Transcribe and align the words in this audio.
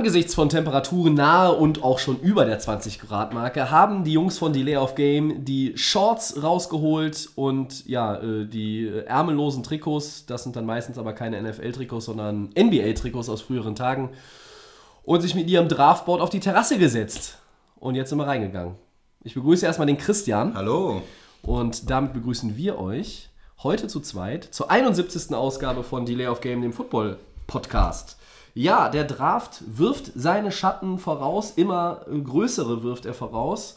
Angesichts 0.00 0.34
von 0.34 0.48
Temperaturen 0.48 1.12
nahe 1.12 1.52
und 1.52 1.84
auch 1.84 1.98
schon 1.98 2.18
über 2.20 2.46
der 2.46 2.58
20 2.58 3.00
Grad 3.00 3.34
Marke 3.34 3.70
haben 3.70 4.02
die 4.02 4.14
Jungs 4.14 4.38
von 4.38 4.54
Delay 4.54 4.78
of 4.78 4.94
Game 4.94 5.44
die 5.44 5.76
Shorts 5.76 6.42
rausgeholt 6.42 7.28
und 7.34 7.86
ja, 7.86 8.14
äh, 8.14 8.46
die 8.46 8.88
ärmellosen 8.88 9.62
Trikots, 9.62 10.24
das 10.24 10.42
sind 10.42 10.56
dann 10.56 10.64
meistens 10.64 10.96
aber 10.96 11.12
keine 11.12 11.38
NFL-Trikots, 11.42 12.06
sondern 12.06 12.48
NBA-Trikots 12.58 13.28
aus 13.28 13.42
früheren 13.42 13.74
Tagen 13.74 14.08
und 15.02 15.20
sich 15.20 15.34
mit 15.34 15.50
ihrem 15.50 15.68
Draftboard 15.68 16.22
auf 16.22 16.30
die 16.30 16.40
Terrasse 16.40 16.78
gesetzt. 16.78 17.36
Und 17.78 17.94
jetzt 17.94 18.08
sind 18.08 18.16
wir 18.16 18.26
reingegangen. 18.26 18.76
Ich 19.22 19.34
begrüße 19.34 19.66
erstmal 19.66 19.86
den 19.86 19.98
Christian. 19.98 20.54
Hallo. 20.54 21.02
Und 21.42 21.90
damit 21.90 22.14
begrüßen 22.14 22.56
wir 22.56 22.78
euch 22.78 23.28
heute 23.62 23.86
zu 23.86 24.00
zweit 24.00 24.44
zur 24.50 24.70
71. 24.70 25.34
Ausgabe 25.34 25.84
von 25.84 26.06
Delay 26.06 26.28
of 26.28 26.40
Game, 26.40 26.62
dem 26.62 26.72
Football-Podcast. 26.72 28.16
Ja, 28.54 28.88
der 28.88 29.04
Draft 29.04 29.62
wirft 29.66 30.12
seine 30.14 30.52
Schatten 30.52 30.98
voraus, 30.98 31.52
immer 31.52 32.02
äh, 32.10 32.18
größere 32.18 32.82
wirft 32.82 33.06
er 33.06 33.14
voraus. 33.14 33.76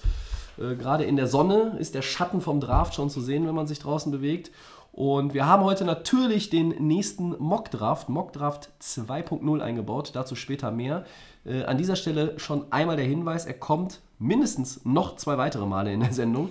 Äh, 0.57 0.75
Gerade 0.75 1.03
in 1.03 1.15
der 1.15 1.27
Sonne 1.27 1.77
ist 1.79 1.95
der 1.95 2.01
Schatten 2.01 2.41
vom 2.41 2.59
Draft 2.59 2.95
schon 2.95 3.09
zu 3.09 3.21
sehen, 3.21 3.47
wenn 3.47 3.55
man 3.55 3.67
sich 3.67 3.79
draußen 3.79 4.11
bewegt. 4.11 4.51
Und 4.93 5.33
wir 5.33 5.45
haben 5.47 5.63
heute 5.63 5.85
natürlich 5.85 6.51
den 6.51 6.69
nächsten 6.69 7.35
Mock-Draft, 7.39 8.09
Mock-Draft 8.09 8.69
2.0 8.79 9.59
eingebaut, 9.59 10.11
dazu 10.13 10.35
später 10.35 10.69
mehr. 10.69 11.05
Äh, 11.45 11.63
an 11.63 11.79
dieser 11.79 11.95
Stelle 11.95 12.37
schon 12.37 12.71
einmal 12.71 12.95
der 12.95 13.05
Hinweis, 13.05 13.47
er 13.47 13.55
kommt 13.55 14.01
mindestens 14.19 14.85
noch 14.85 15.15
zwei 15.15 15.39
weitere 15.39 15.65
Male 15.65 15.91
in 15.91 16.01
der 16.01 16.13
Sendung. 16.13 16.49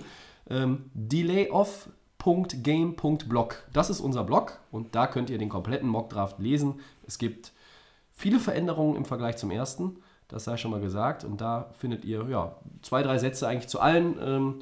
Ähm, 0.49 0.91
delayoff.game.blog. 0.93 3.63
Das 3.71 3.89
ist 3.89 4.01
unser 4.01 4.25
Blog 4.25 4.59
und 4.71 4.93
da 4.93 5.07
könnt 5.07 5.29
ihr 5.29 5.37
den 5.37 5.47
kompletten 5.47 5.87
Mock-Draft 5.87 6.39
lesen. 6.39 6.81
Es 7.07 7.17
gibt 7.17 7.52
viele 8.23 8.39
Veränderungen 8.39 8.95
im 8.95 9.03
Vergleich 9.03 9.35
zum 9.35 9.51
ersten, 9.51 9.97
das 10.29 10.45
sei 10.45 10.55
schon 10.55 10.71
mal 10.71 10.79
gesagt. 10.79 11.25
Und 11.25 11.41
da 11.41 11.69
findet 11.77 12.05
ihr 12.05 12.25
ja, 12.29 12.55
zwei, 12.81 13.03
drei 13.03 13.17
Sätze 13.17 13.45
eigentlich 13.49 13.67
zu 13.67 13.81
allen 13.81 14.15
ähm, 14.25 14.59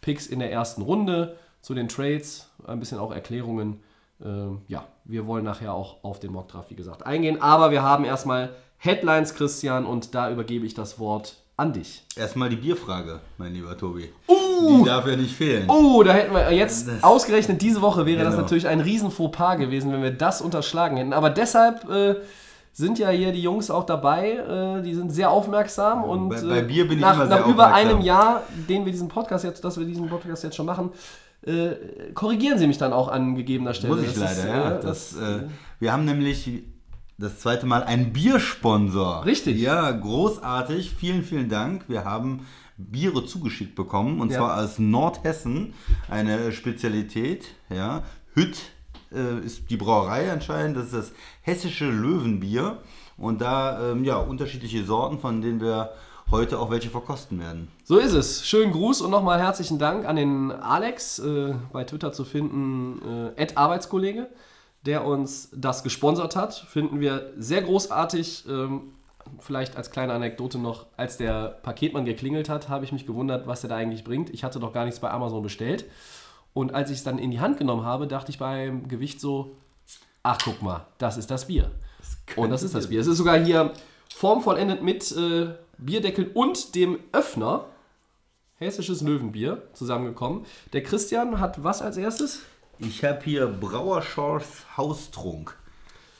Picks 0.00 0.26
in 0.26 0.40
der 0.40 0.50
ersten 0.50 0.82
Runde, 0.82 1.36
zu 1.62 1.74
den 1.74 1.86
Trades, 1.88 2.50
ein 2.66 2.80
bisschen 2.80 2.98
auch 2.98 3.12
Erklärungen. 3.12 3.80
Ähm, 4.22 4.62
ja, 4.66 4.84
wir 5.04 5.28
wollen 5.28 5.44
nachher 5.44 5.72
auch 5.74 6.02
auf 6.02 6.18
den 6.18 6.32
Mock-Draft, 6.32 6.70
wie 6.70 6.74
gesagt, 6.74 7.06
eingehen. 7.06 7.40
Aber 7.40 7.70
wir 7.70 7.84
haben 7.84 8.04
erstmal 8.04 8.50
Headlines, 8.78 9.36
Christian, 9.36 9.86
und 9.86 10.12
da 10.16 10.28
übergebe 10.28 10.66
ich 10.66 10.74
das 10.74 10.98
Wort 10.98 11.36
an 11.56 11.72
dich. 11.72 12.02
Erstmal 12.16 12.48
die 12.48 12.56
Bierfrage, 12.56 13.20
mein 13.38 13.52
lieber 13.54 13.78
Tobi. 13.78 14.10
Die 14.28 14.84
darf 14.84 15.06
ja 15.06 15.14
nicht 15.14 15.36
fehlen. 15.36 15.70
Oh, 15.70 16.02
da 16.02 16.12
hätten 16.12 16.34
wir 16.34 16.50
jetzt 16.52 16.88
ausgerechnet 17.02 17.62
diese 17.62 17.80
Woche 17.80 18.06
wäre 18.06 18.24
das 18.24 18.32
Genau. 18.32 18.42
natürlich 18.42 18.66
ein 18.66 18.80
riesen 18.80 19.12
Fauxpas 19.12 19.58
gewesen, 19.58 19.92
wenn 19.92 20.02
wir 20.02 20.10
das 20.10 20.42
unterschlagen 20.42 20.96
hätten. 20.96 21.12
Aber 21.12 21.30
deshalb 21.30 21.88
äh, 21.88 22.16
sind 22.76 22.98
ja 22.98 23.08
hier 23.08 23.32
die 23.32 23.40
Jungs 23.42 23.70
auch 23.70 23.86
dabei. 23.86 24.32
Äh, 24.78 24.82
die 24.82 24.94
sind 24.94 25.10
sehr 25.10 25.30
aufmerksam 25.30 26.04
und 26.04 26.28
bei- 26.28 26.42
bei 26.42 26.58
äh, 26.58 26.62
Bier 26.62 26.86
bin 26.86 26.98
ich 26.98 27.02
nach, 27.02 27.14
immer 27.14 27.26
sehr 27.28 27.40
nach 27.40 27.46
über 27.48 27.66
aufmerksam. 27.68 27.88
einem 27.90 28.00
Jahr, 28.02 28.42
den 28.68 28.84
wir 28.84 28.92
diesen 28.92 29.08
Podcast 29.08 29.44
jetzt, 29.44 29.64
dass 29.64 29.78
wir 29.78 29.86
diesen 29.86 30.08
Podcast 30.08 30.42
jetzt 30.44 30.56
schon 30.56 30.66
machen, 30.66 30.90
äh, 31.46 31.70
korrigieren 32.14 32.58
sie 32.58 32.66
mich 32.66 32.78
dann 32.78 32.92
auch 32.92 33.08
an 33.08 33.34
gegebener 33.36 33.74
Stelle. 33.74 33.94
Muss 33.94 34.02
ich 34.04 34.14
Das 34.14 34.18
leider, 34.18 34.38
ist, 34.38 34.44
ja. 34.46 34.78
Das, 34.78 35.16
äh, 35.16 35.46
wir 35.80 35.92
haben 35.92 36.04
nämlich 36.04 36.64
das 37.16 37.38
zweite 37.38 37.64
Mal 37.66 37.84
einen 37.84 38.12
Biersponsor. 38.12 39.24
Richtig. 39.24 39.60
Ja, 39.60 39.90
großartig. 39.92 40.90
Vielen, 40.98 41.22
vielen 41.22 41.48
Dank. 41.48 41.84
Wir 41.88 42.04
haben 42.04 42.44
Biere 42.76 43.24
zugeschickt 43.24 43.76
bekommen 43.76 44.20
und 44.20 44.32
Ja. 44.32 44.38
zwar 44.38 44.60
aus 44.64 44.80
Nordhessen. 44.80 45.74
Eine 46.10 46.50
Spezialität. 46.50 47.44
Ja. 47.70 48.02
Hütt 48.34 48.56
äh, 49.14 49.44
ist 49.44 49.70
die 49.70 49.76
Brauerei 49.76 50.30
anscheinend. 50.30 50.76
Das 50.76 50.86
ist 50.86 50.94
das 50.94 51.12
hessische 51.42 51.86
Löwenbier. 51.86 52.78
Und 53.16 53.40
da 53.40 53.92
ähm, 53.92 54.04
ja, 54.04 54.16
unterschiedliche 54.16 54.84
Sorten, 54.84 55.18
von 55.18 55.40
denen 55.40 55.60
wir 55.60 55.90
heute 56.30 56.58
auch 56.58 56.70
welche 56.70 56.90
verkosten 56.90 57.38
werden. 57.38 57.68
So 57.84 57.98
ist 57.98 58.12
es. 58.12 58.46
Schönen 58.46 58.72
Gruß 58.72 59.02
und 59.02 59.10
nochmal 59.10 59.40
herzlichen 59.40 59.78
Dank 59.78 60.06
an 60.06 60.16
den 60.16 60.50
Alex, 60.50 61.18
äh, 61.18 61.54
bei 61.72 61.84
Twitter 61.84 62.12
zu 62.12 62.24
finden, 62.24 63.32
äh, 63.36 63.46
Arbeitskollege, 63.54 64.28
der 64.86 65.04
uns 65.04 65.50
das 65.54 65.82
gesponsert 65.82 66.34
hat. 66.34 66.54
Finden 66.54 67.00
wir 67.00 67.32
sehr 67.38 67.62
großartig. 67.62 68.44
Ähm, 68.48 68.94
vielleicht 69.40 69.76
als 69.76 69.90
kleine 69.90 70.12
Anekdote 70.12 70.58
noch, 70.58 70.86
als 70.96 71.16
der 71.16 71.58
Paketmann 71.62 72.04
geklingelt 72.04 72.48
hat, 72.48 72.68
habe 72.68 72.84
ich 72.84 72.92
mich 72.92 73.06
gewundert, 73.06 73.46
was 73.46 73.62
er 73.62 73.70
da 73.70 73.76
eigentlich 73.76 74.04
bringt. 74.04 74.30
Ich 74.30 74.44
hatte 74.44 74.60
doch 74.60 74.72
gar 74.72 74.84
nichts 74.84 75.00
bei 75.00 75.10
Amazon 75.10 75.42
bestellt. 75.42 75.84
Und 76.54 76.72
als 76.74 76.90
ich 76.90 76.98
es 76.98 77.04
dann 77.04 77.18
in 77.18 77.30
die 77.30 77.40
Hand 77.40 77.58
genommen 77.58 77.84
habe, 77.84 78.06
dachte 78.06 78.30
ich 78.30 78.38
beim 78.38 78.88
Gewicht 78.88 79.20
so, 79.20 79.56
ach 80.22 80.38
guck 80.42 80.62
mal, 80.62 80.86
das 80.98 81.16
ist 81.16 81.30
das 81.30 81.46
Bier. 81.48 81.70
Und 82.36 82.50
das 82.50 82.62
ist 82.62 82.74
das 82.74 82.88
Bier. 82.88 83.00
Es 83.00 83.06
ist 83.06 83.18
sogar 83.18 83.38
hier 83.38 83.72
formvollendet 84.14 84.82
mit 84.82 85.10
äh, 85.12 85.48
Bierdeckel 85.78 86.30
und 86.32 86.74
dem 86.74 86.98
Öffner. 87.12 87.66
Hessisches 88.56 89.02
Löwenbier 89.02 89.62
zusammengekommen. 89.74 90.46
Der 90.72 90.82
Christian 90.82 91.40
hat 91.40 91.62
was 91.64 91.82
als 91.82 91.96
erstes? 91.96 92.40
Ich 92.78 93.04
habe 93.04 93.20
hier 93.24 93.46
Brauerschorf 93.48 94.64
Haustrunk. 94.76 95.56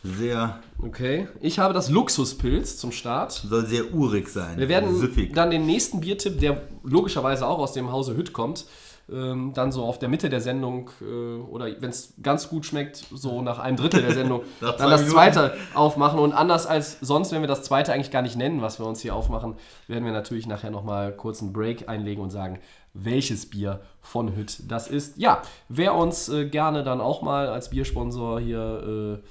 Sehr, 0.03 0.59
Okay. 0.83 1.29
Ich 1.41 1.59
habe 1.59 1.73
das 1.73 1.89
Luxuspilz 1.89 2.77
zum 2.77 2.93
Start. 2.93 3.33
soll 3.33 3.65
sehr 3.65 3.95
urig 3.95 4.29
sein. 4.29 4.59
Wir 4.59 4.69
werden 4.69 4.95
Süffig. 4.95 5.33
dann 5.33 5.51
den 5.51 5.65
nächsten 5.65 6.01
Biertipp, 6.01 6.41
der 6.41 6.61
logischerweise 6.83 7.47
auch 7.47 7.59
aus 7.59 7.73
dem 7.73 7.91
Hause 7.91 8.15
Hütt 8.15 8.35
kommt, 8.35 8.67
ähm, 9.11 9.53
dann 9.55 9.73
so 9.73 9.85
auf 9.85 9.99
der 9.99 10.09
Mitte 10.09 10.31
der 10.31 10.41
Sendung 10.41 10.91
äh, 11.01 11.05
oder 11.05 11.67
wenn 11.81 11.91
es 11.91 12.15
ganz 12.23 12.49
gut 12.49 12.65
schmeckt, 12.65 13.05
so 13.13 13.43
nach 13.43 13.59
einem 13.59 13.77
Drittel 13.77 14.03
der 14.03 14.13
Sendung, 14.13 14.43
dann 14.61 14.91
das 14.91 15.09
zweite 15.09 15.57
aufmachen. 15.75 16.19
Und 16.19 16.33
anders 16.33 16.67
als 16.67 16.99
sonst, 17.01 17.33
wenn 17.33 17.41
wir 17.41 17.49
das 17.49 17.63
zweite 17.63 17.93
eigentlich 17.93 18.11
gar 18.11 18.23
nicht 18.23 18.37
nennen, 18.37 18.63
was 18.63 18.79
wir 18.79 18.87
uns 18.87 19.01
hier 19.01 19.15
aufmachen, 19.15 19.57
werden 19.89 20.05
wir 20.05 20.13
natürlich 20.13 20.47
nachher 20.47 20.71
nochmal 20.71 21.13
kurz 21.13 21.43
einen 21.43 21.53
Break 21.53 21.89
einlegen 21.89 22.23
und 22.23 22.31
sagen, 22.31 22.61
welches 22.95 23.51
Bier 23.51 23.81
von 24.01 24.35
Hütt 24.35 24.71
das 24.71 24.89
ist. 24.89 25.19
Ja, 25.19 25.43
wer 25.69 25.95
uns 25.95 26.29
äh, 26.29 26.49
gerne 26.49 26.85
dann 26.85 27.01
auch 27.01 27.23
mal 27.23 27.49
als 27.49 27.71
Biersponsor 27.71 28.41
hier 28.41 29.21
äh, 29.23 29.29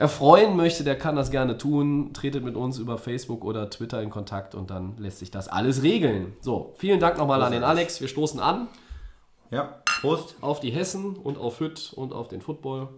erfreuen 0.00 0.56
möchte, 0.56 0.82
der 0.82 0.96
kann 0.96 1.14
das 1.14 1.30
gerne 1.30 1.58
tun. 1.58 2.14
Tretet 2.14 2.42
mit 2.42 2.56
uns 2.56 2.78
über 2.78 2.96
Facebook 2.96 3.44
oder 3.44 3.68
Twitter 3.68 4.00
in 4.02 4.08
Kontakt 4.08 4.54
und 4.54 4.70
dann 4.70 4.96
lässt 4.96 5.18
sich 5.18 5.30
das 5.30 5.46
alles 5.48 5.82
regeln. 5.82 6.32
So, 6.40 6.72
vielen 6.78 7.00
Dank 7.00 7.18
nochmal 7.18 7.42
an 7.42 7.52
den 7.52 7.62
Alex. 7.62 8.00
Wir 8.00 8.08
stoßen 8.08 8.40
an 8.40 8.68
Ja, 9.50 9.82
Prost. 10.00 10.36
auf 10.40 10.58
die 10.60 10.70
Hessen 10.70 11.16
und 11.16 11.36
auf 11.36 11.60
Hütt 11.60 11.92
und 11.94 12.14
auf 12.14 12.28
den 12.28 12.40
Football. 12.40 12.88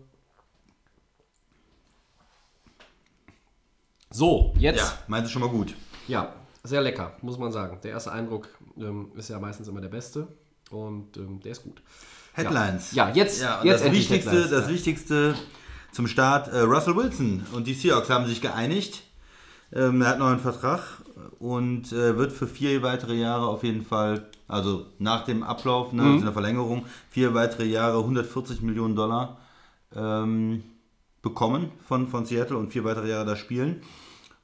So, 4.11 4.53
Ja, 4.59 4.71
jetzt. 4.71 4.95
meinst 5.09 5.29
du 5.29 5.33
schon 5.33 5.43
mal 5.43 5.49
gut. 5.51 5.75
Ja, 6.07 6.35
sehr 6.63 6.83
lecker, 6.83 7.17
muss 7.23 7.37
man 7.37 7.51
sagen. 7.51 7.79
Der 7.83 7.91
erste 7.91 8.13
Eindruck 8.13 8.49
ähm, 8.79 9.11
ist 9.17 9.29
ja 9.29 9.41
meistens 9.41 9.67
immer 9.67 9.81
der 9.81 9.89
beste 9.89 10.29
und 10.71 11.17
ähm, 11.17 11.41
der 11.41 11.51
ist 11.53 11.65
gut. 11.65 11.83
Headlines. 12.35 12.93
Ja, 12.93 13.11
jetzt, 13.13 13.43
Ja, 13.43 13.61
jetzt 13.65 13.85
das, 13.85 13.93
Wichtigste, 13.93 14.31
Headlines, 14.31 14.51
das 14.51 14.65
ja. 14.67 14.69
Wichtigste 14.73 15.35
zum 15.93 16.07
Start, 16.07 16.49
äh, 16.49 16.61
Russell 16.61 16.97
Wilson 16.97 17.45
und 17.53 17.67
die 17.67 17.75
Seahawks 17.75 18.11
haben 18.11 18.27
sich 18.27 18.41
geeinigt. 18.41 19.03
Ähm, 19.75 20.03
er 20.03 20.09
hat 20.09 20.19
noch 20.19 20.27
einen 20.27 20.41
Vertrag 20.41 20.81
und 21.39 21.93
äh, 21.93 22.17
wird 22.19 22.33
für 22.33 22.47
vier 22.47 22.83
weitere 22.83 23.15
Jahre 23.15 23.47
auf 23.47 23.63
jeden 23.65 23.85
Fall, 23.85 24.29
also 24.49 24.87
nach 24.99 25.25
dem 25.25 25.43
Ablauf, 25.43 25.93
ne, 25.93 26.03
Mhm. 26.03 26.13
also 26.13 26.25
der 26.25 26.33
Verlängerung, 26.33 26.85
vier 27.11 27.35
weitere 27.35 27.65
Jahre 27.65 27.99
140 27.99 28.61
Millionen 28.63 28.97
Dollar 28.97 29.39
ähm, 29.95 30.63
bekommen 31.23 31.71
von, 31.87 32.09
von 32.09 32.27
Seattle 32.27 32.57
und 32.57 32.73
vier 32.73 32.85
weitere 32.85 33.09
Jahre 33.11 33.27
da 33.27 33.37
spielen. 33.37 33.83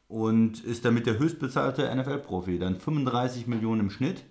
Und 0.07 0.65
ist 0.65 0.87
damit 0.87 1.07
der 1.07 1.19
höchstbezahlte 1.19 1.95
NFL-Profi. 1.95 2.59
Dann 2.59 2.81
35 2.81 3.47
Millionen 3.47 3.81
im 3.83 3.91
Schnitt. 3.91 4.23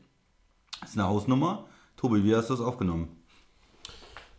Das 0.82 0.92
ist 0.92 0.98
eine 0.98 1.08
Hausnummer. 1.08 1.66
Tobi, 1.98 2.24
wie 2.24 2.36
hast 2.36 2.50
du 2.50 2.56
das 2.56 2.64
aufgenommen? 2.66 3.10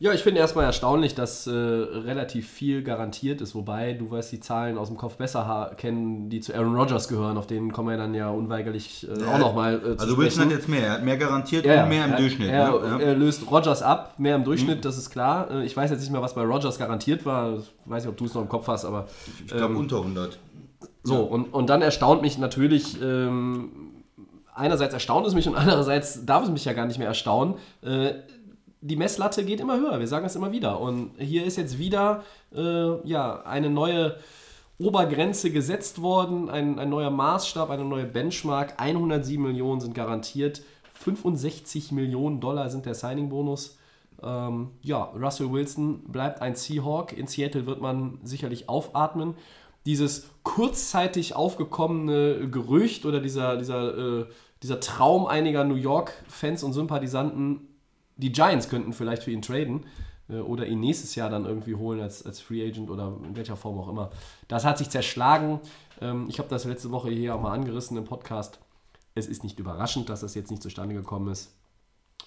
Ja, 0.00 0.12
ich 0.12 0.22
finde 0.22 0.38
erstmal 0.40 0.64
erstaunlich, 0.64 1.16
dass 1.16 1.48
äh, 1.48 1.50
relativ 1.50 2.48
viel 2.48 2.84
garantiert 2.84 3.40
ist, 3.40 3.56
wobei 3.56 3.94
du 3.94 4.08
weißt 4.08 4.30
die 4.30 4.38
Zahlen 4.38 4.78
aus 4.78 4.86
dem 4.88 4.96
Kopf 4.96 5.16
besser 5.16 5.72
kennen, 5.76 6.30
die 6.30 6.38
zu 6.38 6.54
Aaron 6.54 6.76
Rodgers 6.76 7.08
gehören, 7.08 7.36
auf 7.36 7.48
denen 7.48 7.72
kommen 7.72 7.88
wir 7.88 7.96
dann 7.96 8.14
ja 8.14 8.30
unweigerlich 8.30 9.08
äh, 9.08 9.24
auch 9.24 9.38
nochmal 9.38 9.74
äh, 9.74 9.96
zu 9.96 10.04
Also 10.04 10.16
Wilson 10.16 10.22
hat 10.22 10.30
sprechen. 10.30 10.50
jetzt 10.52 10.68
mehr, 10.68 10.86
er 10.86 10.92
hat 10.92 11.04
mehr 11.04 11.16
garantiert 11.16 11.66
Ja, 11.66 11.82
und 11.82 11.88
mehr 11.88 12.04
im 12.04 12.12
er, 12.12 12.16
Durchschnitt. 12.16 12.48
Er, 12.48 12.70
ne? 12.70 12.86
ja. 12.86 12.94
Mhm. 12.94 13.00
er 13.00 13.14
löst 13.16 13.50
Rodgers 13.50 13.82
ab, 13.82 14.14
mehr 14.18 14.36
im 14.36 14.44
Durchschnitt, 14.44 14.84
das 14.84 14.98
ist 14.98 15.10
klar. 15.10 15.50
Äh, 15.50 15.64
Ich 15.64 15.76
weiß 15.76 15.90
jetzt 15.90 16.00
nicht 16.00 16.12
mehr, 16.12 16.22
was 16.22 16.34
bei 16.34 16.42
Rodgers 16.44 16.78
garantiert 16.78 17.26
war. 17.26 17.58
Ich 17.58 17.72
weiß 17.86 18.04
nicht, 18.04 18.10
ob 18.10 18.16
du 18.16 18.26
es 18.26 18.34
noch 18.34 18.42
im 18.42 18.48
Kopf 18.48 18.68
hast, 18.68 18.84
aber 18.84 19.08
ich 19.44 19.48
glaube 19.52 19.74
ähm, 19.74 19.80
unter 19.80 19.96
100. 19.96 20.38
so, 21.02 21.22
und, 21.22 21.52
und 21.52 21.68
dann 21.68 21.82
erstaunt 21.82 22.22
mich 22.22 22.38
natürlich, 22.38 23.02
ähm, 23.02 23.70
einerseits 24.54 24.94
erstaunt 24.94 25.26
es 25.26 25.34
mich 25.34 25.48
und 25.48 25.54
andererseits 25.56 26.24
darf 26.24 26.44
es 26.44 26.50
mich 26.50 26.64
ja 26.64 26.72
gar 26.72 26.86
nicht 26.86 26.98
mehr 26.98 27.08
erstaunen. 27.08 27.54
Die 28.80 28.96
Messlatte 28.96 29.44
geht 29.44 29.60
immer 29.60 29.78
höher, 29.78 29.98
wir 29.98 30.06
sagen 30.06 30.26
es 30.26 30.36
immer 30.36 30.52
wieder. 30.52 30.80
Und 30.80 31.12
hier 31.18 31.44
ist 31.44 31.56
jetzt 31.56 31.78
wieder 31.78 32.22
äh, 32.54 33.08
ja, 33.08 33.42
eine 33.42 33.70
neue 33.70 34.16
Obergrenze 34.78 35.50
gesetzt 35.50 36.00
worden, 36.00 36.48
ein, 36.48 36.78
ein 36.78 36.88
neuer 36.88 37.10
Maßstab, 37.10 37.70
eine 37.70 37.84
neue 37.84 38.04
Benchmark. 38.06 38.74
107 38.76 39.42
Millionen 39.42 39.80
sind 39.80 39.94
garantiert, 39.94 40.62
65 40.94 41.92
Millionen 41.92 42.40
Dollar 42.40 42.70
sind 42.70 42.86
der 42.86 42.94
Signing-Bonus. 42.94 43.78
Ähm, 44.22 44.70
ja, 44.82 45.04
Russell 45.20 45.50
Wilson 45.52 46.04
bleibt 46.04 46.42
ein 46.42 46.54
Seahawk. 46.54 47.12
In 47.12 47.26
Seattle 47.26 47.66
wird 47.66 47.80
man 47.80 48.18
sicherlich 48.22 48.68
aufatmen. 48.68 49.34
Dieses 49.86 50.28
kurzzeitig 50.42 51.34
aufgekommene 51.34 52.48
Gerücht 52.50 53.06
oder 53.06 53.20
dieser, 53.20 53.56
dieser, 53.56 54.20
äh, 54.20 54.26
dieser 54.62 54.80
Traum 54.80 55.26
einiger 55.26 55.64
New 55.64 55.76
York-Fans 55.76 56.62
und 56.62 56.72
Sympathisanten, 56.72 57.67
die 58.18 58.32
Giants 58.32 58.68
könnten 58.68 58.92
vielleicht 58.92 59.22
für 59.22 59.30
ihn 59.30 59.42
traden 59.42 59.86
äh, 60.28 60.38
oder 60.38 60.66
ihn 60.66 60.80
nächstes 60.80 61.14
Jahr 61.14 61.30
dann 61.30 61.46
irgendwie 61.46 61.74
holen 61.74 62.00
als, 62.00 62.26
als 62.26 62.40
Free 62.40 62.66
Agent 62.66 62.90
oder 62.90 63.16
in 63.24 63.36
welcher 63.36 63.56
Form 63.56 63.78
auch 63.78 63.88
immer. 63.88 64.10
Das 64.48 64.64
hat 64.64 64.76
sich 64.78 64.90
zerschlagen. 64.90 65.60
Ähm, 66.00 66.26
ich 66.28 66.38
habe 66.38 66.48
das 66.48 66.64
letzte 66.64 66.90
Woche 66.90 67.10
hier 67.10 67.34
auch 67.34 67.40
mal 67.40 67.52
angerissen 67.52 67.96
im 67.96 68.04
Podcast. 68.04 68.58
Es 69.14 69.26
ist 69.26 69.42
nicht 69.42 69.58
überraschend, 69.58 70.08
dass 70.10 70.20
das 70.20 70.34
jetzt 70.34 70.50
nicht 70.50 70.62
zustande 70.62 70.94
gekommen 70.94 71.28
ist. 71.32 71.54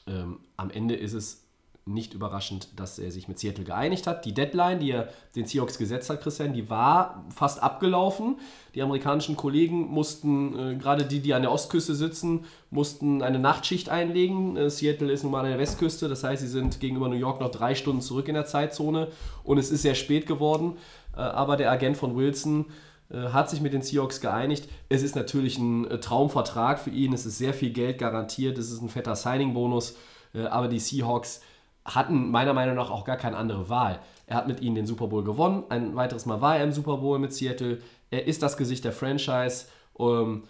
Ähm, 0.07 0.39
am 0.57 0.71
Ende 0.71 0.95
ist 0.95 1.13
es 1.13 1.40
nicht 1.85 2.13
überraschend, 2.13 2.67
dass 2.79 2.99
er 2.99 3.11
sich 3.11 3.27
mit 3.27 3.39
Seattle 3.39 3.63
geeinigt 3.63 4.05
hat. 4.05 4.25
Die 4.25 4.33
Deadline, 4.33 4.79
die 4.79 4.91
er 4.91 5.09
den 5.35 5.45
Seahawks 5.45 5.77
gesetzt 5.79 6.09
hat, 6.09 6.21
Christian, 6.21 6.53
die 6.53 6.69
war 6.69 7.25
fast 7.33 7.61
abgelaufen. 7.61 8.37
Die 8.75 8.81
amerikanischen 8.81 9.35
Kollegen 9.35 9.87
mussten, 9.89 10.57
äh, 10.57 10.75
gerade 10.75 11.05
die, 11.05 11.21
die 11.21 11.33
an 11.33 11.41
der 11.41 11.51
Ostküste 11.51 11.95
sitzen, 11.95 12.45
mussten 12.69 13.23
eine 13.23 13.39
Nachtschicht 13.39 13.89
einlegen. 13.89 14.57
Äh, 14.57 14.69
Seattle 14.69 15.11
ist 15.11 15.23
nun 15.23 15.31
mal 15.31 15.43
an 15.43 15.49
der 15.49 15.59
Westküste, 15.59 16.07
das 16.07 16.23
heißt, 16.23 16.41
sie 16.41 16.47
sind 16.47 16.79
gegenüber 16.79 17.09
New 17.09 17.15
York 17.15 17.41
noch 17.41 17.51
drei 17.51 17.73
Stunden 17.73 18.01
zurück 18.01 18.27
in 18.27 18.35
der 18.35 18.45
Zeitzone 18.45 19.07
und 19.43 19.57
es 19.57 19.71
ist 19.71 19.81
sehr 19.81 19.95
spät 19.95 20.27
geworden. 20.27 20.77
Äh, 21.15 21.21
aber 21.21 21.57
der 21.57 21.71
Agent 21.71 21.97
von 21.97 22.15
Wilson 22.15 22.65
äh, 23.09 23.29
hat 23.29 23.49
sich 23.49 23.61
mit 23.61 23.73
den 23.73 23.81
Seahawks 23.81 24.21
geeinigt. 24.21 24.69
Es 24.87 25.03
ist 25.03 25.15
natürlich 25.15 25.57
ein 25.57 25.89
äh, 25.89 25.99
Traumvertrag 25.99 26.79
für 26.79 26.91
ihn, 26.91 27.13
es 27.13 27.25
ist 27.25 27.37
sehr 27.37 27.53
viel 27.53 27.71
Geld 27.71 27.97
garantiert, 27.97 28.57
es 28.57 28.71
ist 28.71 28.81
ein 28.81 28.89
fetter 28.89 29.15
Signing-Bonus, 29.15 29.95
äh, 30.33 30.43
aber 30.45 30.67
die 30.67 30.79
Seahawks 30.79 31.41
hatten 31.85 32.29
meiner 32.31 32.53
Meinung 32.53 32.75
nach 32.75 32.91
auch 32.91 33.05
gar 33.05 33.17
keine 33.17 33.37
andere 33.37 33.69
Wahl. 33.69 33.99
Er 34.27 34.37
hat 34.37 34.47
mit 34.47 34.61
ihnen 34.61 34.75
den 34.75 34.85
Super 34.85 35.07
Bowl 35.07 35.23
gewonnen. 35.23 35.63
Ein 35.69 35.95
weiteres 35.95 36.25
Mal 36.25 36.41
war 36.41 36.57
er 36.57 36.63
im 36.63 36.71
Super 36.71 36.97
Bowl 36.97 37.17
mit 37.19 37.33
Seattle. 37.33 37.79
Er 38.11 38.27
ist 38.27 38.43
das 38.43 38.55
Gesicht 38.57 38.83
der 38.85 38.91
Franchise. 38.91 39.65
Ähm, 39.99 40.43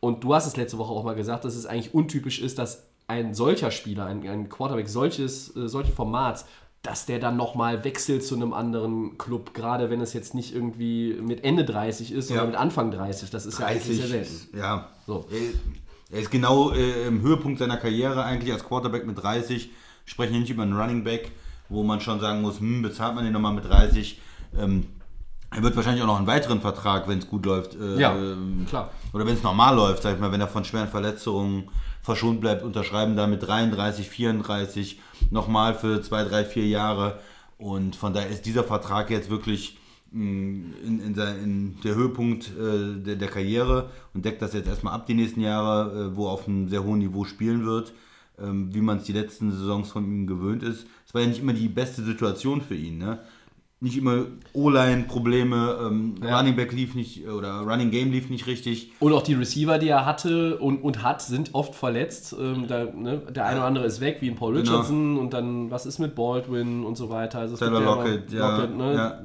und 0.00 0.24
du 0.24 0.34
hast 0.34 0.46
es 0.46 0.56
letzte 0.56 0.78
Woche 0.78 0.92
auch 0.92 1.04
mal 1.04 1.14
gesagt, 1.14 1.44
dass 1.44 1.54
es 1.54 1.66
eigentlich 1.66 1.94
untypisch 1.94 2.40
ist, 2.40 2.58
dass 2.58 2.88
ein 3.06 3.34
solcher 3.34 3.70
Spieler, 3.70 4.06
ein, 4.06 4.26
ein 4.28 4.48
Quarterback 4.48 4.88
solches, 4.88 5.54
äh, 5.56 5.68
solchen 5.68 5.92
Formats, 5.92 6.46
dass 6.82 7.06
der 7.06 7.20
dann 7.20 7.36
nochmal 7.36 7.84
wechselt 7.84 8.24
zu 8.24 8.34
einem 8.34 8.52
anderen 8.52 9.16
Club, 9.18 9.54
gerade 9.54 9.88
wenn 9.90 10.00
es 10.00 10.12
jetzt 10.14 10.34
nicht 10.34 10.52
irgendwie 10.52 11.14
mit 11.22 11.44
Ende 11.44 11.64
30 11.64 12.10
ist, 12.10 12.26
sondern 12.28 12.46
Ja. 12.46 12.50
mit 12.50 12.60
Anfang 12.60 12.90
30. 12.90 13.30
Das 13.30 13.46
ist 13.46 13.60
ja 13.60 13.66
eigentlich 13.66 13.98
sehr 13.98 14.08
selten. 14.08 14.56
ja. 14.58 14.88
So. 15.06 15.24
Er, 15.30 16.16
er 16.16 16.20
ist 16.22 16.30
genau 16.32 16.72
äh, 16.72 17.06
im 17.06 17.20
Höhepunkt 17.22 17.60
seiner 17.60 17.76
Karriere 17.76 18.24
eigentlich 18.24 18.52
als 18.52 18.64
Quarterback 18.64 19.06
mit 19.06 19.22
30. 19.22 19.70
Sprechen 20.04 20.32
wir 20.34 20.40
nicht 20.40 20.50
über 20.50 20.62
einen 20.62 20.76
Running 20.76 21.04
Back, 21.04 21.30
wo 21.68 21.82
man 21.82 22.00
schon 22.00 22.20
sagen 22.20 22.42
muss, 22.42 22.60
hm, 22.60 22.82
bezahlt 22.82 23.14
man 23.14 23.24
den 23.24 23.32
nochmal 23.32 23.54
mit 23.54 23.64
30. 23.64 24.20
Ähm, 24.58 24.84
er 25.50 25.62
wird 25.62 25.76
wahrscheinlich 25.76 26.02
auch 26.02 26.06
noch 26.06 26.18
einen 26.18 26.26
weiteren 26.26 26.60
Vertrag, 26.60 27.08
wenn 27.08 27.18
es 27.18 27.28
gut 27.28 27.44
läuft. 27.46 27.74
Äh, 27.74 27.98
Ja, 28.00 28.14
klar. 28.68 28.90
Oder 29.12 29.26
wenn 29.26 29.34
es 29.34 29.42
normal 29.42 29.76
läuft, 29.76 30.02
sag 30.02 30.14
ich 30.14 30.20
mal, 30.20 30.32
wenn 30.32 30.40
er 30.40 30.48
von 30.48 30.64
schweren 30.64 30.88
Verletzungen 30.88 31.68
verschont 32.02 32.40
bleibt, 32.40 32.62
unterschreiben 32.62 33.16
da 33.16 33.26
mit 33.26 33.46
33, 33.46 34.08
34 34.08 34.98
nochmal 35.30 35.74
für 35.74 36.00
zwei, 36.02 36.24
drei, 36.24 36.44
vier 36.44 36.66
Jahre. 36.66 37.18
Und 37.58 37.94
von 37.96 38.12
daher 38.12 38.28
ist 38.28 38.46
dieser 38.46 38.64
Vertrag 38.64 39.10
jetzt 39.10 39.30
wirklich 39.30 39.78
mh, 40.10 40.74
in, 40.84 41.00
in, 41.00 41.14
in 41.16 41.80
der 41.84 41.94
Höhepunkt 41.94 42.48
äh, 42.58 43.00
der, 43.02 43.16
der 43.16 43.28
Karriere 43.28 43.90
und 44.14 44.24
deckt 44.24 44.42
das 44.42 44.52
jetzt 44.54 44.66
erstmal 44.68 44.94
ab 44.94 45.06
die 45.06 45.14
nächsten 45.14 45.40
Jahre, 45.42 46.10
äh, 46.12 46.16
wo 46.16 46.26
er 46.26 46.32
auf 46.32 46.48
einem 46.48 46.68
sehr 46.68 46.82
hohen 46.82 46.98
Niveau 46.98 47.24
spielen 47.24 47.64
wird, 47.64 47.92
ähm, 48.42 48.74
wie 48.74 48.80
man 48.80 48.98
es 48.98 49.04
die 49.04 49.12
letzten 49.12 49.50
Saisons 49.52 49.90
von 49.90 50.04
ihm 50.04 50.26
gewöhnt 50.26 50.62
ist. 50.62 50.86
Es 51.06 51.14
war 51.14 51.20
ja 51.22 51.28
nicht 51.28 51.40
immer 51.42 51.52
die 51.52 51.68
beste 51.68 52.02
Situation 52.02 52.60
für 52.60 52.74
ihn. 52.74 52.98
Ne? 52.98 53.18
Nicht 53.80 53.96
immer 53.96 54.26
O-Line-Probleme, 54.52 55.78
ähm, 55.86 56.14
Ja. 56.22 56.38
Running 56.38 56.56
Back 56.56 56.72
lief 56.72 56.94
nicht 56.94 57.26
oder 57.28 57.60
Running 57.60 57.90
Game 57.90 58.12
lief 58.12 58.30
nicht 58.30 58.46
richtig. 58.46 58.92
Und 59.00 59.12
auch 59.12 59.22
die 59.22 59.34
Receiver, 59.34 59.78
die 59.78 59.88
er 59.88 60.06
hatte 60.06 60.58
und, 60.58 60.82
und 60.82 61.02
hat, 61.02 61.22
sind 61.22 61.50
oft 61.54 61.74
verletzt. 61.74 62.34
Ähm, 62.38 62.66
da, 62.68 62.84
ne, 62.84 63.22
der 63.34 63.46
eine 63.46 63.58
oder 63.58 63.66
andere 63.66 63.86
ist 63.86 64.00
weg, 64.00 64.18
wie 64.20 64.30
ein 64.30 64.36
Paul 64.36 64.54
Genau. 64.54 64.70
Richardson. 64.70 65.18
Und 65.18 65.32
dann, 65.32 65.70
was 65.70 65.86
ist 65.86 65.98
mit 65.98 66.14
Baldwin 66.14 66.84
und 66.84 66.96
so 66.96 67.10
weiter. 67.10 67.40
Also 67.40 67.56
gibt 67.56 67.70
Lockett, 67.72 68.32
ja, 68.32 68.56
Lockett, 68.56 68.76
ne? 68.76 68.94
ja. 68.94 69.20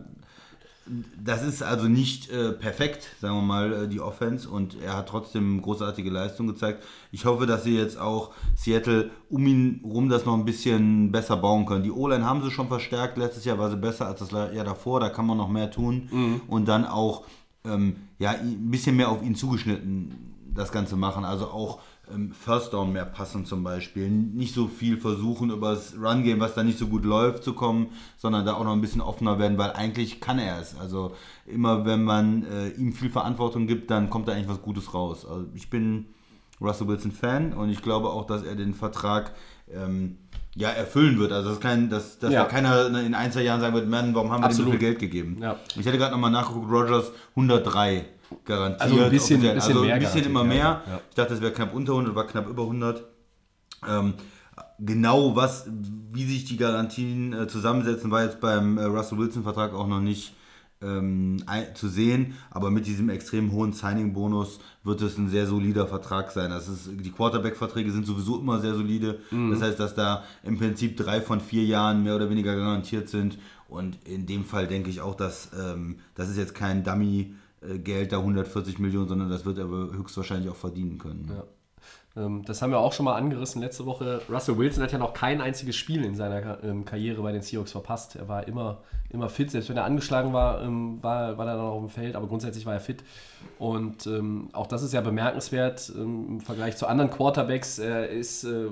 Das 1.24 1.44
ist 1.44 1.62
also 1.64 1.88
nicht 1.88 2.30
äh, 2.30 2.52
perfekt, 2.52 3.08
sagen 3.22 3.36
wir 3.36 3.42
mal, 3.42 3.74
äh, 3.74 3.88
die 3.88 4.00
Offense. 4.00 4.50
Und 4.50 4.82
er 4.82 4.96
hat 4.96 5.10
trotzdem 5.10 5.62
großartige 5.62 6.10
Leistung 6.10 6.48
gezeigt. 6.48 6.84
Ich 7.12 7.26
hoffe, 7.26 7.46
dass 7.46 7.64
sie 7.64 7.78
jetzt 7.78 8.00
auch 8.00 8.32
Seattle 8.56 9.12
um 9.30 9.46
ihn 9.46 9.82
rum 9.84 10.10
das 10.10 10.26
noch 10.26 10.34
ein 10.34 10.46
bisschen 10.46 11.12
besser 11.12 11.38
bauen 11.38 11.66
können. 11.66 11.84
Die 11.84 11.92
O-Line 11.92 12.26
haben 12.26 12.44
sie 12.44 12.52
schon 12.52 12.68
verstärkt. 12.68 13.18
Letztes 13.18 13.46
Jahr 13.46 13.58
war 13.58 13.70
sie 13.70 13.78
besser 13.78 14.08
als 14.08 14.20
das 14.20 14.32
Jahr 14.32 14.66
davor. 14.66 15.00
Da 15.00 15.10
kann 15.10 15.26
man 15.26 15.38
noch 15.38 15.50
mehr 15.50 15.72
tun. 15.72 16.10
Mhm. 16.12 16.42
Und 16.48 16.68
dann 16.68 16.86
auch 16.86 17.24
ähm, 17.66 17.98
ja, 18.20 18.32
ein 18.32 18.72
bisschen 18.72 18.96
mehr 18.96 19.10
auf 19.10 19.24
ihn 19.24 19.36
zugeschnitten 19.36 20.34
das 20.54 20.72
Ganze 20.72 20.96
machen. 20.96 21.24
Also 21.24 21.48
auch 21.48 21.80
First 22.32 22.74
Down 22.74 22.94
mehr 22.94 23.06
passen 23.06 23.46
zum 23.46 23.64
Beispiel. 23.64 24.10
Nicht 24.10 24.54
so 24.54 24.68
viel 24.68 24.98
versuchen, 24.98 25.50
über 25.52 25.72
das 25.72 25.94
Run-Game, 26.00 26.40
was 26.40 26.54
da 26.56 26.64
nicht 26.64 26.78
so 26.80 26.88
gut 26.88 27.04
läuft, 27.04 27.44
zu 27.44 27.54
kommen, 27.54 27.88
sondern 28.18 28.46
da 28.46 28.54
auch 28.54 28.64
noch 28.64 28.72
ein 28.74 28.82
bisschen 28.82 29.02
offener 29.02 29.40
werden, 29.40 29.58
weil 29.58 29.72
eigentlich 29.74 30.22
kann 30.22 30.40
er 30.40 30.60
es. 30.60 30.76
Also 30.80 31.12
immer 31.46 31.86
wenn 31.86 32.04
man 32.04 32.44
äh, 32.46 32.70
ihm 32.70 32.94
viel 32.94 33.10
Verantwortung 33.10 33.68
gibt, 33.68 33.92
dann 33.92 34.10
kommt 34.10 34.28
da 34.28 34.32
eigentlich 34.34 34.48
was 34.50 34.62
Gutes 34.62 34.94
raus. 34.94 35.26
Also 35.26 35.46
ich 35.54 35.70
bin 35.70 36.06
Russell 36.62 36.88
Wilson 36.88 37.12
Fan 37.12 37.54
und 37.54 37.70
ich 37.70 37.82
glaube 37.82 38.10
auch, 38.10 38.26
dass 38.26 38.42
er 38.44 38.56
den 38.56 38.74
Vertrag 38.74 39.34
ähm, 39.72 40.18
ja, 40.56 40.70
erfüllen 40.70 41.20
wird. 41.20 41.32
Also 41.32 41.50
dass, 41.50 41.60
kein, 41.60 41.90
dass, 41.90 42.18
dass 42.20 42.32
Ja. 42.34 42.44
da 42.44 42.50
keiner 42.50 42.88
in 43.00 43.14
ein, 43.14 43.32
zwei 43.32 43.44
Jahren 43.44 43.62
sagen 43.62 43.76
wird, 43.76 43.88
Mann, 43.90 44.16
warum 44.16 44.32
haben 44.32 44.42
wir 44.42 44.48
dem 44.48 44.54
so 44.56 44.64
Absolut. 44.64 44.72
viel 44.72 44.80
Geld 44.80 45.00
gegeben? 45.00 45.38
Ja. 45.42 45.58
Ich 45.78 45.86
hätte 45.86 45.98
gerade 46.00 46.14
nochmal 46.14 46.32
nachgeguckt, 46.32 46.72
Rogers 46.72 47.12
103 47.36 48.06
garantiert. 48.46 48.82
Also 48.82 49.02
ein 49.02 49.10
bisschen- 49.10 49.38
offiziell. 49.38 49.56
bisschen 49.56 49.72
also 49.72 49.86
mehr 49.86 49.96
ein 49.96 50.00
bisschen 50.02 50.26
immer 50.26 50.42
ja, 50.42 50.48
mehr. 50.48 50.82
ja. 50.88 51.02
Ich 51.10 51.16
dachte, 51.16 51.34
es 51.34 51.42
wäre 51.42 51.52
knapp 51.54 51.74
unter 51.74 51.94
100, 51.94 52.16
war 52.16 52.28
knapp 52.28 52.48
über 52.48 52.64
100. 52.64 53.04
Ähm, 53.88 54.14
genau 54.80 55.36
was, 55.36 55.68
wie 56.12 56.26
sich 56.26 56.46
die 56.46 56.58
Garantien 56.58 57.34
äh, 57.34 57.48
zusammensetzen, 57.48 58.12
war 58.12 58.24
jetzt 58.24 58.40
beim 58.40 58.78
äh, 58.78 58.84
Russell 58.86 59.18
Wilson 59.18 59.44
Vertrag 59.44 59.74
auch 59.74 59.88
noch 59.88 60.02
nicht 60.02 60.34
ähm, 60.82 61.38
ein, 61.48 61.76
zu 61.76 61.88
sehen, 61.88 62.36
aber 62.52 62.70
mit 62.70 62.86
diesem 62.86 63.10
extrem 63.10 63.52
hohen 63.52 63.74
Signing-Bonus 63.74 64.60
wird 64.84 65.02
es 65.02 65.18
ein 65.18 65.28
sehr 65.30 65.48
solider 65.48 65.88
Vertrag 65.88 66.32
sein. 66.32 66.52
Das 66.52 66.68
ist, 66.68 66.90
die 66.92 67.12
Quarterback-Verträge 67.12 67.92
sind 67.92 68.06
sowieso 68.06 68.40
immer 68.40 68.60
sehr 68.60 68.76
solide. 68.76 69.20
Mhm. 69.32 69.52
Das 69.52 69.62
heißt, 69.62 69.80
dass 69.80 69.96
da 69.96 70.24
im 70.44 70.58
Prinzip 70.58 70.96
drei 70.98 71.22
von 71.22 71.42
vier 71.42 71.66
Jahren 71.66 72.04
mehr 72.04 72.16
oder 72.16 72.30
weniger 72.30 72.56
garantiert 72.56 73.10
sind. 73.10 73.40
Und 73.68 73.98
in 74.06 74.28
dem 74.28 74.46
Fall 74.46 74.68
denke 74.68 74.90
ich 74.90 75.02
auch, 75.02 75.16
dass 75.16 75.50
ähm, 75.60 75.98
das 76.16 76.30
ist 76.30 76.38
jetzt 76.38 76.54
kein 76.56 76.84
Dummy-Geld, 77.68 78.12
da 78.12 78.18
140 78.18 78.80
Millionen, 78.80 79.08
sondern 79.08 79.30
das 79.30 79.46
wird 79.46 79.58
er 79.58 79.68
höchstwahrscheinlich 79.68 80.50
auch 80.50 80.56
verdienen 80.56 80.98
können. 80.98 81.30
Ja. 81.30 81.44
Ähm, 82.24 82.44
Das 82.46 82.62
haben 82.62 82.72
wir 82.72 82.80
auch 82.80 82.94
schon 82.94 83.06
mal 83.06 83.16
angerissen 83.16 83.62
letzte 83.62 83.86
Woche. 83.86 84.22
Russell 84.30 84.58
Wilson 84.58 84.84
hat 84.84 84.92
ja 84.92 84.98
noch 84.98 85.14
kein 85.14 85.42
einziges 85.42 85.76
Spiel 85.76 86.04
in 86.04 86.16
seiner 86.16 86.64
ähm, 86.64 86.86
Karriere 86.86 87.22
bei 87.22 87.32
den 87.32 87.42
Seahawks 87.42 87.72
verpasst. 87.72 88.16
Er 88.16 88.28
war 88.28 88.48
immer, 88.48 88.80
immer 89.10 89.30
fit, 89.30 89.52
selbst 89.52 89.70
wenn 89.70 89.78
er 89.78 89.86
angeschlagen 89.86 90.34
war, 90.34 90.62
ähm, 90.64 91.02
war, 91.02 91.38
war 91.38 91.48
er 91.48 91.58
dann 91.58 91.66
auf 91.66 91.80
dem 91.80 91.90
Feld, 91.90 92.16
aber 92.16 92.28
grundsätzlich 92.28 92.66
war 92.66 92.74
er 92.74 92.80
fit. 92.80 93.04
Und 93.60 94.10
auch 94.54 94.68
das 94.68 94.84
ist 94.84 94.94
ja 94.94 95.02
bemerkenswert 95.02 95.90
im 95.90 96.42
Vergleich 96.42 96.78
zu 96.78 96.88
anderen 96.88 97.12
Quarterbacks. 97.12 97.80
Er 97.80 98.10
ist, 98.10 98.44
äh, 98.44 98.68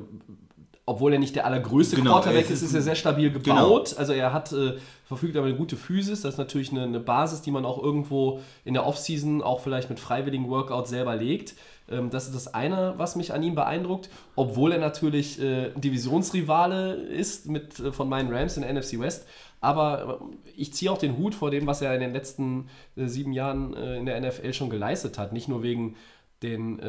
obwohl 0.88 1.14
er 1.14 1.20
nicht 1.20 1.36
der 1.36 1.46
allergrößte 1.46 1.96
Genau, 1.96 2.12
Quarterback 2.14 2.46
ist, 2.46 2.62
ist 2.62 2.64
ist 2.64 2.74
er 2.76 2.82
sehr 2.84 2.96
stabil 2.96 3.32
Genau. 3.32 3.42
gebaut. 3.42 3.96
Also 3.98 4.14
er 4.14 4.34
hat 4.34 4.52
äh, 4.52 4.74
verfügt 5.06 5.36
über 5.36 5.46
eine 5.46 5.56
gute 5.56 5.78
Physis. 5.78 6.22
Das 6.22 6.36
ist 6.36 6.38
natürlich 6.38 6.72
eine, 6.72 6.84
eine 6.84 7.00
Basis, 7.00 7.42
die 7.42 7.52
man 7.52 7.66
auch 7.66 7.82
irgendwo 7.82 8.40
in 8.66 8.74
der 8.76 8.86
Offseason 8.86 9.42
auch 9.42 9.62
vielleicht 9.62 9.90
mit 9.90 10.00
freiwilligen 10.00 10.48
Workouts 10.50 10.90
selber 10.92 11.16
legt. 11.16 11.56
Ähm, 11.90 12.10
das 12.12 12.26
ist 12.28 12.36
das 12.36 12.54
eine, 12.54 12.94
was 12.98 13.16
mich 13.16 13.34
an 13.34 13.42
ihm 13.42 13.56
beeindruckt. 13.56 14.10
Obwohl 14.36 14.72
er 14.74 14.80
natürlich 14.80 15.42
äh, 15.42 15.72
Divisionsrivale 15.76 16.94
ist 16.94 17.48
mit, 17.48 17.80
äh, 17.80 17.92
von 17.92 18.08
meinen 18.08 18.32
Rams 18.34 18.58
in 18.58 18.64
der 18.64 18.74
NFC 18.74 19.00
West. 19.00 19.26
Aber 19.62 20.20
äh, 20.22 20.52
ich 20.56 20.74
ziehe 20.74 20.92
auch 20.92 20.98
den 21.00 21.18
Hut 21.18 21.34
vor 21.34 21.50
dem, 21.52 21.66
was 21.68 21.82
er 21.82 21.94
in 21.96 22.02
den 22.02 22.14
letzten 22.14 22.70
äh, 22.96 23.08
sieben 23.08 23.34
Jahren 23.34 23.74
äh, 23.76 23.98
in 23.98 24.06
der 24.06 24.20
NFL 24.22 24.54
schon 24.54 24.70
geleistet 24.70 25.18
hat. 25.18 25.34
Nicht 25.34 25.48
nur 25.48 25.64
wegen 25.64 25.96
den 26.44 26.80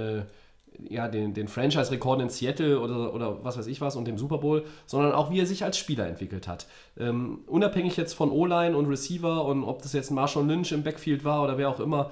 ja, 0.89 1.09
den, 1.09 1.35
den 1.35 1.49
Franchise-Rekord 1.49 2.21
in 2.21 2.29
Seattle 2.29 2.81
oder, 2.81 3.15
oder 3.15 3.45
was 3.45 3.57
weiß 3.59 3.67
ich 3.67 3.81
was 3.81 3.97
und 3.97 4.07
dem 4.07 4.19
Super 4.19 4.39
Bowl, 4.39 4.65
sondern 4.87 5.13
auch 5.13 5.31
wie 5.31 5.41
er 5.41 5.47
sich 5.47 5.65
als 5.65 5.79
Spieler 5.79 6.07
entwickelt 6.07 6.47
hat. 6.49 6.67
Ähm, 6.99 7.41
unabhängig 7.47 7.97
jetzt 7.97 8.15
von 8.15 8.31
O-Line 8.31 8.77
und 8.77 8.87
Receiver 8.87 9.45
und 9.45 9.65
ob 9.65 9.83
das 9.83 9.93
jetzt 9.93 10.11
Marshall 10.11 10.47
Lynch 10.47 10.73
im 10.73 10.83
Backfield 10.83 11.25
war 11.25 11.43
oder 11.43 11.59
wer 11.59 11.69
auch 11.69 11.81
immer, 11.81 12.11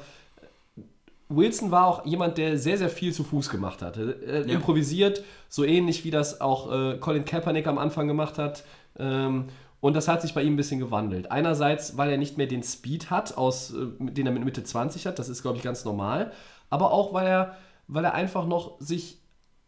Wilson 1.29 1.71
war 1.71 1.87
auch 1.87 2.05
jemand, 2.07 2.39
der 2.39 2.59
sehr, 2.59 2.77
sehr 2.79 2.91
viel 2.91 3.13
zu 3.13 3.25
Fuß 3.25 3.49
gemacht 3.51 3.83
hat. 3.83 3.97
Er 3.97 4.47
Ja. 4.47 4.55
improvisiert, 4.55 5.23
so 5.49 5.65
ähnlich 5.65 6.05
wie 6.05 6.11
das 6.11 6.41
auch 6.41 6.71
äh, 6.73 6.99
Colin 6.99 7.25
Kaepernick 7.25 7.67
am 7.67 7.79
Anfang 7.79 8.07
gemacht 8.07 8.39
hat. 8.39 8.65
Ähm, 8.99 9.47
und 9.81 9.95
das 9.95 10.09
hat 10.09 10.23
sich 10.23 10.33
bei 10.35 10.43
ihm 10.43 10.55
ein 10.55 10.57
bisschen 10.57 10.81
gewandelt. 10.81 11.31
Einerseits, 11.31 11.97
weil 11.97 12.11
er 12.11 12.17
nicht 12.19 12.39
mehr 12.39 12.47
den 12.47 12.63
Speed 12.63 13.11
hat, 13.11 13.37
aus, 13.37 13.73
äh, 13.75 13.87
den 14.01 14.27
er 14.27 14.33
mit 14.33 14.45
Mitte 14.45 14.65
20 14.65 15.07
hat, 15.07 15.19
das 15.19 15.29
ist, 15.29 15.43
glaube 15.43 15.57
ich, 15.59 15.63
ganz 15.65 15.85
normal. 15.85 16.31
Aber 16.71 16.93
auch, 16.93 17.13
weil 17.15 17.27
er, 17.27 17.57
weil 17.89 18.05
er 18.05 18.15
einfach 18.15 18.47
noch 18.47 18.81
sich 18.81 19.19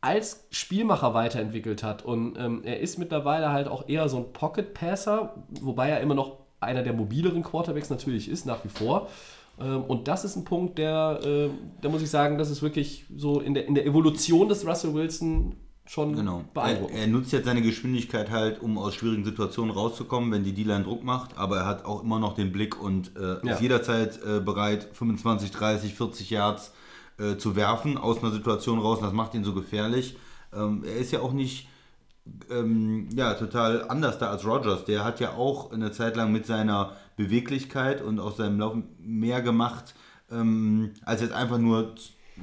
als 0.01 0.47
Spielmacher 0.51 1.15
weiterentwickelt 1.15 1.83
hat. 1.83 2.05
Und 2.05 2.37
ähm, 2.39 2.61
er 2.65 2.81
ist 2.81 2.99
mittlerweile 2.99 3.51
halt 3.51 3.67
auch 3.69 3.89
eher 3.89 4.09
so 4.09 4.19
ein 4.19 4.33
Pocket-Passer, 4.33 5.35
wobei 5.63 5.89
er 5.91 6.01
immer 6.01 6.15
noch 6.15 6.39
einer 6.61 6.83
der 6.83 6.93
mobileren 6.93 7.43
Quarterbacks 7.43 7.91
natürlich 7.91 8.29
ist, 8.29 8.47
nach 8.47 8.65
wie 8.65 8.69
vor. 8.69 9.09
Ähm, 9.61 9.83
und 9.85 10.07
das 10.09 10.25
ist 10.25 10.37
ein 10.37 10.45
Punkt, 10.45 10.79
der, 10.79 11.21
äh, 11.25 11.49
da 11.81 11.89
muss 11.89 12.03
ich 12.03 12.11
sagen, 12.11 12.39
das 12.39 12.51
ist 12.51 12.63
wirklich 12.63 13.07
so 13.17 13.41
in 13.41 13.55
der, 13.55 13.67
in 13.67 13.75
der 13.75 13.87
Evolution 13.87 14.49
des 14.49 14.67
Russell 14.67 14.95
Wilson 14.95 15.57
schon 15.87 16.15
Genau. 16.15 16.39
Er, 16.39 16.45
beeindruckend. 16.55 16.99
er 16.99 17.07
nutzt 17.07 17.33
jetzt 17.33 17.47
seine 17.47 17.63
Geschwindigkeit 17.63 18.31
halt, 18.31 18.61
um 18.61 18.77
aus 18.79 18.95
schwierigen 18.95 19.25
Situationen 19.25 19.73
rauszukommen, 19.73 20.31
wenn 20.33 20.45
die 20.45 20.53
D-Line 20.53 20.85
Druck 20.85 21.05
macht, 21.05 21.39
aber 21.39 21.59
er 21.59 21.67
hat 21.67 21.85
auch 21.85 22.03
immer 22.03 22.19
noch 22.19 22.35
den 22.35 22.53
Blick 22.53 22.81
und 22.81 23.17
äh, 23.17 23.39
Ja. 23.47 23.55
ist 23.55 23.61
jederzeit 23.61 24.21
äh, 24.25 24.41
bereit, 24.41 24.89
25, 24.93 25.51
30, 25.53 25.95
40 25.95 26.31
Yards 26.31 26.73
äh, 27.19 27.37
zu 27.37 27.57
werfen 27.57 27.99
aus 27.99 28.23
einer 28.23 28.33
Situation 28.33 28.79
raus. 28.79 29.01
Das 29.01 29.13
macht 29.13 29.35
ihn 29.35 29.45
so 29.45 29.55
gefährlich. 29.55 30.17
Ähm, 30.53 30.85
er 30.85 30.97
ist 30.97 31.13
ja 31.13 31.21
auch 31.21 31.33
nicht 31.33 31.69
ähm, 32.51 33.09
ja, 33.15 33.35
total 33.35 33.89
anders 33.89 34.19
da 34.19 34.31
als 34.31 34.45
Rogers. 34.45 34.85
Der 34.85 35.05
hat 35.05 35.21
ja 35.21 35.35
auch 35.35 35.73
eine 35.73 35.93
Zeit 35.93 36.17
lang 36.17 36.33
mit 36.33 36.47
seiner 36.47 36.93
Beweglichkeit 37.17 38.03
und 38.03 38.21
aus 38.21 38.37
seinem 38.37 38.59
Laufen 38.59 38.85
mehr 38.99 39.43
gemacht, 39.43 39.95
ähm, 40.31 40.93
als 41.05 41.21
jetzt 41.21 41.33
einfach 41.33 41.59
nur 41.59 41.95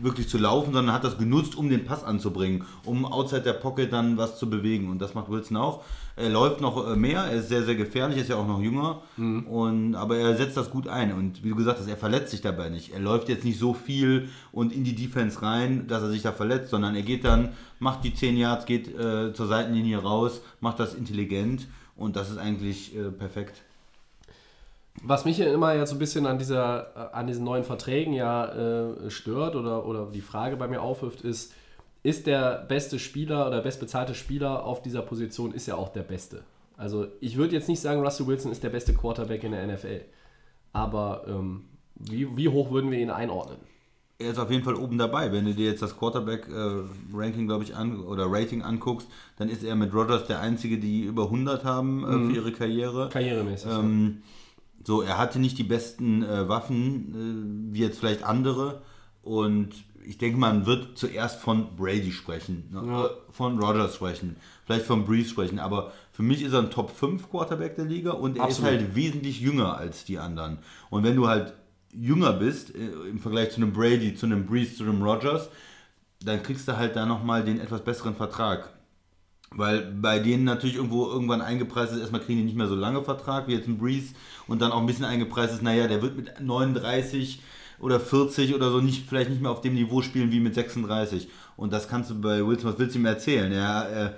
wirklich 0.02 0.28
zu 0.28 0.38
laufen, 0.38 0.74
sondern 0.74 0.94
hat 0.94 1.04
das 1.04 1.18
genutzt, 1.18 1.56
um 1.56 1.70
den 1.70 1.86
Pass 1.86 2.04
anzubringen, 2.04 2.66
um 2.84 3.06
outside 3.06 3.42
der 3.42 3.54
Pocket 3.54 3.92
dann 3.92 4.18
was 4.18 4.38
zu 4.38 4.50
bewegen. 4.50 4.90
Und 4.90 5.00
das 5.00 5.14
macht 5.14 5.30
Wilson 5.30 5.58
auch. 5.58 5.84
Er 6.16 6.30
läuft 6.30 6.62
noch 6.62 6.88
äh, 6.88 6.96
mehr, 6.96 7.22
er 7.22 7.40
ist 7.40 7.50
sehr, 7.50 7.64
sehr 7.64 7.76
gefährlich, 7.76 8.18
ist 8.18 8.30
ja 8.30 8.36
auch 8.36 8.48
noch 8.48 8.62
jünger. 8.62 9.02
Und, 9.48 9.96
aber 9.96 10.18
er 10.18 10.36
setzt 10.36 10.58
das 10.58 10.70
gut 10.70 10.88
ein. 10.88 11.14
Und 11.14 11.44
wie 11.44 11.50
du 11.50 11.56
gesagt 11.56 11.80
hast, 11.80 11.88
er 11.88 11.98
verletzt 11.98 12.32
sich 12.32 12.42
dabei 12.42 12.70
nicht. 12.70 12.94
Er 12.94 13.00
läuft 13.00 13.30
jetzt 13.30 13.46
nicht 13.46 13.60
so 13.60 13.74
viel 13.74 14.30
und 14.52 14.74
in 14.74 14.84
die 14.84 14.96
Defense 14.96 15.42
rein, 15.42 15.88
dass 15.88 16.04
er 16.04 16.10
sich 16.10 16.22
da 16.22 16.32
verletzt, 16.32 16.70
sondern 16.70 16.96
er 16.96 17.04
geht 17.04 17.24
dann, 17.26 17.50
macht 17.80 18.04
die 18.04 18.14
10 18.14 18.38
Yards, 18.38 18.66
geht 18.66 18.88
äh, 18.88 19.34
zur 19.34 19.48
Seitenlinie 19.48 20.00
raus, 20.00 20.42
macht 20.60 20.80
das 20.80 20.94
intelligent. 20.94 21.68
Und 21.96 22.16
das 22.16 22.30
ist 22.32 22.38
eigentlich 22.38 22.96
äh, 22.96 23.12
perfekt. 23.12 23.64
Was 25.02 25.26
mich 25.26 25.38
ja 25.40 25.52
immer 25.52 25.74
ja 25.74 25.86
so 25.86 25.96
ein 25.96 26.00
bisschen 26.00 26.26
an, 26.28 26.38
dieser, 26.38 27.12
äh, 27.12 27.16
an 27.16 27.28
diesen 27.28 27.44
neuen 27.44 27.64
Verträgen 27.64 28.14
ja 28.14 28.46
äh, 28.46 29.10
stört 29.10 29.56
oder, 29.56 29.86
oder 29.86 30.12
die 30.12 30.22
Frage 30.22 30.56
bei 30.56 30.68
mir 30.68 30.82
aufwirft, 30.82 31.22
ist, 31.22 31.54
ist 32.04 32.28
der 32.28 32.66
beste 32.68 33.00
Spieler 33.00 33.48
oder 33.48 33.62
bestbezahlte 33.62 34.14
Spieler 34.14 34.64
auf 34.66 34.82
dieser 34.82 35.02
Position, 35.02 35.54
ist 35.54 35.68
ja 35.68 35.76
auch 35.76 35.90
der 35.90 36.04
Beste. 36.04 36.44
Also 36.78 37.08
ich 37.22 37.38
würde 37.38 37.56
jetzt 37.56 37.70
nicht 37.70 37.82
sagen, 37.82 38.02
Russell 38.02 38.28
Wilson 38.28 38.52
ist 38.52 38.64
der 38.64 38.70
beste 38.70 38.94
Quarterback 38.94 39.44
in 39.44 39.52
der 39.52 39.66
NFL. 39.68 40.02
Aber 40.74 41.26
ähm, 41.28 41.66
wie, 41.96 42.36
wie 42.36 42.50
hoch 42.50 42.72
würden 42.72 42.92
wir 42.92 43.00
ihn 43.00 43.12
einordnen? 43.12 43.58
Er 44.20 44.32
ist 44.32 44.40
auf 44.40 44.52
jeden 44.52 44.64
Fall 44.64 44.76
oben 44.76 44.98
dabei. 44.98 45.32
Wenn 45.32 45.46
du 45.46 45.54
dir 45.54 45.66
jetzt 45.66 45.82
das 45.82 45.98
Quarterback-Ranking, 45.98 47.48
glaube 47.48 47.64
ich, 47.64 47.76
an, 47.76 48.00
oder 48.00 48.26
Rating 48.28 48.62
anguckst, 48.62 49.08
dann 49.38 49.50
ist 49.50 49.64
er 49.64 49.76
mit 49.76 49.94
Rogers 49.94 50.28
der 50.28 50.40
Einzige, 50.40 50.78
die 50.78 51.02
über 51.02 51.26
100 51.26 51.64
haben 51.64 52.04
äh, 52.04 52.28
für 52.28 52.36
ihre 52.36 52.52
Karriere. 52.52 53.10
Karrieremäßig. 53.10 53.72
Ähm, 53.72 54.22
so, 54.86 55.02
er 55.02 55.18
hatte 55.18 55.40
nicht 55.40 55.58
die 55.58 55.64
besten 55.64 56.24
äh, 56.24 56.48
Waffen, 56.48 57.70
äh, 57.72 57.74
wie 57.74 57.82
jetzt 57.82 58.00
vielleicht 58.00 58.24
andere. 58.24 58.82
Und 59.22 59.74
ich 60.06 60.18
denke, 60.18 60.38
man 60.38 60.66
wird 60.66 60.98
zuerst 60.98 61.40
von 61.40 61.76
Brady 61.76 62.12
sprechen, 62.12 62.70
ne? 62.72 62.84
Ja. 62.86 63.10
von 63.32 63.58
Rogers 63.58 63.96
sprechen, 63.96 64.36
vielleicht 64.66 64.86
von 64.86 65.06
Breeze 65.06 65.30
sprechen. 65.30 65.60
Aber 65.60 65.94
für 66.12 66.24
mich 66.24 66.42
ist 66.42 66.54
er 66.54 66.60
ein 66.60 66.72
Top 66.72 66.92
5 66.92 67.30
Quarterback 67.30 67.76
der 67.76 67.86
Liga 67.86 68.12
und 68.12 68.38
er 68.38 68.44
Absolut. 68.44 68.72
ist 68.72 68.80
halt 68.80 68.96
wesentlich 68.96 69.40
jünger 69.40 69.78
als 69.78 70.04
die 70.04 70.20
anderen. 70.20 70.60
Und 70.90 71.04
wenn 71.04 71.16
du 71.16 71.28
halt 71.28 71.54
jünger 71.94 72.34
bist, 72.34 72.76
äh, 72.76 72.80
im 73.10 73.20
Vergleich 73.20 73.52
zu 73.52 73.58
einem 73.58 73.72
Brady, 73.72 74.16
zu 74.16 74.26
einem 74.26 74.46
Breeze, 74.46 74.76
zu 74.76 74.84
einem 74.84 75.02
Rogers, 75.02 75.50
dann 76.24 76.44
kriegst 76.44 76.68
du 76.68 76.78
halt 76.78 76.96
da 76.96 77.06
nochmal 77.06 77.44
den 77.44 77.60
etwas 77.60 77.82
besseren 77.82 78.16
Vertrag. 78.16 78.70
Weil 79.56 79.82
bei 79.82 80.20
denen 80.20 80.44
natürlich 80.44 80.76
irgendwo 80.76 81.06
irgendwann 81.08 81.42
eingepreist 81.42 81.94
ist, 81.94 82.00
erstmal 82.00 82.22
kriegen 82.22 82.40
die 82.40 82.46
nicht 82.46 82.58
mehr 82.58 82.68
so 82.68 82.76
lange 82.76 83.04
Vertrag 83.04 83.48
wie 83.48 83.54
jetzt 83.54 83.68
ein 83.68 83.78
Breeze 83.78 84.14
und 84.48 84.62
dann 84.62 84.72
auch 84.72 84.80
ein 84.80 84.86
bisschen 84.86 85.06
eingepreist 85.06 85.54
ist, 85.54 85.62
naja, 85.62 85.88
der 85.88 86.02
wird 86.02 86.16
mit 86.16 86.42
39 86.42 87.42
oder 87.80 88.00
40 88.00 88.56
oder 88.56 88.72
so 88.72 88.82
nicht, 88.82 89.08
vielleicht 89.08 89.30
nicht 89.30 89.42
mehr 89.42 89.52
auf 89.52 89.62
dem 89.62 89.76
Niveau 89.76 90.02
spielen 90.02 90.32
wie 90.32 90.40
mit 90.40 90.56
36. 90.56 91.28
Und 91.56 91.74
das 91.74 91.88
kannst 91.88 92.10
du 92.10 92.20
bei 92.20 92.46
Wilson, 92.46 92.72
was 92.72 92.80
willst 92.80 92.96
du 92.96 93.00
ihm 93.00 93.06
erzählen? 93.06 93.52
Er, 93.52 93.90
er, 93.90 94.16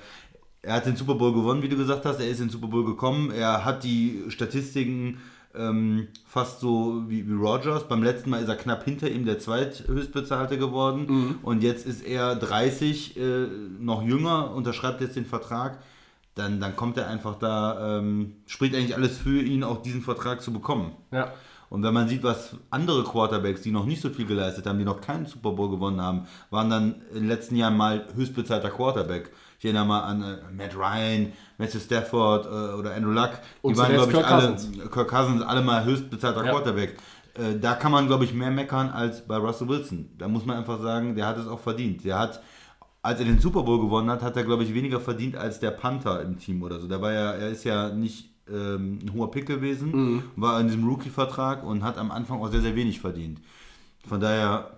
er 0.62 0.74
hat 0.74 0.86
den 0.86 0.96
Super 0.96 1.16
Bowl 1.16 1.34
gewonnen, 1.34 1.62
wie 1.62 1.70
du 1.70 1.78
gesagt 1.78 2.06
hast, 2.06 2.20
er 2.20 2.28
ist 2.28 2.40
in 2.40 2.46
den 2.46 2.52
Super 2.52 2.68
Bowl 2.68 2.86
gekommen, 2.86 3.32
er 3.32 3.66
hat 3.66 3.84
die 3.84 4.24
Statistiken 4.30 5.20
ähm, 5.58 6.08
fast 6.26 6.60
so 6.60 7.04
wie, 7.08 7.28
wie 7.28 7.34
Rogers. 7.34 7.88
Beim 7.88 8.04
letzten 8.04 8.30
Mal 8.30 8.42
ist 8.42 8.50
er 8.50 8.56
knapp 8.56 8.84
hinter 8.84 9.10
ihm 9.10 9.26
der 9.26 9.40
zweithöchstbezahlte 9.40 10.58
geworden. 10.58 11.06
Und 11.44 11.64
jetzt 11.64 11.86
ist 11.86 12.06
er 12.06 12.36
30, 12.36 13.18
äh, 13.18 13.48
noch 13.80 14.04
jünger, 14.04 14.52
unterschreibt 14.52 15.02
jetzt 15.02 15.16
den 15.16 15.26
Vertrag. 15.26 15.80
Dann, 16.36 16.60
dann 16.60 16.76
kommt 16.76 16.98
er 16.98 17.08
einfach 17.08 17.36
da, 17.40 18.00
ähm, 18.00 18.34
spricht 18.46 18.76
eigentlich 18.76 18.96
alles 18.96 19.18
für 19.18 19.42
ihn, 19.42 19.64
auch 19.64 19.82
diesen 19.82 20.02
Vertrag 20.02 20.42
zu 20.42 20.52
bekommen. 20.52 20.92
ja. 21.12 21.34
Und 21.70 21.84
wenn 21.84 21.94
man 21.94 22.08
sieht, 22.08 22.24
was 22.24 22.56
andere 22.70 23.04
Quarterbacks, 23.04 23.62
die 23.62 23.72
noch 23.72 23.86
nicht 23.86 24.02
so 24.02 24.10
viel 24.10 24.26
geleistet 24.26 24.66
haben, 24.66 24.78
die 24.78 24.86
noch 24.86 25.02
keinen 25.02 25.26
Super 25.26 25.52
Bowl 25.52 25.70
gewonnen 25.70 26.00
haben, 26.00 26.28
waren 26.50 26.70
dann 26.70 26.96
in 27.10 27.22
den 27.22 27.28
letzten 27.28 27.56
Jahren 27.56 27.76
mal 27.76 28.06
höchstbezahlter 28.16 28.70
Quarterback. 28.70 29.32
Ich 29.60 29.66
erinnere 29.66 29.86
mal 29.86 30.02
an 30.02 30.22
äh, 30.22 30.38
Matt 30.56 30.76
Ryan, 30.76 31.32
Matthew 31.58 31.80
Stafford 31.80 32.46
äh, 32.46 32.50
oder 32.78 32.94
Andrew 32.96 33.12
Luck. 33.12 33.32
Die 33.42 33.68
Und 33.68 33.78
waren, 33.78 33.94
glaube 33.94 34.12
ich, 34.12 34.18
Kirk 34.18 34.32
alle, 34.32 34.52
Cousins. 34.54 34.92
Kirk 34.92 35.08
Cousins, 35.08 35.42
alle 35.42 35.62
mal 35.62 35.86
höchstbezahlter 35.86 36.46
Ja. 36.46 36.52
Quarterback. 36.52 36.98
Äh, 37.36 37.60
da 37.60 37.74
kann 37.76 37.92
man, 37.92 38.08
glaube 38.08 38.26
ich, 38.26 38.34
mehr 38.34 38.52
meckern 38.52 38.90
als 38.90 39.26
bei 39.26 39.38
Russell 39.38 39.68
Wilson. 39.68 40.10
Da 40.18 40.28
muss 40.28 40.46
man 40.46 40.58
einfach 40.58 40.82
sagen, 40.82 41.16
der 41.16 41.26
hat 41.28 41.38
es 41.38 41.48
auch 41.48 41.60
verdient. 41.60 42.04
Der 42.06 42.20
hat, 42.20 42.42
als 43.02 43.20
er 43.20 43.26
den 43.26 43.40
Super 43.40 43.64
Bowl 43.64 43.80
gewonnen 43.80 44.10
hat, 44.10 44.22
hat 44.22 44.36
er, 44.38 44.44
glaube 44.44 44.64
ich, 44.64 44.74
weniger 44.74 45.00
verdient 45.00 45.36
als 45.36 45.60
der 45.60 45.72
Panther 45.72 46.22
im 46.22 46.38
Team 46.38 46.62
oder 46.64 46.80
so. 46.80 46.88
Da 46.88 47.02
war 47.02 47.12
ja, 47.14 47.32
er 47.32 47.50
ist 47.50 47.64
ja 47.64 47.90
nicht 47.90 48.30
ähm, 48.50 49.00
ein 49.04 49.14
hoher 49.14 49.32
Pick 49.32 49.48
gewesen, 49.48 49.92
Mhm. 49.92 50.24
war 50.36 50.60
in 50.60 50.68
diesem 50.68 50.88
Rookie-Vertrag 50.88 51.64
und 51.64 51.84
hat 51.84 51.98
am 51.98 52.12
Anfang 52.12 52.40
auch 52.42 52.50
sehr, 52.52 52.62
sehr 52.62 52.76
wenig 52.76 53.00
verdient. 53.00 53.40
Von 54.08 54.20
daher 54.20 54.72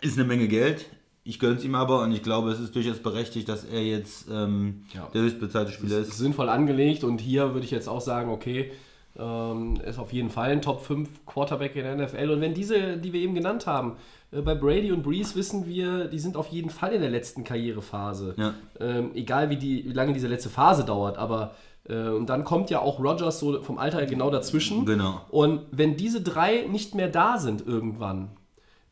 ist 0.00 0.18
eine 0.18 0.26
Menge 0.26 0.48
Geld. 0.48 0.86
Ich 1.26 1.38
gönne 1.38 1.56
es 1.56 1.64
ihm 1.64 1.74
aber 1.74 2.02
und 2.02 2.12
ich 2.12 2.22
glaube, 2.22 2.50
es 2.50 2.60
ist 2.60 2.74
durchaus 2.74 2.98
berechtigt, 2.98 3.48
dass 3.48 3.64
er 3.64 3.82
jetzt 3.82 4.28
ähm, 4.30 4.84
Ja. 4.94 5.08
der 5.12 5.22
höchstbezahlte 5.22 5.72
Spieler 5.72 5.98
ist. 5.98 6.16
sinnvoll 6.16 6.48
angelegt 6.48 7.02
und 7.04 7.20
hier 7.20 7.52
würde 7.52 7.64
ich 7.64 7.70
jetzt 7.72 7.88
auch 7.88 8.00
sagen, 8.00 8.30
okay, 8.30 8.70
ähm, 9.18 9.76
ist 9.86 9.98
auf 9.98 10.12
jeden 10.12 10.30
Fall 10.30 10.50
ein 10.50 10.62
Top 10.62 10.82
5 10.82 11.24
Quarterback 11.26 11.74
in 11.74 11.84
der 11.84 11.96
NFL. 11.96 12.30
Und 12.30 12.40
wenn 12.42 12.52
diese, 12.54 12.96
die 12.98 13.12
wir 13.12 13.20
eben 13.20 13.34
genannt 13.34 13.66
haben, 13.66 13.96
äh, 14.30 14.42
bei 14.42 14.54
Brady 14.54 14.92
und 14.92 15.02
Breeze 15.02 15.34
wissen 15.36 15.66
wir, 15.66 16.04
die 16.06 16.18
sind 16.18 16.36
auf 16.36 16.48
jeden 16.48 16.70
Fall 16.70 16.92
in 16.92 17.00
der 17.00 17.10
letzten 17.10 17.42
Karrierephase. 17.42 18.34
Ja. 18.36 18.54
Ähm, 18.78 19.10
egal 19.14 19.48
wie, 19.50 19.56
die, 19.56 19.84
wie 19.88 19.92
lange 19.94 20.12
diese 20.12 20.28
letzte 20.28 20.50
Phase 20.50 20.84
dauert, 20.84 21.16
aber 21.18 21.54
äh, 21.88 22.08
und 22.08 22.26
dann 22.26 22.44
kommt 22.44 22.68
ja 22.70 22.80
auch 22.80 22.98
Rogers 22.98 23.40
so 23.40 23.62
vom 23.62 23.78
Alter 23.78 23.98
her 23.98 24.06
genau 24.06 24.30
dazwischen. 24.30 24.84
Genau. 24.84 25.22
Und 25.30 25.62
wenn 25.72 25.96
diese 25.96 26.20
drei 26.20 26.66
nicht 26.70 26.94
mehr 26.94 27.08
da 27.08 27.38
sind 27.38 27.66
irgendwann, 27.66 28.28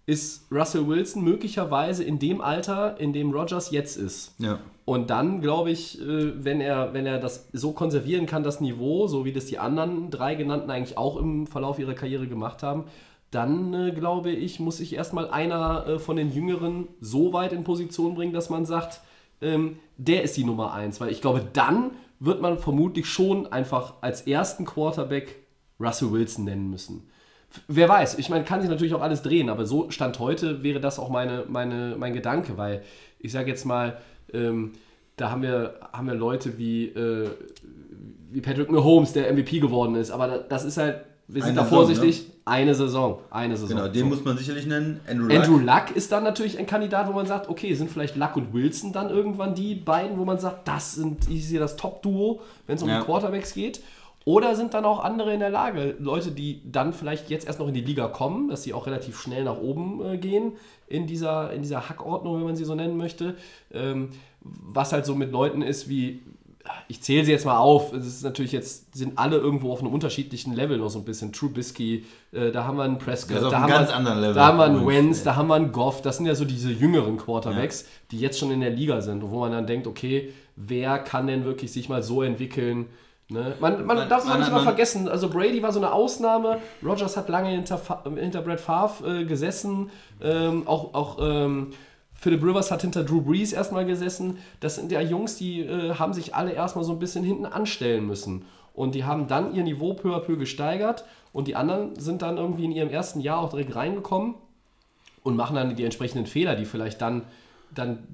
ist 0.07 0.47
Russell 0.53 0.87
Wilson 0.87 1.25
möglicherweise 1.25 2.05
in 2.05 2.19
dem 2.19 2.41
Alter, 2.41 3.01
in 3.01 3.13
dem 3.13 3.33
Rogers 3.33 3.71
jetzt 3.71 3.97
ist. 3.97 4.35
Ja. 4.39 4.59
Und 4.85 5.09
dann 5.09 5.41
glaube 5.41 5.71
ich, 5.71 6.01
äh, 6.01 6.45
wenn 6.45 6.61
er, 6.61 6.93
wenn 6.93 7.07
er 7.07 7.19
das 7.19 7.49
so 7.53 7.73
konservieren 7.73 8.27
kann, 8.27 8.43
das 8.43 8.61
Niveau, 8.61 9.07
so 9.07 9.25
wie 9.25 9.33
das 9.33 9.47
die 9.47 9.59
anderen 9.59 10.11
drei 10.11 10.35
genannten 10.35 10.71
eigentlich 10.71 10.99
auch 10.99 11.17
im 11.17 11.47
Verlauf 11.47 11.79
ihrer 11.79 11.95
Karriere 11.95 12.27
gemacht 12.27 12.63
haben, 12.63 12.85
dann 13.31 13.73
äh, 13.73 13.93
glaube 13.93 14.31
ich, 14.31 14.61
muss 14.61 14.77
sich 14.77 14.95
erstmal 14.95 15.31
einer 15.31 15.87
äh, 15.87 15.99
von 15.99 16.17
den 16.17 16.31
Jüngeren 16.31 16.89
so 17.01 17.33
weit 17.33 17.53
in 17.53 17.65
Position 17.65 18.15
bringen, 18.15 18.35
dass 18.35 18.51
man 18.51 18.67
sagt, 18.67 19.01
ähm, 19.41 19.79
der 19.97 20.23
ist 20.23 20.37
die 20.37 20.45
Nummer 20.45 20.75
eins. 20.75 21.01
Weil 21.01 21.11
ich 21.11 21.23
glaube, 21.23 21.45
dann 21.53 21.93
wird 22.21 22.43
man 22.43 22.59
vermutlich 22.59 23.07
schon 23.07 23.47
einfach 23.47 23.95
als 24.03 24.23
ersten 24.23 24.67
Quarterback 24.67 25.37
Russell 25.81 26.13
Wilson 26.13 26.45
nennen 26.45 26.71
müssen. 26.71 27.09
Wer 27.69 27.89
weiß, 27.89 28.19
ich 28.19 28.29
meine, 28.31 28.45
kann 28.45 28.61
sich 28.61 28.71
natürlich 28.71 28.95
auch 28.95 29.03
alles 29.03 29.23
drehen, 29.23 29.49
aber 29.49 29.65
so 29.67 29.91
Stand 29.91 30.19
heute 30.19 30.63
wäre 30.63 30.81
das 30.81 30.99
auch 30.99 31.09
meine, 31.09 31.45
meine, 31.49 31.95
mein 31.99 32.13
Gedanke, 32.13 32.57
weil 32.57 32.83
ich 33.19 33.33
sage 33.33 33.51
jetzt 33.51 33.65
mal, 33.65 33.97
ähm, 34.33 34.73
da 35.17 35.31
haben 35.31 35.43
wir, 35.43 35.75
haben 35.93 36.07
wir 36.09 36.15
Leute 36.15 36.59
wie, 36.59 36.87
äh, 36.87 37.29
wie 38.33 38.41
Patrick 38.41 38.71
Mahomes, 38.71 39.13
der 39.13 39.33
MVP 39.33 39.61
geworden 39.61 39.95
ist, 39.95 40.11
aber 40.11 40.27
da- 40.27 40.39
das 40.39 40.65
ist 40.65 40.77
halt, 40.77 41.01
wir 41.27 41.41
sind 41.43 41.53
Eine 41.53 41.61
da 41.61 41.65
Saison, 41.65 41.79
vorsichtig, 41.87 42.27
eine 42.45 42.75
Saison, 42.75 43.19
eine 43.31 43.57
Saison. 43.57 43.77
Genau, 43.79 43.89
den 43.89 44.01
So. 44.03 44.07
muss 44.09 44.25
man 44.25 44.37
sicherlich 44.37 44.67
nennen. 44.67 45.01
Andrew 45.09 45.27
Luck. 45.29 45.37
Andrew 45.39 45.59
Luck 45.59 45.85
ist 45.97 46.13
dann 46.13 46.23
natürlich 46.25 46.59
ein 46.59 46.67
Kandidat, 46.67 47.09
wo 47.09 47.13
man 47.13 47.25
sagt, 47.27 47.49
okay, 47.49 47.73
sind 47.75 47.91
vielleicht 47.91 48.17
Luck 48.17 48.37
und 48.37 48.53
Wilson 48.53 48.93
dann 48.93 49.09
irgendwann 49.09 49.55
die 49.55 49.75
beiden, 49.75 50.19
wo 50.19 50.25
man 50.27 50.39
sagt, 50.39 50.69
das 50.69 50.97
sind, 50.97 51.27
ich 51.31 51.47
sehe 51.49 51.59
das 51.59 51.77
Top-Duo, 51.77 52.43
wenn 52.67 52.77
es 52.77 52.83
um 52.83 52.91
Ja. 52.91 52.99
die 53.01 53.07
Quarterbacks 53.07 53.55
geht. 53.55 53.81
Oder 54.27 54.57
sind 54.57 54.73
dann 54.73 54.87
auch 54.87 55.05
andere 55.05 55.35
in 55.35 55.41
der 55.41 55.51
Lage, 55.51 55.97
Leute, 55.99 56.31
die 56.31 56.63
dann 56.65 56.95
vielleicht 56.95 57.29
jetzt 57.29 57.47
erst 57.47 57.59
noch 57.59 57.69
in 57.69 57.75
die 57.75 57.83
Liga 57.83 58.09
kommen, 58.09 58.49
dass 58.49 58.63
sie 58.63 58.73
auch 58.73 58.87
relativ 58.87 59.21
schnell 59.21 59.45
nach 59.45 59.59
oben 59.59 60.03
äh, 60.05 60.17
gehen 60.17 60.53
in 60.87 61.07
dieser, 61.07 61.53
in 61.53 61.61
dieser 61.61 61.91
Hackordnung, 61.91 62.37
wenn 62.37 62.45
man 62.45 62.57
sie 62.57 62.65
so 62.65 62.75
nennen 62.75 62.97
möchte. 62.97 63.37
Ähm, 63.73 64.11
was 64.41 64.93
halt 64.93 65.05
so 65.05 65.15
mit 65.15 65.31
Leuten 65.31 65.61
ist 65.61 65.91
wie, 65.91 66.23
ich 66.89 67.03
zähle 67.03 67.25
sie 67.25 67.33
jetzt 67.33 67.45
mal 67.45 67.59
auf, 67.59 67.93
es 67.93 68.07
ist 68.07 68.25
natürlich 68.25 68.53
jetzt, 68.53 68.97
sind 68.97 69.19
alle 69.19 69.37
irgendwo 69.37 69.71
auf 69.73 69.81
einem 69.81 69.93
unterschiedlichen 69.93 70.55
Level 70.55 70.79
noch 70.79 70.89
so 70.89 71.01
ein 71.01 71.05
bisschen. 71.05 71.33
Trubisky, 71.33 72.07
äh, 72.33 72.51
da 72.51 72.65
haben 72.65 72.79
wir 72.79 72.85
einen 72.85 72.99
Prescott, 72.99 73.43
da, 73.43 73.61
haben 73.61 73.69
ganz 73.69 73.91
wir, 73.91 74.33
da 74.33 74.47
haben 74.47 74.57
wir 74.57 74.65
einen 74.65 74.83
übrigens. 74.83 75.05
Wentz, 75.05 75.23
da 75.25 75.37
haben 75.37 75.49
wir 75.49 75.55
einen 75.55 75.73
Goff, 75.73 76.01
das 76.01 76.17
sind 76.17 76.25
ja 76.25 76.35
so 76.35 76.47
diese 76.47 76.71
jüngeren 76.71 77.19
Quarterbacks, 77.19 77.87
die 78.11 78.19
jetzt 78.19 78.39
schon 78.39 78.51
in 78.51 78.61
der 78.61 78.71
Liga 78.71 79.03
sind 79.03 79.23
und 79.23 79.31
wo 79.31 79.41
man 79.41 79.53
dann 79.53 79.67
denkt, 79.67 79.87
okay, 79.87 80.33
wer 80.57 80.99
kann 80.99 81.27
denn 81.27 81.45
wirklich 81.45 81.73
sich 81.73 81.91
mal 81.91 82.03
so 82.03 82.23
entwickeln? 82.23 82.87
Ne? 83.31 83.55
Man, 83.59 83.87
man, 83.87 83.97
Man- 83.97 84.09
darf 84.09 84.25
es 84.25 84.31
auch 84.31 84.37
nicht 84.37 84.51
mal 84.51 84.57
man- 84.57 84.65
vergessen, 84.65 85.09
also 85.09 85.31
Brady 85.31 85.63
war 85.63 85.73
so 85.73 85.79
eine 85.79 85.93
Ausnahme, 85.93 86.59
Rogers 86.85 87.17
hat 87.17 87.29
lange 87.31 87.49
hinter, 87.51 87.81
hinter 88.17 88.43
Brett 88.43 88.61
Favre 88.61 89.21
äh, 89.21 89.25
gesessen, 89.25 89.91
ähm, 90.21 90.67
auch, 90.69 90.93
auch 90.93 91.19
ähm, 91.21 91.71
Philip 92.13 92.43
Rivers 92.43 92.71
hat 92.71 92.83
hinter 92.83 93.03
Drew 93.03 93.21
Brees 93.23 93.53
erstmal 93.53 93.85
gesessen. 93.87 94.39
Das 94.61 94.77
sind 94.77 94.93
ja 94.93 95.01
Jungs, 95.01 95.37
die 95.37 95.61
äh, 95.61 95.95
haben 95.95 96.13
sich 96.13 96.35
alle 96.35 96.53
erstmal 96.53 96.85
so 96.85 96.93
ein 96.93 96.99
bisschen 96.99 97.25
hinten 97.25 97.45
anstellen 97.47 98.07
müssen. 98.07 98.45
Und 98.73 98.95
die 98.95 99.05
haben 99.05 99.27
dann 99.27 99.55
ihr 99.55 99.63
Niveau 99.63 99.95
peu 99.95 100.15
à 100.15 100.21
peu 100.21 100.37
gesteigert 100.37 101.05
und 101.33 101.49
die 101.49 101.57
anderen 101.57 101.95
sind 101.99 102.23
dann 102.23 102.37
irgendwie 102.39 102.65
in 102.65 102.73
ihrem 102.73 102.89
ersten 102.91 103.21
Jahr 103.21 103.39
auch 103.41 103.51
direkt 103.51 103.75
reingekommen 103.75 104.35
und 105.23 105.37
machen 105.37 105.57
dann 105.57 105.75
die 105.77 105.85
entsprechenden 105.85 106.27
Fehler, 106.27 106.57
die 106.57 106.65
vielleicht 106.65 107.01
dann, 107.01 107.23
dann 107.75 108.07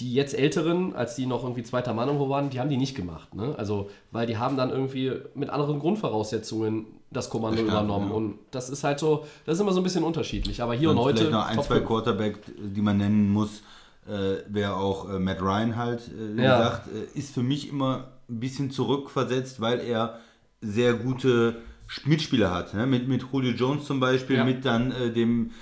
die 0.00 0.12
jetzt 0.12 0.34
Älteren, 0.38 0.94
als 0.94 1.16
die 1.16 1.24
noch 1.26 1.42
irgendwie 1.42 1.62
zweiter 1.62 1.94
Mann 1.94 2.08
irgendwo 2.08 2.28
waren, 2.28 2.50
die 2.50 2.60
haben 2.60 2.68
die 2.68 2.76
nicht 2.76 2.94
gemacht. 2.94 3.34
Ne? 3.34 3.54
Also, 3.56 3.88
weil 4.10 4.26
die 4.26 4.36
haben 4.36 4.56
dann 4.56 4.70
irgendwie 4.70 5.12
mit 5.34 5.48
anderen 5.48 5.78
Grundvoraussetzungen 5.78 6.86
das 7.10 7.30
Kommando 7.30 7.58
Verstanden, 7.58 7.86
übernommen. 7.88 8.10
ja. 8.10 8.14
Und 8.16 8.38
das 8.50 8.68
ist 8.68 8.84
halt 8.84 8.98
so, 8.98 9.24
das 9.46 9.54
ist 9.54 9.60
immer 9.62 9.72
so 9.72 9.80
ein 9.80 9.84
bisschen 9.84 10.04
unterschiedlich. 10.04 10.60
Aber 10.62 10.74
hier 10.74 10.90
und, 10.90 10.98
Und 10.98 11.04
heute. 11.04 11.16
vielleicht 11.18 11.32
noch 11.32 11.46
ein, 11.46 11.62
zwei. 11.62 11.80
Quarterback, 11.80 12.38
die 12.58 12.82
man 12.82 12.98
nennen 12.98 13.32
muss, 13.32 13.62
äh, 14.06 14.36
wäre 14.48 14.76
auch 14.76 15.08
äh, 15.08 15.18
Matt 15.18 15.40
Ryan 15.40 15.76
halt, 15.76 16.02
äh, 16.36 16.42
Ja. 16.42 16.58
gesagt, 16.58 16.88
äh, 16.88 17.18
ist 17.18 17.32
für 17.32 17.42
mich 17.42 17.68
immer 17.70 18.08
ein 18.28 18.40
bisschen 18.40 18.70
zurückversetzt, 18.70 19.60
weil 19.60 19.80
er 19.80 20.18
sehr 20.60 20.94
gute 20.94 21.56
Mitspieler 22.04 22.52
hat. 22.52 22.74
Ne? 22.74 22.86
Mit, 22.86 23.08
mit 23.08 23.24
Julio 23.32 23.52
Jones 23.52 23.84
zum 23.86 24.00
Beispiel, 24.00 24.36
Ja. 24.36 24.44
mit 24.44 24.64
dann 24.64 24.90
äh, 24.92 25.10
dem 25.12 25.52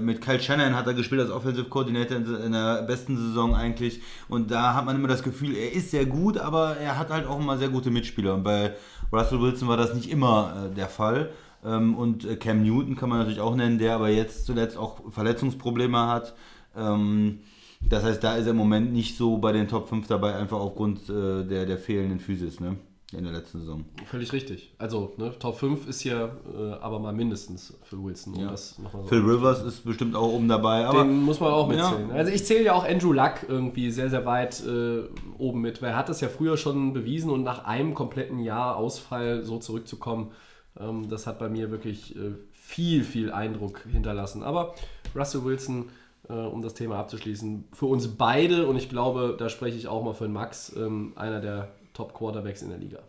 mit 0.00 0.20
Kyle 0.20 0.40
Shannon 0.40 0.76
hat 0.76 0.86
er 0.86 0.94
gespielt 0.94 1.20
als 1.20 1.30
Offensive 1.30 1.68
Coordinator 1.68 2.16
in, 2.16 2.52
der 2.52 2.82
besten 2.82 3.16
Saison 3.16 3.54
eigentlich. 3.54 4.00
Und 4.28 4.50
da 4.50 4.74
hat 4.74 4.84
man 4.84 4.96
immer 4.96 5.08
das 5.08 5.22
Gefühl, 5.22 5.56
er 5.56 5.72
ist 5.72 5.90
sehr 5.90 6.06
gut, 6.06 6.38
aber 6.38 6.76
er 6.76 6.98
hat 6.98 7.10
halt 7.10 7.26
auch 7.26 7.40
immer 7.40 7.58
sehr 7.58 7.68
gute 7.68 7.90
Mitspieler. 7.90 8.34
Und 8.34 8.44
bei 8.44 8.74
Russell 9.12 9.40
Wilson 9.40 9.68
war 9.68 9.76
das 9.76 9.94
nicht 9.94 10.10
immer 10.10 10.70
äh, 10.70 10.74
der 10.74 10.88
Fall. 10.88 11.30
Ähm, 11.64 11.96
und 11.96 12.24
äh, 12.24 12.36
Cam 12.36 12.62
Newton 12.62 12.96
kann 12.96 13.08
man 13.08 13.18
natürlich 13.18 13.40
auch 13.40 13.54
nennen, 13.54 13.78
der 13.78 13.94
aber 13.94 14.08
jetzt 14.08 14.46
zuletzt 14.46 14.76
auch 14.76 15.00
Verletzungsprobleme 15.10 16.06
hat. 16.06 16.34
Ähm, 16.76 17.40
das 17.88 18.04
heißt, 18.04 18.22
da 18.22 18.36
ist 18.36 18.46
er 18.46 18.52
im 18.52 18.56
Moment 18.56 18.92
nicht 18.92 19.16
so 19.16 19.38
bei 19.38 19.52
den 19.52 19.68
Top 19.68 19.88
5 19.88 20.06
dabei, 20.06 20.34
einfach 20.34 20.58
aufgrund 20.58 21.08
äh, 21.08 21.44
der, 21.44 21.66
der 21.66 21.78
fehlenden 21.78 22.20
Physis 22.20 22.60
ne? 22.60 22.76
In 23.18 23.24
der 23.24 23.32
letzten 23.32 23.60
Saison. 23.60 23.84
Völlig 24.06 24.32
richtig. 24.32 24.72
Also, 24.78 25.12
ne, 25.16 25.32
Top 25.38 25.58
5 25.58 25.88
ist 25.88 26.00
hier 26.00 26.36
äh, 26.56 26.72
aber 26.80 26.98
mal 26.98 27.12
mindestens 27.12 27.74
für 27.82 28.02
Wilson. 28.02 28.34
Um 28.34 28.40
Ja. 28.42 28.50
das 28.50 28.76
so 28.76 29.02
Phil 29.04 29.20
Rivers 29.20 29.62
ist 29.62 29.84
bestimmt 29.84 30.14
auch 30.16 30.32
oben 30.32 30.48
dabei, 30.48 30.86
aber 30.86 31.04
Den 31.04 31.22
muss 31.22 31.40
man 31.40 31.52
auch 31.52 31.68
mitzählen. 31.68 32.08
Ja. 32.08 32.14
Also 32.14 32.32
ich 32.32 32.44
zähle 32.44 32.64
ja 32.64 32.72
auch 32.74 32.84
Andrew 32.88 33.12
Luck 33.12 33.46
irgendwie 33.48 33.90
sehr, 33.90 34.10
sehr 34.10 34.24
weit 34.26 34.62
äh, 34.66 35.02
oben 35.38 35.60
mit, 35.60 35.82
weil 35.82 35.90
er 35.90 35.96
hat 35.96 36.08
das 36.08 36.20
ja 36.20 36.28
früher 36.28 36.56
schon 36.56 36.92
bewiesen 36.92 37.30
und 37.30 37.42
nach 37.42 37.64
einem 37.64 37.94
kompletten 37.94 38.38
Jahr 38.38 38.76
Ausfall 38.76 39.42
so 39.42 39.58
zurückzukommen, 39.58 40.30
ähm, 40.78 41.08
das 41.08 41.26
hat 41.26 41.38
bei 41.38 41.48
mir 41.48 41.70
wirklich 41.70 42.16
äh, 42.16 42.32
viel, 42.52 43.04
viel 43.04 43.32
Eindruck 43.32 43.80
hinterlassen. 43.90 44.42
Aber 44.42 44.74
Russell 45.14 45.44
Wilson, 45.44 45.90
äh, 46.28 46.32
um 46.32 46.62
das 46.62 46.74
Thema 46.74 46.96
abzuschließen, 46.96 47.64
für 47.72 47.86
uns 47.86 48.08
beide 48.08 48.66
und 48.66 48.76
ich 48.76 48.88
glaube, 48.88 49.36
da 49.38 49.48
spreche 49.48 49.76
ich 49.76 49.88
auch 49.88 50.02
mal 50.04 50.14
für 50.14 50.28
Max, 50.28 50.74
ähm, 50.76 51.12
einer 51.16 51.40
der 51.40 51.72
Top-Quarterbacks 51.92 52.62
in 52.62 52.70
der 52.70 52.78
Liga. 52.78 53.00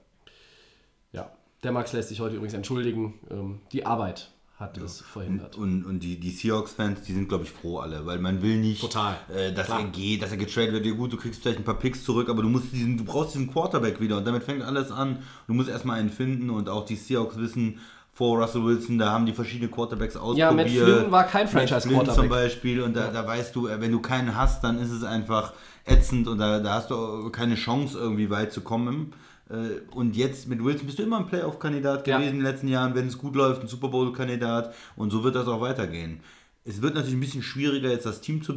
Ja, 1.12 1.32
der 1.64 1.72
Max 1.72 1.94
lässt 1.94 2.10
sich 2.10 2.20
heute 2.20 2.36
übrigens 2.36 2.54
entschuldigen. 2.54 3.20
Ähm, 3.30 3.60
die 3.72 3.86
Arbeit 3.86 4.32
hat 4.60 4.78
es 4.78 5.02
verhindert. 5.02 5.58
Und, 5.58 5.84
und 5.84 6.00
die, 6.00 6.20
die 6.20 6.30
Seahawks-Fans, 6.30 7.02
die 7.02 7.14
sind, 7.14 7.28
glaube 7.28 7.44
ich, 7.44 7.52
froh 7.52 7.80
alle, 7.80 8.06
weil 8.06 8.20
man 8.20 8.42
will 8.42 8.58
nicht, 8.58 8.82
Total. 8.82 9.18
äh, 9.34 9.52
dass 9.52 9.66
Klar. 9.66 9.82
er 9.82 9.88
geht, 9.88 10.22
dass 10.22 10.32
er 10.32 10.38
getradet 10.38 10.74
wird. 10.74 10.86
Ja, 10.86 10.94
gut, 10.94 11.12
du 11.12 11.18
kriegst 11.18 11.42
vielleicht 11.42 11.60
ein 11.60 11.64
paar 11.64 11.80
Picks 11.80 12.04
zurück, 12.04 12.30
aber 12.30 12.42
du, 12.44 12.50
musst 12.50 12.72
diesen, 12.72 12.98
du 12.98 13.04
brauchst 13.04 13.34
diesen 13.34 13.52
Quarterback 13.52 14.00
wieder 14.00 14.18
und 14.18 14.26
damit 14.26 14.44
fängt 14.44 14.62
alles 14.62 14.92
an. 14.92 15.24
Du 15.48 15.54
musst 15.54 15.70
erstmal 15.70 16.00
einen 16.00 16.10
finden 16.10 16.50
und 16.50 16.70
auch 16.70 16.86
die 16.86 16.96
Seahawks 16.96 17.38
wissen, 17.38 17.80
vor 18.14 18.40
Russell 18.40 18.64
Wilson, 18.64 19.00
da 19.00 19.12
haben 19.12 19.26
die 19.26 19.34
verschiedene 19.34 19.72
Quarterbacks 19.72 20.16
ausprobiert. 20.16 20.38
Ja, 20.38 20.52
Matt 20.52 20.70
Flynn 20.70 21.12
war 21.12 21.24
kein 21.24 21.48
Franchise-Quarterback. 21.48 22.14
zum 22.14 22.30
Beispiel 22.30 22.82
und 22.82 22.96
da, 22.96 23.10
da 23.10 23.26
weißt 23.26 23.56
du, 23.56 23.68
äh, 23.68 23.82
wenn 23.82 23.92
du 23.92 24.02
keinen 24.02 24.36
hast, 24.36 24.64
dann 24.64 24.80
ist 24.80 24.92
es 24.92 25.04
einfach 25.04 25.54
ätzend 25.86 26.28
und 26.28 26.38
da, 26.38 26.60
da 26.60 26.76
hast 26.76 26.90
du 26.92 27.30
keine 27.30 27.56
Chance, 27.56 27.98
irgendwie 27.98 28.30
weit 28.30 28.54
zu 28.54 28.62
kommen. 28.62 29.14
Äh, 29.50 29.82
Und 29.92 30.16
jetzt 30.16 30.48
mit 30.48 30.64
Wilson 30.64 30.86
bist 30.86 31.00
du 31.00 31.04
immer 31.04 31.18
ein 31.18 31.28
Playoff-Kandidat 31.28 32.08
Ja. 32.08 32.18
gewesen 32.18 32.34
in 32.36 32.40
den 32.40 32.46
letzten 32.46 32.68
Jahren, 32.70 32.96
wenn 32.96 33.08
es 33.08 33.18
gut 33.18 33.36
läuft, 33.36 33.62
ein 33.62 33.68
Super 33.68 33.90
Bowl-Kandidat 33.90 34.74
und 34.96 35.10
so 35.12 35.24
wird 35.24 35.36
das 35.36 35.48
auch 35.48 35.62
weitergehen. 35.62 36.22
Es 36.66 36.82
wird 36.82 36.96
natürlich 36.96 37.16
ein 37.18 37.20
bisschen 37.20 37.44
schwieriger, 37.44 37.90
jetzt 37.90 38.06
das 38.06 38.22
Team 38.22 38.42
zu, 38.42 38.54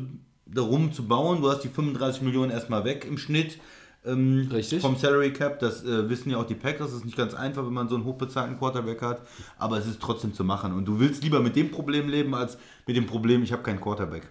darum 0.47 0.93
zu 0.93 1.09
bauen. 1.09 1.43
Du 1.43 1.51
hast 1.51 1.63
die 1.63 1.69
35 1.69 2.23
Millionen 2.23 2.53
erstmal 2.53 2.85
weg 2.85 3.05
im 3.09 3.19
Schnitt. 3.19 3.59
Ähm, 4.05 4.49
Richtig. 4.53 4.81
Vom 4.81 4.95
Salary 4.97 5.33
Cap, 5.33 5.59
das 5.59 5.83
äh, 5.85 6.09
wissen 6.09 6.31
ja 6.31 6.37
auch 6.37 6.47
die 6.47 6.55
Packers, 6.55 6.91
das 6.91 6.99
ist 7.01 7.05
nicht 7.05 7.17
ganz 7.17 7.35
einfach, 7.35 7.67
wenn 7.67 7.73
man 7.73 7.89
so 7.89 7.97
einen 7.97 8.05
hochbezahlten 8.05 8.57
Quarterback 8.57 9.03
hat, 9.03 9.23
aber 9.59 9.79
es 9.79 9.87
ist 9.89 10.01
trotzdem 10.01 10.33
zu 10.33 10.45
machen. 10.45 10.73
Und 10.73 10.85
du 10.85 11.01
willst 11.01 11.25
lieber 11.25 11.41
mit 11.41 11.57
dem 11.57 11.73
Problem 11.73 12.09
leben, 12.09 12.33
als 12.33 12.57
mit 12.87 12.95
dem 12.97 13.07
Problem, 13.07 13.43
ich 13.43 13.53
habe 13.53 13.65
keinen 13.65 13.81
Quarterback. 13.81 14.29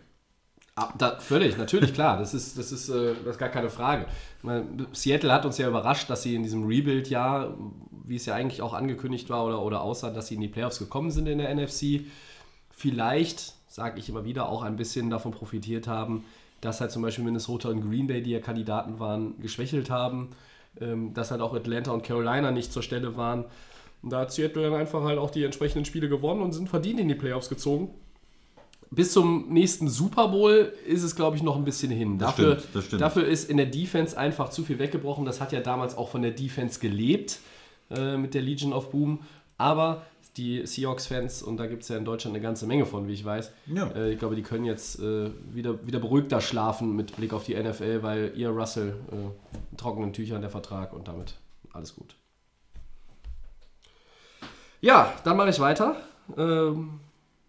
Ah, 0.78 0.94
da, 0.98 1.20
völlig, 1.20 1.58
natürlich, 1.58 1.94
klar. 1.94 2.18
Das 2.18 2.34
ist, 2.34 2.58
das, 2.58 2.72
ist, 2.74 2.90
äh, 2.90 3.14
das 3.24 3.36
ist 3.36 3.40
gar 3.40 3.50
keine 3.50 3.70
Frage. 3.70 4.08
Seattle 4.92 5.32
hat 5.32 5.46
uns 5.46 5.58
ja 5.58 5.70
überrascht, 5.70 6.10
dass 6.10 6.24
sie 6.24 6.36
in 6.36 6.44
diesem 6.44 6.66
Rebuild-Jahr, 6.66 7.56
wie 8.04 8.18
es 8.18 8.26
ja 8.26 8.36
eigentlich 8.36 8.62
auch 8.62 8.74
angekündigt 8.74 9.30
war 9.30 9.46
oder, 9.46 9.62
oder 9.62 9.82
aussah, 9.82 10.10
dass 10.10 10.28
sie 10.28 10.36
in 10.36 10.42
die 10.42 10.50
Playoffs 10.50 10.80
gekommen 10.80 11.12
sind 11.12 11.28
in 11.28 11.38
der 11.38 11.54
NFC, 11.56 12.02
vielleicht, 12.72 13.54
sage 13.70 14.00
ich 14.00 14.10
immer 14.10 14.26
wieder, 14.26 14.50
auch 14.50 14.64
ein 14.64 14.76
bisschen 14.76 15.10
davon 15.10 15.32
profitiert 15.32 15.88
haben, 15.88 16.26
dass 16.60 16.82
halt 16.82 16.92
zum 16.92 17.02
Beispiel 17.02 17.24
Minnesota 17.24 17.70
und 17.70 17.82
Green 17.90 18.08
Bay, 18.08 18.22
die 18.22 18.32
ja 18.32 18.40
Kandidaten 18.42 19.00
waren, 19.00 19.40
geschwächelt 19.40 19.90
haben, 19.90 20.32
ähm, 20.82 21.14
dass 21.14 21.32
halt 21.32 21.40
auch 21.40 21.54
Atlanta 21.54 21.92
und 21.92 22.04
Carolina 22.04 22.52
nicht 22.52 22.74
zur 22.74 22.84
Stelle 22.84 23.16
waren. 23.16 23.46
Und 24.04 24.10
da 24.12 24.20
hat 24.22 24.34
Seattle 24.34 24.64
dann 24.64 24.74
einfach 24.74 25.04
halt 25.04 25.20
auch 25.20 25.32
die 25.32 25.46
entsprechenden 25.46 25.86
Spiele 25.86 26.10
gewonnen 26.10 26.42
und 26.42 26.52
sind 26.52 26.68
verdient 26.68 27.00
in 27.00 27.08
die 27.08 27.16
Playoffs 27.16 27.48
gezogen. 27.48 27.90
Bis 28.96 29.12
zum 29.12 29.50
nächsten 29.50 29.88
Super 29.90 30.30
Bowl 30.30 30.74
ist 30.88 31.04
es, 31.04 31.16
glaube 31.16 31.36
ich, 31.38 31.44
noch 31.44 31.56
ein 31.58 31.66
bisschen 31.66 31.92
hin. 31.92 32.18
Das 32.18 32.30
dafür, 32.32 32.60
stimmt, 32.60 32.76
das 32.76 32.86
stimmt. 32.86 33.02
dafür 33.02 33.28
ist 33.28 33.50
in 33.50 33.58
der 33.58 33.66
Defense 33.66 34.18
einfach 34.18 34.50
zu 34.50 34.64
viel 34.64 34.80
weggebrochen. 34.80 35.26
Das 35.26 35.42
hat 35.42 35.52
ja 35.52 35.60
damals 35.60 35.98
auch 35.98 36.10
von 36.10 36.22
der 36.22 36.32
Defense 36.32 36.80
gelebt 36.80 37.40
äh, 37.92 38.18
mit 38.18 38.34
der 38.34 38.42
Legion 38.42 38.74
of 38.74 38.92
Boom. 38.92 39.20
Aber 39.58 40.04
die 40.38 40.66
Seahawks-Fans, 40.66 41.44
und 41.44 41.58
da 41.58 41.66
gibt 41.68 41.84
es 41.84 41.90
ja 41.90 41.96
in 41.98 42.04
Deutschland 42.04 42.36
eine 42.36 42.44
ganze 42.44 42.66
Menge 42.68 42.86
von, 42.86 43.08
wie 43.08 43.14
ich 43.14 43.24
weiß, 43.24 43.52
Ja. 43.68 43.88
äh, 43.96 44.12
ich 44.12 44.20
glaube, 44.20 44.36
die 44.36 44.42
können 44.42 44.66
jetzt 44.66 45.00
äh, 45.00 45.30
wieder, 45.54 45.86
wieder 45.88 46.00
beruhigter 46.00 46.42
schlafen 46.42 46.94
mit 46.96 47.16
Blick 47.16 47.32
auf 47.32 47.46
die 47.46 47.56
NFL, 47.56 48.04
weil 48.04 48.34
ihr 48.36 48.50
Russell 48.50 48.96
äh, 49.12 49.78
trockenen 49.78 50.12
Tüchern 50.12 50.42
der 50.42 50.50
Vertrag 50.50 50.92
und 50.92 51.08
damit 51.08 51.36
alles 51.72 51.96
gut. 51.96 52.16
Ja, 54.82 55.14
dann 55.24 55.38
mache 55.38 55.50
ich 55.50 55.60
weiter. 55.60 55.96
Ähm, 56.38 57.00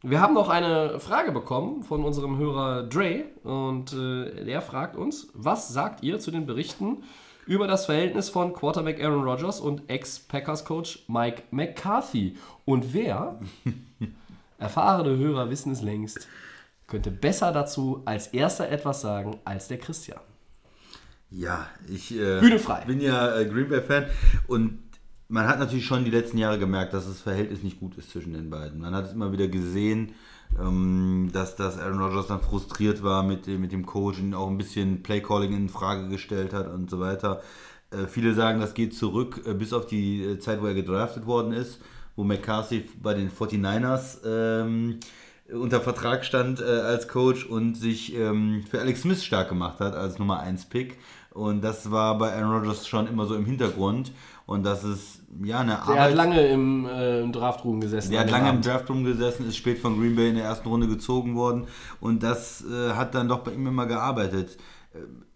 wir 0.08 0.20
haben 0.20 0.34
noch 0.34 0.48
eine 0.48 1.00
Frage 1.00 1.32
bekommen 1.32 1.82
von 1.82 2.04
unserem 2.04 2.38
Hörer 2.38 2.84
Dre 2.84 3.24
und 3.42 3.92
äh, 3.92 4.44
der 4.44 4.62
fragt 4.62 4.94
uns, 4.94 5.28
was 5.34 5.68
sagt 5.68 6.04
ihr 6.04 6.20
zu 6.20 6.30
den 6.30 6.46
Berichten 6.46 7.02
über 7.44 7.66
das 7.66 7.86
Verhältnis 7.86 8.28
von 8.28 8.52
Quarterback 8.52 9.02
Aaron 9.02 9.24
Rodgers 9.24 9.58
und 9.58 9.90
Ex-Packers-Coach 9.90 11.06
Mike 11.08 11.42
McCarthy? 11.50 12.36
Und 12.64 12.94
wer, 12.94 13.40
erfahrene 14.58 15.16
Hörer 15.16 15.50
wissen 15.50 15.72
es 15.72 15.82
längst, 15.82 16.28
könnte 16.86 17.10
besser 17.10 17.50
dazu 17.50 18.02
als 18.04 18.28
erster 18.28 18.68
etwas 18.68 19.00
sagen 19.00 19.40
als 19.44 19.66
der 19.66 19.78
Christian? 19.78 20.20
Ja, 21.30 21.66
ich 21.88 22.16
äh, 22.16 22.40
bin 22.86 23.00
ja 23.00 23.36
äh, 23.36 23.46
Green 23.46 23.68
Bay-Fan 23.68 24.06
und 24.46 24.85
man 25.28 25.46
hat 25.48 25.58
natürlich 25.58 25.86
schon 25.86 26.04
die 26.04 26.10
letzten 26.10 26.38
Jahre 26.38 26.58
gemerkt, 26.58 26.92
dass 26.94 27.06
das 27.06 27.20
Verhältnis 27.20 27.62
nicht 27.62 27.80
gut 27.80 27.96
ist 27.98 28.10
zwischen 28.10 28.32
den 28.32 28.48
beiden. 28.50 28.80
Man 28.80 28.94
hat 28.94 29.06
es 29.06 29.12
immer 29.12 29.32
wieder 29.32 29.48
gesehen, 29.48 30.12
ähm, 30.60 31.30
dass, 31.32 31.56
dass 31.56 31.78
Aaron 31.78 32.00
Rodgers 32.00 32.28
dann 32.28 32.40
frustriert 32.40 33.02
war 33.02 33.22
mit, 33.22 33.46
dem- 33.46 33.60
mit 33.60 33.72
dem 33.72 33.84
Coach 33.86 34.20
und 34.20 34.34
auch 34.34 34.48
ein 34.48 34.58
bisschen 34.58 35.02
Playcalling 35.02 35.52
in 35.56 35.68
Frage 35.68 36.08
gestellt 36.08 36.52
hat 36.52 36.72
und 36.72 36.88
so 36.90 37.00
weiter. 37.00 37.40
Äh, 37.90 38.06
viele 38.06 38.34
sagen, 38.34 38.60
das 38.60 38.74
geht 38.74 38.94
zurück 38.94 39.42
äh, 39.46 39.54
bis 39.54 39.72
auf 39.72 39.86
die 39.86 40.22
äh, 40.22 40.38
Zeit, 40.38 40.62
wo 40.62 40.66
er 40.66 40.74
gedraftet 40.74 41.26
worden 41.26 41.52
ist, 41.52 41.80
wo 42.14 42.22
McCarthy 42.24 42.84
bei 43.02 43.14
den 43.14 43.30
49ers 43.30 44.18
ähm, 44.24 45.00
unter 45.52 45.80
Vertrag 45.80 46.24
stand 46.24 46.60
äh, 46.60 46.64
als 46.64 47.06
Coach 47.08 47.44
und 47.46 47.76
sich 47.76 48.14
ähm, 48.14 48.64
für 48.68 48.80
Alex 48.80 49.02
Smith 49.02 49.24
stark 49.24 49.48
gemacht 49.48 49.78
hat 49.80 49.94
als 49.94 50.18
Nummer 50.18 50.40
1 50.40 50.66
Pick 50.66 50.98
Und 51.30 51.62
das 51.62 51.90
war 51.92 52.18
bei 52.18 52.32
Aaron 52.32 52.52
Rodgers 52.58 52.88
schon 52.88 53.06
immer 53.06 53.26
so 53.26 53.34
im 53.36 53.44
Hintergrund. 53.44 54.10
Und 54.46 54.64
das 54.64 54.84
ist 54.84 55.22
ja 55.42 55.58
eine 55.58 55.80
Arbeit. 55.82 55.96
Der 55.96 56.02
hat 56.04 56.14
lange 56.14 56.46
im, 56.46 56.86
äh, 56.86 57.20
im 57.20 57.32
Draftroom 57.32 57.80
gesessen. 57.80 58.12
Der 58.12 58.20
an 58.20 58.26
hat 58.26 58.30
lange 58.30 58.44
im 58.44 58.50
Abend. 58.50 58.66
Draftroom 58.66 59.04
gesessen, 59.04 59.48
ist 59.48 59.56
spät 59.56 59.78
von 59.78 59.98
Green 59.98 60.14
Bay 60.14 60.28
in 60.28 60.36
der 60.36 60.44
ersten 60.44 60.68
Runde 60.68 60.86
gezogen 60.86 61.34
worden 61.34 61.66
und 62.00 62.22
das 62.22 62.64
äh, 62.64 62.92
hat 62.92 63.14
dann 63.16 63.28
doch 63.28 63.40
bei 63.40 63.52
ihm 63.52 63.66
immer 63.66 63.86
gearbeitet. 63.86 64.56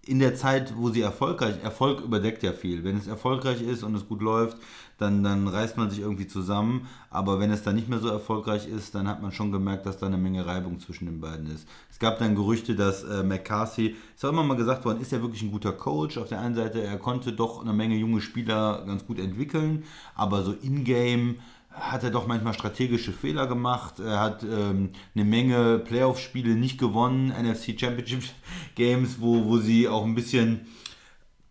In 0.06 0.18
der 0.18 0.34
Zeit, 0.34 0.74
wo 0.76 0.88
sie 0.88 1.02
erfolgreich, 1.02 1.62
Erfolg 1.62 2.00
überdeckt 2.00 2.42
ja 2.42 2.52
viel. 2.52 2.84
Wenn 2.84 2.96
es 2.96 3.06
erfolgreich 3.06 3.60
ist 3.60 3.82
und 3.82 3.94
es 3.94 4.08
gut 4.08 4.22
läuft, 4.22 4.56
dann, 4.96 5.22
dann 5.22 5.46
reißt 5.46 5.76
man 5.76 5.90
sich 5.90 6.00
irgendwie 6.00 6.26
zusammen. 6.26 6.88
Aber 7.10 7.38
wenn 7.38 7.50
es 7.50 7.62
dann 7.62 7.74
nicht 7.74 7.88
mehr 7.88 7.98
so 7.98 8.08
erfolgreich 8.08 8.66
ist, 8.66 8.94
dann 8.94 9.06
hat 9.08 9.20
man 9.20 9.30
schon 9.30 9.52
gemerkt, 9.52 9.84
dass 9.84 9.98
da 9.98 10.06
eine 10.06 10.16
Menge 10.16 10.46
Reibung 10.46 10.80
zwischen 10.80 11.04
den 11.04 11.20
beiden 11.20 11.50
ist. 11.50 11.68
Es 11.90 11.98
gab 11.98 12.18
dann 12.18 12.34
Gerüchte, 12.34 12.74
dass 12.74 13.04
äh, 13.04 13.22
McCarthy, 13.22 13.94
ist 14.14 14.24
auch 14.24 14.30
immer 14.30 14.42
mal 14.42 14.56
gesagt 14.56 14.84
worden, 14.86 15.00
ist 15.00 15.12
er 15.12 15.20
wirklich 15.20 15.42
ein 15.42 15.50
guter 15.50 15.72
Coach. 15.72 16.16
Auf 16.16 16.28
der 16.28 16.40
einen 16.40 16.54
Seite, 16.54 16.82
er 16.82 16.98
konnte 16.98 17.32
doch 17.32 17.60
eine 17.60 17.74
Menge 17.74 17.96
junge 17.96 18.22
Spieler 18.22 18.82
ganz 18.86 19.06
gut 19.06 19.18
entwickeln, 19.18 19.84
aber 20.14 20.42
so 20.42 20.52
in-game 20.52 21.36
hat 21.70 22.02
er 22.02 22.10
doch 22.10 22.26
manchmal 22.26 22.54
strategische 22.54 23.12
Fehler 23.12 23.46
gemacht. 23.46 24.00
Er 24.00 24.20
hat 24.20 24.42
ähm, 24.42 24.90
eine 25.14 25.24
Menge 25.24 25.78
Playoff-Spiele 25.78 26.54
nicht 26.54 26.78
gewonnen, 26.78 27.28
NFC 27.28 27.78
Championship 27.78 28.24
Games, 28.74 29.20
wo, 29.20 29.44
wo 29.46 29.58
sie 29.58 29.88
auch 29.88 30.04
ein 30.04 30.14
bisschen 30.14 30.66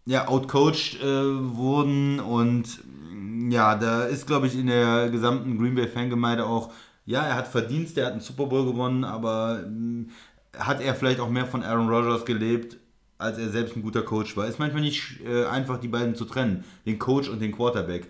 ja, 0.06 0.28
outcoached 0.28 1.02
äh, 1.02 1.56
wurden 1.56 2.20
und 2.20 2.80
mm, 3.12 3.52
ja, 3.52 3.76
da 3.76 4.06
ist, 4.06 4.26
glaube 4.26 4.48
ich, 4.48 4.56
in 4.56 4.68
der 4.68 5.10
gesamten 5.10 5.58
Green 5.58 5.76
Bay 5.76 5.88
Fangemeinde 5.88 6.46
auch, 6.46 6.72
ja, 7.06 7.24
er 7.24 7.36
hat 7.36 7.48
Verdienst, 7.48 7.98
er 7.98 8.08
hat 8.08 8.14
einen 8.14 8.22
Super 8.22 8.48
Bowl 8.48 8.66
gewonnen, 8.66 9.04
aber 9.04 9.64
mm, 9.68 10.10
hat 10.58 10.82
er 10.82 10.96
vielleicht 10.96 11.20
auch 11.20 11.30
mehr 11.30 11.46
von 11.46 11.64
Aaron 11.64 11.90
Rodgers 11.90 12.26
gelebt, 12.26 12.78
als 13.20 13.38
er 13.38 13.50
selbst 13.50 13.76
ein 13.76 13.84
guter 13.84 14.02
Coach 14.02 14.36
war. 14.36 14.48
Ist 14.48 14.60
manchmal 14.60 14.82
nicht 14.82 15.20
äh, 15.26 15.46
einfach, 15.46 15.80
die 15.80 15.88
beiden 15.88 16.16
zu 16.16 16.26
trennen, 16.26 16.64
den 16.86 16.98
Coach 16.98 17.30
und 17.30 17.40
den 17.40 17.52
Quarterback. 17.52 18.08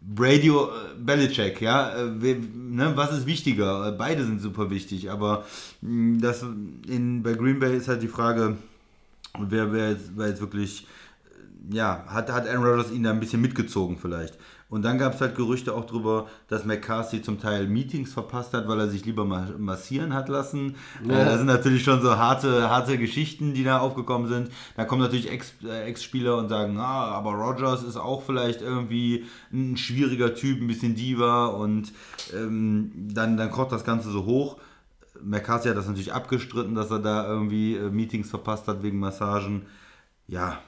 Brady, 0.00 0.48
äh, 0.48 0.52
Belichick, 0.98 1.60
ja, 1.60 1.90
äh, 1.90 2.06
ne, 2.10 2.92
was 2.96 3.12
ist 3.16 3.26
wichtiger? 3.26 3.88
Äh, 3.88 3.92
Beide 3.92 4.24
sind 4.24 4.40
super 4.40 4.70
wichtig, 4.70 5.10
aber 5.10 5.44
mh, 5.82 6.20
das 6.20 6.42
in, 6.42 7.22
bei 7.22 7.34
Green 7.34 7.58
Bay 7.58 7.76
ist 7.76 7.88
halt 7.88 8.02
die 8.02 8.08
Frage, 8.08 8.56
wer, 9.38 9.72
wer, 9.72 9.90
jetzt, 9.90 10.10
wer 10.16 10.28
jetzt 10.28 10.40
wirklich, 10.40 10.86
ja, 11.70 12.04
hat, 12.06 12.32
hat 12.32 12.48
Aaron 12.48 12.64
Rodgers 12.64 12.90
ihn 12.90 13.02
da 13.02 13.10
ein 13.10 13.20
bisschen 13.20 13.40
mitgezogen 13.40 13.98
vielleicht. 13.98 14.38
Und 14.68 14.82
dann 14.82 14.98
gab 14.98 15.14
es 15.14 15.20
halt 15.20 15.34
Gerüchte 15.34 15.74
auch 15.74 15.84
darüber, 15.84 16.28
dass 16.46 16.64
McCarthy 16.64 17.22
zum 17.22 17.40
Teil 17.40 17.66
Meetings 17.66 18.12
verpasst 18.12 18.54
hat, 18.54 18.68
weil 18.68 18.78
er 18.78 18.88
sich 18.88 19.04
lieber 19.04 19.24
ma- 19.24 19.48
massieren 19.58 20.14
hat 20.14 20.28
lassen. 20.28 20.76
Äh, 21.08 21.24
das 21.24 21.38
sind 21.38 21.46
natürlich 21.46 21.82
schon 21.82 22.00
so 22.00 22.16
harte, 22.16 22.70
harte 22.70 22.96
Geschichten, 22.96 23.52
die 23.52 23.64
da 23.64 23.78
aufgekommen 23.78 24.28
sind. 24.28 24.50
Da 24.76 24.84
kommen 24.84 25.02
natürlich 25.02 25.28
äh, 25.28 25.82
Ex-Spieler 25.88 26.38
und 26.38 26.48
sagen, 26.48 26.78
ah, 26.78 27.06
aber 27.08 27.32
Rodgers 27.32 27.82
ist 27.82 27.96
auch 27.96 28.22
vielleicht 28.22 28.62
irgendwie 28.62 29.24
ein 29.52 29.76
schwieriger 29.76 30.36
Typ, 30.36 30.60
ein 30.60 30.68
bisschen 30.68 30.94
Diva 30.94 31.46
und 31.46 31.92
ähm, 32.32 32.92
dann, 32.94 33.36
dann 33.36 33.50
kocht 33.50 33.72
das 33.72 33.84
Ganze 33.84 34.10
so 34.10 34.24
hoch. 34.24 34.56
McCarthy 35.20 35.68
hat 35.68 35.76
das 35.76 35.88
natürlich 35.88 36.14
abgestritten, 36.14 36.76
dass 36.76 36.92
er 36.92 37.00
da 37.00 37.26
irgendwie 37.26 37.74
äh, 37.74 37.90
Meetings 37.90 38.30
verpasst 38.30 38.68
hat 38.68 38.84
wegen 38.84 39.00
Massagen. 39.00 39.66
Ja, 40.28 40.60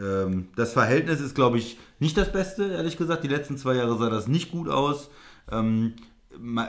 ähm, 0.00 0.48
das 0.56 0.72
Verhältnis 0.72 1.20
ist, 1.20 1.34
glaube 1.34 1.58
ich, 1.58 1.78
nicht 1.98 2.16
das 2.16 2.32
Beste, 2.32 2.64
ehrlich 2.64 2.96
gesagt. 2.96 3.24
Die 3.24 3.28
letzten 3.28 3.56
zwei 3.56 3.74
Jahre 3.74 3.96
sah 3.98 4.10
das 4.10 4.28
nicht 4.28 4.50
gut 4.50 4.68
aus. 4.68 5.10
Ähm, 5.50 5.94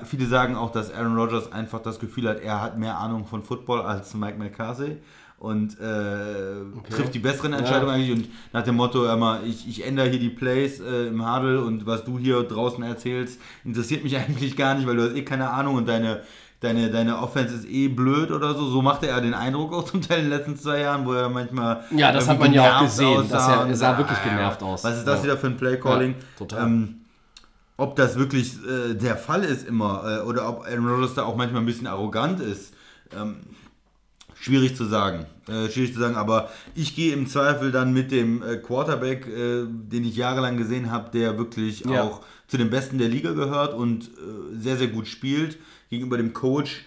viele 0.05 0.25
sagen 0.25 0.55
auch, 0.55 0.71
dass 0.71 0.93
Aaron 0.93 1.17
Rodgers 1.17 1.51
einfach 1.51 1.81
das 1.81 1.99
Gefühl 1.99 2.27
hat, 2.27 2.39
er 2.41 2.61
hat 2.61 2.77
mehr 2.77 2.97
Ahnung 2.97 3.25
von 3.25 3.43
Football 3.43 3.81
als 3.81 4.13
Mike 4.13 4.37
McCarthy 4.37 4.97
und 5.37 5.79
äh, 5.79 6.89
trifft 6.89 7.13
die 7.13 7.19
besseren 7.19 7.53
Entscheidungen 7.53 7.93
eigentlich 7.93 8.11
und 8.11 8.29
nach 8.51 8.63
dem 8.63 8.75
Motto 8.75 9.11
immer, 9.11 9.41
ich, 9.45 9.67
ich 9.67 9.85
ändere 9.85 10.09
hier 10.09 10.19
die 10.19 10.29
Plays 10.29 10.81
äh, 10.81 11.07
im 11.07 11.25
Hadel 11.25 11.57
und 11.57 11.85
was 11.85 12.03
du 12.03 12.19
hier 12.19 12.43
draußen 12.43 12.83
erzählst, 12.83 13.39
interessiert 13.63 14.03
mich 14.03 14.17
eigentlich 14.17 14.57
gar 14.57 14.75
nicht, 14.75 14.87
weil 14.87 14.97
du 14.97 15.03
hast 15.03 15.15
eh 15.15 15.23
keine 15.23 15.49
Ahnung 15.49 15.75
und 15.75 15.87
deine 15.87 16.21
Deine, 16.61 16.91
deine 16.91 17.17
Offense 17.19 17.55
ist 17.55 17.69
eh 17.69 17.87
blöd 17.87 18.31
oder 18.31 18.53
so. 18.53 18.67
So 18.69 18.81
machte 18.81 19.07
er 19.07 19.21
den 19.21 19.33
Eindruck 19.33 19.73
auch 19.73 19.85
zum 19.85 20.01
Teil 20.01 20.19
in 20.19 20.29
den 20.29 20.37
letzten 20.37 20.57
zwei 20.57 20.81
Jahren, 20.81 21.05
wo 21.05 21.13
er 21.13 21.29
manchmal. 21.29 21.85
Ja, 21.95 22.11
das 22.11 22.27
hat 22.27 22.37
man 22.37 22.51
ja 22.51 22.77
auch 22.79 22.81
gesehen, 22.83 23.29
dass 23.29 23.47
er- 23.47 23.65
er 23.67 23.75
sah 23.77 23.97
wirklich 23.97 24.17
ah, 24.17 24.27
genervt 24.29 24.61
aus. 24.63 24.83
Was 24.83 24.97
ist 24.97 25.05
das 25.07 25.19
Ja. 25.19 25.23
wieder 25.23 25.37
für 25.37 25.47
ein 25.47 25.55
Play-Calling? 25.57 26.11
Ja, 26.11 26.17
total. 26.37 26.65
Ähm, 26.65 26.95
ob 27.77 27.95
das 27.95 28.17
wirklich 28.19 28.55
äh, 28.67 28.93
der 28.93 29.15
Fall 29.15 29.45
ist 29.45 29.65
immer 29.65 30.03
äh, 30.21 30.27
oder 30.27 30.49
ob 30.49 30.65
Aaron 30.65 30.85
Rodgers 30.89 31.13
da 31.13 31.23
auch 31.23 31.37
manchmal 31.37 31.61
ein 31.61 31.65
bisschen 31.65 31.87
arrogant 31.87 32.41
ist, 32.41 32.73
ähm, 33.17 33.37
schwierig 34.35 34.75
zu 34.75 34.83
sagen. 34.83 35.25
Äh, 35.47 35.69
schwierig 35.69 35.93
zu 35.93 35.99
sagen, 36.01 36.15
aber 36.17 36.49
ich 36.75 36.93
gehe 36.93 37.13
im 37.13 37.25
Zweifel 37.27 37.71
dann 37.71 37.93
mit 37.93 38.11
dem 38.11 38.43
äh, 38.43 38.57
Quarterback, 38.57 39.27
äh, 39.27 39.63
den 39.65 40.03
ich 40.03 40.17
jahrelang 40.17 40.57
gesehen 40.57 40.91
habe, 40.91 41.09
der 41.11 41.37
wirklich 41.37 41.85
Ja. 41.85 42.03
auch 42.03 42.19
zu 42.47 42.57
den 42.57 42.69
Besten 42.69 42.97
der 42.97 43.07
Liga 43.07 43.31
gehört 43.31 43.73
und 43.73 44.05
äh, 44.05 44.59
sehr, 44.59 44.75
sehr 44.75 44.87
gut 44.87 45.07
spielt, 45.07 45.57
gegenüber 45.89 46.17
dem 46.17 46.33
Coach, 46.33 46.85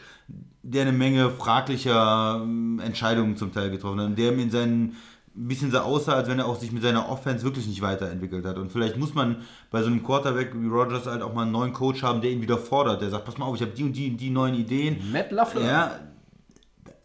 der 0.63 0.83
eine 0.83 0.93
Menge 0.93 1.31
fraglicher 1.31 2.41
ähm, 2.43 2.81
Entscheidungen 2.81 3.37
zum 3.37 3.53
Teil 3.53 3.71
getroffen 3.71 4.01
hat 4.01 4.07
und 4.07 4.19
der 4.19 4.33
ihm 4.33 4.39
in 4.39 4.51
seinen 4.51 4.97
ein 5.35 5.49
bisschen 5.49 5.71
so 5.71 5.79
aussah, 5.79 6.15
als 6.15 6.29
wenn 6.29 6.39
er 6.39 6.47
auch 6.47 6.57
sich 6.57 6.73
mit 6.73 6.83
seiner 6.83 7.09
Offense 7.09 7.43
wirklich 7.43 7.67
nicht 7.67 7.81
weiterentwickelt 7.81 8.45
hat. 8.45 8.59
Und 8.59 8.71
vielleicht 8.71 8.99
muss 8.99 9.15
man 9.15 9.37
bei 9.71 9.81
so 9.81 9.87
einem 9.87 10.03
Quarterback 10.03 10.53
wie 10.55 10.69
Rogers 10.69 11.07
halt 11.07 11.23
auch 11.23 11.33
mal 11.33 11.43
einen 11.43 11.53
neuen 11.53 11.73
Coach 11.73 12.03
haben, 12.03 12.21
der 12.21 12.31
ihn 12.31 12.43
wieder 12.43 12.59
fordert, 12.59 13.01
der 13.01 13.09
sagt, 13.09 13.25
pass 13.25 13.39
mal 13.39 13.47
auf, 13.47 13.57
ich 13.57 13.63
habe 13.63 13.73
die 13.73 13.83
und 13.83 13.95
die 13.95 14.11
und 14.11 14.19
die 14.19 14.29
neuen 14.29 14.55
Ideen. 14.55 15.11
Matt 15.11 15.31
LaFleur. 15.31 15.65
Ja, 15.65 15.99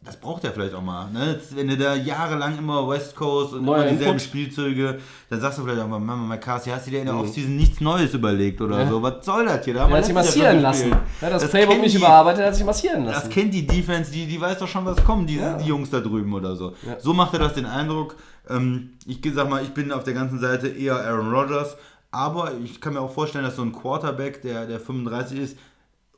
das 0.08 0.18
braucht 0.18 0.44
er 0.44 0.52
vielleicht 0.52 0.74
auch 0.74 0.82
mal. 0.82 1.12
Ne? 1.12 1.40
Wenn 1.54 1.68
du 1.68 1.78
da 1.78 1.94
jahrelang 1.94 2.58
immer 2.58 2.88
West 2.90 3.16
Coast 3.16 3.54
und 3.54 3.64
Neuer 3.66 3.84
immer 3.84 3.92
dieselben 3.92 4.14
Input. 4.14 4.22
Spielzüge, 4.22 5.00
dann 5.30 5.40
sagst 5.42 5.60
du 5.60 5.64
vielleicht 5.64 5.82
auch 5.82 5.88
mal, 5.88 6.00
Mama, 6.00 6.26
McCarthy, 6.26 6.70
hast 6.72 6.88
du 6.88 6.92
dir 6.92 7.02
in 7.02 7.06
der 7.06 7.16
Offseason 7.18 7.56
nichts 7.56 7.80
Neues 7.82 8.14
überlegt 8.14 8.60
oder 8.62 8.76
Mhm. 8.78 8.82
Ja. 8.82 8.90
so? 8.90 9.02
Was 9.04 9.26
soll 9.26 9.46
das 9.46 9.64
hier? 9.66 9.74
Da 9.76 9.84
Er 9.84 9.90
wir 9.90 9.98
hat 9.98 10.06
sich 10.06 10.14
massieren 10.16 10.62
lassen. 10.62 10.92
hat 10.96 11.02
das, 11.22 11.42
Das 11.44 11.52
Playbook 11.52 11.80
nicht 11.82 11.94
die- 11.94 11.98
überarbeitet, 12.00 12.42
er 12.42 12.48
hat 12.48 12.56
sich 12.56 12.66
massieren 12.66 13.06
Das 13.06 13.16
lassen. 13.16 13.30
kennt 13.30 13.54
die 13.54 13.68
Defense, 13.68 14.12
die, 14.12 14.26
die 14.26 14.42
weiß 14.42 14.58
doch 14.60 14.68
schon, 14.68 14.86
was 14.86 15.04
kommt, 15.04 15.30
die, 15.30 15.36
Ja. 15.38 15.58
die 15.58 15.66
Jungs 15.68 15.90
da 15.92 16.00
drüben 16.00 16.34
oder 16.34 16.56
so. 16.56 16.74
Ja. 16.88 17.00
So 17.00 17.14
macht 17.14 17.34
er 17.34 17.40
das 17.40 17.54
den 17.54 17.66
Eindruck. 17.66 18.16
Ähm, 18.50 18.92
ich 19.06 19.20
sag 19.36 19.50
mal, 19.50 19.62
ich 19.62 19.74
bin 19.74 19.92
auf 19.92 20.04
der 20.04 20.14
ganzen 20.14 20.40
Seite 20.40 20.68
eher 20.70 20.96
Aaron 20.96 21.32
Rodgers, 21.34 21.76
aber 22.12 22.54
ich 22.64 22.80
kann 22.80 22.94
mir 22.94 23.02
auch 23.02 23.12
vorstellen, 23.14 23.44
dass 23.44 23.58
so 23.58 23.62
ein 23.62 23.74
Quarterback, 23.74 24.42
der, 24.42 24.66
der 24.66 24.80
35 24.80 25.38
ist 25.40 25.58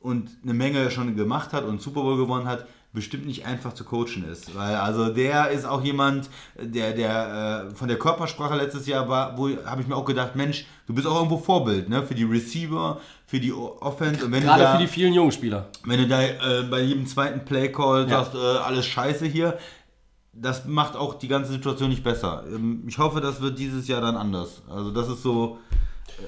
und 0.00 0.30
eine 0.44 0.54
Menge 0.54 0.90
schon 0.90 1.14
gemacht 1.16 1.52
hat 1.52 1.64
und 1.64 1.82
Super 1.82 2.02
Bowl 2.02 2.16
gewonnen 2.16 2.46
hat, 2.46 2.66
bestimmt 2.92 3.26
nicht 3.26 3.46
einfach 3.46 3.72
zu 3.72 3.84
coachen 3.84 4.24
ist. 4.30 4.54
Weil 4.56 4.74
also 4.74 5.12
der 5.12 5.50
ist 5.50 5.64
auch 5.64 5.82
jemand, 5.84 6.28
der, 6.60 6.92
der 6.92 7.68
äh, 7.70 7.74
von 7.74 7.86
der 7.88 7.98
Körpersprache 7.98 8.56
letztes 8.56 8.86
Jahr 8.86 9.08
war, 9.08 9.38
wo 9.38 9.48
habe 9.64 9.80
ich 9.82 9.86
mir 9.86 9.94
auch 9.94 10.04
gedacht, 10.04 10.34
Mensch, 10.34 10.66
du 10.86 10.94
bist 10.94 11.06
auch 11.06 11.14
irgendwo 11.16 11.38
Vorbild, 11.38 11.88
ne? 11.88 12.02
Für 12.02 12.14
die 12.16 12.24
Receiver, 12.24 13.00
für 13.26 13.38
die 13.38 13.52
Offense. 13.52 14.24
Und 14.24 14.32
wenn 14.32 14.42
Gerade 14.42 14.58
du 14.58 14.64
da, 14.64 14.72
für 14.72 14.78
die 14.82 14.88
vielen 14.88 15.12
jungen 15.14 15.30
Spieler. 15.30 15.68
wenn 15.84 16.00
du 16.00 16.08
da 16.08 16.20
äh, 16.20 16.62
bei 16.68 16.80
jedem 16.80 17.06
zweiten 17.06 17.44
Play-Call 17.44 18.08
Ja. 18.08 18.24
sagst, 18.24 18.34
äh, 18.34 18.38
alles 18.38 18.86
scheiße 18.86 19.26
hier, 19.26 19.56
das 20.32 20.64
macht 20.64 20.96
auch 20.96 21.14
die 21.14 21.28
ganze 21.28 21.52
Situation 21.52 21.90
nicht 21.90 22.02
besser. 22.02 22.44
Ähm, 22.52 22.82
ich 22.88 22.98
hoffe, 22.98 23.20
das 23.20 23.40
wird 23.40 23.58
dieses 23.58 23.86
Jahr 23.86 24.00
dann 24.00 24.16
anders. 24.16 24.62
Also 24.68 24.90
das 24.90 25.08
ist 25.08 25.22
so, 25.22 25.58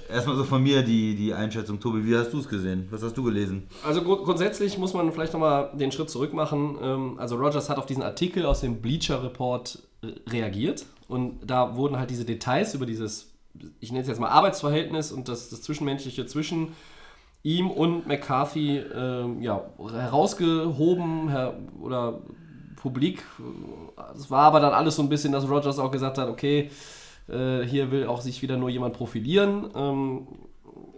erstmal 0.08 0.36
so 0.36 0.44
von 0.44 0.62
mir 0.62 0.82
die, 0.82 1.14
die 1.14 1.32
Einschätzung. 1.34 1.80
Tobi, 1.80 2.04
wie 2.04 2.16
hast 2.16 2.32
du 2.32 2.38
es 2.38 2.48
gesehen? 2.48 2.86
Was 2.90 3.02
hast 3.02 3.16
du 3.16 3.22
gelesen? 3.22 3.68
Also 3.86 4.02
gru- 4.02 4.22
grundsätzlich 4.24 4.78
muss 4.78 4.94
man 4.94 5.10
vielleicht 5.12 5.32
nochmal 5.32 5.70
den 5.74 5.92
Schritt 5.92 6.10
zurück 6.10 6.32
machen. 6.32 6.76
Ähm, 6.82 7.18
Also 7.18 7.36
Rogers 7.36 7.68
hat 7.70 7.78
auf 7.78 7.86
diesen 7.86 8.02
Artikel 8.02 8.46
aus 8.46 8.60
dem 8.60 8.80
Bleacher 8.82 9.22
Report 9.22 9.78
äh, 10.02 10.30
reagiert 10.30 10.86
und 11.08 11.40
da 11.44 11.76
wurden 11.76 11.98
halt 11.98 12.10
diese 12.10 12.24
Details 12.24 12.74
über 12.74 12.86
dieses, 12.86 13.32
ich 13.80 13.90
nenne 13.92 14.02
es 14.02 14.08
jetzt 14.08 14.20
mal 14.20 14.28
Arbeitsverhältnis 14.30 15.12
und 15.12 15.28
das, 15.28 15.50
das 15.50 15.62
Zwischenmenschliche 15.62 16.26
zwischen 16.26 16.72
ihm 17.44 17.70
und 17.70 18.06
McCarthy 18.06 18.78
ähm, 18.78 19.42
ja, 19.42 19.64
herausgehoben 19.90 21.28
her 21.28 21.54
oder 21.80 22.20
publik. 22.76 23.22
Es 24.14 24.30
war 24.30 24.44
aber 24.44 24.60
dann 24.60 24.72
alles 24.72 24.96
so 24.96 25.02
ein 25.02 25.08
bisschen, 25.08 25.32
dass 25.32 25.48
Rogers 25.48 25.78
auch 25.78 25.90
gesagt 25.90 26.18
hat, 26.18 26.28
okay, 26.28 26.70
äh, 27.28 27.62
hier 27.62 27.90
will 27.90 28.06
auch 28.06 28.20
sich 28.20 28.42
wieder 28.42 28.56
nur 28.56 28.70
jemand 28.70 28.94
profilieren. 28.94 29.70
Ähm, 29.74 30.26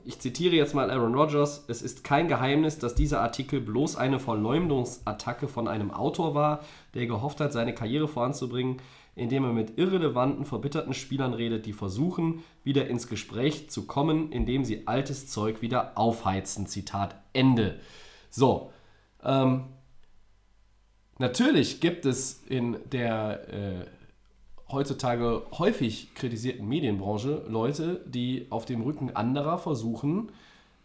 ich 0.05 0.19
zitiere 0.19 0.55
jetzt 0.55 0.75
mal 0.75 0.91
Aaron 0.91 1.15
Rodgers, 1.15 1.65
es 1.69 1.81
ist 1.81 2.05
kein 2.05 2.29
Geheimnis, 2.29 2.79
dass 2.79 2.95
dieser 2.95 3.23
Artikel 3.23 3.61
bloß 3.61 3.97
eine 3.97 4.19
Verleumdungsattacke 4.19 5.49
von 5.49 5.67
einem 5.67 5.91
Autor 5.91 6.35
war, 6.35 6.61
der 6.93 7.07
gehofft 7.07 7.41
hat, 7.41 7.53
seine 7.53 7.75
Karriere 7.75 8.07
voranzubringen, 8.07 8.83
indem 9.17 9.45
er 9.45 9.53
mit 9.53 9.79
irrelevanten, 9.79 10.45
verbitterten 10.45 10.93
Spielern 10.93 11.33
redet, 11.33 11.67
die 11.67 11.73
versuchen, 11.73 12.43
wieder 12.65 12.87
ins 12.87 13.09
Gespräch 13.09 13.71
zu 13.71 13.87
kommen, 13.87 14.31
indem 14.31 14.65
sie 14.65 14.87
altes 14.87 15.29
Zeug 15.29 15.63
wieder 15.63 15.97
aufheizen. 15.97 16.67
Zitat 16.67 17.17
Ende. 17.33 17.81
So, 18.29 18.73
ähm, 19.23 19.65
natürlich 21.19 21.81
gibt 21.81 22.05
es 22.05 22.43
in 22.47 22.77
der 22.93 23.49
äh, 23.49 23.87
heutzutage 24.75 25.43
häufig 25.59 26.15
kritisierten 26.15 26.69
Medienbranche 26.69 27.43
Leute, 27.49 28.03
die 28.07 28.47
auf 28.51 28.67
dem 28.67 28.83
Rücken 28.83 29.15
anderer 29.17 29.59
versuchen, 29.59 30.31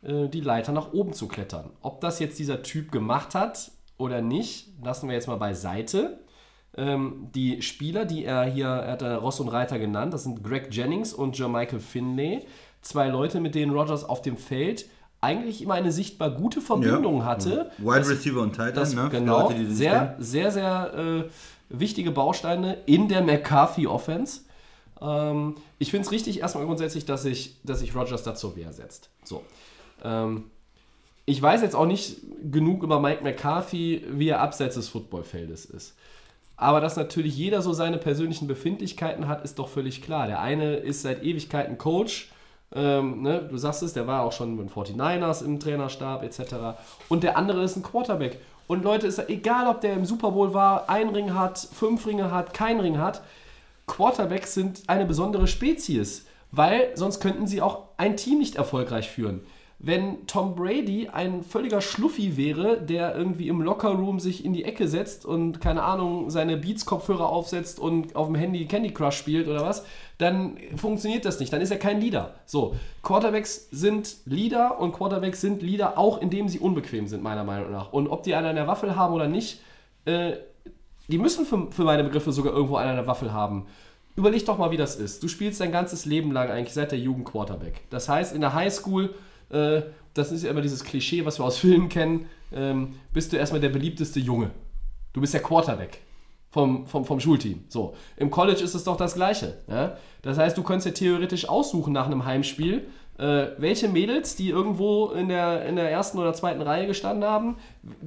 äh, 0.01 0.29
die 0.29 0.41
Leiter 0.41 0.71
nach 0.71 0.93
oben 0.93 1.13
zu 1.13 1.27
klettern. 1.27 1.71
Ob 1.81 1.99
das 1.99 2.19
jetzt 2.19 2.39
dieser 2.39 2.61
Typ 2.63 2.91
gemacht 2.91 3.35
hat 3.35 3.71
oder 3.97 4.21
nicht, 4.21 4.69
lassen 4.83 5.07
wir 5.09 5.15
jetzt 5.15 5.27
mal 5.27 5.37
beiseite. 5.37 6.19
ähm, 6.77 7.29
die 7.35 7.61
Spieler, 7.61 8.05
die 8.05 8.23
er 8.25 8.45
hier, 8.45 8.67
er 8.67 8.91
hat 8.93 9.03
Ross 9.03 9.39
und 9.39 9.49
Reiter 9.49 9.79
genannt, 9.79 10.13
das 10.13 10.23
sind 10.23 10.43
Greg 10.43 10.69
Jennings 10.71 11.13
und 11.13 11.37
Jermichael 11.37 11.79
Finlay. 11.79 12.45
Zwei 12.81 13.09
Leute, 13.09 13.41
mit 13.41 13.55
denen 13.55 13.73
Rogers 13.73 14.05
auf 14.05 14.21
dem 14.21 14.37
Feld 14.37 14.85
eigentlich 15.21 15.61
immer 15.61 15.73
eine 15.73 15.91
sichtbar 15.91 16.31
gute 16.31 16.61
Verbindung 16.61 17.25
hatte. 17.25 17.71
Wide 17.77 18.07
Receiver 18.07 18.41
und 18.41 18.55
Tight 18.55 18.77
End, 18.77 18.95
ne? 18.95 19.09
Genau, 19.11 19.49
Leute, 19.49 19.69
sehr, 19.69 19.99
kennen. 19.99 20.23
sehr, 20.23 20.51
sehr 20.51 20.93
äh, 20.93 21.29
wichtige 21.69 22.11
Bausteine 22.11 22.77
in 22.85 23.07
der 23.07 23.21
McCarthy-Offense. 23.21 24.41
Ähm, 25.01 25.55
ich 25.77 25.91
finde 25.91 26.05
es 26.05 26.11
richtig 26.11 26.39
erstmal 26.41 26.65
grundsätzlich, 26.65 27.05
dass 27.05 27.23
sich 27.23 27.55
dass 27.63 27.79
sich 27.79 27.95
Rogers 27.95 28.23
da 28.23 28.35
zur 28.35 28.55
Wehr 28.55 28.73
setzt. 28.73 29.09
So. 29.23 29.43
Ähm, 30.03 30.45
ich 31.25 31.41
weiß 31.41 31.61
jetzt 31.61 31.75
auch 31.75 31.85
nicht 31.85 32.17
genug 32.51 32.81
über 32.81 32.99
Mike 32.99 33.23
McCarthy, 33.23 34.03
wie 34.09 34.29
er 34.29 34.41
abseits 34.41 34.75
des 34.75 34.89
Footballfeldes 34.89 35.65
ist. 35.65 35.95
Aber 36.57 36.81
dass 36.81 36.97
natürlich 36.97 37.37
jeder 37.37 37.61
so 37.61 37.71
seine 37.71 37.97
persönlichen 37.97 38.47
Befindlichkeiten 38.47 39.27
hat, 39.27 39.43
ist 39.43 39.59
doch 39.59 39.69
völlig 39.69 40.01
klar. 40.01 40.27
Der 40.27 40.41
eine 40.41 40.75
ist 40.75 41.03
seit 41.03 41.23
Ewigkeiten 41.23 41.77
Coach. 41.77 42.31
Ähm, 42.75 43.21
ne, 43.21 43.47
du 43.49 43.57
sagst 43.57 43.81
es, 43.81 43.93
der 43.93 44.07
war 44.07 44.23
auch 44.23 44.31
schon 44.31 44.55
mit 44.55 44.67
den 44.67 44.69
49ers 44.69 45.43
im 45.43 45.59
Trainerstab 45.59 46.23
etc. 46.23 46.79
Und 47.07 47.23
der 47.23 47.37
andere 47.37 47.63
ist 47.63 47.77
ein 47.77 47.83
Quarterback. 47.83 48.39
Und 48.69 48.83
Leute, 48.83 49.07
ist 49.07 49.17
egal, 49.29 49.65
ob 49.65 49.81
der 49.81 49.93
im 49.93 50.05
Super 50.05 50.29
Bowl 50.29 50.53
war, 50.53 50.91
ein 50.91 51.09
Ring 51.09 51.33
hat, 51.33 51.57
fünf 51.57 52.05
Ringe 52.05 52.29
hat, 52.29 52.53
kein 52.53 52.79
Ring 52.79 52.99
hat. 52.99 53.23
Quarterbacks 53.87 54.53
sind 54.53 54.83
eine 54.85 55.07
besondere 55.07 55.47
Spezies, 55.47 56.27
weil 56.51 56.91
sonst 56.93 57.19
könnten 57.19 57.47
sie 57.47 57.63
auch 57.63 57.85
ein 57.97 58.15
Team 58.15 58.37
nicht 58.37 58.57
erfolgreich 58.57 59.09
führen. 59.09 59.41
Wenn 59.81 60.27
Tom 60.27 60.55
Brady 60.55 61.07
ein 61.07 61.41
völliger 61.41 61.79
Schluffi 61.79 62.35
wäre, 62.35 62.81
der 62.81 63.15
irgendwie 63.15 63.47
im 63.47 63.61
Lockerroom 63.61 64.19
sich 64.19 64.43
in 64.43 64.51
die 64.51 64.65
Ecke 64.65 64.89
setzt 64.89 65.25
und 65.25 65.61
keine 65.61 65.83
Ahnung, 65.83 66.29
seine 66.29 66.57
Beats-Kopfhörer 66.57 67.29
aufsetzt 67.29 67.79
und 67.79 68.13
auf 68.13 68.27
dem 68.27 68.35
Handy 68.35 68.65
Candy 68.65 68.91
Crush 68.91 69.15
spielt 69.15 69.47
oder 69.47 69.63
was, 69.63 69.85
dann 70.17 70.57
funktioniert 70.75 71.23
das 71.23 71.39
nicht. 71.39 71.53
Dann 71.53 71.61
ist 71.61 71.71
er 71.71 71.77
kein 71.77 72.01
Leader. 72.01 72.35
So, 72.45 72.75
Quarterbacks 73.03 73.69
sind 73.71 74.17
Leader 74.25 74.81
und 74.81 74.91
Quarterbacks 74.91 75.39
sind 75.39 75.61
Leader 75.61 75.97
auch, 75.97 76.21
indem 76.21 76.49
sie 76.49 76.59
unbequem 76.59 77.07
sind, 77.07 77.23
meiner 77.23 77.45
Meinung 77.45 77.71
nach. 77.71 77.93
Und 77.93 78.09
ob 78.09 78.23
die 78.23 78.35
einen 78.35 78.47
an 78.47 78.55
der 78.57 78.67
Waffel 78.67 78.97
haben 78.97 79.13
oder 79.13 79.29
nicht, 79.29 79.61
äh, 80.03 80.33
die 81.07 81.17
müssen 81.17 81.45
für, 81.45 81.71
für 81.71 81.85
meine 81.85 82.03
Begriffe 82.03 82.33
sogar 82.33 82.51
irgendwo 82.51 82.75
einen 82.75 82.89
an 82.89 82.95
der 82.97 83.07
Waffel 83.07 83.31
haben. 83.31 83.65
Überleg 84.17 84.45
doch 84.45 84.57
mal, 84.57 84.71
wie 84.71 84.77
das 84.77 84.97
ist. 84.97 85.23
Du 85.23 85.29
spielst 85.29 85.61
dein 85.61 85.71
ganzes 85.71 86.05
Leben 86.05 86.33
lang 86.33 86.49
eigentlich 86.49 86.73
seit 86.73 86.91
der 86.91 86.99
Jugend 86.99 87.23
Quarterback. 87.23 87.81
Das 87.89 88.09
heißt, 88.09 88.35
in 88.35 88.41
der 88.41 88.53
Highschool, 88.53 89.15
äh, 89.49 89.81
das 90.13 90.31
ist 90.31 90.43
ja 90.43 90.51
immer 90.51 90.61
dieses 90.61 90.83
Klischee, 90.83 91.25
was 91.25 91.39
wir 91.39 91.45
aus 91.45 91.57
Filmen 91.57 91.89
kennen, 91.89 92.27
ähm, 92.53 92.95
bist 93.13 93.31
du 93.31 93.37
erstmal 93.37 93.61
der 93.61 93.69
beliebteste 93.69 94.19
Junge. 94.19 94.51
Du 95.13 95.21
bist 95.21 95.33
der 95.33 95.41
Quarterback 95.41 95.99
vom, 96.49 96.87
vom, 96.87 97.05
vom 97.05 97.19
Schulteam. 97.19 97.63
So. 97.69 97.95
Im 98.17 98.31
College 98.31 98.63
ist 98.63 98.73
es 98.73 98.83
doch 98.83 98.97
das 98.97 99.13
Gleiche. 99.13 99.57
Ja? 99.67 99.97
Das 100.21 100.37
heißt, 100.37 100.57
du 100.57 100.63
könntest 100.63 100.87
ja 100.87 100.91
theoretisch 100.91 101.47
aussuchen 101.47 101.93
nach 101.93 102.07
einem 102.07 102.25
Heimspiel, 102.25 102.87
äh, 103.17 103.47
welche 103.57 103.89
Mädels, 103.89 104.35
die 104.35 104.49
irgendwo 104.49 105.07
in 105.07 105.27
der, 105.27 105.65
in 105.65 105.75
der 105.75 105.91
ersten 105.91 106.17
oder 106.17 106.33
zweiten 106.33 106.61
Reihe 106.61 106.87
gestanden 106.87 107.29
haben, 107.29 107.57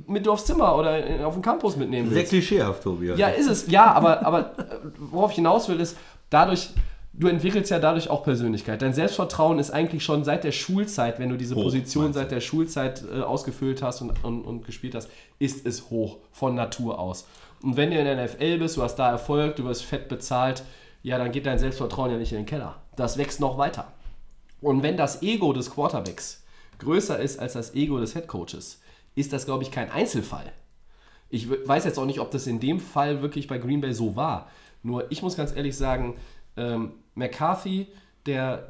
mit 0.07 0.27
du 0.27 0.33
aufs 0.33 0.47
Zimmer 0.47 0.77
oder 0.77 1.27
auf 1.27 1.35
den 1.35 1.43
Campus 1.43 1.77
mitnehmen 1.77 2.09
Sehr 2.09 2.19
willst. 2.19 2.31
klischeehaft, 2.31 2.83
Tobi. 2.83 3.13
Ja, 3.17 3.29
ist 3.29 3.49
es. 3.49 3.71
Ja, 3.71 3.93
aber, 3.93 4.25
aber 4.27 4.59
äh, 4.59 4.77
worauf 4.99 5.31
ich 5.31 5.37
hinaus 5.37 5.69
will, 5.69 5.81
ist, 5.81 5.97
dadurch, 6.31 6.71
du 7.15 7.29
entwickelst 7.29 7.71
ja 7.71 7.79
dadurch 7.79 8.09
auch 8.11 8.25
Persönlichkeit. 8.25 8.81
Dein 8.83 8.95
Selbstvertrauen 8.95 9.59
ist 9.59 9.71
eigentlich 9.71 10.03
schon 10.05 10.25
seit 10.25 10.45
der 10.45 10.53
Schulzeit, 10.53 11.19
wenn 11.19 11.29
du 11.29 11.37
diese 11.37 11.55
Hoch, 11.55 11.65
Position 11.65 12.13
seit 12.13 12.31
der 12.31 12.41
Schulzeit 12.41 13.05
äh, 13.13 13.21
ausgefüllt 13.21 13.83
hast 13.83 14.01
und, 14.01 14.25
und, 14.25 14.43
und 14.45 14.65
gespielt 14.65 14.95
hast, 14.95 15.09
ist 15.39 15.67
es 15.67 15.91
hoch 15.91 16.19
von 16.33 16.55
Natur 16.55 16.99
aus. 16.99 17.27
Und 17.63 17.77
wenn 17.77 17.91
du 17.91 17.99
in 17.99 18.05
der 18.05 18.25
NFL 18.25 18.59
bist, 18.59 18.77
du 18.77 18.83
hast 18.83 18.97
da 18.97 19.11
Erfolg, 19.11 19.57
du 19.57 19.65
wirst 19.65 19.85
fett 19.85 20.09
bezahlt, 20.09 20.63
ja, 21.03 21.19
dann 21.19 21.33
geht 21.33 21.47
dein 21.47 21.59
Selbstvertrauen 21.59 22.11
ja 22.11 22.17
nicht 22.17 22.33
in 22.33 22.39
den 22.39 22.47
Keller. 22.47 22.77
Das 22.97 23.19
wächst 23.19 23.41
noch 23.41 23.59
weiter. 23.59 23.93
Und 24.61 24.83
wenn 24.83 24.97
das 24.97 25.23
Ego 25.23 25.53
des 25.53 25.71
Quarterbacks 25.71 26.43
größer 26.79 27.19
ist 27.19 27.39
als 27.39 27.53
das 27.53 27.75
Ego 27.75 27.99
des 27.99 28.15
Headcoaches, 28.15 28.81
ist 29.15 29.33
das, 29.33 29.45
glaube 29.45 29.63
ich, 29.65 29.71
kein 29.71 29.91
Einzelfall. 29.91 30.53
Ich 31.29 31.51
we- 31.51 31.59
weiß 31.67 31.85
jetzt 31.85 31.99
auch 31.99 32.07
nicht, 32.07 32.21
ob 32.21 32.31
das 32.31 32.47
in 32.47 32.61
dem 32.61 32.81
Fall 32.81 33.23
wirklich 33.23 33.47
bei 33.49 33.59
Green 33.59 33.81
Bay 33.81 33.93
so 33.93 34.17
war. 34.17 34.49
Nur 34.83 35.11
ich 35.11 35.23
muss 35.23 35.37
ganz 35.37 35.55
ehrlich 35.55 35.77
sagen, 35.77 36.17
ähm, 36.57 36.93
McCarthy, 37.15 37.89
der 38.27 38.69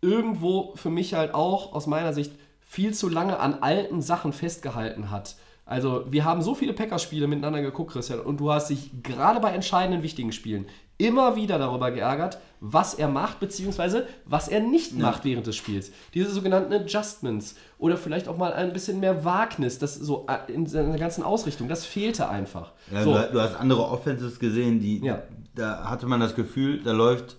irgendwo 0.00 0.74
für 0.76 0.90
mich 0.90 1.14
halt 1.14 1.34
auch 1.34 1.72
aus 1.72 1.86
meiner 1.86 2.12
Sicht 2.12 2.32
viel 2.60 2.92
zu 2.94 3.08
lange 3.08 3.38
an 3.38 3.54
alten 3.54 4.02
Sachen 4.02 4.32
festgehalten 4.32 5.10
hat. 5.10 5.36
Also 5.66 6.04
wir 6.10 6.24
haben 6.24 6.42
so 6.42 6.54
viele 6.54 6.74
Packers-Spiele 6.74 7.26
miteinander 7.26 7.62
geguckt, 7.62 7.92
Christian, 7.92 8.20
und 8.20 8.38
du 8.38 8.52
hast 8.52 8.68
dich 8.68 8.90
gerade 9.02 9.40
bei 9.40 9.50
entscheidenden 9.52 10.02
wichtigen 10.02 10.32
Spielen 10.32 10.66
immer 10.98 11.34
wieder 11.36 11.58
darüber 11.58 11.90
geärgert, 11.90 12.38
was 12.60 12.94
er 12.94 13.08
macht, 13.08 13.40
beziehungsweise 13.40 14.06
was 14.26 14.48
er 14.48 14.60
nicht 14.60 14.96
macht 14.96 15.24
während 15.24 15.46
des 15.46 15.56
Spiels. 15.56 15.90
Diese 16.12 16.30
sogenannten 16.30 16.72
Adjustments 16.72 17.56
oder 17.78 17.96
vielleicht 17.96 18.28
auch 18.28 18.36
mal 18.36 18.52
ein 18.52 18.72
bisschen 18.72 19.00
mehr 19.00 19.24
Wagnis, 19.24 19.78
das 19.78 19.94
so 19.94 20.26
äh, 20.28 20.52
in 20.52 20.66
seiner 20.66 20.98
ganzen 20.98 21.24
Ausrichtung, 21.24 21.68
das 21.68 21.84
fehlte 21.84 22.28
einfach. 22.28 22.72
Ja, 22.92 23.02
so. 23.02 23.14
du, 23.14 23.32
du 23.32 23.40
hast 23.40 23.56
andere 23.56 23.88
Offenses 23.88 24.38
gesehen, 24.38 24.80
die 24.80 25.04
Ja. 25.04 25.22
Da 25.54 25.84
hatte 25.90 26.06
man 26.06 26.20
das 26.20 26.34
Gefühl, 26.34 26.80
da 26.82 26.92
läuft 26.92 27.36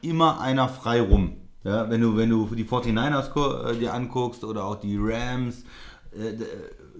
immer 0.00 0.40
einer 0.40 0.68
frei 0.68 1.00
rum. 1.00 1.36
Ja, 1.64 1.88
wenn 1.90 2.00
du 2.00 2.16
wenn 2.16 2.30
du 2.30 2.46
die 2.54 2.64
49ers 2.64 3.30
ko- 3.30 3.54
äh, 3.62 3.76
dir 3.76 3.94
anguckst 3.94 4.42
oder 4.44 4.64
auch 4.64 4.76
die 4.76 4.96
Rams, 5.00 5.64
äh, 6.12 6.36
d- 6.36 6.44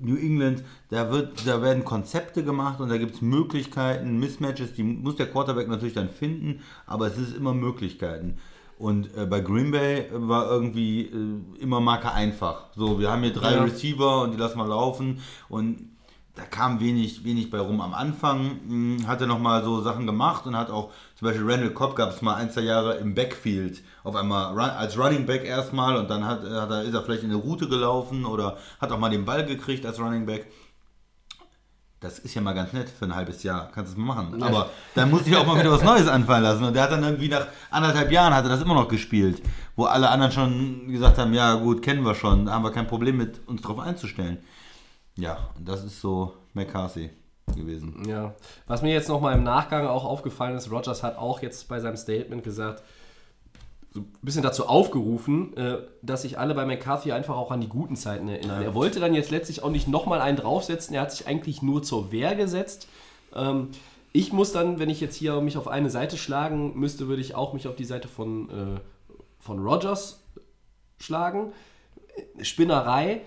New 0.01 0.17
England, 0.17 0.63
da 0.91 1.11
wird 1.11 1.47
da 1.47 1.61
werden 1.63 1.85
Konzepte 1.85 2.43
gemacht 2.45 2.81
und 2.81 2.89
da 2.89 2.97
gibt 2.97 3.15
es 3.17 3.21
Möglichkeiten, 3.23 4.19
Mismatches, 4.19 4.73
die 4.75 4.83
muss 4.85 5.17
der 5.17 5.27
Quarterback 5.31 5.69
natürlich 5.69 5.95
dann 5.95 6.09
finden, 6.09 6.61
aber 6.87 7.07
es 7.09 7.19
ist 7.19 7.37
immer 7.37 7.55
Möglichkeiten. 7.55 8.39
Und 8.79 9.17
äh, 9.17 9.27
bei 9.27 9.41
Green 9.41 9.71
Bay 9.71 10.07
war 10.13 10.51
irgendwie 10.51 11.03
äh, 11.03 11.61
immer 11.63 11.81
Marke 11.81 12.11
einfach. 12.13 12.67
So, 12.75 12.99
wir 12.99 13.11
haben 13.11 13.23
hier 13.23 13.33
drei 13.33 13.55
Ja. 13.55 13.63
Receiver 13.65 14.23
und 14.23 14.33
die 14.33 14.39
lassen 14.39 14.59
wir 14.59 14.67
laufen 14.67 15.19
und 15.49 15.92
da 16.35 16.43
kam 16.45 16.81
wenig, 16.81 17.25
wenig 17.25 17.51
bei 17.51 17.59
rum. 17.59 17.81
Am 17.81 17.93
Anfang 17.93 18.61
mh, 18.67 19.07
hat 19.07 19.21
er 19.21 19.27
nochmal 19.27 19.63
so 19.65 19.83
Sachen 19.83 20.07
gemacht 20.07 20.47
und 20.47 20.57
hat 20.57 20.71
auch, 20.71 20.91
zum 21.15 21.29
Beispiel 21.29 21.49
Randall 21.49 21.71
Cobb 21.71 21.95
gab 21.95 22.11
es 22.11 22.23
mal 22.23 22.37
ein, 22.37 22.51
zwei 22.51 22.63
Jahre 22.63 22.95
im 22.95 23.15
Backfield, 23.15 23.83
auf 24.03 24.17
einmal 24.17 24.53
run, 24.53 24.71
als 24.71 24.99
Running 24.99 25.27
Back 25.27 25.45
erstmal 25.45 25.97
und 25.97 26.09
dann 26.09 26.25
hat, 26.25 26.43
hat 26.43 26.71
er, 26.71 26.83
ist 26.85 26.95
er 26.95 27.03
vielleicht 27.03 27.23
in 27.23 27.31
eine 27.31 27.39
Route 27.39 27.69
gelaufen 27.69 28.25
oder 28.25 28.57
hat 28.81 28.91
auch 28.93 28.99
mal 28.99 29.11
den 29.11 29.27
Ball 29.27 29.45
gekriegt 29.45 29.85
als 29.85 30.01
Running 30.01 30.25
Back. 30.25 30.47
Das 32.01 32.19
ist 32.19 32.35
ja 32.35 32.41
mal 32.41 32.53
ganz 32.53 32.73
nett 32.73 32.89
für 32.89 33.05
ein 33.05 33.15
halbes 33.15 33.45
Jahr, 33.45 33.71
kannst 33.73 33.93
du 33.93 34.01
es 34.01 34.05
mal 34.05 34.15
machen. 34.17 34.43
Aber 34.43 34.71
dann 34.97 35.09
muss 35.09 35.25
ich 35.25 35.37
auch 35.37 35.47
mal 35.47 35.57
wieder 35.61 35.71
was 35.71 35.85
Neues 35.85 36.09
anfallen 36.09 36.43
lassen. 36.43 36.65
Und 36.65 36.75
der 36.75 36.83
hat 36.83 36.91
dann 36.91 37.05
irgendwie 37.05 37.29
nach 37.29 37.47
anderthalb 37.71 38.11
Jahren 38.11 38.35
hat 38.35 38.45
er 38.45 38.49
das 38.49 38.61
immer 38.61 38.75
noch 38.75 38.89
gespielt, 38.89 39.41
wo 39.77 39.85
alle 39.85 40.09
anderen 40.09 40.33
schon 40.33 40.89
gesagt 40.89 41.19
haben, 41.19 41.33
ja 41.33 41.55
gut, 41.55 41.81
kennen 41.81 42.05
wir 42.05 42.17
schon, 42.17 42.47
da 42.47 42.55
haben 42.55 42.65
wir 42.65 42.73
kein 42.73 42.89
Problem 42.89 43.19
mit 43.19 43.47
uns 43.47 43.63
drauf 43.63 43.79
einzustellen. 43.79 44.39
Ja, 45.17 45.51
das 45.59 45.85
ist 45.85 46.01
so 46.01 46.35
McCarthy 46.55 47.11
gewesen. 47.55 48.05
Ja, 48.09 48.35
was 48.67 48.83
mir 48.83 48.93
jetzt 48.93 49.09
nochmal 49.09 49.37
im 49.37 49.45
Nachgang 49.45 49.87
auch 49.87 50.05
aufgefallen 50.05 50.57
ist, 50.57 50.71
Rogers 50.71 51.03
hat 51.03 51.19
auch 51.19 51.43
jetzt 51.43 51.69
bei 51.69 51.81
seinem 51.81 51.97
Statement 51.97 52.45
gesagt, 52.45 52.83
so 53.93 54.01
ein 54.01 54.13
bisschen 54.23 54.43
dazu 54.43 54.67
aufgerufen, 54.67 55.55
äh, 55.57 55.79
dass 56.01 56.23
sich 56.23 56.39
alle 56.39 56.55
bei 56.55 56.65
McCarthy 56.65 57.13
einfach 57.13 57.37
auch 57.37 57.51
an 57.51 57.61
die 57.61 57.69
guten 57.69 57.95
Zeiten 57.95 58.27
erinnern. 58.29 58.63
Er 58.63 58.75
wollte 58.75 59.01
dann 59.01 59.15
jetzt 59.15 59.31
letztlich 59.31 59.63
auch 59.63 59.71
nicht 59.71 59.87
nochmal 59.87 60.23
einen 60.23 60.39
draufsetzen, 60.39 60.95
er 60.95 61.03
hat 61.03 61.13
sich 61.13 61.27
eigentlich 61.27 61.61
nur 61.61 61.83
zur 61.83 62.11
Wehr 62.11 62.35
gesetzt. 62.35 62.89
Ähm, 63.35 63.69
ich 64.13 64.33
muss 64.33 64.53
dann, 64.53 64.79
wenn 64.79 64.91
ich 64.91 65.01
jetzt 65.01 65.17
hier 65.17 65.41
mich 65.41 65.57
auf 65.59 65.69
eine 65.69 65.91
Seite 65.91 66.17
schlagen 66.17 66.79
müsste, 66.79 67.09
würde 67.09 67.21
ich 67.21 67.35
auch 67.35 67.53
mich 67.53 67.69
auf 67.69 67.77
die 67.77 67.85
Seite 67.85 68.09
von, 68.09 68.49
äh, 68.49 68.81
von 69.39 69.59
Rogers 69.59 70.23
schlagen. 70.99 71.53
Spinnerei. 72.41 73.23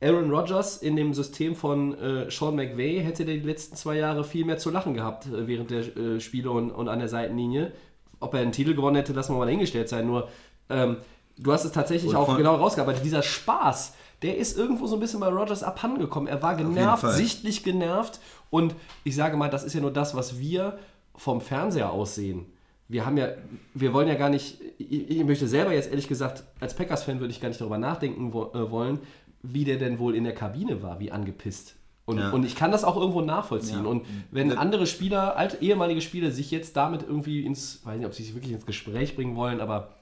Aaron 0.00 0.30
Rodgers 0.30 0.76
in 0.76 0.94
dem 0.94 1.12
System 1.12 1.56
von 1.56 1.98
äh, 1.98 2.30
Sean 2.30 2.54
McVay 2.54 3.02
hätte 3.02 3.24
die 3.24 3.40
letzten 3.40 3.74
zwei 3.74 3.96
Jahre 3.96 4.22
viel 4.22 4.44
mehr 4.44 4.58
zu 4.58 4.70
lachen 4.70 4.94
gehabt 4.94 5.26
äh, 5.26 5.46
während 5.48 5.70
der 5.70 5.96
äh, 5.96 6.20
Spiele 6.20 6.50
und, 6.50 6.70
und 6.70 6.88
an 6.88 7.00
der 7.00 7.08
Seitenlinie. 7.08 7.72
Ob 8.20 8.34
er 8.34 8.40
einen 8.40 8.52
Titel 8.52 8.74
gewonnen 8.74 8.96
hätte, 8.96 9.12
lassen 9.12 9.34
wir 9.34 9.38
mal 9.38 9.46
dahingestellt 9.46 9.88
sein. 9.88 10.06
Nur, 10.06 10.28
ähm, 10.70 10.98
du 11.36 11.52
hast 11.52 11.64
es 11.64 11.72
tatsächlich 11.72 12.14
auch 12.14 12.36
genau 12.36 12.54
rausgearbeitet. 12.54 13.04
Dieser 13.04 13.22
Spaß, 13.22 13.94
der 14.22 14.36
ist 14.36 14.56
irgendwo 14.56 14.86
so 14.86 14.96
ein 14.96 15.00
bisschen 15.00 15.20
bei 15.20 15.28
Rodgers 15.28 15.62
abhandengekommen. 15.62 16.28
Er 16.28 16.42
war 16.42 16.54
genervt, 16.54 17.04
sichtlich 17.08 17.64
genervt. 17.64 18.20
Und 18.50 18.74
ich 19.04 19.16
sage 19.16 19.36
mal, 19.36 19.50
das 19.50 19.64
ist 19.64 19.74
ja 19.74 19.80
nur 19.80 19.92
das, 19.92 20.14
was 20.14 20.38
wir 20.38 20.78
vom 21.14 21.40
Fernseher 21.40 21.90
aussehen. 21.90 22.46
Wir 22.88 23.04
haben 23.04 23.18
ja, 23.18 23.28
wir 23.74 23.92
wollen 23.92 24.08
ja 24.08 24.14
gar 24.14 24.30
nicht, 24.30 24.60
ich, 24.78 25.10
ich 25.10 25.24
möchte 25.24 25.46
selber 25.46 25.72
jetzt 25.72 25.90
ehrlich 25.90 26.08
gesagt, 26.08 26.44
als 26.58 26.74
Packers-Fan 26.74 27.20
würde 27.20 27.32
ich 27.32 27.40
gar 27.40 27.48
nicht 27.48 27.60
darüber 27.60 27.78
nachdenken 27.78 28.32
wo, 28.32 28.44
äh, 28.54 28.70
wollen, 28.70 29.00
wie 29.42 29.64
der 29.64 29.76
denn 29.78 29.98
wohl 29.98 30.14
in 30.14 30.24
der 30.24 30.34
Kabine 30.34 30.82
war, 30.82 31.00
wie 31.00 31.10
angepisst. 31.12 31.76
Und, 32.06 32.18
Ja. 32.18 32.30
und 32.30 32.44
ich 32.44 32.56
kann 32.56 32.70
das 32.72 32.84
auch 32.84 32.96
irgendwo 32.96 33.20
nachvollziehen. 33.20 33.84
Ja. 33.84 33.90
Und 33.90 34.06
wenn 34.30 34.56
andere 34.56 34.86
Spieler, 34.86 35.36
alte, 35.36 35.58
ehemalige 35.62 36.00
Spieler, 36.00 36.30
sich 36.30 36.50
jetzt 36.50 36.76
damit 36.76 37.02
irgendwie 37.02 37.44
ins, 37.44 37.84
weiß 37.84 37.98
nicht, 37.98 38.06
ob 38.06 38.14
sie 38.14 38.22
sich 38.22 38.34
wirklich 38.34 38.52
ins 38.52 38.64
Gespräch 38.64 39.14
bringen 39.14 39.36
wollen, 39.36 39.60
aber 39.60 39.94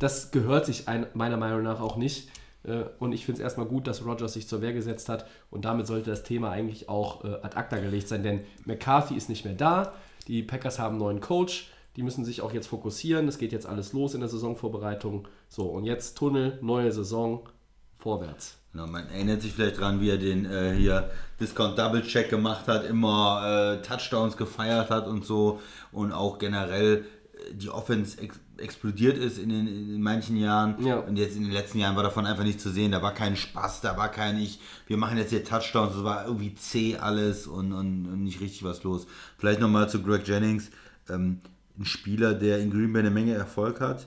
das 0.00 0.32
gehört 0.32 0.66
sich 0.66 0.88
ein, 0.88 1.06
meiner 1.14 1.36
Meinung 1.36 1.62
nach 1.62 1.80
auch 1.80 1.96
nicht. 1.96 2.28
Äh, 2.64 2.84
und 2.98 3.12
ich 3.12 3.24
finde 3.24 3.40
es 3.40 3.44
erstmal 3.44 3.66
gut, 3.66 3.86
dass 3.86 4.04
Rogers 4.04 4.32
sich 4.32 4.48
zur 4.48 4.62
Wehr 4.62 4.72
gesetzt 4.72 5.08
hat. 5.08 5.26
Und 5.50 5.64
damit 5.64 5.86
sollte 5.86 6.10
das 6.10 6.24
Thema 6.24 6.50
eigentlich 6.50 6.88
auch 6.88 7.24
äh, 7.24 7.34
ad 7.42 7.56
acta 7.56 7.78
gelegt 7.78 8.08
sein, 8.08 8.22
denn 8.22 8.40
McCarthy 8.64 9.14
ist 9.14 9.28
nicht 9.28 9.44
mehr 9.44 9.54
da. 9.54 9.92
Die 10.26 10.42
Packers 10.42 10.78
haben 10.78 10.94
einen 10.94 10.98
neuen 10.98 11.20
Coach. 11.20 11.70
Die 11.96 12.02
müssen 12.02 12.24
sich 12.24 12.40
auch 12.40 12.52
jetzt 12.52 12.66
fokussieren. 12.66 13.28
Es 13.28 13.38
geht 13.38 13.52
jetzt 13.52 13.66
alles 13.66 13.92
los 13.92 14.14
in 14.14 14.20
der 14.20 14.28
Saisonvorbereitung. 14.28 15.28
So, 15.48 15.66
und 15.66 15.84
jetzt 15.84 16.18
Tunnel, 16.18 16.58
neue 16.60 16.90
Saison, 16.90 17.48
vorwärts. 17.98 18.58
Genau, 18.74 18.88
man 18.88 19.08
erinnert 19.08 19.40
sich 19.40 19.52
vielleicht 19.52 19.78
dran, 19.78 20.00
wie 20.00 20.10
er 20.10 20.18
den 20.18 20.46
äh, 20.46 20.74
hier 20.74 21.08
Discount 21.38 21.78
Double 21.78 22.02
Check 22.02 22.28
gemacht 22.28 22.66
hat, 22.66 22.84
immer 22.84 23.78
äh, 23.78 23.82
Touchdowns 23.82 24.36
gefeiert 24.36 24.90
hat 24.90 25.06
und 25.06 25.24
so. 25.24 25.60
Und 25.92 26.10
auch 26.10 26.40
generell 26.40 27.04
äh, 27.34 27.54
die 27.54 27.70
Offense 27.70 28.20
ex 28.20 28.40
explodiert 28.56 29.18
ist 29.18 29.38
in, 29.38 29.48
den, 29.48 29.66
in 29.66 30.00
manchen 30.00 30.36
Jahren. 30.36 30.76
Ja. 30.84 30.98
und 30.98 31.16
jetzt 31.16 31.36
in 31.36 31.42
den 31.42 31.50
letzten 31.50 31.80
Jahren 31.80 31.96
war 31.96 32.04
davon 32.04 32.24
einfach 32.24 32.44
nicht 32.44 32.60
zu 32.60 32.70
sehen, 32.70 32.92
da 32.92 33.02
war 33.02 33.12
kein 33.12 33.34
Spaß, 33.34 33.80
da 33.80 33.96
war 33.96 34.08
kein 34.12 34.38
ich, 34.38 34.60
wir 34.86 34.96
machen 34.96 35.18
jetzt 35.18 35.30
hier 35.30 35.44
Touchdowns, 35.44 35.96
es 35.96 36.04
war 36.04 36.26
irgendwie 36.26 36.54
zäh 36.54 36.96
alles 36.96 37.48
und, 37.48 37.72
und, 37.72 38.06
und 38.06 38.22
nicht 38.22 38.40
richtig 38.40 38.62
was 38.62 38.84
los. 38.84 39.08
Vielleicht 39.38 39.58
nochmal 39.58 39.88
zu 39.88 40.02
Greg 40.02 40.26
Jennings, 40.26 40.70
ähm, 41.08 41.40
ein 41.76 41.84
Spieler, 41.84 42.32
der 42.32 42.60
in 42.60 42.70
Green 42.70 42.92
Bay 42.92 43.00
eine 43.00 43.10
Menge 43.10 43.34
Erfolg 43.34 43.80
hat, 43.80 44.06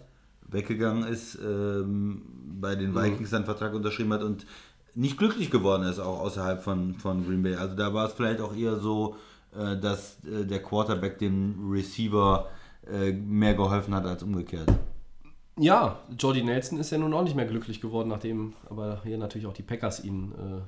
weggegangen 0.50 1.04
ist, 1.08 1.38
ähm, 1.44 2.22
bei 2.60 2.76
den 2.76 2.96
Vikings 2.96 3.30
seinen 3.30 3.46
Vertrag 3.46 3.74
unterschrieben 3.74 4.14
hat 4.14 4.24
und 4.24 4.46
nicht 4.96 5.18
glücklich 5.18 5.52
geworden 5.52 5.84
ist, 5.84 6.00
auch 6.00 6.20
außerhalb 6.22 6.64
von, 6.64 6.96
von 6.96 7.26
Green 7.26 7.44
Bay. 7.44 7.56
Also 7.56 7.76
da 7.76 7.94
war 7.94 8.08
es 8.08 8.14
vielleicht 8.14 8.42
auch 8.42 8.56
eher 8.56 8.78
so, 8.78 9.16
äh, 9.56 9.78
dass 9.78 10.18
äh, 10.26 10.46
der 10.46 10.64
Quarterback 10.64 11.20
dem 11.20 11.70
Receiver 11.70 12.48
äh, 12.92 13.12
mehr 13.12 13.54
geholfen 13.54 13.94
hat 13.94 14.06
als 14.06 14.24
umgekehrt. 14.24 14.72
Ja, 15.60 16.00
Jordy 16.18 16.44
Nelson 16.44 16.80
ist 16.80 16.92
ja 16.92 16.98
nun 16.98 17.14
auch 17.14 17.24
nicht 17.24 17.36
mehr 17.36 17.46
glücklich 17.46 17.82
geworden, 17.82 18.10
nachdem 18.10 18.54
aber 18.70 19.02
hier 19.04 19.18
natürlich 19.18 19.48
auch 19.48 19.54
die 19.54 19.64
Packers 19.64 20.04
ihn 20.04 20.32
äh, 20.34 20.62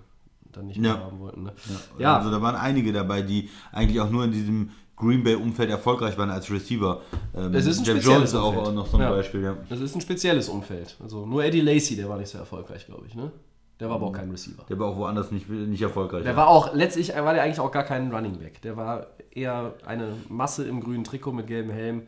dann 0.51 0.67
nicht 0.67 0.79
mehr 0.79 0.95
Ja. 0.95 0.99
haben 0.99 1.19
wollten. 1.19 1.43
Ne? 1.43 1.53
Ja. 1.99 2.17
Also 2.17 2.31
da 2.31 2.41
waren 2.41 2.55
einige 2.55 2.91
dabei, 2.91 3.21
die 3.21 3.49
eigentlich 3.71 3.99
auch 4.01 4.09
nur 4.09 4.23
in 4.25 4.31
diesem 4.31 4.71
Green 4.99 5.23
Bay-Umfeld 5.23 5.69
erfolgreich 5.69 6.17
waren 6.17 6.29
als 6.29 6.51
Receiver. 6.51 7.01
Ähm, 7.35 7.53
Es 7.55 7.65
ist 7.65 7.79
ein 7.79 7.85
Jeff 7.85 7.95
spezielles 7.97 8.31
Jones 8.33 8.35
auch, 8.35 8.49
Umfeld. 8.49 8.67
auch 8.67 8.73
noch 8.73 8.87
so 8.87 8.97
ein 8.97 9.03
Ja. 9.03 9.09
Beispiel, 9.11 9.41
ja. 9.43 9.57
Das 9.69 9.79
ist 9.79 9.95
ein 9.95 10.01
spezielles 10.01 10.49
Umfeld. 10.49 10.97
Also 11.01 11.25
nur 11.25 11.43
Eddie 11.43 11.61
Lacy, 11.61 11.95
der 11.95 12.09
war 12.09 12.17
nicht 12.17 12.29
so 12.29 12.37
erfolgreich, 12.37 12.85
glaube 12.85 13.05
ich. 13.07 13.15
Ne? 13.15 13.31
Der 13.79 13.87
war 13.87 13.95
aber 13.95 14.07
auch 14.07 14.11
kein 14.11 14.29
Receiver. 14.29 14.63
Der 14.67 14.77
war 14.77 14.87
auch 14.87 14.97
woanders 14.97 15.31
nicht, 15.31 15.49
nicht 15.49 15.81
erfolgreich. 15.81 16.23
Der 16.23 16.35
war 16.35 16.49
auch, 16.49 16.73
letztlich 16.75 17.15
war 17.15 17.33
der 17.33 17.43
eigentlich 17.43 17.61
auch 17.61 17.71
gar 17.71 17.83
kein 17.85 18.13
Running 18.13 18.37
Back. 18.39 18.61
Der 18.61 18.75
war 18.75 19.07
eher 19.31 19.73
eine 19.85 20.13
Masse 20.27 20.65
im 20.67 20.81
grünen 20.81 21.05
Trikot 21.05 21.31
mit 21.31 21.47
gelbem 21.47 21.71
Helm, 21.71 22.01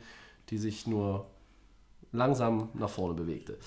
die 0.50 0.58
sich 0.58 0.86
nur 0.86 1.28
langsam 2.14 2.70
nach 2.74 2.90
vorne 2.90 3.14
bewegte. 3.14 3.58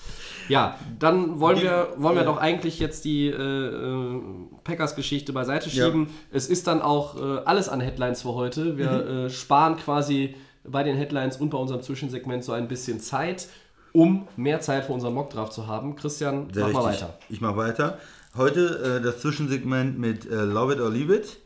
Ja, 0.49 0.77
dann 0.99 1.39
wollen 1.39 1.57
Die- 1.57 1.63
wir, 1.63 1.89
wollen 1.97 2.15
wir 2.15 2.23
ja. 2.23 2.27
doch 2.31 2.37
eigentlich 2.37 2.79
jetzt 2.79 3.03
die 3.05 3.27
äh, 3.27 3.33
äh, 3.33 4.21
Packers-Geschichte 4.63 5.33
beiseite 5.33 5.69
Ja. 5.69 5.85
schieben. 5.85 6.07
Es 6.31 6.47
ist 6.47 6.67
dann 6.67 6.81
auch 6.81 7.15
äh, 7.17 7.39
alles 7.45 7.69
an 7.69 7.81
Headlines 7.81 8.21
für 8.21 8.33
heute. 8.35 8.77
Wir 8.77 8.91
Mhm. 8.91 9.25
äh, 9.25 9.29
sparen 9.29 9.77
quasi 9.77 10.35
bei 10.63 10.83
den 10.83 10.95
Headlines 10.97 11.37
und 11.37 11.49
bei 11.49 11.57
unserem 11.57 11.81
Zwischensegment 11.81 12.43
so 12.43 12.51
ein 12.51 12.67
bisschen 12.67 12.99
Zeit, 12.99 13.47
um 13.93 14.27
mehr 14.35 14.61
Zeit 14.61 14.85
für 14.85 14.93
unseren 14.93 15.13
Mockdraft 15.13 15.53
zu 15.53 15.67
haben. 15.67 15.95
Christian, 15.95 16.47
Sehr 16.53 16.65
mach 16.67 16.73
mal 16.73 16.79
richtig. 16.89 17.03
weiter. 17.07 17.19
Ich 17.29 17.41
mache 17.41 17.57
weiter. 17.57 17.97
Heute 18.35 18.97
äh, 18.99 19.03
das 19.03 19.19
Zwischensegment 19.21 19.97
mit 19.97 20.29
äh, 20.29 20.43
Love 20.43 20.73
It 20.73 20.79
or 20.81 20.89
Leave 20.89 21.15
It. 21.15 21.37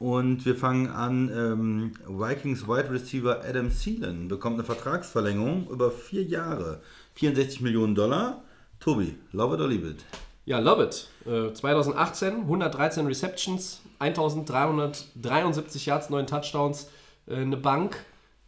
Und 0.00 0.44
wir 0.46 0.56
fangen 0.56 0.88
an, 0.88 1.30
ähm, 1.32 1.92
Vikings 2.08 2.66
Wide 2.66 2.90
Receiver 2.90 3.44
Adam 3.46 3.70
Thielen 3.70 4.28
bekommt 4.28 4.54
eine 4.54 4.64
Vertragsverlängerung 4.64 5.68
über 5.68 5.90
vier 5.90 6.24
Jahre. 6.24 6.80
64 7.16 7.60
Millionen 7.60 7.94
Dollar. 7.94 8.42
Tobi, 8.80 9.14
Love 9.32 9.56
It 9.56 9.60
or 9.60 9.68
Leave 9.68 9.90
It. 9.90 10.06
Ja, 10.46 10.58
love 10.58 10.82
it. 10.82 11.06
Äh, 11.26 11.52
2018, 11.52 12.40
113 12.40 13.06
Receptions, 13.06 13.82
1373 13.98 15.84
Yards, 15.84 16.08
9 16.08 16.26
Touchdowns, 16.26 16.88
äh, 17.26 17.36
eine 17.36 17.58
Bank. 17.58 18.02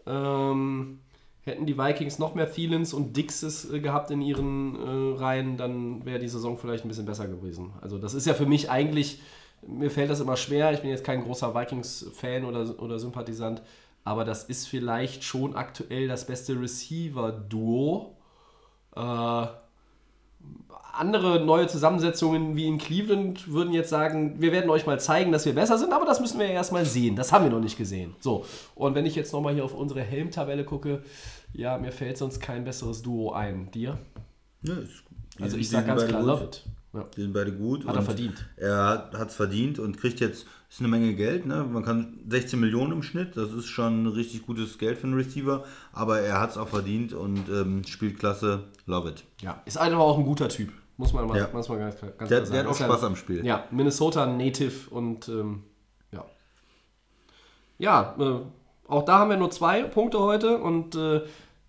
Ähm, 0.06 1.00
hätten 1.42 1.66
die 1.66 1.76
Vikings 1.76 2.18
noch 2.18 2.34
mehr 2.34 2.50
Thielens 2.50 2.94
und 2.94 3.14
Dixes 3.14 3.70
äh, 3.70 3.80
gehabt 3.80 4.10
in 4.10 4.22
ihren 4.22 4.74
äh, 4.76 5.18
Reihen, 5.18 5.58
dann 5.58 6.06
wäre 6.06 6.18
die 6.18 6.28
Saison 6.28 6.56
vielleicht 6.56 6.86
ein 6.86 6.88
bisschen 6.88 7.04
besser 7.04 7.28
gewesen. 7.28 7.72
Also 7.82 7.98
das 7.98 8.14
ist 8.14 8.26
ja 8.26 8.32
für 8.32 8.46
mich 8.46 8.70
eigentlich, 8.70 9.20
mir 9.66 9.90
fällt 9.90 10.10
das 10.10 10.20
immer 10.20 10.36
schwer, 10.36 10.72
ich 10.72 10.80
bin 10.80 10.90
jetzt 10.90 11.04
kein 11.04 11.22
großer 11.22 11.54
Vikings-Fan 11.54 12.44
oder, 12.44 12.82
oder 12.82 12.98
Sympathisant, 12.98 13.62
aber 14.04 14.24
das 14.24 14.44
ist 14.44 14.66
vielleicht 14.66 15.24
schon 15.24 15.54
aktuell 15.54 16.08
das 16.08 16.26
beste 16.26 16.60
Receiver-Duo. 16.60 18.16
Äh, 18.96 19.46
andere 20.92 21.44
neue 21.44 21.66
Zusammensetzungen 21.68 22.56
wie 22.56 22.66
in 22.66 22.78
Cleveland 22.78 23.50
würden 23.50 23.72
jetzt 23.72 23.88
sagen, 23.88 24.40
wir 24.40 24.52
werden 24.52 24.70
euch 24.70 24.86
mal 24.86 25.00
zeigen, 25.00 25.32
dass 25.32 25.46
wir 25.46 25.54
besser 25.54 25.78
sind, 25.78 25.92
aber 25.92 26.04
das 26.04 26.20
müssen 26.20 26.38
wir 26.38 26.46
ja 26.46 26.52
erstmal 26.52 26.84
sehen. 26.84 27.16
Das 27.16 27.32
haben 27.32 27.44
wir 27.44 27.50
noch 27.50 27.60
nicht 27.60 27.78
gesehen. 27.78 28.14
So, 28.20 28.44
und 28.74 28.94
wenn 28.94 29.06
ich 29.06 29.14
jetzt 29.14 29.32
nochmal 29.32 29.54
hier 29.54 29.64
auf 29.64 29.74
unsere 29.74 30.02
Helmtabelle 30.02 30.64
gucke, 30.64 31.02
ja, 31.54 31.78
mir 31.78 31.92
fällt 31.92 32.18
sonst 32.18 32.40
kein 32.40 32.64
besseres 32.64 33.02
Duo 33.02 33.32
ein. 33.32 33.70
Dir? 33.70 33.98
Ja, 34.62 34.74
Also 35.40 35.56
ich 35.56 35.68
sage 35.70 35.86
ganz 35.86 36.06
klar, 36.06 36.22
love 36.22 36.44
it. 36.44 36.64
Ja. 36.94 37.04
Die 37.16 37.22
sind 37.22 37.32
beide 37.32 37.52
gut. 37.52 37.86
Hat 37.86 37.96
er 37.96 38.02
verdient. 38.02 38.46
Er 38.56 39.08
hat 39.14 39.28
es 39.30 39.34
verdient 39.34 39.78
und 39.78 39.96
kriegt 39.98 40.20
jetzt, 40.20 40.46
ist 40.68 40.80
eine 40.80 40.88
Menge 40.88 41.14
Geld. 41.14 41.46
Ne? 41.46 41.64
Man 41.64 41.82
kann 41.82 42.18
16 42.28 42.60
Millionen 42.60 42.92
im 42.92 43.02
Schnitt, 43.02 43.36
das 43.36 43.50
ist 43.52 43.66
schon 43.66 44.06
richtig 44.08 44.44
gutes 44.44 44.76
Geld 44.76 44.98
für 44.98 45.06
einen 45.06 45.14
Receiver. 45.14 45.64
Aber 45.92 46.20
er 46.20 46.38
hat 46.40 46.50
es 46.50 46.58
auch 46.58 46.68
verdient 46.68 47.14
und 47.14 47.48
ähm, 47.48 47.84
spielt 47.84 48.18
klasse. 48.18 48.64
Love 48.86 49.08
it. 49.10 49.24
Ja, 49.40 49.62
ist 49.64 49.78
einfach 49.78 50.00
auch 50.00 50.18
ein 50.18 50.24
guter 50.24 50.48
Typ. 50.50 50.70
Muss 50.98 51.14
man 51.14 51.26
mal, 51.26 51.38
Ja. 51.38 51.48
muss 51.52 51.68
man 51.70 51.78
ganz, 51.78 51.98
ganz 51.98 52.16
klar 52.16 52.28
Der, 52.28 52.38
sagen. 52.40 52.50
der 52.52 52.60
hat 52.60 52.66
auch 52.70 52.76
Spaß 52.76 53.04
am 53.04 53.16
Spiel. 53.16 53.44
Ja, 53.46 53.64
Minnesota 53.70 54.26
Native 54.26 54.90
und 54.90 55.28
ähm, 55.28 55.62
ja. 56.12 56.26
Ja, 57.78 58.14
äh, 58.18 58.40
auch 58.88 59.04
da 59.04 59.18
haben 59.20 59.30
wir 59.30 59.36
nur 59.38 59.50
zwei 59.50 59.82
Punkte 59.84 60.18
heute 60.20 60.58
und 60.58 60.94
äh, 60.94 61.22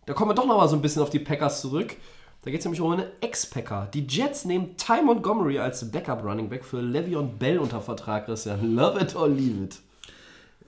da 0.06 0.14
kommen 0.14 0.32
wir 0.32 0.36
doch 0.36 0.46
nochmal 0.46 0.68
so 0.68 0.76
ein 0.76 0.82
bisschen 0.82 1.02
auf 1.02 1.10
die 1.10 1.20
Packers 1.20 1.62
zurück. 1.62 1.96
Da 2.44 2.52
geht 2.52 2.60
es 2.60 2.66
nämlich 2.66 2.82
um 2.82 2.92
eine 2.92 3.08
Ex-Packer. 3.22 3.88
Die 3.94 4.06
Jets 4.06 4.44
nehmen 4.46 4.76
Ty 4.76 5.02
Montgomery 5.06 5.60
als 5.60 5.90
Backup-Running 5.92 6.50
Back 6.50 6.66
für 6.66 6.80
Le'Veon 6.80 7.38
Bell 7.40 7.58
unter 7.58 7.80
Vertrag, 7.80 8.26
Christian. 8.26 8.76
Love 8.76 9.00
it 9.00 9.16
or 9.16 9.30
leave 9.30 9.64
it. 9.64 9.80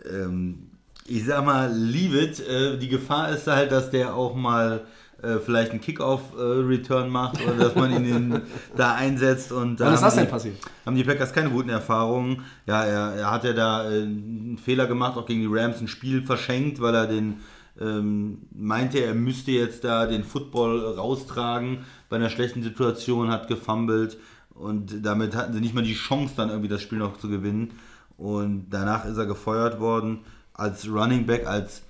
Ähm, 0.09 0.69
ich 1.07 1.25
sag 1.25 1.43
mal, 1.45 1.71
leave 1.73 2.17
it. 2.17 2.39
Äh, 2.47 2.77
die 2.77 2.88
Gefahr 2.88 3.29
ist 3.29 3.47
halt, 3.47 3.71
dass 3.73 3.89
der 3.91 4.15
auch 4.15 4.35
mal 4.35 4.85
äh, 5.21 5.38
vielleicht 5.39 5.71
einen 5.71 5.81
Kickoff-Return 5.81 7.09
macht 7.09 7.45
oder 7.45 7.55
dass 7.65 7.75
man 7.75 7.91
ihn 7.91 8.05
in, 8.05 8.41
da 8.77 8.95
einsetzt. 8.95 9.51
Und 9.51 9.77
da 9.81 9.88
Wann 9.88 9.93
ist 9.95 10.01
das 10.01 10.15
denn 10.15 10.25
die- 10.25 10.31
passiert? 10.31 10.55
Haben 10.85 10.95
die 10.95 11.03
Packers 11.03 11.33
keine 11.33 11.49
guten 11.49 11.69
Erfahrungen. 11.69 12.43
Ja, 12.67 12.85
er, 12.85 13.15
er 13.15 13.31
hat 13.31 13.43
ja 13.43 13.51
da 13.53 13.89
äh, 13.89 14.01
einen 14.03 14.57
Fehler 14.63 14.88
gemacht, 14.88 15.17
auch 15.17 15.25
gegen 15.25 15.41
die 15.41 15.49
Rams 15.51 15.81
ein 15.81 15.88
Spiel 15.89 16.23
verschenkt, 16.23 16.79
weil 16.79 16.95
er 16.95 17.07
den 17.07 17.41
ähm, 17.79 18.47
meinte, 18.53 18.99
er 18.99 19.13
müsste 19.13 19.51
jetzt 19.51 19.83
da 19.83 20.05
den 20.05 20.23
Football 20.23 20.95
raustragen 20.95 21.85
bei 22.09 22.15
einer 22.15 22.29
schlechten 22.29 22.63
Situation, 22.63 23.29
hat 23.29 23.47
gefummelt 23.47 24.17
und 24.49 25.05
damit 25.05 25.35
hatten 25.35 25.53
sie 25.53 25.59
nicht 25.59 25.75
mal 25.75 25.83
die 25.83 25.93
Chance, 25.95 26.33
dann 26.38 26.49
irgendwie 26.49 26.69
das 26.69 26.81
Spiel 26.81 26.99
noch 26.99 27.17
zu 27.17 27.27
gewinnen. 27.29 27.73
Und 28.17 28.67
danach 28.69 29.05
ist 29.05 29.17
er 29.17 29.25
gefeuert 29.25 29.79
worden 29.79 30.19
als 30.53 30.88
Running 30.89 31.25
Back, 31.25 31.45
als 31.45 31.83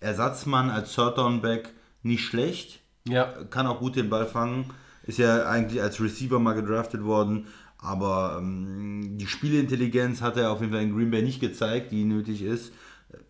Ersatzmann, 0.00 0.68
als 0.68 0.94
Third 0.94 1.16
Down 1.16 1.40
Back 1.40 1.72
nicht 2.02 2.24
schlecht 2.24 2.80
Ja. 3.08 3.24
kann 3.48 3.66
auch 3.66 3.78
gut 3.78 3.96
den 3.96 4.10
Ball 4.10 4.26
fangen. 4.26 4.66
Ist 5.04 5.18
ja 5.18 5.46
eigentlich 5.46 5.80
als 5.80 6.00
Receiver 6.00 6.38
mal 6.38 6.52
gedraftet 6.52 7.04
worden. 7.04 7.46
Aber 7.78 8.36
ähm, 8.38 9.16
die 9.18 9.26
Spielintelligenz 9.26 10.20
hat 10.20 10.36
er 10.36 10.52
auf 10.52 10.60
jeden 10.60 10.72
Fall 10.72 10.82
in 10.82 10.94
Green 10.94 11.10
Bay 11.10 11.22
nicht 11.22 11.40
gezeigt, 11.40 11.90
die 11.90 12.04
nötig 12.04 12.42
ist. 12.42 12.72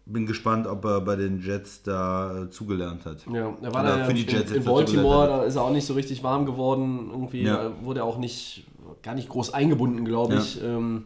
Bin 0.06 0.26
gespannt, 0.26 0.66
ob 0.66 0.84
er 0.84 1.00
bei 1.00 1.16
den 1.16 1.40
Jets 1.40 1.82
da 1.82 2.42
äh, 2.44 2.50
zugelernt 2.50 3.04
hat. 3.04 3.18
Ja, 3.32 3.54
er 3.62 3.74
war 3.74 3.82
da 3.84 3.98
ja 3.98 4.04
für 4.04 4.14
die 4.14 4.22
in, 4.22 4.28
Jets 4.28 4.50
in 4.50 4.56
jetzt 4.56 4.64
Baltimore, 4.66 5.26
da 5.28 5.42
ist 5.44 5.56
er 5.56 5.62
auch 5.62 5.70
nicht 5.72 5.86
so 5.86 5.94
richtig 5.94 6.22
warm 6.22 6.44
geworden. 6.46 7.08
Irgendwie 7.10 7.42
Ja. 7.42 7.70
wurde 7.82 8.00
er 8.00 8.04
auch 8.06 8.18
nicht, 8.18 8.66
gar 9.02 9.14
nicht 9.14 9.28
groß 9.28 9.54
eingebunden, 9.54 10.04
glaube 10.04 10.34
Ja. 10.34 10.40
ich. 10.40 10.62
Ähm, 10.62 11.04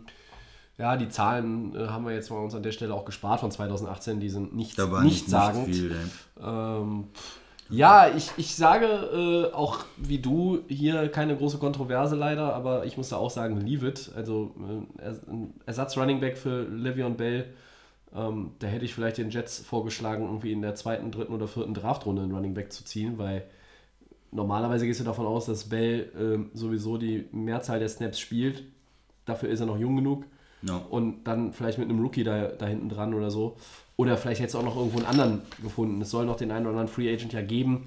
ja, 0.78 0.96
die 0.96 1.08
Zahlen 1.08 1.74
äh, 1.74 1.86
haben 1.88 2.04
wir 2.04 2.12
jetzt 2.14 2.30
mal 2.30 2.38
uns 2.42 2.54
an 2.54 2.62
der 2.62 2.72
Stelle 2.72 2.92
auch 2.94 3.04
gespart 3.06 3.40
von 3.40 3.50
2018, 3.50 4.20
die 4.20 4.28
sind 4.28 4.54
nicht, 4.54 4.78
Da 4.78 4.90
war 4.92 5.02
nicht, 5.02 5.28
sagend. 5.28 5.68
nicht 5.68 5.78
viel. 5.80 5.96
Ähm, 6.42 7.04
ja, 7.68 8.08
ich, 8.14 8.30
ich 8.36 8.54
sage 8.54 8.86
äh, 8.86 9.52
auch 9.54 9.80
wie 9.96 10.18
du 10.18 10.60
hier 10.68 11.08
keine 11.08 11.36
große 11.36 11.58
Kontroverse 11.58 12.14
leider, 12.14 12.54
aber 12.54 12.84
ich 12.86 12.96
muss 12.96 13.08
da 13.08 13.16
auch 13.16 13.30
sagen, 13.30 13.60
leave 13.60 13.88
it. 13.88 14.12
Also 14.14 14.54
äh, 15.00 15.04
Ersatz-Running 15.66 16.20
Back 16.20 16.38
für 16.38 16.62
Le'Veon 16.70 17.14
Bell, 17.14 17.46
ähm, 18.16 18.52
da 18.58 18.66
hätte 18.66 18.84
ich 18.84 18.94
vielleicht 18.94 19.18
den 19.18 19.30
Jets 19.30 19.58
vorgeschlagen, 19.58 20.24
irgendwie 20.24 20.52
in 20.52 20.62
der 20.62 20.74
zweiten, 20.74 21.10
dritten 21.10 21.32
oder 21.34 21.46
vierten 21.48 21.74
Draftrunde 21.74 22.22
einen 22.22 22.32
Running 22.34 22.54
Back 22.54 22.72
zu 22.72 22.84
ziehen, 22.84 23.18
weil 23.18 23.44
normalerweise 24.32 24.86
gehst 24.86 25.00
du 25.00 25.04
davon 25.04 25.26
aus, 25.26 25.46
dass 25.46 25.68
Bell 25.68 26.10
ähm, 26.18 26.50
sowieso 26.54 26.98
die 26.98 27.26
Mehrzahl 27.32 27.78
der 27.78 27.88
Snaps 27.88 28.18
spielt. 28.18 28.64
Dafür 29.24 29.48
ist 29.48 29.60
er 29.60 29.66
noch 29.66 29.78
jung 29.78 29.96
genug 29.96 30.24
Ja. 30.62 30.76
und 30.90 31.24
dann 31.24 31.52
vielleicht 31.52 31.78
mit 31.78 31.88
einem 31.88 32.00
Rookie 32.00 32.24
da, 32.24 32.48
da 32.48 32.66
hinten 32.66 32.88
dran 32.88 33.14
oder 33.14 33.30
so. 33.30 33.56
Oder 33.96 34.16
vielleicht 34.16 34.40
hättest 34.40 34.54
du 34.54 34.58
auch 34.58 34.64
noch 34.64 34.76
irgendwo 34.76 34.98
einen 34.98 35.06
anderen 35.06 35.42
gefunden. 35.62 36.00
Es 36.02 36.10
soll 36.10 36.26
noch 36.26 36.36
den 36.36 36.50
einen 36.50 36.66
oder 36.66 36.76
anderen 36.78 36.88
Free 36.88 37.12
Agent 37.12 37.32
ja 37.32 37.40
geben. 37.42 37.86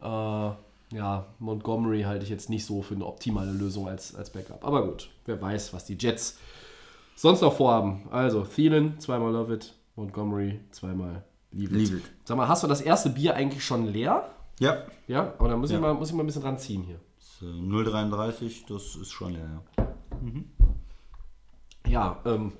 Äh, 0.00 0.06
ja, 0.06 1.26
Montgomery 1.38 2.02
halte 2.02 2.24
ich 2.24 2.30
jetzt 2.30 2.50
nicht 2.50 2.64
so 2.64 2.82
für 2.82 2.94
eine 2.94 3.06
optimale 3.06 3.52
Lösung 3.52 3.88
als, 3.88 4.14
als 4.14 4.30
Backup. 4.30 4.64
Aber 4.64 4.86
gut, 4.86 5.10
wer 5.26 5.40
weiß, 5.40 5.72
was 5.72 5.84
die 5.84 5.96
Jets 5.98 6.38
sonst 7.20 7.40
noch 7.42 7.54
vorhaben. 7.54 8.08
Also, 8.10 8.42
Thielen, 8.44 8.98
zweimal 8.98 9.32
Lovett, 9.32 9.74
Montgomery, 9.96 10.60
zweimal 10.70 11.24
Leave 11.52 11.64
it. 11.74 11.78
Leave 11.78 11.96
it. 11.98 12.04
Sag 12.24 12.36
mal, 12.36 12.48
hast 12.48 12.62
du 12.62 12.66
das 12.68 12.80
erste 12.80 13.10
Bier 13.10 13.34
eigentlich 13.34 13.64
schon 13.64 13.86
leer? 13.86 14.30
Ja, 14.60 14.84
Ja, 15.08 15.34
aber 15.38 15.48
da 15.48 15.56
muss, 15.56 15.70
Ja. 15.70 15.76
ich, 15.76 15.82
mal, 15.82 15.94
muss 15.94 16.08
ich 16.10 16.14
mal 16.14 16.22
ein 16.22 16.26
bisschen 16.26 16.42
ranziehen 16.42 16.82
hier. 16.82 17.00
das, 17.18 17.42
äh, 17.42 17.52
0,33, 17.52 18.66
das 18.68 18.94
ist 18.96 19.10
schon 19.10 19.32
leer. 19.32 19.62
Ja. 19.76 19.86
Ja, 21.86 22.18
ähm, 22.24 22.52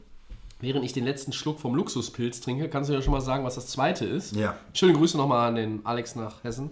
während 0.60 0.84
ich 0.84 0.92
den 0.92 1.04
letzten 1.04 1.32
Schluck 1.32 1.60
vom 1.60 1.74
Luxuspilz 1.74 2.40
trinke, 2.40 2.68
kannst 2.68 2.90
du 2.90 2.94
ja 2.94 3.02
schon 3.02 3.12
mal 3.12 3.20
sagen, 3.20 3.44
was 3.44 3.54
das 3.54 3.66
zweite 3.68 4.04
ist. 4.06 4.34
Ja. 4.34 4.56
Schöne 4.72 4.94
Grüße 4.94 5.16
nochmal 5.16 5.48
an 5.48 5.54
den 5.54 5.86
Alex 5.86 6.16
nach 6.16 6.42
Hessen. 6.42 6.70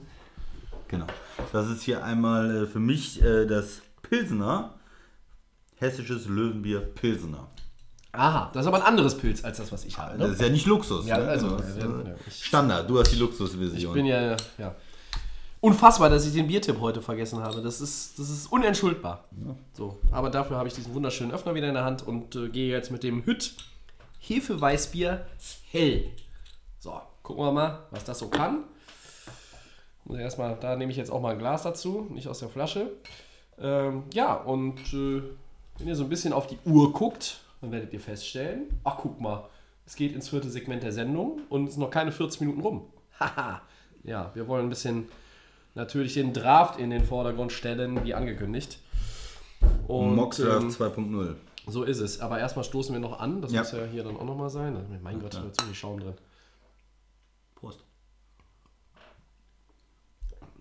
Genau. 0.88 1.06
Das 1.52 1.68
ist 1.68 1.82
hier 1.82 2.02
einmal 2.04 2.64
äh, 2.64 2.66
für 2.66 2.80
mich 2.80 3.22
äh, 3.22 3.46
das 3.46 3.82
Pilsener, 4.02 4.74
hessisches 5.76 6.26
Löwenbier 6.26 6.80
Pilsener. 6.80 7.46
Aha, 8.18 8.50
das 8.52 8.62
ist 8.62 8.66
aber 8.66 8.78
ein 8.78 8.82
anderes 8.82 9.16
Pilz 9.16 9.44
als 9.44 9.58
das, 9.58 9.70
was 9.70 9.84
ich 9.84 9.96
habe. 9.96 10.18
Das 10.18 10.26
Ne? 10.28 10.34
ist 10.34 10.40
ja 10.42 10.48
nicht 10.48 10.66
Luxus. 10.66 11.06
Ja, 11.06 11.18
ne? 11.18 11.28
also, 11.28 11.50
das 11.56 11.68
ist, 11.68 11.78
ja, 11.78 11.84
ja, 11.86 12.14
ich- 12.26 12.44
Standard, 12.44 12.90
du 12.90 12.98
hast 12.98 13.10
die 13.10 13.14
Ich 13.14 13.20
Luxusversion. 13.20 13.94
bin 13.94 14.06
ja, 14.06 14.36
ja. 14.58 14.74
Unfassbar, 15.60 16.08
dass 16.10 16.24
ich 16.26 16.32
den 16.32 16.46
Biertipp 16.46 16.80
heute 16.80 17.00
vergessen 17.02 17.40
habe. 17.40 17.60
Das 17.62 17.80
ist, 17.80 18.18
das 18.18 18.28
ist 18.30 18.50
unentschuldbar. 18.52 19.24
So, 19.72 19.98
aber 20.12 20.30
dafür 20.30 20.56
habe 20.56 20.68
ich 20.68 20.74
diesen 20.74 20.94
wunderschönen 20.94 21.32
Öffner 21.32 21.54
wieder 21.54 21.68
in 21.68 21.74
der 21.74 21.84
Hand 21.84 22.06
und 22.06 22.34
äh, 22.36 22.48
gehe 22.48 22.70
jetzt 22.70 22.90
mit 22.90 23.02
dem 23.02 23.24
Hütt 23.24 23.54
Hefeweißbier 24.20 25.26
hell. 25.70 26.04
So, 26.80 27.00
gucken 27.22 27.44
wir 27.44 27.52
mal, 27.52 27.80
was 27.90 28.04
das 28.04 28.18
so 28.20 28.28
kann. 28.28 28.64
Ich 30.10 30.16
Erstmal, 30.16 30.56
da 30.60 30.74
nehme 30.76 30.90
ich 30.90 30.96
jetzt 30.98 31.10
auch 31.10 31.20
mal 31.20 31.32
ein 31.32 31.38
Glas 31.38 31.62
dazu, 31.64 32.06
nicht 32.10 32.28
aus 32.28 32.38
der 32.38 32.48
Flasche. 32.48 32.90
Ähm, 33.60 34.04
ja, 34.14 34.34
und 34.34 34.78
äh, 34.94 35.22
wenn 35.78 35.88
ihr 35.88 35.96
so 35.96 36.04
ein 36.04 36.08
bisschen 36.08 36.32
auf 36.32 36.46
die 36.46 36.58
Uhr 36.64 36.92
guckt, 36.92 37.40
dann 37.60 37.72
werdet 37.72 37.92
ihr 37.92 38.00
feststellen, 38.00 38.80
ach 38.84 38.98
guck 38.98 39.20
mal, 39.20 39.48
es 39.86 39.96
geht 39.96 40.14
ins 40.14 40.28
vierte 40.28 40.50
Segment 40.50 40.82
der 40.82 40.92
Sendung 40.92 41.40
und 41.48 41.66
es 41.68 41.74
sind 41.74 41.82
noch 41.82 41.90
keine 41.90 42.12
40 42.12 42.40
Minuten 42.42 42.60
rum. 42.60 42.86
Haha. 43.18 43.62
ja, 44.04 44.30
wir 44.34 44.46
wollen 44.48 44.66
ein 44.66 44.68
bisschen 44.68 45.08
natürlich 45.74 46.14
den 46.14 46.32
Draft 46.32 46.78
in 46.78 46.90
den 46.90 47.04
Vordergrund 47.04 47.52
stellen, 47.52 48.04
wie 48.04 48.14
angekündigt. 48.14 48.78
Und 49.86 50.18
ähm, 50.18 50.68
2.0. 50.70 51.34
so 51.66 51.82
ist 51.84 52.00
es. 52.00 52.20
Aber 52.20 52.38
erstmal 52.38 52.64
stoßen 52.64 52.94
wir 52.94 53.00
noch 53.00 53.18
an. 53.18 53.40
Das 53.42 53.52
Ja. 53.52 53.62
muss 53.62 53.72
ja 53.72 53.84
hier 53.86 54.04
dann 54.04 54.16
auch 54.16 54.24
nochmal 54.24 54.50
sein. 54.50 54.76
Also, 54.76 54.88
mein 55.02 55.18
Gott, 55.20 55.34
da 55.34 55.42
ist 55.44 55.58
ziemlich 55.58 55.78
Schaum 55.78 55.98
drin. 56.00 56.14
Prost. 57.54 57.82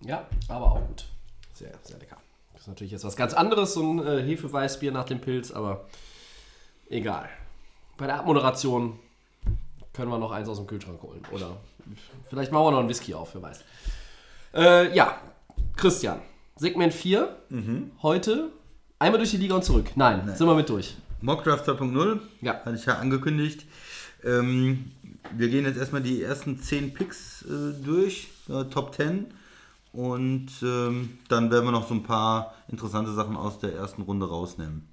Ja, 0.02 0.26
aber 0.48 0.72
auch 0.72 0.86
gut. 0.86 1.04
Sehr, 1.52 1.72
sehr 1.82 1.98
lecker. 1.98 2.16
Das 2.52 2.62
ist 2.62 2.68
natürlich 2.68 2.92
jetzt 2.92 3.04
was 3.04 3.16
ganz 3.16 3.34
anderes, 3.34 3.74
so 3.74 3.82
ein 3.82 4.04
äh, 4.06 4.22
Hefeweißbier 4.22 4.92
nach 4.92 5.04
dem 5.04 5.20
Pilz, 5.20 5.50
aber 5.50 5.86
egal. 6.90 7.28
Bei 7.96 8.06
der 8.06 8.18
Abmoderation 8.20 8.98
können 9.92 10.10
wir 10.10 10.18
noch 10.18 10.30
eins 10.30 10.48
aus 10.48 10.58
dem 10.58 10.66
Kühlschrank 10.66 11.02
holen. 11.02 11.22
Oder 11.32 11.56
vielleicht 12.28 12.52
machen 12.52 12.64
wir 12.66 12.70
noch 12.72 12.78
einen 12.80 12.88
Whisky 12.88 13.14
auf, 13.14 13.34
wer 13.34 13.42
weiß. 13.42 13.64
Äh, 14.54 14.94
ja, 14.94 15.20
Christian, 15.76 16.20
Segment 16.56 16.94
4. 16.94 17.36
Heute 18.02 18.50
einmal 18.98 19.18
durch 19.18 19.30
die 19.32 19.36
Liga 19.38 19.56
und 19.56 19.64
zurück. 19.64 19.90
Nein, 19.96 20.30
sind 20.36 20.46
wir 20.46 20.54
mit 20.54 20.68
durch. 20.68 20.96
Mockdraft 21.20 21.66
2.0, 21.68 22.20
Ja. 22.42 22.54
hatte 22.64 22.74
ich 22.76 22.86
ja 22.86 22.94
angekündigt. 22.98 23.64
Ähm, 24.24 24.92
wir 25.36 25.48
gehen 25.48 25.64
jetzt 25.64 25.76
erstmal 25.78 26.02
die 26.02 26.22
ersten 26.22 26.60
10 26.60 26.94
Picks 26.94 27.42
äh, 27.42 27.72
durch, 27.84 28.28
äh, 28.48 28.64
Top 28.64 28.94
10. 28.94 29.26
Und 29.92 30.48
ähm, 30.62 31.18
dann 31.28 31.50
werden 31.50 31.64
wir 31.64 31.72
noch 31.72 31.88
so 31.88 31.94
ein 31.94 32.04
paar 32.04 32.54
interessante 32.68 33.12
Sachen 33.12 33.36
aus 33.36 33.58
der 33.58 33.74
ersten 33.74 34.02
Runde 34.02 34.28
rausnehmen. 34.28 34.86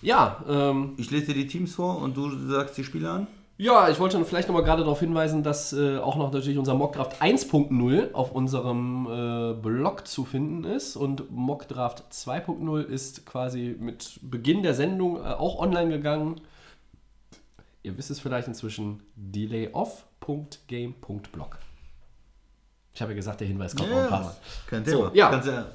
Ja, 0.00 0.42
ähm, 0.48 0.94
Ich 0.96 1.10
lese 1.10 1.26
dir 1.26 1.34
die 1.34 1.46
Teams 1.46 1.74
vor 1.74 1.98
und 1.98 2.16
du 2.16 2.30
sagst 2.48 2.78
die 2.78 2.84
Spieler 2.84 3.12
an. 3.12 3.26
Ja, 3.60 3.88
ich 3.88 3.98
wollte 3.98 4.24
vielleicht 4.24 4.46
nochmal 4.46 4.62
gerade 4.62 4.82
darauf 4.82 5.00
hinweisen, 5.00 5.42
dass 5.42 5.72
äh, 5.72 5.98
auch 5.98 6.14
noch 6.14 6.32
natürlich 6.32 6.58
unser 6.58 6.74
Mockdraft 6.74 7.20
1.0 7.20 8.12
auf 8.12 8.30
unserem 8.30 9.08
äh, 9.10 9.54
Blog 9.54 10.06
zu 10.06 10.24
finden 10.24 10.62
ist 10.62 10.94
und 10.94 11.32
Mockdraft 11.32 12.04
2.0 12.12 12.82
ist 12.82 13.26
quasi 13.26 13.74
mit 13.76 14.20
Beginn 14.22 14.62
der 14.62 14.74
Sendung 14.74 15.16
äh, 15.16 15.30
auch 15.30 15.58
online 15.58 15.90
gegangen. 15.90 16.40
Ihr 17.82 17.98
wisst 17.98 18.12
es 18.12 18.20
vielleicht 18.20 18.46
inzwischen, 18.46 19.02
delayoff.game.blog. 19.16 21.58
Ich 22.94 23.02
habe 23.02 23.10
ja 23.12 23.16
gesagt, 23.16 23.40
der 23.40 23.48
Hinweis 23.48 23.74
kommt 23.74 23.90
noch 23.90 23.98
ein 23.98 24.08
paar 24.08 24.22
Mal. 24.22 24.36
kein 24.68 24.84
So, 24.84 25.08
Thema. 25.08 25.30
Kannst 25.30 25.48
ja. 25.48 25.66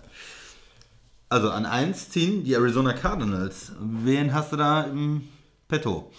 Also 1.34 1.49
an 1.49 1.65
1 1.65 2.11
ziehen 2.11 2.43
die 2.43 2.53
Arizona 2.53 2.93
Cardinals. 2.93 3.71
Wen 3.79 4.36
hast 4.36 4.51
du 4.51 4.55
da 4.55 4.84
im 4.84 5.27
Petto? 5.67 6.11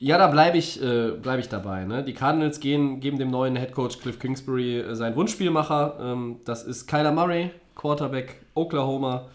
Ja, 0.00 0.18
da 0.18 0.26
bleibe 0.26 0.58
ich, 0.58 0.82
äh, 0.82 1.12
bleib 1.12 1.38
ich 1.38 1.48
dabei. 1.48 1.84
Ne? 1.84 2.02
Die 2.02 2.12
Cardinals 2.12 2.58
gehen, 2.58 2.98
geben 2.98 3.20
dem 3.20 3.30
neuen 3.30 3.54
Headcoach 3.54 4.00
Cliff 4.00 4.18
Kingsbury 4.18 4.80
äh, 4.80 4.96
seinen 4.96 5.14
Wunschspielmacher. 5.14 5.98
Ähm, 6.00 6.40
das 6.44 6.64
ist 6.64 6.88
Kyler 6.88 7.12
Murray, 7.12 7.52
Quarterback 7.76 8.46
Oklahoma. 8.54 9.28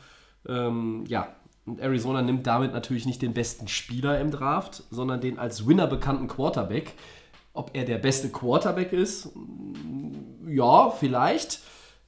Ähm, 0.45 1.05
ja, 1.07 1.29
und 1.65 1.79
Arizona 1.79 2.21
nimmt 2.21 2.45
damit 2.45 2.73
natürlich 2.73 3.05
nicht 3.05 3.21
den 3.21 3.33
besten 3.33 3.69
Spieler 3.69 4.19
im 4.19 4.29
Draft, 4.29 4.83
sondern 4.91 5.21
den 5.21 5.39
als 5.39 5.65
Winner 5.65 5.87
bekannten 5.87 6.27
Quarterback. 6.27 6.95
Ob 7.53 7.71
er 7.71 7.85
der 7.85 7.99
beste 7.99 8.27
Quarterback 8.27 8.91
ist? 8.91 9.29
Ja, 10.49 10.89
vielleicht. 10.89 11.61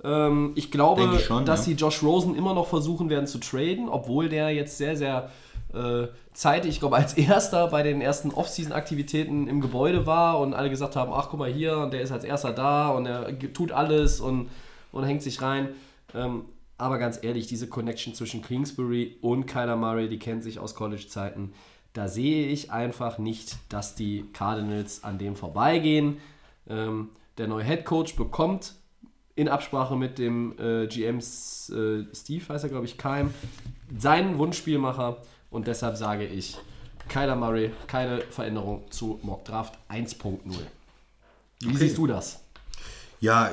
Ähm, 0.06 0.52
ich 0.56 0.72
glaube, 0.72 1.10
ich 1.16 1.26
schon, 1.26 1.46
dass 1.46 1.62
ja. 1.62 1.66
sie 1.66 1.74
Josh 1.74 2.04
Rosen 2.04 2.36
immer 2.36 2.54
noch 2.54 2.68
versuchen 2.68 3.10
werden 3.10 3.26
zu 3.26 3.40
traden, 3.40 3.90
obwohl 3.90 4.30
der 4.30 4.52
jetzt 4.52 4.78
sehr, 4.78 4.96
sehr 4.96 5.32
äh, 5.74 6.08
zeitig, 6.34 6.72
ich 6.72 6.80
glaube, 6.80 6.98
als 6.98 7.14
erster 7.18 7.68
bei 7.68 7.82
den 7.82 8.02
ersten 8.02 8.32
Off-Season-Aktivitäten 8.32 9.48
im 9.48 9.62
Gebäude 9.62 10.06
war 10.06 10.40
und 10.40 10.54
alle 10.54 10.70
gesagt 10.70 10.96
haben, 10.96 11.12
ach 11.12 11.30
guck 11.30 11.40
mal 11.40 11.52
hier, 11.52 11.78
und 11.80 11.92
der 11.92 12.02
ist 12.02 12.12
als 12.12 12.24
erster 12.24 12.54
da 12.54 12.90
und 12.90 13.08
er 13.08 13.38
tut 13.54 13.72
alles 13.72 14.20
und, 14.20 14.50
und 14.92 15.04
hängt 15.04 15.24
sich 15.24 15.42
rein. 15.42 15.70
Ähm, 16.14 16.46
aber 16.78 17.00
ganz 17.00 17.24
ehrlich, 17.24 17.48
diese 17.48 17.68
Connection 17.68 18.14
zwischen 18.14 18.42
Kingsbury 18.42 19.18
und 19.22 19.48
Kyler 19.48 19.78
Murray, 19.78 20.08
die 20.08 20.20
kennt 20.20 20.44
sich 20.44 20.60
aus 20.60 20.76
College-Zeiten. 20.76 21.54
Da 21.94 22.10
sehe 22.10 22.48
ich 22.48 22.72
einfach 22.72 23.18
nicht, 23.18 23.56
dass 23.70 23.96
die 23.96 24.26
Cardinals 24.34 25.04
an 25.04 25.18
dem 25.18 25.36
vorbeigehen. 25.36 26.18
Ähm, 26.70 27.10
der 27.38 27.48
neue 27.48 27.64
Head 27.64 27.86
Coach 27.86 28.18
bekommt 28.18 28.76
in 29.36 29.50
Absprache 29.50 29.96
mit 29.96 30.18
dem 30.18 30.58
äh, 30.60 30.88
GM 30.88 31.18
äh, 31.20 31.22
Steve, 31.22 32.44
heißt 32.50 32.64
er 32.64 32.70
glaube 32.70 32.86
ich, 32.86 32.98
Keim, 32.98 33.34
seinen 33.98 34.38
Wunschspielmacher 34.38 35.18
und 35.50 35.68
deshalb 35.68 35.98
sage 35.98 36.26
ich 36.26 36.58
Kyler 37.10 37.36
Murray, 37.36 37.72
keine 37.88 38.22
Veränderung 38.22 38.90
zu 38.92 39.20
Mock 39.22 39.46
Draft 39.46 39.78
1.0. 39.90 40.40
Wie 41.60 41.68
Okay. 41.68 41.78
siehst 41.78 41.98
du 41.98 42.08
das? 42.08 42.42
Ja, 43.20 43.52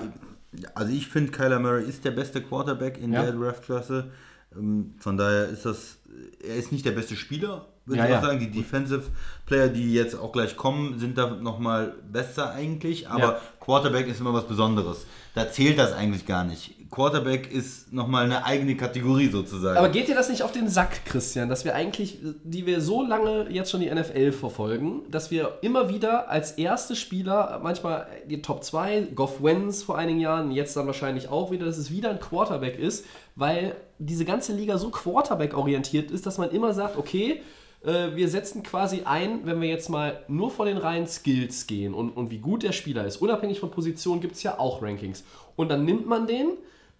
also 0.74 0.93
ich 0.93 1.09
finde, 1.09 1.33
Kyler 1.33 1.59
Murray 1.59 1.85
ist 1.89 2.05
der 2.05 2.11
beste 2.12 2.43
Quarterback 2.43 2.99
in 2.99 3.12
Ja. 3.12 3.22
der 3.22 3.33
Draftklasse. 3.33 4.11
Ähm, 4.57 4.95
Von 4.99 5.16
daher 5.16 5.49
ist 5.49 5.64
das, 5.64 5.99
er 6.47 6.57
ist 6.57 6.72
nicht 6.72 6.85
der 6.85 6.93
beste 6.93 7.16
Spieler, 7.16 7.66
würde 7.85 7.99
Ja, 7.99 8.07
ich 8.07 8.12
auch 8.12 8.22
ja. 8.22 8.28
sagen. 8.28 8.41
Die 8.41 8.51
Defensive 8.51 9.05
Player, 9.47 9.68
die 9.68 9.93
jetzt 9.93 10.14
auch 10.14 10.33
gleich 10.33 10.57
kommen, 10.57 10.99
sind 10.99 11.18
da 11.18 11.30
nochmal 11.30 11.95
besser 12.11 12.53
eigentlich. 12.53 13.09
Aber 13.09 13.20
Ja. 13.20 13.41
Quarterback 13.61 14.09
ist 14.09 14.20
immer 14.20 14.33
was 14.33 14.47
Besonderes. 14.47 15.07
Da 15.35 15.51
zählt 15.51 15.78
das 15.78 15.93
eigentlich 15.93 16.26
gar 16.26 16.45
nicht. 16.45 16.74
Quarterback 16.91 17.51
ist 17.51 17.91
nochmal 17.93 18.24
eine 18.24 18.45
eigene 18.45 18.76
Kategorie 18.76 19.28
sozusagen. 19.28 19.78
Aber 19.78 19.89
geht 19.89 20.09
dir 20.09 20.14
das 20.14 20.28
nicht 20.28 20.43
auf 20.43 20.53
den 20.53 20.68
Sack, 20.68 21.07
Christian, 21.07 21.49
dass 21.49 21.64
wir 21.64 21.74
eigentlich, 21.74 22.18
die 22.45 22.66
wir 22.66 22.83
so 22.83 23.03
lange 23.03 23.49
jetzt 23.49 23.70
schon 23.70 23.80
die 23.80 23.91
NFL 23.93 24.33
verfolgen, 24.33 25.01
dass 25.11 25.30
wir 25.30 25.59
immer 25.62 25.89
wieder 25.89 26.28
als 26.28 26.53
erste 26.53 26.95
Spieler, 26.95 27.61
manchmal 27.62 28.07
die 28.28 28.43
Top 28.43 28.62
2, 28.62 29.09
Goff 29.14 29.43
Wentz 29.43 29.83
vor 29.83 29.97
einigen 29.97 30.20
Jahren, 30.20 30.51
jetzt 30.51 30.76
dann 30.76 30.87
wahrscheinlich 30.87 31.28
auch 31.28 31.51
wieder, 31.51 31.64
dass 31.64 31.78
es 31.78 31.91
wieder 31.91 32.11
ein 32.11 32.20
Quarterback 32.20 32.78
ist, 32.78 33.07
weil 33.37 33.74
diese 33.99 34.26
ganze 34.26 34.53
Liga 34.53 34.76
so 34.76 34.91
Quarterback-orientiert 34.91 36.11
ist, 36.11 36.26
dass 36.26 36.37
man 36.37 36.51
immer 36.51 36.74
sagt, 36.74 36.99
okay, 36.99 37.41
äh, 37.85 38.14
wir 38.14 38.28
setzen 38.28 38.62
quasi 38.62 39.03
ein, 39.05 39.45
wenn 39.45 39.61
wir 39.61 39.68
jetzt 39.68 39.89
mal 39.89 40.22
nur 40.28 40.51
von 40.51 40.66
den 40.66 40.76
reinen 40.76 41.07
Skills 41.07 41.66
gehen 41.66 41.95
und, 41.95 42.11
und 42.11 42.30
wie 42.30 42.39
gut 42.39 42.62
der 42.62 42.72
Spieler 42.72 43.07
ist, 43.07 43.16
unabhängig 43.16 43.61
von 43.61 43.70
Position 43.70 44.20
gibt 44.20 44.37
es 44.37 44.43
ja 44.43 44.59
auch 44.59 44.83
Rankings. 44.83 45.24
Und 45.57 45.68
dann 45.68 45.85
nimmt 45.85 46.07
man 46.07 46.26
den 46.26 46.53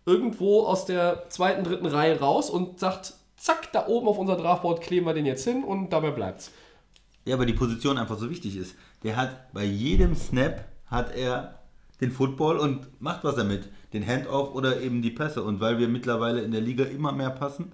irgendwo 0.05 0.63
aus 0.63 0.85
der 0.85 1.29
zweiten, 1.29 1.65
dritten 1.65 1.87
Reihe 1.87 2.19
raus 2.19 2.51
und 2.51 2.81
sagt, 2.81 3.15
zack, 3.37 3.73
da 3.73 3.87
oben 3.87 4.09
auf 4.09 4.19
unser 4.19 4.37
Draftboard 4.37 4.81
kleben 4.81 5.07
wir 5.07 5.15
den 5.15 5.27
jetzt 5.27 5.45
hin 5.45 5.65
und 5.65 5.91
dabei 5.93 6.11
bleibt's. 6.11 6.51
Ja, 7.25 7.35
aber 7.37 7.47
die 7.47 7.53
Position 7.53 7.99
einfach 7.99 8.19
so 8.19 8.31
wichtig 8.31 8.57
ist. 8.57 8.75
Der 9.05 9.17
hat 9.17 9.53
bei 9.53 9.65
jedem 9.65 10.15
Snap 10.15 10.65
hat 10.87 11.15
er 11.15 11.61
den 12.01 12.11
Football 12.11 12.59
und 12.59 13.01
macht 13.01 13.23
was 13.23 13.37
damit. 13.37 13.69
Den 13.93 14.05
Handoff 14.05 14.55
oder 14.55 14.81
eben 14.81 15.03
die 15.03 15.11
Pässe. 15.11 15.43
Und 15.43 15.61
weil 15.61 15.79
wir 15.79 15.89
mittlerweile 15.89 16.43
in 16.43 16.51
der 16.51 16.61
Liga 16.61 16.85
immer 16.85 17.13
mehr 17.13 17.31
passen, 17.31 17.73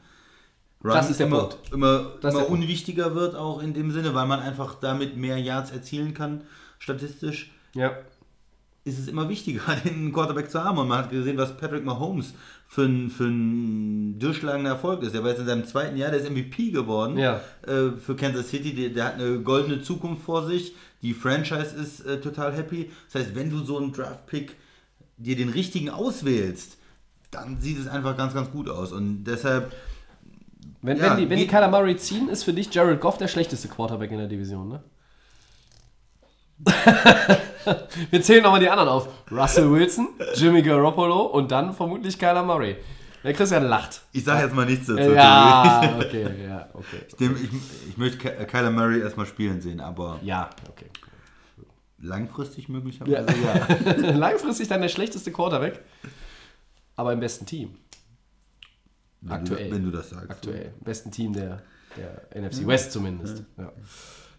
Run 0.84 0.92
Das 0.92 1.10
ist 1.10 1.18
der 1.20 1.26
immer, 1.26 1.44
Punkt. 1.44 1.72
immer, 1.72 2.12
Das 2.20 2.34
immer 2.34 2.42
der 2.44 2.50
unwichtiger 2.52 3.14
wird 3.14 3.34
auch 3.34 3.60
in 3.62 3.74
dem 3.74 3.90
Sinne, 3.90 4.14
weil 4.14 4.26
man 4.26 4.40
einfach 4.40 4.76
damit 4.80 5.16
mehr 5.16 5.36
Yards 5.38 5.70
erzielen 5.72 6.14
kann, 6.14 6.42
statistisch. 6.78 7.50
Ja. 7.74 7.92
ist 8.84 8.98
es 8.98 9.08
immer 9.08 9.28
wichtiger, 9.28 9.60
den 9.84 10.12
Quarterback 10.12 10.50
zu 10.50 10.62
haben. 10.64 10.78
Und 10.78 10.88
man 10.88 10.98
hat 10.98 11.10
gesehen, 11.10 11.36
was 11.36 11.56
Patrick 11.56 11.84
Mahomes 11.84 12.32
für 12.66 12.84
ein, 12.84 13.10
für 13.10 13.24
ein 13.24 14.18
durchschlagender 14.18 14.70
Erfolg 14.70 15.02
ist. 15.02 15.14
Er 15.14 15.22
war 15.22 15.30
jetzt 15.30 15.40
in 15.40 15.46
seinem 15.46 15.66
zweiten 15.66 15.96
Jahr, 15.96 16.10
der 16.10 16.20
ist 16.20 16.30
MVP 16.30 16.70
geworden 16.70 17.18
Ja. 17.18 17.40
äh, 17.66 17.90
für 17.98 18.14
Kansas 18.16 18.48
City. 18.48 18.74
Der, 18.74 18.88
der 18.90 19.04
hat 19.06 19.14
eine 19.14 19.40
goldene 19.40 19.82
Zukunft 19.82 20.22
vor 20.22 20.46
sich. 20.46 20.74
Die 21.02 21.12
Franchise 21.12 21.74
ist 21.76 22.06
äh, 22.06 22.20
total 22.20 22.52
happy. 22.54 22.90
Das 23.12 23.22
heißt, 23.22 23.34
wenn 23.34 23.50
du 23.50 23.62
so 23.64 23.76
einen 23.78 23.92
Draft-Pick 23.92 24.54
dir 25.18 25.36
den 25.36 25.48
richtigen 25.50 25.90
auswählst, 25.90 26.76
dann 27.30 27.60
sieht 27.60 27.78
es 27.78 27.88
einfach 27.88 28.16
ganz, 28.16 28.32
ganz 28.32 28.50
gut 28.50 28.68
aus. 28.70 28.92
Und 28.92 29.24
deshalb, 29.24 29.72
Wenn, 30.82 30.96
Ja, 30.98 31.10
wenn 31.10 31.16
die, 31.18 31.30
wenn 31.30 31.38
die 31.38 31.68
Murray 31.70 31.96
ziehen, 31.96 32.28
ist 32.28 32.44
für 32.44 32.52
dich 32.52 32.72
Jared 32.72 33.00
Goff 33.00 33.18
der 33.18 33.28
schlechteste 33.28 33.68
Quarterback 33.68 34.10
in 34.12 34.18
der 34.18 34.28
Division, 34.28 34.68
ne? 34.68 34.82
Wir 38.10 38.22
zählen 38.22 38.42
nochmal 38.42 38.60
die 38.60 38.68
anderen 38.68 38.88
auf. 38.88 39.08
Russell 39.30 39.70
Wilson, 39.70 40.08
Jimmy 40.34 40.62
Garoppolo 40.62 41.26
und 41.26 41.50
dann 41.52 41.72
vermutlich 41.72 42.18
Kyler 42.18 42.42
Murray. 42.42 42.76
Der 43.24 43.32
Christian 43.34 43.64
lacht. 43.64 44.02
ich 44.12 44.24
sage 44.24 44.44
jetzt 44.44 44.54
mal 44.54 44.64
nichts 44.64 44.86
dazu. 44.86 45.10
Ja, 45.12 45.96
okay, 45.98 46.26
ja, 46.46 46.68
okay. 46.72 47.00
Dem, 47.18 47.36
ich, 47.36 47.50
ich 47.90 47.96
möchte 47.96 48.16
Ky- 48.18 48.46
Kyler 48.46 48.70
Murray 48.70 49.00
erstmal 49.00 49.26
spielen 49.26 49.60
sehen, 49.60 49.80
aber 49.80 50.18
Ja, 50.22 50.48
okay. 50.68 50.86
langfristig 52.00 52.68
möglicherweise. 52.68 53.26
Ja, 53.44 54.10
Langfristig 54.12 54.68
dann 54.68 54.80
der 54.82 54.88
schlechteste 54.88 55.32
Quarterback, 55.32 55.80
aber 56.96 57.12
im 57.12 57.20
besten 57.20 57.44
Team. 57.44 57.76
Wenn 59.20 59.32
Aktuell. 59.32 59.68
Du, 59.68 59.74
wenn 59.74 59.84
du 59.84 59.90
das 59.90 60.10
sagst. 60.10 60.30
Aktuell. 60.30 60.72
Im 60.78 60.84
besten 60.84 61.10
Team 61.10 61.32
der, 61.32 61.62
der 61.96 62.42
NFC 62.42 62.66
West 62.66 62.92
zumindest. 62.92 63.44
Ja, 63.56 63.72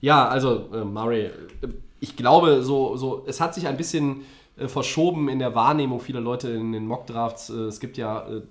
ja 0.02 0.28
also 0.28 0.70
äh, 0.74 0.84
Murray, 0.84 1.26
äh, 1.26 1.32
ich 2.00 2.16
glaube, 2.16 2.64
so, 2.64 2.96
so, 2.96 3.26
es 3.28 3.42
hat 3.42 3.54
sich 3.54 3.68
ein 3.68 3.78
bisschen 3.78 4.22
äh, 4.58 4.68
verschoben 4.68 5.30
in 5.30 5.40
der 5.40 5.56
Wahrnehmung 5.56 6.00
vieler 6.00 6.22
Leute 6.22 6.50
in 6.50 6.72
den 6.72 6.86
Mockdrafts. 6.86 7.50
Äh, 7.50 7.54
es 7.64 7.80
gibt 7.80 7.98
ja 7.98 8.28
äh, 8.28 8.42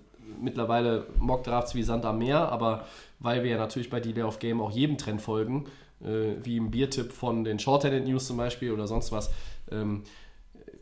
mittlerweile 0.41 1.07
Mockdrafts 1.19 1.75
wie 1.75 1.83
Sand 1.83 2.05
am 2.05 2.19
Meer, 2.19 2.51
aber 2.51 2.85
weil 3.21 3.43
wir 3.43 3.53
ja 3.53 3.59
natürlich 3.59 3.91
bei 3.91 4.01
Delay 4.01 4.23
of 4.23 4.39
Game 4.39 4.61
auch 4.61 4.71
jedem 4.71 4.99
Trend 4.99 5.21
folgen, 5.21 5.65
äh, 6.01 6.35
wie 6.43 6.57
im 6.57 6.71
Biertipp 6.71 7.13
von 7.13 7.45
den 7.45 7.59
Shorthanded 7.59 8.07
News 8.07 8.27
zum 8.27 8.37
Beispiel 8.37 8.73
oder 8.73 8.87
sonst 8.87 9.13
was, 9.13 9.31
ähm, 9.71 10.05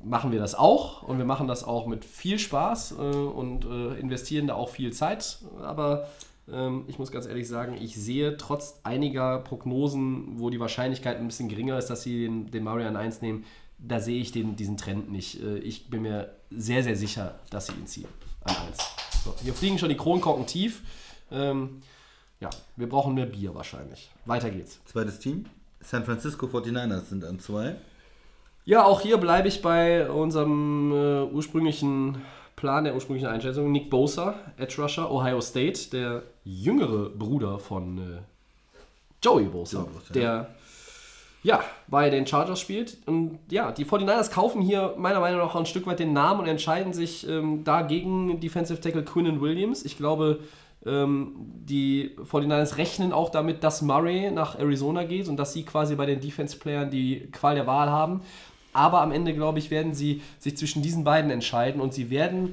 machen 0.07 0.33
wir 0.33 0.39
das 0.39 0.55
auch 0.55 1.03
und 1.03 1.19
wir 1.19 1.25
machen 1.25 1.49
das 1.49 1.65
auch 1.65 1.87
mit 1.87 2.05
viel 2.05 2.39
Spaß 2.39 2.93
äh, 2.93 2.95
und 2.95 3.65
äh, 3.65 3.99
investieren 3.99 4.47
da 4.47 4.55
auch 4.55 4.69
viel 4.69 4.93
Zeit. 4.93 5.39
Aber 5.61 6.09
ähm, 6.51 6.85
ich 6.87 6.99
muss 6.99 7.11
ganz 7.11 7.27
ehrlich 7.27 7.49
sagen, 7.49 7.77
ich 7.81 7.97
sehe 7.97 8.37
trotz 8.37 8.81
einiger 8.85 9.41
Prognosen, 9.41 10.39
wo 10.39 10.49
die 10.51 10.61
Wahrscheinlichkeit 10.61 11.19
ein 11.19 11.27
bisschen 11.27 11.49
geringer 11.49 11.77
ist, 11.77 11.89
dass 11.89 12.03
sie 12.03 12.25
den, 12.25 12.51
den 12.51 12.63
Mario 12.65 12.87
an 12.87 12.97
1 12.97 13.21
nehmen, 13.21 13.45
da 13.79 14.01
sehe 14.01 14.21
ich 14.21 14.33
den, 14.33 14.57
diesen 14.57 14.77
Trend 14.77 15.11
nicht. 15.11 15.43
Äh, 15.43 15.59
ich 15.59 15.91
bin 15.91 16.03
mir 16.03 16.33
sehr, 16.51 16.83
sehr 16.83 16.97
sicher, 16.97 17.35
dass 17.51 17.67
sie 17.67 17.73
ihn 17.73 17.87
ziehen 17.87 18.09
an 18.45 18.55
1. 18.69 18.79
So, 19.25 19.35
hier 19.43 19.55
fliegen 19.55 19.79
schon 19.79 19.89
die 19.89 19.97
Kronkorken 19.97 20.47
tief. 20.47 20.83
Ähm, 21.33 21.83
ja, 22.41 22.51
wir 22.77 22.89
brauchen 22.89 23.15
mehr 23.15 23.27
Bier 23.27 23.55
wahrscheinlich. 23.55 24.11
Weiter 24.25 24.51
geht's. 24.51 24.79
Zweites 24.85 25.19
Team. 25.19 25.47
San 25.81 26.05
Francisco 26.05 26.47
49ers 26.47 27.07
sind 27.07 27.25
an 27.25 27.41
zwei. 27.41 27.77
Ja, 28.67 28.85
auch 28.85 29.01
hier 29.01 29.17
bleibe 29.19 29.47
ich 29.47 29.63
bei 29.63 30.11
unserem 30.11 30.93
äh, 30.93 31.23
ursprünglichen 31.33 32.19
Plan, 32.57 32.83
der 32.83 32.97
ursprünglichen 32.97 33.29
Einschätzung. 33.29 33.71
Nick 33.71 33.91
Bosa, 33.91 34.35
Edge 34.57 34.83
Rusher, 34.83 35.09
Ohio 35.09 35.41
State, 35.41 35.91
der 35.93 36.25
jüngere 36.45 37.11
Bruder 37.11 37.61
von 37.61 37.99
äh, 37.99 38.03
Joey 39.23 39.45
Bosa, 39.45 39.79
Joey 39.79 39.89
Bosa, 39.93 40.13
der 40.13 40.49
ja, 41.45 41.63
bei 41.87 42.11
den 42.11 42.27
Chargers 42.27 42.59
spielt. 42.59 42.99
Und 43.07 43.39
ja, 43.49 43.71
die 43.71 43.85
49ers 43.85 44.33
kaufen 44.33 44.61
hier 44.61 44.95
meiner 44.99 45.21
Meinung 45.21 45.39
nach 45.39 45.55
auch 45.55 45.61
ein 45.61 45.67
Stück 45.67 45.87
weit 45.87 46.01
den 46.01 46.13
Namen 46.13 46.41
und 46.41 46.49
entscheiden 46.49 46.93
sich 46.93 47.29
ähm, 47.29 47.63
da 47.63 47.83
gegen 47.83 48.41
Defensive 48.41 48.81
Tackle 48.81 49.05
Quinnen 49.05 49.41
Williams. 49.41 49.85
Ich 49.85 49.97
glaube, 49.97 50.41
ähm, 50.85 51.37
die 51.37 52.17
49ers 52.19 52.79
rechnen 52.79 53.13
auch 53.13 53.31
damit, 53.31 53.63
dass 53.63 53.81
Murray 53.81 54.33
nach 54.33 54.59
Arizona 54.59 55.05
geht 55.05 55.29
und 55.29 55.37
dass 55.37 55.53
sie 55.53 55.65
quasi 55.65 55.95
bei 55.95 56.07
den 56.07 56.21
Defense-Playern 56.21 56.91
die 56.91 57.29
Qual 57.31 57.55
der 57.55 57.69
Wahl 57.69 57.91
haben. 57.91 58.23
Aber 58.77 59.01
am 59.01 59.11
Ende, 59.11 59.33
glaube 59.35 59.59
ich, 59.59 59.71
werden 59.71 59.95
sie 59.95 60.21
sich 60.39 60.57
zwischen 60.57 60.83
diesen 60.83 61.03
beiden 61.03 61.31
entscheiden 61.31 61.81
und 61.81 61.95
sie 61.95 62.11
werden 62.11 62.53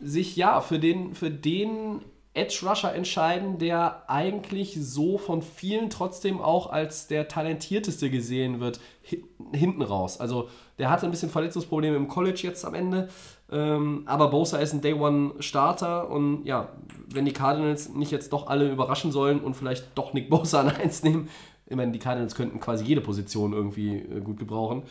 sich 0.00 0.36
ja 0.36 0.60
für 0.60 0.78
den, 0.78 1.14
für 1.14 1.30
den 1.30 2.02
Edge 2.34 2.66
Rusher 2.68 2.92
entscheiden, 2.94 3.58
der 3.58 4.02
eigentlich 4.10 4.76
so 4.78 5.18
von 5.18 5.40
vielen 5.40 5.88
trotzdem 5.88 6.40
auch 6.40 6.68
als 6.70 7.06
der 7.06 7.28
talentierteste 7.28 8.10
gesehen 8.10 8.58
wird, 8.58 8.80
hi- 9.08 9.24
hinten 9.52 9.82
raus. 9.82 10.18
Also 10.20 10.48
der 10.78 10.90
hatte 10.90 11.06
ein 11.06 11.12
bisschen 11.12 11.30
Verletzungsprobleme 11.30 11.96
im 11.96 12.08
College 12.08 12.40
jetzt 12.42 12.64
am 12.64 12.74
Ende, 12.74 13.08
ähm, 13.52 14.02
aber 14.06 14.28
Bosa 14.30 14.58
ist 14.58 14.72
ein 14.72 14.80
Day 14.80 14.94
One 14.94 15.34
Starter 15.38 16.10
und 16.10 16.44
ja, 16.44 16.70
wenn 17.08 17.24
die 17.24 17.32
Cardinals 17.32 17.90
nicht 17.94 18.10
jetzt 18.10 18.32
doch 18.32 18.48
alle 18.48 18.68
überraschen 18.68 19.12
sollen 19.12 19.40
und 19.40 19.54
vielleicht 19.54 19.86
doch 19.94 20.12
Nick 20.12 20.28
Bosa 20.28 20.60
an 20.60 20.68
1 20.70 21.04
nehmen, 21.04 21.28
ich 21.66 21.76
meine, 21.76 21.92
die 21.92 21.98
Cardinals 21.98 22.34
könnten 22.34 22.60
quasi 22.60 22.84
jede 22.84 23.00
Position 23.00 23.52
irgendwie 23.52 23.98
äh, 23.98 24.20
gut 24.20 24.38
gebrauchen, 24.38 24.82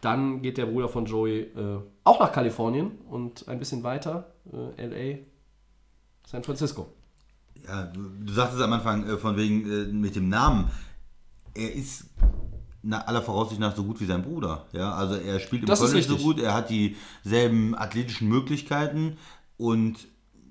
dann 0.00 0.42
geht 0.42 0.58
der 0.58 0.66
Bruder 0.66 0.88
von 0.88 1.04
Joey 1.04 1.40
äh, 1.40 1.80
auch 2.04 2.20
nach 2.20 2.32
Kalifornien 2.32 2.92
und 3.08 3.48
ein 3.48 3.58
bisschen 3.58 3.82
weiter, 3.82 4.32
äh, 4.78 4.86
LA, 4.86 5.18
San 6.26 6.42
Francisco. 6.42 6.86
Ja, 7.66 7.84
du, 7.84 8.08
du 8.20 8.32
sagtest 8.32 8.62
am 8.62 8.72
Anfang 8.72 9.06
äh, 9.06 9.16
von 9.18 9.36
wegen 9.36 9.70
äh, 9.70 9.92
mit 9.92 10.16
dem 10.16 10.28
Namen. 10.28 10.70
Er 11.54 11.74
ist 11.74 12.06
nach 12.82 13.06
aller 13.06 13.20
Voraussicht 13.20 13.60
nach 13.60 13.76
so 13.76 13.84
gut 13.84 14.00
wie 14.00 14.06
sein 14.06 14.22
Bruder. 14.22 14.66
Ja, 14.72 14.94
also 14.94 15.14
er 15.14 15.38
spielt 15.40 15.62
im 15.62 15.66
Das 15.66 15.80
College 15.80 16.02
so 16.02 16.16
gut, 16.16 16.40
er 16.40 16.54
hat 16.54 16.70
dieselben 16.70 17.74
athletischen 17.74 18.28
Möglichkeiten 18.28 19.18
und 19.58 20.08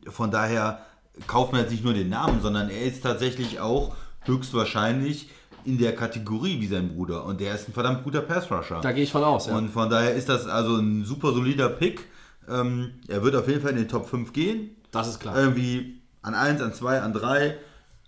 von 0.07 0.29
daher 0.29 0.85
kauft 1.25 1.51
man 1.51 1.61
jetzt 1.61 1.71
nicht 1.71 1.83
nur 1.83 1.93
den 1.93 2.09
Namen, 2.09 2.41
sondern 2.41 2.69
er 2.69 2.83
ist 2.83 3.01
tatsächlich 3.01 3.59
auch 3.59 3.95
höchstwahrscheinlich 4.21 5.29
in 5.65 5.77
der 5.77 5.95
Kategorie 5.95 6.59
wie 6.61 6.67
sein 6.67 6.89
Bruder 6.89 7.25
und 7.25 7.39
der 7.39 7.55
ist 7.55 7.67
ein 7.67 7.73
verdammt 7.73 8.03
guter 8.03 8.21
Pass-Rusher. 8.21 8.79
Da 8.81 8.91
gehe 8.91 9.03
ich 9.03 9.11
von 9.11 9.23
aus, 9.23 9.47
ja. 9.47 9.55
Und 9.57 9.69
von 9.69 9.89
daher 9.89 10.13
ist 10.13 10.29
das 10.29 10.47
also 10.47 10.77
ein 10.77 11.03
super 11.05 11.31
solider 11.33 11.69
Pick. 11.69 12.05
Ähm, 12.49 12.91
er 13.07 13.23
wird 13.23 13.35
auf 13.35 13.47
jeden 13.47 13.61
Fall 13.61 13.71
in 13.71 13.77
den 13.77 13.87
Top 13.87 14.07
5 14.09 14.33
gehen. 14.33 14.71
das 14.91 15.07
ist 15.07 15.19
klar. 15.19 15.37
Irgendwie 15.37 16.01
an 16.21 16.33
1, 16.33 16.61
an 16.61 16.73
2, 16.73 17.01
an 17.01 17.13
3. 17.13 17.55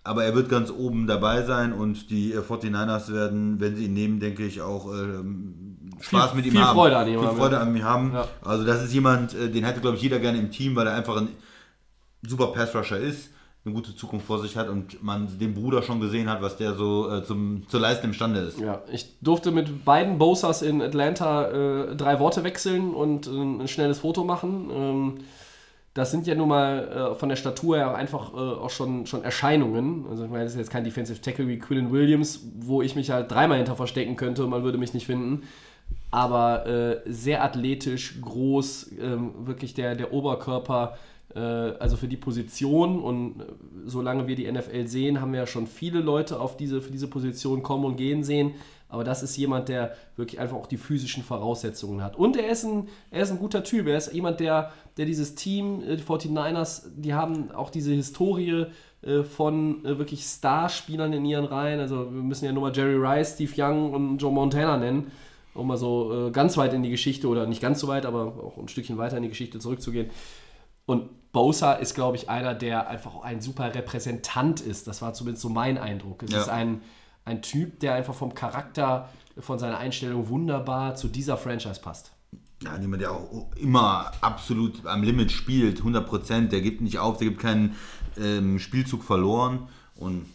Aber 0.04 0.24
er 0.24 0.34
wird 0.34 0.48
ganz 0.48 0.70
oben 0.72 1.06
dabei 1.06 1.42
sein 1.42 1.72
und 1.72 2.10
die 2.10 2.32
äh, 2.32 2.38
49ers 2.40 3.12
werden, 3.12 3.60
wenn 3.60 3.76
sie 3.76 3.84
ihn 3.84 3.94
nehmen, 3.94 4.18
denke 4.18 4.44
ich, 4.44 4.60
auch 4.60 4.92
ähm, 4.92 5.76
Spaß 6.00 6.30
Viel- 6.30 6.36
mit 6.38 6.46
ihm 6.46 6.52
viel 6.52 6.60
haben. 6.60 6.74
Freude 6.76 6.96
an 6.96 7.06
ihm 7.06 7.20
viel 7.20 7.28
haben, 7.28 7.36
Freude 7.36 7.58
an 7.60 7.76
ihm 7.76 7.84
haben. 7.84 8.12
Ja. 8.12 8.26
Also 8.42 8.64
das 8.64 8.82
ist 8.82 8.92
jemand, 8.92 9.32
äh, 9.34 9.48
den 9.48 9.62
hätte, 9.64 9.80
glaube 9.80 9.96
ich, 9.96 10.02
jeder 10.02 10.18
gerne 10.18 10.38
im 10.38 10.50
Team, 10.50 10.74
weil 10.74 10.88
er 10.88 10.94
einfach 10.94 11.18
ein 11.18 11.28
super 12.22 12.48
Pass-Rusher 12.48 12.98
ist, 12.98 13.30
eine 13.64 13.74
gute 13.74 13.94
Zukunft 13.94 14.26
vor 14.26 14.40
sich 14.40 14.56
hat 14.56 14.68
und 14.68 15.02
man 15.02 15.38
den 15.38 15.54
Bruder 15.54 15.82
schon 15.82 16.00
gesehen 16.00 16.28
hat, 16.28 16.42
was 16.42 16.56
der 16.56 16.74
so 16.74 17.08
äh, 17.08 17.22
zum, 17.22 17.62
zu 17.68 17.78
leisten 17.78 18.08
imstande 18.08 18.40
ist. 18.40 18.58
Ja, 18.58 18.82
ich 18.90 19.18
durfte 19.20 19.52
mit 19.52 19.84
beiden 19.84 20.18
Bosas 20.18 20.62
in 20.62 20.82
Atlanta 20.82 21.90
äh, 21.90 21.96
drei 21.96 22.18
Worte 22.18 22.42
wechseln 22.42 22.92
und 22.92 23.28
äh, 23.28 23.30
ein 23.30 23.68
schnelles 23.68 24.00
Foto 24.00 24.24
machen. 24.24 24.70
Ähm, 24.74 25.18
das 25.94 26.10
sind 26.10 26.26
ja 26.26 26.34
nun 26.34 26.48
mal 26.48 27.12
äh, 27.12 27.14
von 27.14 27.28
der 27.28 27.36
Statur 27.36 27.76
her 27.76 27.94
einfach 27.94 28.32
äh, 28.32 28.36
auch 28.36 28.70
schon, 28.70 29.06
schon 29.06 29.22
Erscheinungen. 29.22 30.06
Also 30.10 30.24
ich 30.24 30.30
meine, 30.30 30.44
das 30.44 30.54
ist 30.54 30.58
jetzt 30.58 30.70
kein 30.70 30.84
Defensive 30.84 31.20
Tackle 31.20 31.46
wie 31.46 31.58
Quillen 31.58 31.92
Williams, 31.92 32.40
wo 32.56 32.82
ich 32.82 32.96
mich 32.96 33.10
halt 33.10 33.30
dreimal 33.30 33.58
hinter 33.58 33.76
verstecken 33.76 34.16
könnte 34.16 34.42
und 34.42 34.50
man 34.50 34.64
würde 34.64 34.78
mich 34.78 34.94
nicht 34.94 35.06
finden. 35.06 35.42
Aber 36.10 36.66
äh, 36.66 37.00
sehr 37.06 37.44
athletisch, 37.44 38.20
groß, 38.20 38.92
ähm, 39.00 39.46
wirklich 39.46 39.74
der, 39.74 39.94
der 39.94 40.12
Oberkörper, 40.12 40.96
also 41.38 41.96
für 41.96 42.08
die 42.08 42.16
Position. 42.16 43.00
Und 43.00 43.40
äh, 43.40 43.44
solange 43.86 44.26
wir 44.26 44.36
die 44.36 44.50
NFL 44.50 44.86
sehen, 44.86 45.20
haben 45.20 45.32
wir 45.32 45.40
ja 45.40 45.46
schon 45.46 45.66
viele 45.66 46.00
Leute 46.00 46.40
auf 46.40 46.56
diese, 46.56 46.80
für 46.80 46.92
diese 46.92 47.08
Position 47.08 47.62
kommen 47.62 47.84
und 47.84 47.96
gehen 47.96 48.24
sehen. 48.24 48.54
Aber 48.88 49.04
das 49.04 49.22
ist 49.22 49.38
jemand, 49.38 49.70
der 49.70 49.94
wirklich 50.16 50.38
einfach 50.38 50.56
auch 50.56 50.66
die 50.66 50.76
physischen 50.76 51.22
Voraussetzungen 51.22 52.02
hat. 52.02 52.14
Und 52.14 52.36
er 52.36 52.50
ist 52.50 52.64
ein, 52.64 52.88
er 53.10 53.22
ist 53.22 53.30
ein 53.30 53.38
guter 53.38 53.64
Typ. 53.64 53.86
Er 53.86 53.96
ist 53.96 54.12
jemand, 54.12 54.38
der, 54.38 54.70
der 54.98 55.06
dieses 55.06 55.34
Team, 55.34 55.82
äh, 55.82 55.96
die 55.96 56.02
49ers, 56.02 56.88
die 56.94 57.14
haben 57.14 57.50
auch 57.52 57.70
diese 57.70 57.92
Historie 57.92 58.66
äh, 59.02 59.24
von 59.24 59.84
äh, 59.84 59.98
wirklich 59.98 60.22
Starspielern 60.22 61.12
in 61.12 61.24
ihren 61.24 61.44
Reihen. 61.44 61.80
Also 61.80 62.12
wir 62.12 62.22
müssen 62.22 62.44
ja 62.44 62.52
nur 62.52 62.62
mal 62.62 62.76
Jerry 62.76 62.94
Rice, 62.94 63.32
Steve 63.34 63.52
Young 63.56 63.92
und 63.94 64.18
Joe 64.18 64.30
Montana 64.30 64.76
nennen, 64.76 65.10
um 65.54 65.66
mal 65.66 65.76
so 65.76 66.28
äh, 66.28 66.30
ganz 66.30 66.56
weit 66.56 66.72
in 66.72 66.82
die 66.82 66.90
Geschichte 66.90 67.26
oder 67.28 67.46
nicht 67.46 67.62
ganz 67.62 67.80
so 67.80 67.88
weit, 67.88 68.06
aber 68.06 68.26
auch 68.44 68.58
ein 68.58 68.68
Stückchen 68.68 68.98
weiter 68.98 69.16
in 69.16 69.24
die 69.24 69.28
Geschichte 69.28 69.58
zurückzugehen. 69.58 70.10
Und 70.86 71.08
Bosa 71.32 71.72
ist, 71.72 71.94
glaube 71.94 72.16
ich, 72.16 72.28
einer, 72.28 72.54
der 72.54 72.88
einfach 72.88 73.22
ein 73.22 73.40
super 73.40 73.74
Repräsentant 73.74 74.60
ist. 74.60 74.86
Das 74.86 75.00
war 75.02 75.14
zumindest 75.14 75.42
so 75.42 75.48
mein 75.48 75.78
Eindruck. 75.78 76.22
Es 76.22 76.30
Ja. 76.32 76.40
ist 76.42 76.48
ein, 76.48 76.82
ein 77.24 77.40
Typ, 77.42 77.80
der 77.80 77.94
einfach 77.94 78.14
vom 78.14 78.34
Charakter, 78.34 79.08
von 79.38 79.58
seiner 79.58 79.78
Einstellung 79.78 80.28
wunderbar 80.28 80.94
zu 80.94 81.08
dieser 81.08 81.36
Franchise 81.38 81.80
passt. 81.80 82.12
Ja, 82.62 82.76
jemand, 82.78 83.02
der 83.02 83.12
auch 83.12 83.50
immer 83.56 84.12
absolut 84.20 84.86
am 84.86 85.02
Limit 85.02 85.32
spielt, 85.32 85.78
100 85.78 86.06
Prozent, 86.06 86.52
der 86.52 86.60
gibt 86.60 86.80
nicht 86.80 86.98
auf, 86.98 87.16
der 87.16 87.28
gibt 87.28 87.40
keinen 87.40 87.76
ähm, 88.20 88.58
Spielzug 88.58 89.02
verloren 89.02 89.68
und 89.96 90.26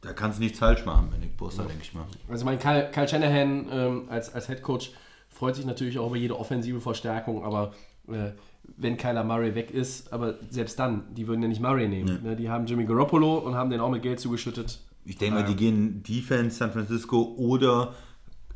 da 0.00 0.12
kannst 0.12 0.38
du 0.38 0.42
nichts 0.42 0.58
falsch 0.58 0.84
machen, 0.84 1.08
wenn 1.12 1.20
Nick 1.20 1.36
Bosa, 1.36 1.62
denke 1.64 1.82
ich 1.82 1.92
mal. 1.94 2.04
Also 2.28 2.42
ich 2.42 2.44
meine, 2.44 2.58
Kyle, 2.58 2.90
Kyle 2.92 3.06
Shanahan 3.08 3.66
ähm, 3.70 4.04
als, 4.08 4.34
als 4.34 4.46
Head 4.46 4.62
Coach 4.62 4.92
freut 5.28 5.54
sich 5.54 5.64
natürlich 5.64 5.98
auch 5.98 6.06
über 6.08 6.16
jede 6.16 6.38
offensive 6.38 6.80
Verstärkung, 6.80 7.44
aber 7.44 7.72
äh, 8.08 8.30
wenn 8.76 8.96
Kyler 8.96 9.24
Murray 9.24 9.54
weg 9.54 9.70
ist, 9.70 10.12
aber 10.12 10.34
selbst 10.50 10.78
dann, 10.78 11.04
die 11.14 11.26
würden 11.26 11.42
ja 11.42 11.48
nicht 11.48 11.60
Murray 11.62 11.88
nehmen. 11.88 12.20
Ne? 12.22 12.36
Die 12.36 12.50
haben 12.50 12.66
Jimmy 12.66 12.84
Garoppolo 12.84 13.38
und 13.38 13.54
haben 13.54 13.70
den 13.70 13.80
auch 13.80 13.90
mit 13.90 14.02
Geld 14.02 14.20
zugeschüttet. 14.20 14.78
Ich 15.04 15.16
denke 15.18 15.36
mal, 15.40 15.44
die 15.44 15.54
gehen 15.56 16.02
Defense 16.02 16.56
San 16.56 16.72
Francisco 16.72 17.34
oder 17.38 17.94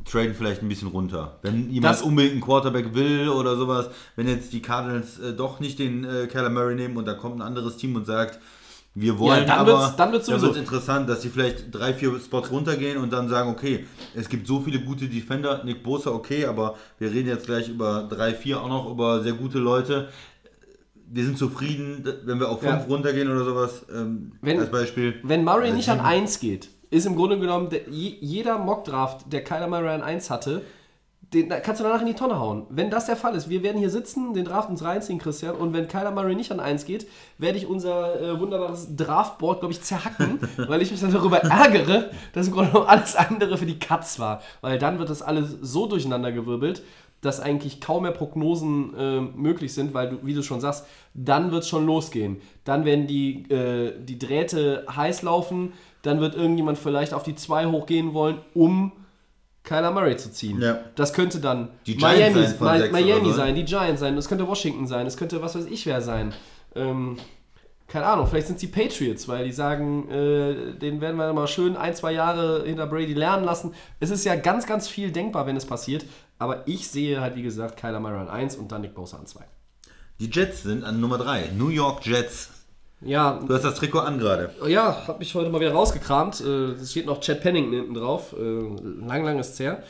traden 0.05 0.35
vielleicht 0.35 0.63
ein 0.63 0.69
bisschen 0.69 0.89
runter. 0.89 1.39
Wenn 1.43 1.71
jemand 1.71 1.95
Das- 1.95 2.03
unbedingt 2.03 2.33
einen 2.33 2.41
Quarterback 2.41 2.95
will 2.95 3.29
oder 3.29 3.57
sowas, 3.57 3.91
wenn 4.17 4.27
jetzt 4.29 4.53
die 4.53 4.61
Cardinals 4.63 5.19
äh, 5.19 5.33
doch 5.35 5.61
nicht 5.61 5.79
den 5.79 6.05
äh, 6.05 6.27
Kyler 6.27 6.51
Murray 6.51 6.75
nehmen 6.75 6.97
und 6.97 7.07
da 7.07 7.15
kommt 7.15 7.37
ein 7.37 7.43
anderes 7.43 7.77
Team 7.77 7.95
und 7.97 8.07
sagt, 8.07 8.41
wir 8.95 9.19
wollen 9.19 9.47
dann 9.47 9.59
aber, 9.61 9.79
wird's- 9.81 9.97
dann 9.97 10.13
wird's 10.13 10.27
sowieso- 10.27 10.47
wird's 10.47 10.59
interessant, 10.59 11.09
dass 11.09 11.23
sie 11.23 11.29
vielleicht 11.29 11.73
drei, 11.75 11.95
vier 11.95 12.19
Spots 12.19 12.51
runtergehen 12.51 12.99
und 12.99 13.13
dann 13.13 13.29
sagen, 13.29 13.51
okay, 13.51 13.87
es 14.15 14.29
gibt 14.29 14.47
so 14.47 14.61
viele 14.61 14.81
gute 14.81 15.07
Defender, 15.07 15.63
Nick 15.65 15.83
Bosa, 15.83 16.11
okay, 16.11 16.45
aber 16.47 16.75
wir 16.99 17.11
reden 17.11 17.29
jetzt 17.29 17.47
gleich 17.47 17.69
über 17.69 18.09
drei, 18.11 18.35
vier 18.35 18.61
auch 18.61 18.69
noch, 18.69 18.91
über 18.91 19.23
sehr 19.23 19.33
gute 19.35 19.59
Leute. 19.59 20.09
Wir 21.13 21.25
sind 21.25 21.39
zufrieden, 21.39 22.05
wenn 22.25 22.39
wir 22.39 22.49
auf 22.49 22.63
Ja. 22.63 22.77
fünf 22.79 22.89
runtergehen 22.89 23.31
oder 23.31 23.45
sowas, 23.45 23.85
ähm, 23.93 24.33
Wenn- 24.43 24.61
als 24.61 24.71
Beispiel. 24.71 25.15
Wenn 25.23 25.45
Murray 25.45 25.71
Äh, 25.71 25.73
nicht 25.73 25.89
an. 25.89 26.01
1 26.01 26.39
geht, 26.41 26.69
ist 26.91 27.07
im 27.07 27.17
Grunde 27.17 27.39
genommen 27.39 27.69
der, 27.71 27.89
je, 27.89 28.17
jeder 28.21 28.59
Mockdraft, 28.59 29.33
der 29.33 29.43
Kyler 29.45 29.67
Murray 29.69 29.89
an 29.95 30.03
1 30.03 30.31
hatte, 30.31 30.63
den 31.33 31.49
kannst 31.49 31.81
du 31.81 31.85
danach 31.85 32.01
in 32.01 32.09
die 32.09 32.15
Tonne 32.15 32.41
hauen. 32.41 32.67
Wenn 32.71 32.91
das 32.91 33.07
der 33.07 33.17
Fall 33.17 33.37
ist, 33.37 33.49
wir 33.49 33.63
werden 33.63 33.79
hier 33.79 33.91
sitzen, 33.91 34.35
den 34.35 34.45
Draft 34.45 34.69
uns 34.69 34.83
reinziehen, 34.83 35.19
Christian, 35.19 35.55
und 35.55 35.73
wenn 35.73 35.87
Kyler 35.87 36.11
Murray 36.11 36.35
nicht 36.35 36.51
an 36.51 36.59
1 36.59 36.85
geht, 36.87 37.07
werde 37.39 37.57
ich 37.57 37.67
unser 37.67 38.21
äh, 38.21 38.41
wunderbares 38.41 38.97
Draftboard, 38.97 39.61
glaube 39.61 39.73
ich, 39.73 39.81
zerhacken, 39.81 40.41
weil 40.57 40.83
ich 40.83 40.91
mich 40.91 41.01
dann 41.01 41.13
darüber 41.13 41.39
ärgere, 41.39 42.11
dass 42.33 42.49
im 42.49 42.55
Grunde 42.55 42.73
genommen 42.73 42.89
alles 42.89 43.15
andere 43.15 43.59
für 43.59 43.67
die 43.67 43.79
Katz 43.79 44.19
war. 44.19 44.43
Weil 44.61 44.79
dann 44.79 44.99
wird 44.99 45.09
das 45.09 45.23
alles 45.23 45.57
so 45.61 45.87
durcheinandergewirbelt, 45.87 46.83
dass 47.21 47.39
eigentlich 47.39 47.81
kaum 47.81 48.03
mehr 48.03 48.13
Prognosen 48.13 48.95
äh, 48.97 49.21
möglich 49.21 49.73
sind, 49.73 49.95
weil 49.95 50.11
du, 50.11 50.19
wie 50.23 50.35
du 50.35 50.43
schon 50.43 50.61
sagst, 50.61 50.87
dann 51.15 51.53
wird 51.53 51.63
es 51.63 51.69
schon 51.69 51.87
losgehen. 51.87 52.41
Dann 52.65 52.85
werden 52.85 53.07
die, 53.07 53.49
äh, 53.51 53.93
die 54.03 54.19
Drähte 54.19 54.85
heiß 54.95 55.23
laufen, 55.23 55.75
dann 56.03 56.21
wird 56.21 56.35
irgendjemand 56.35 56.79
vielleicht 56.79 57.15
auf 57.15 57.23
die 57.23 57.37
2 57.37 57.67
hochgehen 57.67 58.15
wollen, 58.15 58.39
um 58.55 58.93
Kyler 59.63 59.91
Murray 59.91 60.17
zu 60.17 60.31
ziehen. 60.33 60.61
Ja. 60.61 60.81
Das 60.95 61.13
könnte 61.13 61.39
dann 61.39 61.71
Miami, 61.87 62.47
sein 62.47 62.79
sechs 62.79 62.93
Miami 62.93 63.27
so. 63.27 63.33
sein, 63.33 63.55
die 63.55 63.65
Giants 63.65 64.01
sein, 64.01 64.17
das 64.17 64.29
könnte 64.29 64.47
Washington 64.47 64.87
sein, 64.87 65.05
das 65.05 65.17
könnte 65.17 65.43
was 65.43 65.55
weiß 65.55 65.67
ich 65.67 65.87
wer 65.87 66.01
sein. 66.01 66.33
Ähm, 66.75 67.19
keine 67.91 68.07
Ahnung, 68.07 68.29
vielleicht 68.29 68.47
sind 68.47 68.57
es 68.57 68.61
die 68.61 68.69
Patriots, 68.69 69.27
weil 69.27 69.45
die 69.45 69.53
sagen, 69.53 70.09
äh, 70.09 70.75
den 70.79 71.01
werden 71.01 71.17
wir 71.17 71.33
mal 71.33 71.49
schön 71.49 71.77
ein, 71.77 71.95
zwei 71.95 72.13
Jahre 72.13 72.63
hinter 72.65 72.87
Brady 72.87 73.15
lernen 73.15 73.45
lassen. 73.45 73.75
Es 73.99 74.11
ist 74.11 74.25
ja 74.25 74.37
ganz, 74.37 74.67
ganz 74.67 74.89
viel 74.89 75.11
denkbar, 75.11 75.47
wenn 75.47 75.57
es 75.57 75.67
passiert. 75.67 76.07
Aber 76.39 76.67
ich 76.69 76.89
sehe 76.89 77.21
halt, 77.21 77.35
wie 77.35 77.43
gesagt, 77.43 77.77
Kyler 77.77 77.99
Murray 77.99 78.21
an 78.21 78.29
1 78.29 78.57
und 78.57 78.71
dann 78.71 78.83
Nick 78.83 78.95
Bosa 78.95 79.19
an 79.19 79.27
2. 79.27 79.45
Die 80.21 80.31
Jets 80.31 80.63
sind 80.63 80.85
an 80.85 81.01
Nummer 81.01 81.19
3. 81.19 81.51
New 81.57 81.69
York 81.69 82.07
Jets. 82.07 82.51
Ja, 83.03 83.41
Du 83.47 83.55
hast 83.55 83.65
das 83.65 83.75
Trikot 83.77 84.01
an 84.01 84.19
gerade. 84.19 84.51
ja, 84.67 85.07
hab 85.07 85.19
mich 85.19 85.35
heute 85.35 85.51
mal 85.51 85.61
wieder 85.61 85.73
rausgekramt. 85.73 86.41
Äh, 86.41 86.73
Es 86.73 86.91
steht 86.91 87.07
noch 87.07 87.21
Chad 87.21 87.41
Pennington 87.41 87.73
hinten 87.73 87.95
drauf. 87.95 88.35
Äh, 88.39 88.43
Lang, 89.07 89.25
lang 89.25 89.39
ist 89.39 89.55
es 89.55 89.61
her. 89.61 89.83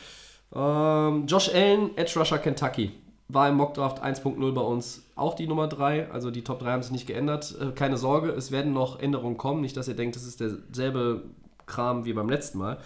Ähm, 0.53 1.25
Josh 1.27 1.49
Allen, 1.53 1.95
Edge 1.97 2.17
Rusher 2.19 2.37
Kentucky. 2.37 2.91
War 3.27 3.47
im 3.49 3.55
Mockdraft 3.55 4.03
1.0 4.03 4.53
bei 4.53 4.61
uns 4.61 5.05
auch 5.15 5.35
die 5.35 5.47
Nummer 5.47 5.67
3. 5.67 6.11
Also 6.11 6.31
die 6.31 6.43
Top 6.43 6.59
3 6.59 6.71
haben 6.71 6.83
sich 6.83 6.91
nicht 6.91 7.07
geändert. 7.07 7.55
Äh, 7.61 7.71
Keine 7.71 7.97
Sorge, 7.97 8.29
es 8.29 8.51
werden 8.51 8.73
noch 8.73 8.99
Änderungen 8.99 9.37
kommen. 9.37 9.61
Nicht, 9.61 9.75
dass 9.77 9.87
ihr 9.87 9.95
denkt, 9.95 10.15
das 10.15 10.23
ist 10.23 10.39
derselbe 10.39 11.23
Kram 11.65 12.05
wie 12.05 12.13
beim 12.13 12.29
letzten 12.29 12.57
Mal. 12.59 12.77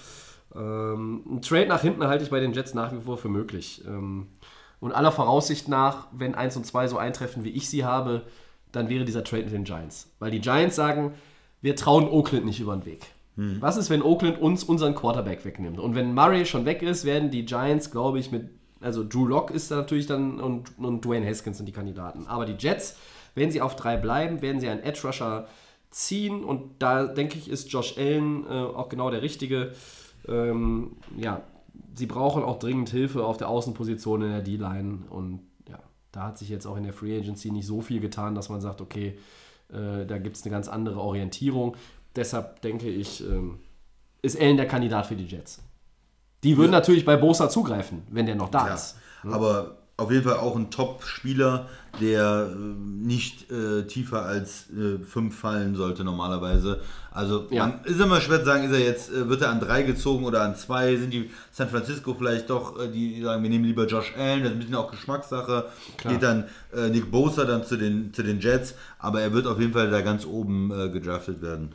Ähm, 0.56 1.24
ein 1.30 1.42
Trade 1.42 1.68
nach 1.68 1.82
hinten 1.82 2.08
halte 2.08 2.24
ich 2.24 2.30
bei 2.32 2.40
den 2.40 2.54
Jets 2.54 2.74
nach 2.74 2.92
wie 2.94 3.02
vor 3.02 3.18
für 3.18 3.30
möglich. 3.30 3.84
Ähm, 3.88 4.28
und 4.80 4.92
aller 4.92 5.12
Voraussicht 5.12 5.68
nach, 5.68 6.08
wenn 6.12 6.36
1 6.36 6.58
und 6.58 6.66
2 6.66 6.88
so 6.88 6.98
eintreffen, 6.98 7.44
wie 7.44 7.50
ich 7.50 7.70
sie 7.70 7.86
habe, 7.86 8.24
dann 8.76 8.90
wäre 8.90 9.06
dieser 9.06 9.24
Trade 9.24 9.44
mit 9.44 9.54
den 9.54 9.64
Giants. 9.64 10.12
Weil 10.20 10.32
die 10.32 10.42
Giants 10.42 10.76
sagen, 10.76 11.14
wir 11.62 11.76
trauen 11.76 12.08
Oakland 12.08 12.46
nicht 12.46 12.60
über 12.60 12.76
den 12.76 12.86
Weg. 12.86 13.08
Was 13.38 13.76
ist, 13.76 13.90
wenn 13.90 14.02
Oakland 14.02 14.40
uns 14.40 14.64
unseren 14.64 14.96
Quarterback 14.96 15.44
wegnimmt? 15.44 15.78
Und 15.78 15.94
wenn 15.94 16.14
Murray 16.14 16.46
schon 16.46 16.64
weg 16.64 16.82
ist, 16.82 17.04
werden 17.04 17.32
die 17.32 17.44
Giants, 17.44 17.92
glaube 17.92 18.18
ich, 18.18 18.32
mit, 18.32 18.50
also 18.80 19.04
Drew 19.04 19.26
Lock 19.26 19.52
ist 19.52 19.72
da 19.72 19.76
natürlich 19.76 20.08
dann 20.08 20.40
und, 20.40 20.80
und 20.80 21.04
Dwayne 21.04 21.28
Haskins 21.28 21.58
sind 21.58 21.66
die 21.66 21.74
Kandidaten. 21.74 22.28
Aber 22.28 22.46
die 22.46 22.56
Jets, 22.58 22.98
wenn 23.34 23.52
sie 23.52 23.60
auf 23.60 23.76
drei 23.76 23.98
bleiben, 23.98 24.42
werden 24.42 24.62
sie 24.62 24.70
einen 24.70 24.84
Edge 24.84 25.02
Rusher 25.04 25.48
ziehen 25.92 26.46
und 26.46 26.76
da 26.80 27.08
denke 27.08 27.38
ich, 27.38 27.50
ist 27.50 27.72
Josh 27.74 27.98
Allen 27.98 28.46
äh, 28.46 28.50
auch 28.50 28.88
genau 28.88 29.10
der 29.10 29.22
Richtige. 29.22 29.74
Ähm, 30.30 30.94
ja, 31.18 31.42
sie 31.94 32.06
brauchen 32.06 32.42
auch 32.42 32.60
dringend 32.60 32.90
Hilfe 32.90 33.26
auf 33.26 33.36
der 33.36 33.50
Außenposition 33.50 34.22
in 34.22 34.30
der 34.30 34.42
D-Line 34.42 35.00
und 35.10 35.42
da 36.16 36.24
hat 36.24 36.38
sich 36.38 36.50
jetzt 36.50 36.66
auch 36.66 36.78
in 36.78 36.84
der 36.84 36.94
Free 36.94 37.18
Agency 37.18 37.52
nicht 37.52 37.68
so 37.68 37.82
viel 37.82 38.00
getan, 38.00 38.36
dass 38.36 38.48
man 38.50 38.62
sagt, 38.62 38.80
okay, 38.82 39.18
äh, 39.70 40.06
da 40.06 40.18
gibt 40.18 40.38
es 40.38 40.44
eine 40.44 40.52
ganz 40.52 40.68
andere 40.68 41.02
Orientierung. 41.02 41.76
Deshalb 42.16 42.62
denke 42.62 42.88
ich, 42.88 43.22
ähm, 43.28 43.60
ist 44.22 44.40
Allen 44.40 44.56
der 44.58 44.68
Kandidat 44.68 45.08
für 45.08 45.16
die 45.16 45.26
Jets. 45.26 45.62
Die 46.44 46.56
würden 46.58 46.72
natürlich 46.72 47.04
bei 47.06 47.18
Bosa 47.18 47.50
zugreifen, 47.50 48.04
wenn 48.10 48.26
der 48.26 48.36
noch 48.36 48.50
da 48.50 48.68
Ja. 48.68 48.74
ist. 48.76 48.96
Aber 49.24 49.78
auf 49.98 50.12
jeden 50.12 50.24
Fall 50.26 50.38
auch 50.38 50.58
ein 50.58 50.72
Top-Spieler, 50.72 51.70
der 52.02 52.50
äh, 52.52 52.56
nicht 52.56 53.50
äh, 53.50 53.84
tiefer 53.88 54.24
als 54.24 54.66
5 55.10 55.34
fallen 55.34 55.76
sollte 55.76 56.04
normalerweise. 56.04 56.82
Also 57.12 57.48
Ja. 57.50 57.68
man, 57.68 57.86
ist 57.86 58.02
immer 58.02 58.20
schwer 58.20 58.40
zu 58.40 58.46
sagen, 58.46 58.66
ist 58.66 58.74
er 58.74 58.84
jetzt, 58.84 59.10
äh, 59.10 59.30
wird 59.30 59.42
er 59.42 59.52
an 59.52 59.62
3 59.62 59.84
gezogen 59.84 60.26
oder 60.26 60.42
an 60.42 60.58
2? 60.58 60.98
Sind 60.98 61.14
die 61.14 61.32
San 61.54 61.70
Francisco 61.70 62.14
vielleicht 62.14 62.50
doch, 62.50 62.78
äh, 62.78 62.90
die 62.90 63.22
sagen, 63.22 63.42
wir 63.42 63.50
nehmen 63.50 63.64
lieber 63.64 63.88
Josh 63.88 64.14
Allen, 64.18 64.42
das 64.44 64.50
ist 64.50 64.56
ein 64.56 64.60
bisschen 64.60 64.76
auch 64.76 64.92
Geschmackssache. 64.92 65.66
Klar. 65.96 66.14
Geht 66.14 66.24
dann 66.24 66.50
äh, 66.76 66.90
Nick 66.90 67.10
Bosa 67.10 67.46
dann 67.46 67.64
zu 67.64 67.78
den, 67.78 68.14
zu 68.14 68.22
den 68.22 68.42
Jets, 68.42 68.76
aber 69.00 69.22
er 69.22 69.32
wird 69.32 69.48
auf 69.48 69.62
jeden 69.62 69.72
Fall 69.72 69.90
da 69.90 70.02
ganz 70.02 70.26
oben 70.26 70.72
äh, 70.78 70.90
gedraftet 70.90 71.42
werden. 71.42 71.72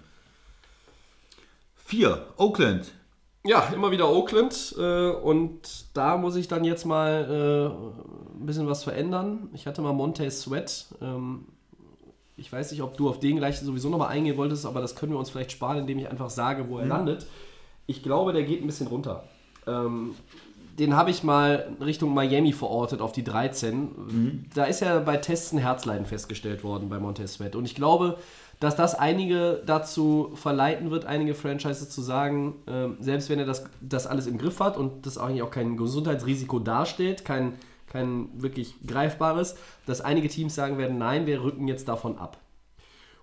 4. 1.87 2.23
Oakland. 2.37 2.93
Ja, 3.45 3.71
immer 3.75 3.91
wieder 3.91 4.11
Oakland 4.11 4.75
äh, 4.79 5.11
und 5.11 5.87
da 5.95 6.19
muss 6.19 6.37
ich 6.37 6.49
dann 6.49 6.63
jetzt 6.63 6.85
mal 6.85 7.25
äh, 7.25 8.39
ein 8.39 8.47
bisschen 8.47 8.69
was 8.69 8.85
verändern. 8.85 9.49
Ich 9.55 9.67
hatte 9.67 9.81
mal 9.81 9.95
Monte 9.95 10.31
Sweat. 10.31 10.87
Ähm, 11.01 11.47
ich 12.37 12.53
weiß 12.53 12.71
nicht, 12.71 12.83
ob 12.83 12.97
du 12.97 13.09
auf 13.09 13.19
den 13.19 13.37
gleich 13.37 13.59
sowieso 13.59 13.89
nochmal 13.89 14.09
eingehen 14.09 14.37
wolltest, 14.37 14.67
aber 14.67 14.81
das 14.81 14.95
können 14.95 15.13
wir 15.13 15.19
uns 15.19 15.31
vielleicht 15.31 15.53
sparen, 15.53 15.79
indem 15.79 15.99
ich 15.99 16.11
einfach 16.11 16.31
sage, 16.31 16.69
wo 16.69 16.79
er 16.79 16.87
landet. 16.87 17.27
Ich 17.87 18.03
glaube, 18.03 18.33
der 18.33 18.43
geht 18.43 18.63
ein 18.63 18.67
bisschen 18.67 18.89
runter. 18.89 19.25
Ähm, 19.67 20.15
den 20.79 20.95
habe 20.97 21.11
ich 21.11 21.23
mal 21.23 21.77
Richtung 21.81 22.15
Miami 22.15 22.53
verortet 22.53 23.01
auf 23.03 23.13
die 23.13 23.25
13. 23.25 24.47
Da 24.55 24.65
ist 24.65 24.81
ja 24.81 24.99
bei 25.01 25.19
Tests 25.19 25.53
ein 25.53 25.59
Herzleiden 25.59 26.07
festgestellt 26.07 26.65
worden 26.65 26.89
bei 26.89 26.99
Montez 26.99 27.35
Sweat. 27.35 27.55
Und 27.55 27.67
ich 27.67 27.75
glaube, 27.75 28.17
dass 28.61 28.77
das 28.77 28.95
einige 28.95 29.63
dazu 29.65 30.33
verleiten 30.35 30.91
wird, 30.91 31.07
einige 31.07 31.35
Franchises 31.35 31.89
zu 31.89 32.03
sagen, 32.03 32.57
ähm, 32.67 32.99
selbst 33.01 33.31
wenn 33.31 33.39
er 33.39 33.47
das, 33.47 33.65
das 33.81 34.07
alles 34.07 34.27
im 34.27 34.37
Griff 34.37 34.61
hat 34.61 34.77
und 34.77 35.07
das 35.07 35.17
eigentlich 35.17 35.43
auch 35.43 35.51
kein 35.51 35.79
Gesundheitsrisiko 35.79 36.59
darstellt, 36.59 37.25
kein, 37.25 37.55
kein 37.87 38.29
wirklich 38.35 38.75
greifbares, 38.87 39.57
dass 39.87 40.03
einige 40.03 40.29
Teams 40.29 40.55
sagen 40.55 40.77
werden, 40.77 40.99
nein, 40.99 41.27
wir 41.27 41.43
rücken 41.43 41.69
jetzt 41.69 41.89
davon 41.89 42.19
ab. 42.19 42.37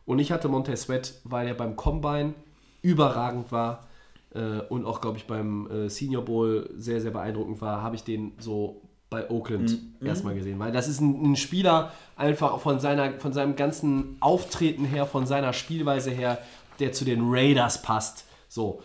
Und 0.06 0.18
ich 0.20 0.32
hatte 0.32 0.50
Montez 0.50 0.84
Sweat, 0.84 1.14
weil 1.24 1.48
er 1.48 1.54
beim 1.54 1.76
Combine 1.76 2.34
überragend 2.82 3.52
war 3.52 3.86
äh, 4.34 4.62
und 4.70 4.86
auch, 4.86 5.02
glaube 5.02 5.18
ich, 5.18 5.28
beim 5.28 5.70
äh, 5.70 5.90
Senior 5.90 6.26
Bowl 6.26 6.68
sehr, 6.78 7.00
sehr 7.00 7.12
beeindruckend 7.12 7.62
war, 7.62 7.84
habe 7.84 7.96
ich 7.96 8.04
den 8.04 8.32
so 8.40 8.82
bei 9.10 9.30
Oakland 9.30 9.78
erstmal 10.04 10.36
gesehen. 10.36 10.60
Weil 10.60 10.72
das 10.72 10.88
ist 10.88 11.00
ein, 11.00 11.32
ein 11.32 11.36
Spieler 11.36 11.92
einfach 12.16 12.60
von, 12.60 12.80
seiner, 12.80 13.20
von 13.20 13.34
seinem 13.34 13.56
ganzen 13.56 14.18
Auftreten 14.20 14.86
her, 14.86 15.06
von 15.06 15.26
seiner 15.26 15.54
Spielweise 15.54 16.12
her, 16.12 16.40
der 16.80 16.92
zu 16.92 17.06
den 17.06 17.22
Raiders 17.24 17.82
passt. 17.82 18.26
So. 18.50 18.82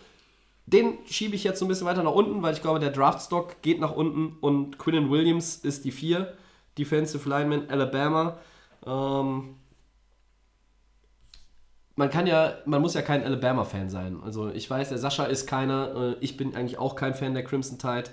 Den 0.65 0.99
schiebe 1.05 1.35
ich 1.35 1.43
jetzt 1.43 1.59
so 1.59 1.65
ein 1.65 1.67
bisschen 1.67 1.87
weiter 1.87 2.03
nach 2.03 2.13
unten, 2.13 2.41
weil 2.41 2.53
ich 2.53 2.61
glaube, 2.61 2.79
der 2.79 2.91
Draftstock 2.91 3.61
geht 3.61 3.81
nach 3.81 3.91
unten 3.91 4.37
und 4.39 4.79
Quinnen 4.79 5.09
Williams 5.09 5.57
ist 5.57 5.83
die 5.83 5.91
4. 5.91 6.33
Defensive 6.77 7.27
Lineman 7.27 7.69
Alabama. 7.69 8.37
Ähm, 8.85 9.55
man 11.95 12.09
kann 12.09 12.27
ja, 12.27 12.55
man 12.65 12.81
muss 12.81 12.93
ja 12.93 13.01
kein 13.01 13.23
Alabama-Fan 13.23 13.89
sein. 13.89 14.17
Also 14.23 14.49
ich 14.49 14.69
weiß, 14.69 14.89
der 14.89 14.97
Sascha 14.97 15.25
ist 15.25 15.47
keiner, 15.47 15.95
äh, 15.95 16.15
ich 16.21 16.37
bin 16.37 16.55
eigentlich 16.55 16.79
auch 16.79 16.95
kein 16.95 17.13
Fan 17.13 17.33
der 17.33 17.43
Crimson 17.43 17.77
Tide, 17.77 18.05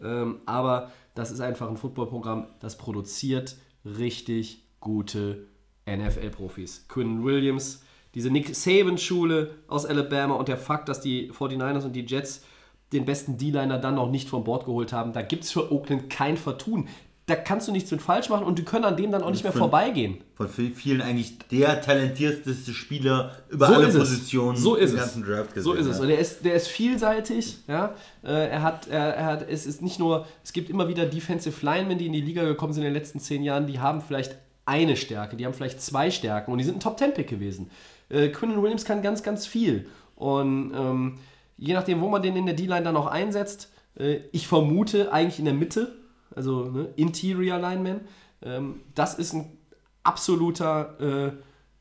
ähm, 0.00 0.40
aber 0.46 0.90
das 1.16 1.30
ist 1.30 1.40
einfach 1.40 1.68
ein 1.68 1.76
Footballprogramm, 1.76 2.46
das 2.60 2.78
produziert 2.78 3.56
richtig 3.84 4.62
gute 4.80 5.48
NFL-Profis. 5.88 6.86
Quinn 6.88 7.24
Williams, 7.24 7.82
diese 8.14 8.30
Nick 8.30 8.54
Saban-Schule 8.54 9.56
aus 9.66 9.86
Alabama 9.86 10.34
und 10.34 10.48
der 10.48 10.58
Fakt, 10.58 10.88
dass 10.88 11.00
die 11.00 11.32
49ers 11.32 11.84
und 11.84 11.94
die 11.94 12.06
Jets 12.06 12.44
den 12.92 13.04
besten 13.04 13.36
D-Liner 13.36 13.78
dann 13.78 13.96
noch 13.96 14.10
nicht 14.10 14.28
von 14.28 14.44
Bord 14.44 14.64
geholt 14.64 14.92
haben, 14.92 15.12
da 15.12 15.22
gibt 15.22 15.44
es 15.44 15.50
für 15.50 15.72
Oakland 15.72 16.08
kein 16.08 16.36
Vertun. 16.36 16.88
Da 17.26 17.34
kannst 17.34 17.66
du 17.66 17.72
nichts 17.72 17.90
mit 17.90 18.00
falsch 18.00 18.28
machen 18.28 18.44
und 18.44 18.58
die 18.58 18.64
können 18.64 18.84
an 18.84 18.96
dem 18.96 19.10
dann 19.10 19.22
auch 19.24 19.30
nicht 19.30 19.42
mehr 19.42 19.50
Von- 19.52 19.62
vorbeigehen. 19.62 20.18
Von 20.36 20.46
vi- 20.48 20.72
vielen 20.74 21.02
eigentlich 21.02 21.36
der 21.50 21.80
talentierteste 21.80 22.72
Spieler 22.72 23.32
über 23.48 23.66
So 23.66 23.74
alle 23.74 23.86
es. 23.88 23.98
Positionen 23.98 24.56
So 24.56 24.76
ist 24.76 24.90
im 24.92 24.96
es. 24.96 25.02
ganzen 25.02 25.24
Draft 25.24 25.48
gesehen. 25.54 25.64
So 25.64 25.72
ist 25.72 25.86
es. 25.86 25.98
Und 25.98 26.08
er 26.08 26.18
ist, 26.20 26.44
der 26.44 26.54
ist 26.54 26.68
vielseitig. 26.68 27.58
Ja? 27.66 27.94
Äh, 28.22 28.48
Er 28.50 28.62
hat, 28.62 28.86
er, 28.86 29.14
er 29.16 29.24
hat, 29.26 29.48
es 29.48 29.66
ist 29.66 29.82
nicht 29.82 29.98
nur, 29.98 30.24
es 30.44 30.52
gibt 30.52 30.70
immer 30.70 30.86
wieder 30.88 31.04
Defensive 31.04 31.64
Linemen, 31.66 31.98
die 31.98 32.06
in 32.06 32.12
die 32.12 32.20
Liga 32.20 32.44
gekommen 32.44 32.72
sind 32.72 32.84
in 32.84 32.92
den 32.92 32.94
letzten 32.94 33.18
zehn 33.18 33.42
Jahren, 33.42 33.66
die 33.66 33.80
haben 33.80 34.00
vielleicht 34.00 34.36
eine 34.64 34.96
Stärke, 34.96 35.36
die 35.36 35.46
haben 35.46 35.54
vielleicht 35.54 35.80
zwei 35.82 36.10
Stärken 36.12 36.52
und 36.52 36.58
die 36.58 36.64
sind 36.64 36.76
ein 36.76 36.80
Top-10-Pick 36.80 37.28
gewesen. 37.28 37.70
Äh, 38.08 38.28
Quinnen 38.28 38.62
Williams 38.62 38.84
kann 38.84 39.02
ganz, 39.02 39.22
ganz 39.24 39.46
viel. 39.48 39.88
Und 40.14 40.72
ähm, 40.76 41.18
je 41.58 41.74
nachdem, 41.74 42.00
wo 42.00 42.08
man 42.08 42.22
den 42.22 42.36
in 42.36 42.46
der 42.46 42.54
D-Line 42.54 42.82
dann 42.84 42.96
auch 42.96 43.06
einsetzt, 43.08 43.68
äh, 43.98 44.20
ich 44.30 44.46
vermute 44.46 45.12
eigentlich 45.12 45.40
in 45.40 45.44
der 45.44 45.54
Mitte, 45.54 45.96
also 46.36 46.64
ne, 46.66 46.88
Interior 46.96 47.58
Lineman, 47.58 48.02
ähm, 48.42 48.82
das 48.94 49.14
ist 49.14 49.32
ein 49.32 49.58
absoluter 50.04 51.34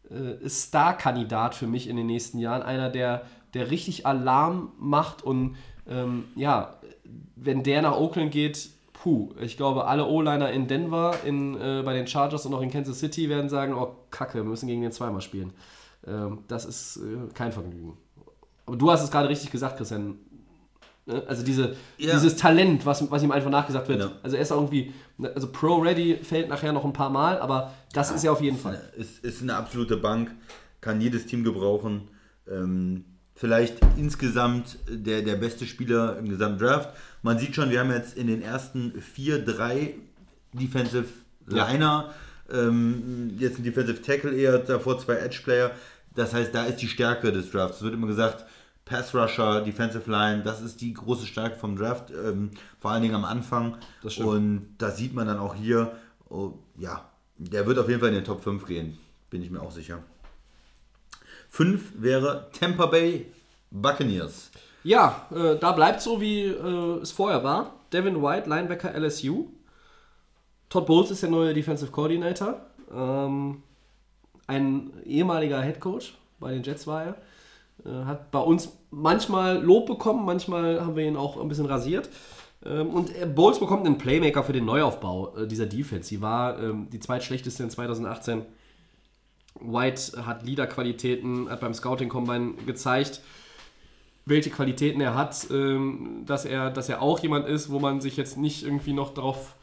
äh, 0.09 0.13
äh, 0.13 0.49
Star-Kandidat 0.49 1.55
für 1.55 1.67
mich 1.67 1.87
in 1.87 1.95
den 1.95 2.07
nächsten 2.07 2.39
Jahren. 2.39 2.63
Einer, 2.63 2.89
der, 2.89 3.23
der 3.53 3.69
richtig 3.69 4.05
Alarm 4.05 4.71
macht 4.79 5.21
und 5.21 5.55
ähm, 5.87 6.25
ja, 6.35 6.79
wenn 7.35 7.63
der 7.63 7.81
nach 7.83 7.95
Oakland 7.95 8.31
geht, 8.31 8.69
puh, 8.93 9.33
ich 9.39 9.57
glaube, 9.57 9.85
alle 9.85 10.05
O-Liner 10.05 10.51
in 10.51 10.67
Denver, 10.67 11.15
in, 11.23 11.55
äh, 11.59 11.83
bei 11.85 11.93
den 11.93 12.07
Chargers 12.07 12.45
und 12.45 12.53
auch 12.53 12.61
in 12.61 12.71
Kansas 12.71 12.99
City 12.99 13.29
werden 13.29 13.49
sagen, 13.49 13.73
oh 13.73 13.95
Kacke, 14.09 14.39
wir 14.39 14.43
müssen 14.43 14.67
gegen 14.67 14.81
den 14.81 14.91
zweimal 14.91 15.21
spielen. 15.21 15.53
Ähm, 16.07 16.39
das 16.47 16.65
ist 16.65 16.97
äh, 16.97 17.31
kein 17.33 17.51
Vergnügen. 17.51 17.97
Aber 18.65 18.77
du 18.77 18.89
hast 18.89 19.03
es 19.03 19.11
gerade 19.11 19.29
richtig 19.29 19.51
gesagt, 19.51 19.77
Christian. 19.77 20.17
Ne? 21.05 21.23
Also 21.27 21.43
diese, 21.43 21.75
Ja. 21.97 22.13
dieses 22.13 22.35
Talent, 22.35 22.85
was, 22.85 23.09
was 23.11 23.21
ihm 23.23 23.31
einfach 23.31 23.49
nachgesagt 23.51 23.87
wird. 23.89 23.99
Ja. 24.01 24.11
Also 24.23 24.35
er 24.37 24.41
ist 24.41 24.51
irgendwie, 24.51 24.93
also 25.35 25.47
Pro-Ready 25.51 26.19
fällt 26.23 26.49
nachher 26.49 26.73
noch 26.73 26.83
ein 26.85 26.93
paar 26.93 27.09
Mal, 27.09 27.39
aber 27.39 27.73
das 27.93 28.11
ist 28.11 28.23
er 28.23 28.31
auf 28.31 28.41
jeden 28.41 28.57
Fall. 28.57 28.81
Ist, 28.97 29.23
ist 29.23 29.41
eine 29.41 29.55
absolute 29.55 29.97
Bank, 29.97 30.31
kann 30.81 30.99
jedes 31.01 31.25
Team 31.27 31.43
gebrauchen. 31.43 32.07
Ähm, 32.51 33.05
vielleicht 33.35 33.77
insgesamt 33.97 34.77
der, 34.89 35.21
der 35.21 35.35
beste 35.35 35.65
Spieler 35.65 36.17
im 36.17 36.29
gesamten 36.29 36.59
Draft. 36.59 36.89
Man 37.21 37.37
sieht 37.37 37.55
schon, 37.55 37.69
wir 37.69 37.79
haben 37.79 37.91
jetzt 37.91 38.17
in 38.17 38.27
den 38.27 38.41
ersten 38.41 38.93
vier, 39.01 39.43
drei 39.43 39.95
Defensive 40.53 41.05
Ja. 41.49 41.67
Liner, 41.69 42.13
ähm, 42.51 43.35
jetzt 43.37 43.57
ein 43.59 43.63
Defensive 43.63 44.01
Tackle 44.01 44.33
eher, 44.35 44.57
davor 44.59 44.97
zwei 44.99 45.15
Edge 45.15 45.41
Player. 45.43 45.71
Das 46.15 46.33
heißt, 46.33 46.53
da 46.55 46.65
ist 46.65 46.77
die 46.77 46.87
Stärke 46.87 47.31
des 47.31 47.51
Drafts. 47.51 47.77
Es 47.77 47.83
wird 47.83 47.93
immer 47.93 48.07
gesagt, 48.07 48.45
Pass 48.85 49.15
Rusher, 49.15 49.61
Defensive 49.61 50.09
Line, 50.09 50.43
das 50.43 50.61
ist 50.61 50.79
die 50.79 50.93
große 50.93 51.25
Stärke 51.25 51.57
vom 51.57 51.75
Draft, 51.75 52.11
ähm, 52.11 52.51
vor 52.79 52.91
allen 52.91 53.01
Dingen 53.01 53.15
am 53.15 53.25
Anfang. 53.25 53.77
Das. 54.03 54.17
Und 54.19 54.75
das 54.77 54.97
sieht 54.97 55.13
man 55.15 55.27
dann 55.27 55.39
auch 55.39 55.55
hier. 55.55 55.91
Oh, 56.29 56.53
ja, 56.77 57.09
der 57.37 57.65
wird 57.65 57.79
auf 57.79 57.89
jeden 57.89 57.99
Fall 57.99 58.09
in 58.09 58.15
den 58.15 58.23
Top 58.23 58.43
5 58.43 58.65
gehen, 58.65 58.97
bin 59.31 59.41
ich 59.41 59.49
mir 59.49 59.61
auch 59.61 59.71
sicher. 59.71 60.03
5 61.49 61.93
wäre 61.95 62.49
Tampa 62.51 62.85
Bay 62.85 63.25
Buccaneers. 63.71 64.51
Ja, 64.83 65.25
äh, 65.31 65.57
da 65.57 65.71
bleibt 65.71 66.01
so, 66.01 66.21
wie 66.21 66.43
äh, 66.43 67.01
es 67.01 67.11
vorher 67.11 67.43
war. 67.43 67.73
Devin 67.91 68.21
White, 68.21 68.47
Linebacker 68.47 68.93
LSU. 68.93 69.47
Todd 70.69 70.85
Bowles 70.85 71.09
ist 71.09 71.23
der 71.23 71.29
neue 71.29 71.53
Defensive 71.53 71.91
Coordinator. 71.91 72.61
Ähm, 72.93 73.63
ein 74.45 74.91
ehemaliger 75.05 75.61
Head 75.61 75.79
Coach 75.79 76.15
bei 76.39 76.51
den 76.51 76.61
Jets 76.61 76.85
war 76.85 77.03
er. 77.03 77.15
Äh, 77.85 78.05
hat 78.05 78.31
bei 78.31 78.39
uns 78.39 78.77
manchmal 78.91 79.61
Lob 79.61 79.85
bekommen, 79.85 80.25
manchmal 80.25 80.81
haben 80.81 80.95
wir 80.95 81.05
ihn 81.05 81.17
auch 81.17 81.39
ein 81.39 81.47
bisschen 81.47 81.65
rasiert. 81.65 82.09
Ähm, 82.65 82.89
und 82.89 83.35
Bowles 83.35 83.59
bekommt 83.59 83.85
einen 83.85 83.97
Playmaker 83.97 84.43
für 84.43 84.53
den 84.53 84.65
Neuaufbau 84.65 85.35
äh, 85.37 85.47
dieser 85.47 85.65
Defense. 85.65 86.09
Sie 86.09 86.21
war 86.21 86.61
ähm, 86.61 86.87
die 86.91 86.99
zweitschlechteste 86.99 87.63
in 87.63 87.69
2018. 87.69 88.43
White 89.61 90.25
hat 90.25 90.43
Leaderqualitäten, 90.43 91.49
hat 91.49 91.61
beim 91.61 91.73
Scouting 91.73 92.09
Combine 92.09 92.53
gezeigt, 92.65 93.21
welche 94.25 94.49
Qualitäten 94.49 94.99
er 94.99 95.15
hat, 95.15 95.47
ähm, 95.51 96.23
dass, 96.25 96.45
er, 96.45 96.71
dass 96.71 96.89
er 96.89 97.01
auch 97.01 97.19
jemand 97.19 97.47
ist, 97.47 97.71
wo 97.71 97.79
man 97.79 98.01
sich 98.01 98.17
jetzt 98.17 98.37
nicht 98.37 98.63
irgendwie 98.63 98.93
noch 98.93 99.13
darauf 99.13 99.55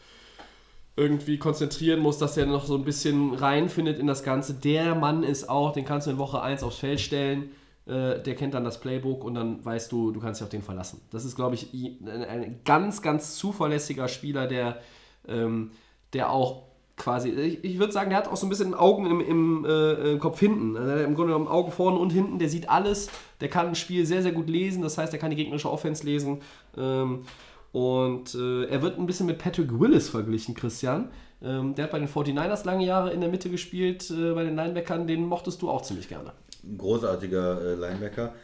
irgendwie 0.94 1.38
konzentrieren 1.38 2.00
muss, 2.00 2.18
dass 2.18 2.36
er 2.36 2.46
noch 2.46 2.66
so 2.66 2.76
ein 2.76 2.84
bisschen 2.84 3.34
reinfindet 3.34 3.98
in 3.98 4.06
das 4.06 4.22
Ganze. 4.22 4.54
Der 4.54 4.94
Mann 4.94 5.22
ist 5.22 5.48
auch, 5.48 5.72
den 5.72 5.84
kannst 5.84 6.06
du 6.06 6.12
in 6.12 6.18
Woche 6.18 6.42
1 6.42 6.62
aufs 6.62 6.78
Feld 6.78 7.00
stellen, 7.00 7.50
äh, 7.86 8.20
der 8.20 8.34
kennt 8.34 8.54
dann 8.54 8.64
das 8.64 8.80
Playbook 8.80 9.24
und 9.24 9.34
dann 9.34 9.64
weißt 9.64 9.90
du, 9.90 10.12
du 10.12 10.20
kannst 10.20 10.40
dich 10.40 10.44
auf 10.44 10.50
den 10.50 10.62
verlassen. 10.62 11.00
Das 11.10 11.24
ist, 11.24 11.34
glaube 11.34 11.54
ich, 11.54 11.72
ein, 11.72 12.60
ganz, 12.64 13.02
ganz 13.02 13.34
zuverlässiger 13.36 14.08
Spieler, 14.08 14.46
der, 14.46 14.80
ähm, 15.26 15.72
der 16.12 16.30
auch 16.30 16.64
quasi, 16.96 17.30
ich, 17.30 17.64
ich 17.64 17.78
würde 17.78 17.92
sagen, 17.92 18.10
der 18.10 18.18
hat 18.18 18.28
auch 18.28 18.36
so 18.36 18.46
ein 18.46 18.50
bisschen 18.50 18.74
Augen 18.74 19.06
im, 19.06 19.20
im, 19.20 19.64
äh, 19.64 20.12
im 20.12 20.20
Kopf 20.20 20.38
hinten. 20.38 20.76
Also 20.76 20.94
der 20.94 21.04
Im 21.04 21.14
Grunde 21.14 21.32
genommen 21.32 21.48
Augen 21.48 21.72
vorne 21.72 21.98
und 21.98 22.10
hinten, 22.10 22.38
der 22.38 22.48
sieht 22.48 22.68
alles, 22.68 23.10
der 23.40 23.48
kann 23.48 23.68
ein 23.68 23.74
Spiel 23.74 24.06
sehr, 24.06 24.22
sehr 24.22 24.32
gut 24.32 24.48
lesen, 24.48 24.82
das 24.82 24.98
heißt, 24.98 25.12
er 25.12 25.18
kann 25.18 25.30
die 25.30 25.36
gegnerische 25.36 25.70
Offense 25.70 26.04
lesen. 26.04 26.40
Ähm, 26.76 27.24
und 27.72 28.34
äh, 28.34 28.64
er 28.66 28.82
wird 28.82 28.98
ein 28.98 29.06
bisschen 29.06 29.26
mit 29.26 29.38
Patrick 29.38 29.80
Willis 29.80 30.08
verglichen, 30.10 30.54
Christian. 30.54 31.08
Ähm, 31.42 31.74
der 31.74 31.84
hat 31.84 31.90
bei 31.90 31.98
den 31.98 32.08
49ers 32.08 32.64
lange 32.64 32.84
Jahre 32.84 33.12
in 33.12 33.20
der 33.20 33.30
Mitte 33.30 33.50
gespielt, 33.50 34.10
äh, 34.10 34.32
bei 34.34 34.44
den 34.44 34.54
Linebackern, 34.54 35.06
den 35.06 35.26
mochtest 35.26 35.62
du 35.62 35.70
auch 35.70 35.82
ziemlich 35.82 36.08
gerne. 36.08 36.32
Ein 36.64 36.78
großartiger 36.78 37.60
äh, 37.60 37.74
Linebacker. 37.74 38.34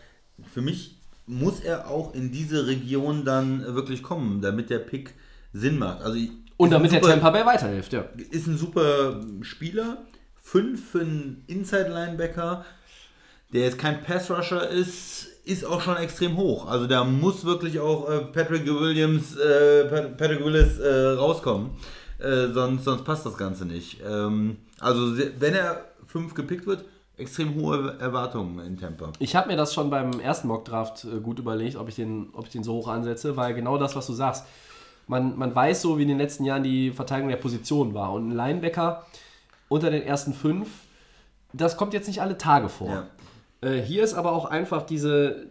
Für 0.52 0.60
mich 0.60 0.96
muss 1.26 1.60
er 1.60 1.88
auch 1.90 2.14
in 2.14 2.32
diese 2.32 2.66
Region 2.66 3.24
dann 3.24 3.62
äh, 3.62 3.74
wirklich 3.74 4.02
kommen, 4.02 4.40
damit 4.40 4.70
der 4.70 4.78
Pick 4.78 5.14
Sinn 5.52 5.78
macht. 5.78 6.02
Also 6.02 6.18
Und 6.56 6.70
damit 6.70 6.90
ein 6.90 6.94
der 6.94 7.02
super- 7.02 7.12
Tampa 7.14 7.30
Bay 7.30 7.46
weiterhilft, 7.46 7.92
ja. 7.92 8.04
ist 8.30 8.46
ein 8.46 8.56
super 8.58 9.20
Spieler. 9.42 9.98
Fünf 10.42 10.90
für 10.92 11.00
einen 11.00 11.44
Inside-Linebacker, 11.46 12.64
der 13.52 13.62
jetzt 13.62 13.78
kein 13.78 14.02
Pass-Rusher 14.02 14.68
ist, 14.68 15.26
ist 15.44 15.64
auch 15.64 15.80
schon 15.80 15.96
extrem 15.98 16.36
hoch. 16.36 16.66
Also 16.66 16.86
da 16.86 17.04
muss 17.04 17.44
wirklich 17.44 17.78
auch 17.80 18.08
äh, 18.10 18.20
Patrick 18.20 18.66
Williams, 18.66 19.36
äh, 19.36 19.84
Pat- 19.84 20.16
Patrick 20.16 20.44
Willis 20.44 20.78
äh, 20.78 21.08
rauskommen. 21.16 21.70
Sonst, 22.20 22.82
sonst 22.82 23.04
passt 23.04 23.24
das 23.26 23.36
Ganze 23.36 23.64
nicht. 23.64 24.00
Ähm, 24.04 24.56
also 24.80 25.16
wenn 25.38 25.54
er 25.54 25.84
fünf 26.04 26.34
gepickt 26.34 26.66
wird, 26.66 26.84
extrem 27.18 27.54
hohe 27.56 27.98
Erwartungen 27.98 28.64
in 28.64 28.78
Tampa. 28.78 29.12
Ich 29.18 29.36
habe 29.36 29.48
mir 29.48 29.56
das 29.56 29.74
schon 29.74 29.90
beim 29.90 30.20
ersten 30.20 30.48
Mockdraft 30.48 31.04
äh, 31.04 31.20
gut 31.20 31.38
überlegt, 31.38 31.76
ob 31.76 31.88
ich, 31.88 31.96
den, 31.96 32.28
ob 32.32 32.46
ich 32.46 32.52
den 32.52 32.62
so 32.62 32.74
hoch 32.74 32.88
ansetze, 32.88 33.36
weil 33.36 33.54
genau 33.54 33.76
das, 33.76 33.96
was 33.96 34.06
du 34.06 34.12
sagst, 34.12 34.46
man, 35.08 35.36
man 35.36 35.54
weiß 35.54 35.82
so, 35.82 35.98
wie 35.98 36.02
in 36.02 36.08
den 36.08 36.18
letzten 36.18 36.44
Jahren 36.44 36.62
die 36.62 36.90
Verteidigung 36.92 37.30
der 37.30 37.38
Position 37.38 37.94
war. 37.94 38.12
Und 38.12 38.28
ein 38.28 38.36
Linebacker 38.36 39.04
unter 39.68 39.90
den 39.90 40.02
ersten 40.02 40.32
fünf, 40.32 40.68
das 41.52 41.76
kommt 41.76 41.92
jetzt 41.92 42.06
nicht 42.06 42.22
alle 42.22 42.38
Tage 42.38 42.68
vor. 42.68 42.88
Ja. 42.88 43.06
Äh, 43.68 43.80
hier 43.82 44.04
ist 44.04 44.14
aber 44.14 44.32
auch 44.32 44.44
einfach 44.44 44.82
diese, 44.82 45.46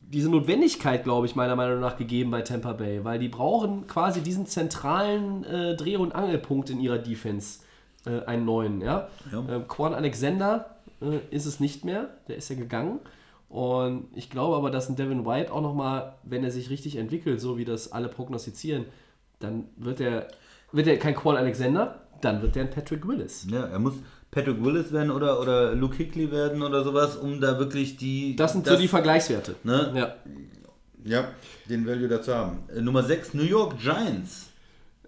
diese 0.00 0.30
Notwendigkeit, 0.30 1.04
glaube 1.04 1.26
ich, 1.26 1.34
meiner 1.34 1.56
Meinung 1.56 1.80
nach 1.80 1.96
gegeben 1.96 2.30
bei 2.30 2.42
Tampa 2.42 2.74
Bay, 2.74 3.04
weil 3.04 3.18
die 3.18 3.28
brauchen 3.28 3.86
quasi 3.86 4.20
diesen 4.20 4.46
zentralen 4.46 5.44
äh, 5.44 5.76
Dreh- 5.76 5.96
und 5.96 6.14
Angelpunkt 6.14 6.70
in 6.70 6.80
ihrer 6.80 6.98
Defense, 6.98 7.60
äh, 8.08 8.24
einen 8.26 8.44
neuen. 8.44 8.80
Ja? 8.80 9.08
Ja. 9.30 9.44
Ähm, 9.48 9.68
Quan 9.68 9.94
Alexander 9.94 10.76
äh, 11.00 11.18
ist 11.30 11.46
es 11.46 11.60
nicht 11.60 11.84
mehr, 11.84 12.08
der 12.28 12.36
ist 12.36 12.48
ja 12.48 12.56
gegangen. 12.56 13.00
Und 13.48 14.08
ich 14.14 14.28
glaube 14.30 14.56
aber, 14.56 14.70
dass 14.70 14.88
ein 14.88 14.96
Devin 14.96 15.24
White 15.24 15.52
auch 15.52 15.62
nochmal, 15.62 16.16
wenn 16.22 16.44
er 16.44 16.50
sich 16.50 16.70
richtig 16.70 16.96
entwickelt, 16.96 17.40
so 17.40 17.56
wie 17.56 17.64
das 17.64 17.92
alle 17.92 18.08
prognostizieren, 18.08 18.84
dann 19.38 19.64
wird 19.76 20.00
er, 20.00 20.28
wird 20.72 20.86
er 20.86 20.98
kein 20.98 21.14
Quan 21.14 21.36
Alexander, 21.36 22.02
dann 22.20 22.42
wird 22.42 22.56
er 22.56 22.64
ein 22.64 22.70
Patrick 22.70 23.06
Willis. 23.06 23.46
Ja, 23.50 23.64
er 23.66 23.78
muss 23.78 23.94
Patrick 24.30 24.62
Willis 24.62 24.92
werden 24.92 25.10
oder, 25.10 25.40
oder 25.40 25.74
Luke 25.74 25.96
Hickley 25.96 26.30
werden 26.30 26.62
oder 26.62 26.84
sowas, 26.84 27.16
um 27.16 27.40
da 27.40 27.58
wirklich 27.58 27.96
die. 27.96 28.36
Das 28.36 28.52
sind 28.52 28.66
so 28.66 28.76
die 28.76 28.88
Vergleichswerte. 28.88 29.54
ne? 29.64 29.92
Ja. 29.94 30.14
Ja, 31.04 31.28
den 31.70 31.86
Value 31.86 32.08
dazu 32.08 32.34
haben. 32.34 32.58
Äh, 32.74 32.82
Nummer 32.82 33.02
6, 33.02 33.32
New 33.34 33.44
York 33.44 33.78
Giants. 33.78 34.47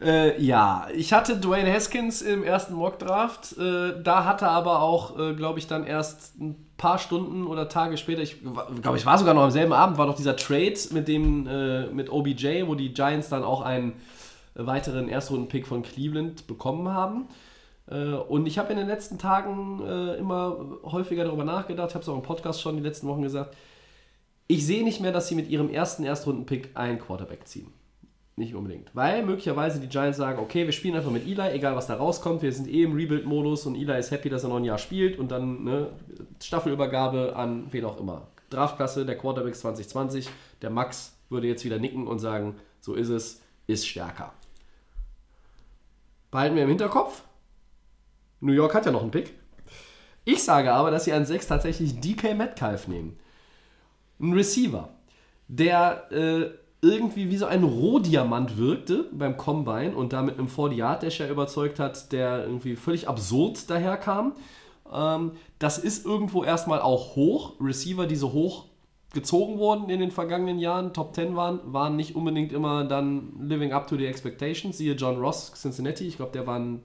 Äh, 0.01 0.41
ja, 0.43 0.89
ich 0.95 1.13
hatte 1.13 1.37
Dwayne 1.37 1.71
Haskins 1.73 2.23
im 2.23 2.43
ersten 2.43 2.75
Mockdraft. 2.75 3.57
Äh, 3.59 4.03
da 4.03 4.25
hatte 4.25 4.49
aber 4.49 4.81
auch, 4.81 5.19
äh, 5.19 5.35
glaube 5.35 5.59
ich, 5.59 5.67
dann 5.67 5.85
erst 5.85 6.41
ein 6.41 6.71
paar 6.79 6.99
Stunden 6.99 7.47
oder 7.47 7.69
Tage 7.69 7.99
später, 7.99 8.23
ich 8.23 8.43
glaube, 8.81 8.97
ich 8.97 9.05
war 9.05 9.19
sogar 9.19 9.35
noch 9.35 9.43
am 9.43 9.51
selben 9.51 9.75
Abend, 9.75 9.99
war 9.99 10.07
noch 10.07 10.15
dieser 10.17 10.37
Trade 10.37 10.79
mit 10.93 11.09
dem 11.09 11.47
äh, 11.47 11.87
mit 11.89 12.11
OBJ, 12.11 12.67
wo 12.67 12.75
die 12.75 12.95
Giants 12.95 13.29
dann 13.29 13.45
auch 13.45 13.61
einen 13.61 13.93
weiteren 14.55 15.09
Erstrunden-Pick 15.09 15.67
von 15.67 15.83
Cleveland 15.83 16.47
bekommen 16.47 16.89
haben. 16.89 17.29
Äh, 17.87 18.15
und 18.15 18.47
ich 18.47 18.59
habe 18.59 18.73
in 18.73 18.79
den 18.79 18.87
letzten 18.87 19.19
Tagen 19.19 19.83
äh, 19.87 20.15
immer 20.17 20.79
häufiger 20.85 21.25
darüber 21.25 21.45
nachgedacht, 21.45 21.95
habe 21.95 22.03
es 22.03 22.09
auch 22.09 22.17
im 22.17 22.23
Podcast 22.23 22.63
schon 22.63 22.77
die 22.77 22.83
letzten 22.83 23.07
Wochen 23.07 23.23
gesagt. 23.23 23.55
Ich 24.47 24.67
sehe 24.67 24.83
nicht 24.83 25.01
mehr, 25.01 25.13
dass 25.13 25.29
sie 25.29 25.35
mit 25.35 25.49
ihrem 25.49 25.69
ersten 25.69 26.05
Erstrunden-Pick 26.05 26.71
einen 26.75 26.99
Quarterback 26.99 27.47
ziehen. 27.47 27.73
Nicht 28.37 28.55
unbedingt. 28.55 28.91
Weil 28.95 29.25
möglicherweise 29.25 29.81
die 29.81 29.89
Giants 29.89 30.17
sagen, 30.17 30.39
okay, 30.39 30.65
wir 30.65 30.73
spielen 30.73 30.97
einfach 30.97 31.11
mit 31.11 31.27
Eli, 31.27 31.51
egal 31.53 31.77
was 31.77 31.89
da 31.89 31.97
rauskommt, 31.97 32.43
wir 32.43 32.53
sind 32.53 32.69
eh 32.69 32.85
im 32.85 32.95
Rebuild-Modus 32.95 33.67
und 33.67 33.75
Eli 33.75 33.99
ist 33.99 34.11
happy, 34.11 34.31
dass 34.31 34.45
er 34.45 34.49
noch 34.49 34.57
ein 34.57 34.65
Jahr 34.65 34.79
spielt 34.79 35.19
und 35.19 35.31
dann 35.31 35.65
ne, 35.65 35.91
Staffelübergabe 36.43 37.37
an 37.37 37.67
wen 37.71 37.85
auch 37.85 38.01
immer. 38.01 38.29
Draftklasse 38.49 39.05
der 39.05 39.19
Quarterbacks 39.19 39.61
2020, 39.61 40.29
der 40.63 40.71
Max 40.71 41.17
würde 41.29 41.47
jetzt 41.47 41.65
wieder 41.65 41.79
nicken 41.79 42.07
und 42.07 42.19
sagen, 42.19 42.57
so 42.81 42.95
ist 42.95 43.09
es, 43.09 43.43
ist 43.67 43.87
stärker. 43.87 44.33
Behalten 46.31 46.57
wir 46.57 46.63
im 46.63 46.69
Hinterkopf. 46.69 47.23
New 48.41 48.53
York 48.53 48.75
hat 48.75 48.87
ja 48.87 48.93
noch 48.93 49.03
einen 49.03 49.11
Pick. 49.11 49.35
Ich 50.25 50.43
sage 50.43 50.73
aber, 50.73 50.91
dass 50.91 51.05
sie 51.05 51.13
an 51.13 51.27
6 51.27 51.47
tatsächlich 51.47 52.01
DK 52.01 52.35
Metcalf 52.37 52.89
nehmen. 52.89 53.19
Ein 54.21 54.33
Receiver, 54.33 54.91
der 55.49 56.11
äh, 56.13 56.51
irgendwie 56.83 57.31
wie 57.31 57.37
so 57.37 57.47
ein 57.47 57.63
Rohdiamant 57.63 58.57
wirkte 58.57 59.07
beim 59.13 59.37
Combine 59.37 59.95
und 59.95 60.13
damit 60.13 60.39
einem 60.39 60.49
40-Yard-Dash 60.49 61.21
überzeugt 61.21 61.79
hat, 61.79 62.13
der 62.13 62.45
irgendwie 62.45 62.77
völlig 62.77 63.09
absurd 63.09 63.69
daherkam. 63.69 64.33
Ähm, 64.93 65.33
das 65.59 65.79
ist 65.79 66.07
irgendwo 66.07 66.43
erstmal 66.43 66.81
auch 66.81 67.17
hoch. 67.17 67.55
Receiver, 67.61 68.07
die 68.07 68.17
so 68.17 68.33
hoch 68.33 68.67
gezogen 69.13 69.59
wurden 69.59 69.91
in 69.91 70.01
den 70.01 70.11
vergangenen 70.11 70.59
Jahren, 70.59 70.93
Top 70.95 71.15
10 71.15 71.35
waren, 71.37 71.61
waren 71.65 71.97
nicht 71.97 72.15
unbedingt 72.15 72.53
immer 72.53 72.85
dann 72.85 73.33
living 73.41 73.73
up 73.73 73.87
to 73.87 73.97
the 73.97 74.07
expectations. 74.07 74.79
Siehe 74.79 74.95
John 74.95 75.19
Ross, 75.19 75.53
Cincinnati, 75.55 76.07
ich 76.07 76.17
glaube, 76.17 76.33
der 76.33 76.47
war 76.47 76.59
ein 76.59 76.83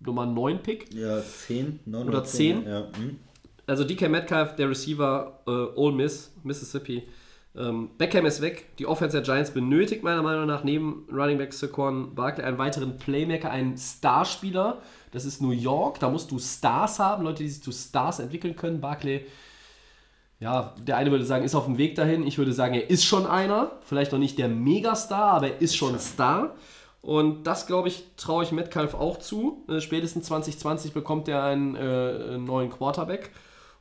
Nummer 0.00 0.26
9 0.26 0.62
Pick. 0.62 0.92
Ja, 0.92 1.22
10, 1.22 1.80
9 1.84 2.08
Oder 2.08 2.24
10. 2.24 2.66
Ja. 2.66 2.88
Hm. 2.96 3.18
Also 3.66 3.84
DK 3.84 4.08
Metcalf, 4.08 4.56
der 4.56 4.70
Receiver, 4.70 5.40
äh, 5.46 5.50
Ole 5.50 5.94
Miss, 5.94 6.32
Mississippi. 6.42 7.02
Ähm, 7.56 7.90
Beckham 7.96 8.26
ist 8.26 8.42
weg. 8.42 8.76
Die 8.78 8.86
Offense 8.86 9.16
der 9.16 9.24
Giants 9.24 9.50
benötigt 9.50 10.02
meiner 10.02 10.22
Meinung 10.22 10.46
nach 10.46 10.62
neben 10.62 11.08
Running 11.10 11.38
Back 11.38 11.54
Saquon 11.54 12.14
Barkley 12.14 12.44
einen 12.44 12.58
weiteren 12.58 12.98
Playmaker, 12.98 13.50
einen 13.50 13.78
Starspieler. 13.78 14.82
Das 15.12 15.24
ist 15.24 15.40
New 15.40 15.52
York. 15.52 15.98
Da 16.00 16.10
musst 16.10 16.30
du 16.30 16.38
Stars 16.38 16.98
haben, 16.98 17.24
Leute, 17.24 17.42
die 17.42 17.48
sich 17.48 17.62
zu 17.62 17.72
Stars 17.72 18.18
entwickeln 18.18 18.56
können. 18.56 18.80
Barkley, 18.80 19.24
ja, 20.38 20.74
der 20.86 20.98
eine 20.98 21.10
würde 21.10 21.24
sagen, 21.24 21.44
ist 21.44 21.54
auf 21.54 21.64
dem 21.64 21.78
Weg 21.78 21.94
dahin. 21.94 22.26
Ich 22.26 22.36
würde 22.36 22.52
sagen, 22.52 22.74
er 22.74 22.90
ist 22.90 23.04
schon 23.04 23.26
einer. 23.26 23.72
Vielleicht 23.84 24.12
noch 24.12 24.18
nicht 24.18 24.38
der 24.38 24.48
Megastar, 24.48 25.32
aber 25.32 25.48
er 25.48 25.60
ist 25.62 25.76
schon 25.76 25.94
ein 25.94 26.00
Star. 26.00 26.54
Und 27.00 27.44
das, 27.44 27.66
glaube 27.66 27.88
ich, 27.88 28.04
traue 28.16 28.42
ich 28.42 28.52
Metcalf 28.52 28.94
auch 28.94 29.18
zu. 29.18 29.64
Äh, 29.68 29.80
spätestens 29.80 30.26
2020 30.26 30.92
bekommt 30.92 31.28
er 31.28 31.44
einen 31.44 31.74
äh, 31.74 32.36
neuen 32.36 32.68
Quarterback. 32.68 33.30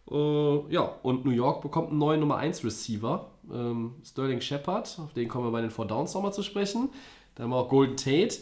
Äh, 0.09 0.73
ja, 0.73 0.95
und 1.01 1.25
New 1.25 1.31
York 1.31 1.61
bekommt 1.61 1.89
einen 1.89 1.97
neuen 1.97 2.19
Nummer 2.21 2.37
1 2.37 2.63
Receiver. 2.63 3.31
Ähm, 3.53 3.95
Sterling 4.03 4.41
Shepard, 4.41 4.97
auf 5.03 5.13
den 5.13 5.27
kommen 5.27 5.45
wir 5.47 5.51
bei 5.51 5.61
den 5.61 5.71
Four 5.71 5.87
Downs 5.87 6.13
nochmal 6.13 6.33
zu 6.33 6.43
sprechen. 6.43 6.89
Dann 7.35 7.45
haben 7.45 7.51
wir 7.51 7.57
auch 7.57 7.69
Golden 7.69 7.97
Tate. 7.97 8.37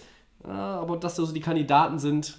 Äh, 0.46 0.50
aber 0.50 0.98
dass 0.98 1.16
das 1.16 1.28
so 1.28 1.34
die 1.34 1.40
Kandidaten 1.42 2.00
sind, 2.00 2.38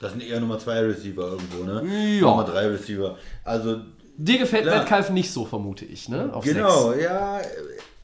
Das 0.00 0.12
sind 0.12 0.22
eher 0.22 0.40
Nummer 0.40 0.58
2 0.58 0.80
Receiver 0.80 1.30
irgendwo, 1.32 1.64
ne? 1.64 1.82
Ja. 2.16 2.22
Nummer 2.30 2.44
3 2.44 2.66
Receiver. 2.68 3.16
Also, 3.44 3.80
dir 4.16 4.38
gefällt 4.38 4.64
Klar. 4.64 4.78
Metcalf 4.78 5.10
nicht 5.10 5.30
so, 5.30 5.44
vermute 5.44 5.84
ich, 5.84 6.08
ne? 6.08 6.32
Auf 6.32 6.44
genau, 6.44 6.92
sechs. 6.92 7.02
ja. 7.04 7.40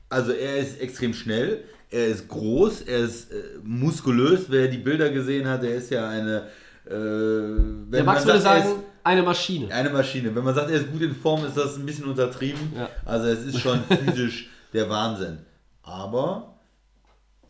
Also, 0.09 0.33
er 0.33 0.57
ist 0.59 0.81
extrem 0.81 1.15
schnell. 1.15 1.65
Er 1.91 2.07
ist 2.07 2.29
groß, 2.29 2.83
er 2.83 3.01
ist 3.01 3.31
äh, 3.33 3.37
muskulös. 3.63 4.47
Wer 4.49 4.69
die 4.69 4.79
Bilder 4.79 5.11
gesehen 5.11 5.47
hat, 5.47 5.63
der 5.63 5.75
ist 5.75 5.91
ja 5.91 6.09
eine. 6.09 6.47
Äh, 6.87 6.91
wenn 6.91 7.91
Der 7.93 8.05
Max 8.05 8.25
würde 8.25 8.41
sagen, 8.41 8.83
eine 9.05 9.23
Maschine. 9.23 9.73
eine 9.73 9.91
Maschine. 9.91 10.35
Wenn 10.35 10.45
man 10.45 10.55
sagt, 10.55 10.71
er 10.71 10.81
ist 10.81 10.93
gut 10.93 11.03
in 11.03 11.15
Form, 11.15 11.45
ist 11.45 11.57
das 11.57 11.77
ein 11.77 11.87
bisschen 11.87 12.05
untertrieben. 12.05 12.73
Ja. 12.77 12.89
Also, 13.05 13.27
es 13.27 13.45
ist 13.45 13.61
schon 13.61 13.83
physisch 13.89 14.49
der 14.73 14.89
Wahnsinn. 14.89 15.39
Aber 15.83 16.53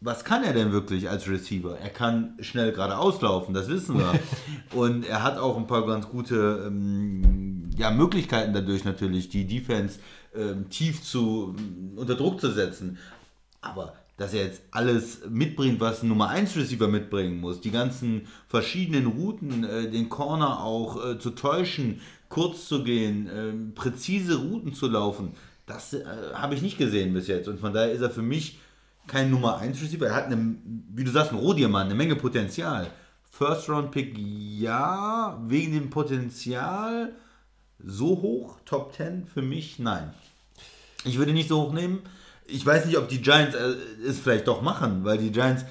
was 0.05 0.25
kann 0.25 0.43
er 0.43 0.53
denn 0.53 0.73
wirklich 0.73 1.09
als 1.09 1.29
Receiver? 1.29 1.79
Er 1.79 1.91
kann 1.91 2.37
schnell 2.41 2.73
geradeaus 2.73 3.21
laufen, 3.21 3.55
das 3.55 3.69
wissen 3.69 3.99
wir. 3.99 4.19
Und 4.75 5.07
er 5.07 5.23
hat 5.23 5.39
auch 5.39 5.57
ein 5.57 5.67
paar 5.67 5.87
ganz 5.87 6.09
gute 6.09 6.65
ähm, 6.67 7.71
ja, 7.77 7.91
Möglichkeiten 7.91 8.53
dadurch 8.53 8.85
natürlich, 8.85 9.29
die 9.29 9.47
Defense 9.47 10.01
ähm, 10.35 10.69
tief 10.71 11.03
zu, 11.03 11.55
unter 11.95 12.17
Druck 12.17 12.41
zu 12.41 12.51
setzen. 12.51 12.99
Aber 13.61 13.95
dass 14.23 14.35
er 14.35 14.45
jetzt 14.45 14.63
alles 14.71 15.23
mitbringt, 15.29 15.81
was 15.81 16.05
ein 16.05 16.09
Nummer 16.09 16.29
1 16.29 16.57
Receiver 16.57 16.87
mitbringen 16.87 17.41
muss, 17.41 17.61
die 17.61 17.73
ganzen 17.73 18.29
verschiedenen 18.47 19.07
Routen, 19.07 19.65
äh, 19.65 19.91
den 19.91 20.09
Corner 20.09 20.63
auch 20.63 21.05
äh, 21.05 21.19
zu 21.19 21.31
täuschen, 21.31 22.01
kurz 22.29 22.69
zu 22.69 22.85
gehen, 22.85 23.29
ähm, 23.35 23.73
präzise 23.75 24.37
Routen 24.37 24.75
zu 24.75 24.87
laufen, 24.87 25.33
das 25.67 25.95
äh, 25.95 26.05
habe 26.35 26.55
ich 26.55 26.63
nicht 26.63 26.79
gesehen 26.79 27.13
bis 27.13 27.27
jetzt. 27.27 27.49
Und 27.49 27.59
von 27.59 27.73
daher 27.73 27.91
ist 27.91 28.01
er 28.01 28.11
für 28.11 28.23
mich 28.23 28.61
kein 29.09 29.29
Nummer 29.29 29.59
1 29.59 29.83
Receiver. 29.83 30.07
Er 30.07 30.15
hat, 30.15 30.27
eine, 30.27 30.55
wie 30.95 31.03
du 31.03 31.11
sagst, 31.11 31.33
ein 31.33 31.39
Rohdiamant, 31.39 31.87
eine 31.87 31.97
Menge 31.97 32.15
Potenzial. 32.15 32.93
First 33.29 33.69
Round 33.71 33.91
Pick, 33.91 34.17
ja, 34.17 35.37
wegen 35.49 35.73
dem 35.73 35.91
Potenzial 35.91 37.13
so 37.85 38.23
hoch, 38.23 38.61
Top 38.67 38.95
10 38.95 39.27
für 39.27 39.43
mich, 39.43 39.81
nein. 39.81 40.15
Ich 41.05 41.19
würde 41.19 41.33
nicht 41.33 41.49
so 41.49 41.63
hoch 41.63 41.73
nehmen. 41.73 42.03
Ich 42.47 42.65
weiß 42.65 42.87
nicht, 42.87 42.99
ob 42.99 43.09
die 43.09 43.21
Giants 43.23 43.55
äh, 43.55 43.75
es 44.07 44.19
vielleicht 44.21 44.47
doch 44.49 44.63
machen, 44.63 45.05
weil 45.05 45.19
die 45.19 45.31
Giants 45.33 45.65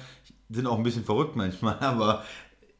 sind 0.50 0.66
auch 0.66 0.76
ein 0.76 0.82
bisschen 0.82 1.04
verrückt 1.04 1.36
manchmal, 1.36 1.76
aber 1.80 2.24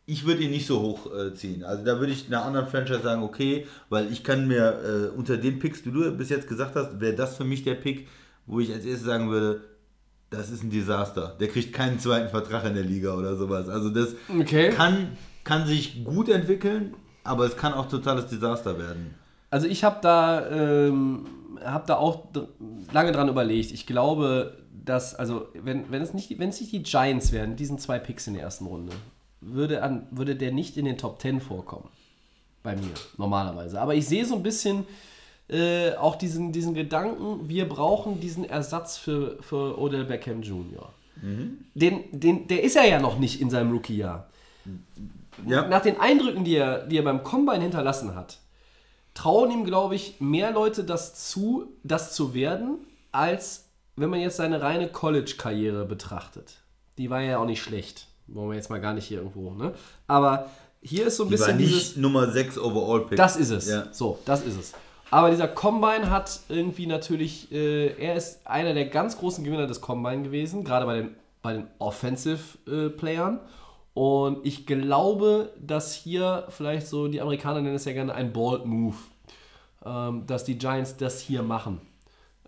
ich 0.05 0.27
würde 0.27 0.43
ihn 0.43 0.51
nicht 0.51 0.67
so 0.67 0.81
hoch 0.81 1.11
äh, 1.15 1.33
ziehen. 1.35 1.63
Also 1.65 1.85
da 1.85 1.99
würde 2.01 2.13
ich 2.13 2.27
einer 2.27 2.45
anderen 2.45 2.67
Franchise 2.67 3.03
sagen, 3.03 3.23
okay, 3.23 3.67
weil 3.89 4.11
ich 4.13 4.25
kann 4.25 4.49
mir 4.49 4.81
äh, 5.15 5.17
unter 5.17 5.37
den 5.37 5.59
Picks, 5.59 5.83
die 5.83 5.93
du 5.93 6.11
bis 6.13 6.29
jetzt 6.29 6.49
gesagt 6.49 6.75
hast, 6.75 7.01
wäre 7.01 7.15
das 7.15 7.37
für 7.37 7.45
mich 7.45 7.63
der 7.63 7.75
Pick, 7.77 8.09
wo 8.47 8.59
ich 8.61 8.73
als 8.73 8.85
erstes 8.85 9.07
sagen 9.07 9.31
würde, 9.31 9.63
das 10.31 10.51
ist 10.51 10.65
ein 10.65 10.71
Desaster. 10.71 11.37
Der 11.39 11.49
kriegt 11.49 11.73
keinen 11.73 11.99
zweiten 12.01 12.31
Vertrag 12.31 12.65
in 12.65 12.75
der 12.75 12.83
Liga 12.85 13.15
oder 13.15 13.37
sowas. 13.37 13.69
Also 13.69 13.91
das 13.91 14.15
Okay. 14.41 14.71
kann, 14.71 15.17
kann 15.45 15.67
sich 15.67 16.05
gut 16.05 16.29
entwickeln, 16.29 16.95
aber 17.23 17.45
es 17.47 17.57
kann 17.57 17.73
auch 17.73 17.89
totales 17.89 18.27
Desaster 18.27 18.79
werden. 18.79 19.15
Also 19.53 19.67
ich 19.67 19.85
habe 19.85 19.99
da, 20.01 20.49
ähm, 20.51 21.27
hab 21.63 21.87
da 21.87 21.99
auch 21.99 22.25
lange 22.91 23.13
dran 23.13 23.29
überlegt. 23.29 23.71
Ich 23.71 23.87
glaube, 23.87 24.57
dass, 24.73 25.15
also 25.15 25.47
wenn, 25.53 25.93
wenn, 25.93 26.01
es 26.01 26.15
nicht, 26.15 26.39
wenn 26.39 26.49
es 26.49 26.59
nicht 26.59 26.73
die 26.73 26.83
Giants 26.83 27.33
wären, 27.33 27.55
diesen 27.55 27.79
zwei 27.79 27.99
Picks 27.99 28.27
in 28.27 28.33
der 28.33 28.45
ersten 28.45 28.65
Runde, 28.65 28.95
würde, 29.43 29.83
an, 29.83 30.07
würde 30.11 30.37
der 30.37 30.53
nicht 30.53 30.79
in 30.79 30.87
den 30.87 30.97
Top 30.97 31.21
10 31.21 31.43
vorkommen. 31.43 31.89
Bei 32.63 32.75
mir, 32.75 32.95
normalerweise. 33.19 33.79
Aber 33.79 33.95
ich 33.95 34.07
sehe 34.07 34.25
so 34.25 34.37
ein 34.37 34.43
bisschen 34.43 34.87
äh, 35.51 35.97
auch 35.97 36.17
diesen, 36.17 36.53
diesen 36.53 36.73
Gedanken, 36.73 37.47
wir 37.47 37.69
brauchen 37.69 38.21
diesen 38.21 38.45
Ersatz 38.49 38.97
für, 38.97 39.37
für 39.43 39.79
Odell 39.79 40.07
Beckham 40.07 40.41
Jr. 40.41 40.89
Den, 41.75 42.05
den, 42.11 42.49
der 42.49 42.63
ist 42.63 42.77
er 42.77 42.89
ja 42.89 42.99
noch 42.99 43.19
nicht 43.19 43.39
in 43.43 43.51
seinem 43.51 43.71
Rookie-Jahr. 43.73 44.31
Ja. 45.47 45.69
Nach 45.69 45.83
den 45.83 46.01
Eindrücken, 46.01 46.43
die 46.43 46.57
er, 46.57 46.87
die 46.87 46.97
er 46.97 47.05
beim 47.05 47.23
Combine 47.23 47.61
hinterlassen 47.61 48.15
hat, 48.15 48.39
trauen 49.15 49.51
ihm, 49.51 49.65
glaube 49.65 49.95
ich, 49.95 50.21
mehr 50.21 50.53
Leute 50.53 50.85
das 50.85 51.29
zu, 51.29 51.73
das 51.83 52.15
zu 52.15 52.35
werden, 52.35 52.79
als 53.11 53.67
wenn 53.97 54.11
man 54.11 54.21
jetzt 54.21 54.37
seine 54.37 54.63
reine 54.63 54.89
College-Karriere 54.89 55.85
betrachtet. 55.85 56.63
Die 56.99 57.11
war 57.11 57.21
ja 57.21 57.39
auch 57.39 57.47
nicht 57.47 57.63
schlecht. 57.63 58.07
Wollen 58.27 58.51
wir 58.51 58.57
jetzt 58.57 58.71
mal 58.71 58.81
gar 58.81 58.95
nicht 58.95 59.07
hier 59.07 59.19
irgendwo, 59.19 59.51
ne? 59.51 59.75
Aber 60.07 60.51
hier 60.81 61.07
ist 61.07 61.17
so 61.17 61.25
ein 61.25 61.31
Die 61.31 61.39
war 61.39 61.47
bisschen 61.49 61.59
nicht 61.59 61.75
dieses. 61.75 61.97
Nummer 61.97 62.31
6 62.31 62.59
Overall 62.59 63.07
Pick. 63.07 63.19
Das 63.19 63.37
ist 63.37 63.51
es. 63.51 63.69
Ja. 63.69 63.87
So, 63.93 64.19
das 64.25 64.45
ist 64.45 64.59
es. 64.59 64.73
Aber 65.11 65.31
dieser 65.31 65.49
Combine 65.49 66.11
hat 66.11 66.41
irgendwie 66.49 66.87
natürlich, 66.87 67.53
äh, 67.53 67.89
er 68.03 68.15
ist 68.17 68.47
einer 68.47 68.73
der 68.73 68.87
ganz 68.87 69.19
großen 69.19 69.45
Gewinner 69.45 69.67
des 69.67 69.83
Combine 69.83 70.23
gewesen, 70.23 70.65
gerade 70.65 70.87
bei 70.87 70.97
den, 70.97 71.17
bei 71.43 71.53
den 71.53 71.67
Offensive-Playern. 71.79 73.39
Und 73.95 74.47
ich 74.47 74.67
glaube, 74.67 75.53
dass 75.61 75.95
hier 75.95 76.47
vielleicht 76.49 76.87
so, 76.87 77.09
die 77.09 77.21
Amerikaner 77.21 77.61
nennen 77.61 77.75
es 77.75 77.85
ja 77.85 77.93
gerne 77.93 78.15
ein 78.15 78.33
Bold 78.33 78.65
Move, 78.65 78.97
ähm, 79.85 80.27
dass 80.27 80.45
die 80.45 80.59
Giants 80.59 80.97
das 80.97 81.21
hier 81.21 81.43
machen. 81.43 81.81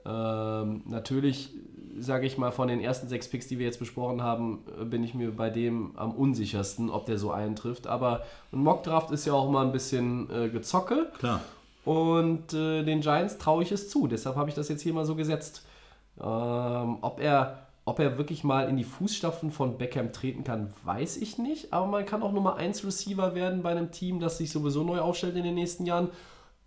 Ähm, 0.06 0.82
natürlich, 0.86 1.50
sage 1.98 2.26
ich 2.26 2.38
mal, 2.38 2.50
von 2.50 2.68
den 2.68 2.80
ersten 2.80 3.08
sechs 3.08 3.28
Picks, 3.28 3.48
die 3.48 3.58
wir 3.58 3.66
jetzt 3.66 3.78
besprochen 3.78 4.22
haben, 4.22 4.64
äh, 4.80 4.84
bin 4.84 5.04
ich 5.04 5.14
mir 5.14 5.34
bei 5.36 5.50
dem 5.50 5.96
am 5.96 6.12
unsichersten, 6.12 6.90
ob 6.90 7.06
der 7.06 7.18
so 7.18 7.30
eintrifft. 7.30 7.86
Aber 7.86 8.22
ein 8.52 8.60
Mockdraft 8.60 9.10
ist 9.10 9.26
ja 9.26 9.34
auch 9.34 9.50
mal 9.50 9.66
ein 9.66 9.72
bisschen 9.72 10.30
äh, 10.30 10.48
gezocke. 10.48 11.10
Klar. 11.18 11.40
Und 11.84 12.54
äh, 12.54 12.82
den 12.82 13.02
Giants 13.02 13.36
traue 13.36 13.62
ich 13.62 13.72
es 13.72 13.90
zu. 13.90 14.06
Deshalb 14.06 14.36
habe 14.36 14.48
ich 14.48 14.54
das 14.54 14.68
jetzt 14.68 14.82
hier 14.82 14.94
mal 14.94 15.04
so 15.04 15.14
gesetzt. 15.14 15.66
Ähm, 16.18 16.98
ob, 17.00 17.20
er, 17.20 17.63
ob 17.86 17.98
er 17.98 18.16
wirklich 18.16 18.44
mal 18.44 18.68
in 18.68 18.76
die 18.76 18.84
Fußstapfen 18.84 19.50
von 19.50 19.76
Beckham 19.76 20.12
treten 20.12 20.42
kann, 20.42 20.72
weiß 20.84 21.18
ich 21.18 21.38
nicht. 21.38 21.72
Aber 21.72 21.86
man 21.86 22.06
kann 22.06 22.22
auch 22.22 22.32
Nummer 22.32 22.56
1 22.56 22.84
Receiver 22.84 23.34
werden 23.34 23.62
bei 23.62 23.70
einem 23.70 23.90
Team, 23.90 24.20
das 24.20 24.38
sich 24.38 24.50
sowieso 24.50 24.84
neu 24.84 25.00
aufstellt 25.00 25.36
in 25.36 25.44
den 25.44 25.54
nächsten 25.54 25.84
Jahren. 25.84 26.08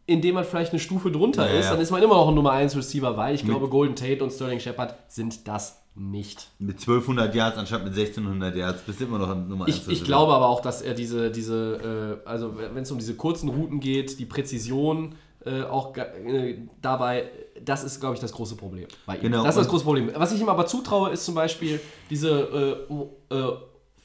Indem 0.06 0.36
man 0.36 0.46
vielleicht 0.46 0.72
eine 0.72 0.80
Stufe 0.80 1.12
drunter 1.12 1.52
Ja, 1.52 1.60
ist, 1.60 1.70
dann 1.70 1.82
ist 1.82 1.92
man 1.92 2.02
immer 2.02 2.16
noch 2.16 2.30
ein 2.30 2.36
Nummer 2.36 2.52
1 2.52 2.78
Receiver, 2.78 3.18
weil 3.18 3.36
ich 3.36 3.44
glaube, 3.44 3.68
Golden 3.68 3.96
Tate 3.96 4.24
und 4.24 4.32
Sterling 4.32 4.60
Shepard 4.60 4.96
sind 5.10 5.48
das 5.48 5.82
nicht. 5.96 6.50
Mit 6.60 6.78
1200 6.78 7.34
Yards 7.34 7.58
anstatt 7.58 7.84
mit 7.84 7.94
1600 7.94 8.56
Yards 8.56 8.84
bist 8.84 9.02
du 9.02 9.06
immer 9.06 9.18
noch 9.18 9.30
an 9.30 9.50
Nummer 9.50 9.66
1. 9.66 9.76
Ich, 9.76 9.88
ich 9.90 10.04
glaube 10.04 10.34
aber 10.34 10.48
auch, 10.48 10.62
dass 10.62 10.82
er 10.82 10.94
diese, 10.94 11.32
diese 11.32 12.22
äh, 12.26 12.30
also 12.30 12.58
wenn 12.58 12.84
es 12.84 12.92
um 12.92 13.00
diese 13.00 13.16
kurzen 13.16 13.50
Routen 13.50 13.80
geht, 13.80 14.20
die 14.20 14.26
Präzision 14.26 15.16
äh, 15.48 15.64
auch 15.64 15.96
äh, 15.96 16.60
dabei, 16.82 17.30
das 17.64 17.84
ist, 17.84 18.00
glaube 18.00 18.16
ich, 18.16 18.22
das 18.22 18.32
große 18.32 18.56
Problem 18.56 18.88
bei 19.06 19.16
ihm. 19.16 19.22
Genau, 19.22 19.44
das 19.44 19.56
ist 19.56 19.62
das 19.62 19.68
große 19.70 19.84
Problem. 19.84 20.12
Was 20.16 20.32
ich 20.32 20.42
ihm 20.42 20.50
aber 20.50 20.66
zutraue, 20.66 21.12
ist 21.12 21.26
zum 21.26 21.36
Beispiel 21.36 21.80
diese 22.10 22.86
äh, 23.30 23.36
äh, 23.36 23.58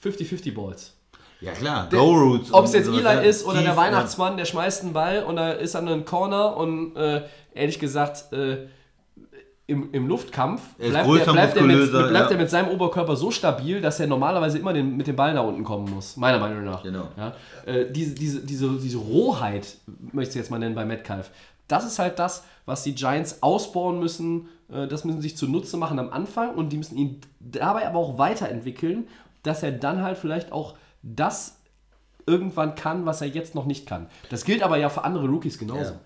50-50 0.03 0.55
Balls. 0.55 0.95
Ja 1.41 1.53
klar, 1.53 1.89
Go 1.91 2.13
Routes. 2.13 2.55
Ob 2.55 2.67
es 2.67 2.73
jetzt 2.73 2.89
Eli 2.89 3.29
ist 3.29 3.45
oder 3.45 3.63
der 3.63 3.77
Weihnachtsmann, 3.77 4.37
der 4.37 4.45
schmeißt 4.45 4.85
einen 4.85 4.93
Ball 4.93 5.25
und 5.25 5.37
da 5.37 5.51
ist 5.51 5.75
an 5.75 5.89
einem 5.89 6.05
Corner 6.05 6.57
und 6.57 6.95
äh, 6.97 7.23
ehrlich 7.53 7.81
gesagt, 7.81 8.33
äh, 8.33 8.69
im, 9.67 9.93
im 9.93 10.09
Luftkampf 10.09 10.75
bleibt, 10.75 11.07
größer, 11.07 11.27
er, 11.27 11.33
bleibt, 11.33 11.57
er 11.57 11.63
mit, 11.63 11.77
muskulöser, 11.77 12.09
bleibt 12.09 12.31
ja. 12.31 12.37
er 12.37 12.41
mit 12.41 12.51
seinem 12.51 12.69
Oberkörper 12.69 13.17
so 13.17 13.31
stabil, 13.31 13.81
dass 13.81 14.01
er 14.01 14.07
normalerweise 14.07 14.59
immer 14.59 14.73
den, 14.73 14.97
mit 14.97 15.07
dem 15.07 15.17
Ball 15.17 15.33
nach 15.35 15.45
unten 15.45 15.65
kommen 15.65 15.91
muss, 15.91 16.17
meiner 16.17 16.39
Meinung 16.39 16.65
nach. 16.65 16.83
Genau. 16.83 17.09
Ja? 17.17 17.35
Äh, 17.65 17.91
diese, 17.91 18.15
diese, 18.15 18.41
diese, 18.41 18.71
diese 18.79 18.99
Rohheit, 18.99 19.77
möchte 20.13 20.31
ich 20.31 20.37
jetzt 20.37 20.51
mal 20.51 20.59
nennen 20.59 20.75
bei 20.75 20.85
Metcalf, 20.85 21.31
das 21.69 21.87
ist 21.87 21.99
halt 21.99 22.19
das, 22.19 22.45
was 22.67 22.83
die 22.83 22.95
Giants 22.95 23.43
ausbauen 23.43 23.99
müssen. 23.99 24.49
Äh, 24.71 24.89
das 24.89 25.05
müssen 25.05 25.21
sie 25.21 25.29
sich 25.29 25.37
zunutze 25.37 25.77
machen 25.77 25.99
am 25.99 26.11
Anfang 26.11 26.55
und 26.55 26.71
die 26.71 26.77
müssen 26.77 26.99
ihn 26.99 27.21
dabei 27.41 27.87
aber 27.87 27.99
auch 27.99 28.19
weiterentwickeln, 28.19 29.09
dass 29.43 29.63
er 29.63 29.73
dann 29.73 30.03
halt 30.03 30.19
vielleicht 30.19 30.53
auch 30.53 30.75
das 31.03 31.59
irgendwann 32.27 32.75
kann, 32.75 33.07
was 33.07 33.21
er 33.21 33.29
jetzt 33.29 33.55
noch 33.55 33.65
nicht 33.65 33.87
kann. 33.87 34.07
Das 34.31 34.45
gilt 34.45 34.63
aber 34.63 34.77
ja 34.77 34.89
für 34.89 35.05
andere 35.05 35.27
Rookies 35.29 35.59
genauso. 35.59 35.93
Ja. 35.93 36.01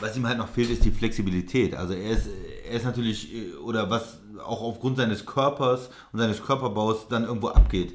Was 0.00 0.16
ihm 0.16 0.26
halt 0.26 0.38
noch 0.38 0.48
fehlt, 0.48 0.70
ist 0.70 0.84
die 0.84 0.92
Flexibilität. 0.92 1.74
Also 1.74 1.92
er 1.94 2.10
ist, 2.10 2.28
er 2.68 2.76
ist 2.76 2.84
natürlich, 2.84 3.34
äh, 3.34 3.54
oder 3.56 3.90
was 3.90 4.20
auch 4.44 4.62
aufgrund 4.62 4.96
seines 4.96 5.26
Körpers 5.26 5.90
und 6.12 6.20
seines 6.20 6.42
Körperbaus 6.42 7.08
dann 7.08 7.24
irgendwo 7.24 7.48
abgeht. 7.48 7.94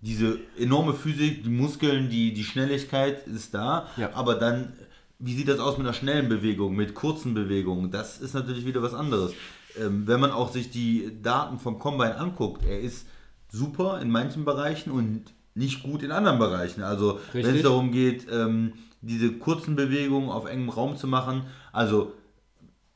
Diese 0.00 0.38
enorme 0.58 0.92
Physik, 0.92 1.44
die 1.44 1.48
Muskeln, 1.50 2.10
die, 2.10 2.32
die 2.34 2.44
Schnelligkeit 2.44 3.26
ist 3.28 3.54
da, 3.54 3.88
Ja. 3.96 4.10
aber 4.14 4.34
dann, 4.34 4.72
wie 5.18 5.34
sieht 5.34 5.48
das 5.48 5.60
aus 5.60 5.78
mit 5.78 5.86
einer 5.86 5.94
schnellen 5.94 6.28
Bewegung, 6.28 6.74
mit 6.74 6.94
kurzen 6.94 7.34
Bewegungen? 7.34 7.90
Das 7.90 8.18
ist 8.18 8.34
natürlich 8.34 8.66
wieder 8.66 8.82
was 8.82 8.94
anderes. 8.94 9.32
Ähm, 9.80 10.06
wenn 10.06 10.20
man 10.20 10.32
auch 10.32 10.50
sich 10.52 10.70
die 10.70 11.12
Daten 11.22 11.58
vom 11.60 11.78
Combine 11.78 12.18
anguckt, 12.18 12.64
er 12.64 12.80
ist 12.80 13.06
super 13.50 14.00
in 14.00 14.10
manchen 14.10 14.44
Bereichen 14.44 14.90
und 14.90 15.32
nicht 15.56 15.82
gut 15.82 16.02
in 16.02 16.12
anderen 16.12 16.38
Bereichen. 16.38 16.82
Also 16.82 17.18
wenn 17.32 17.56
es 17.56 17.62
darum 17.62 17.90
geht, 17.90 18.26
ähm, 18.30 18.74
diese 19.00 19.32
kurzen 19.32 19.74
Bewegungen 19.76 20.30
auf 20.30 20.46
engem 20.46 20.68
Raum 20.68 20.96
zu 20.96 21.06
machen, 21.06 21.46
also 21.72 22.12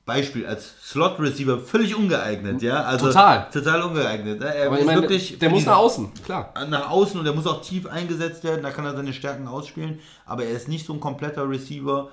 Beispiel 0.07 0.45
als 0.45 0.75
Slot 0.83 1.21
Receiver 1.21 1.59
völlig 1.59 1.95
ungeeignet, 1.95 2.63
ja, 2.63 2.83
also 2.83 3.07
Total. 3.07 3.49
total 3.53 3.83
ungeeignet. 3.83 4.41
ne? 4.41 4.55
Er 4.55 4.67
Aber 4.67 4.77
ist 4.77 4.81
ich 4.81 4.87
meine, 4.87 5.03
wirklich 5.03 5.39
der 5.39 5.51
muss 5.51 5.67
nach 5.67 5.77
außen, 5.77 6.11
klar. 6.25 6.53
nach 6.69 6.91
außen 6.91 7.19
und 7.19 7.25
der 7.25 7.35
muss 7.35 7.47
auch 7.47 7.63
tief 7.63 7.87
eingesetzt 7.87 8.43
werden, 8.43 8.63
da 8.63 8.71
kann 8.71 8.85
er 8.85 8.97
seine 8.97 9.13
Stärken 9.13 9.47
ausspielen, 9.47 10.01
aber 10.27 10.45
er 10.45 10.57
ist 10.57 10.69
nicht 10.69 10.85
so 10.85 10.93
ein 10.95 11.01
kompletter 11.01 11.49
Receiver, 11.49 12.11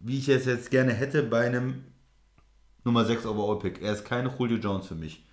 wie 0.00 0.18
ich 0.18 0.28
es 0.28 0.46
jetzt 0.46 0.70
gerne 0.70 0.92
hätte 0.92 1.22
bei 1.22 1.46
einem 1.46 1.84
Nummer 2.84 3.04
6 3.04 3.26
Overall 3.26 3.58
Pick. 3.58 3.82
Er 3.82 3.92
ist 3.92 4.04
keine 4.04 4.32
Julio 4.36 4.56
Jones 4.56 4.86
für 4.86 4.94
mich. 4.94 5.24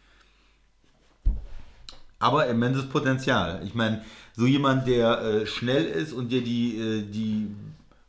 Aber 2.25 2.47
immenses 2.47 2.89
Potenzial. 2.89 3.61
Ich 3.63 3.75
meine, 3.75 4.03
so 4.33 4.47
jemand, 4.47 4.87
der 4.87 5.21
äh, 5.21 5.45
schnell 5.45 5.85
ist 5.85 6.11
und 6.11 6.31
dir 6.31 6.41
die, 6.41 6.75
äh, 6.75 7.03
die 7.03 7.51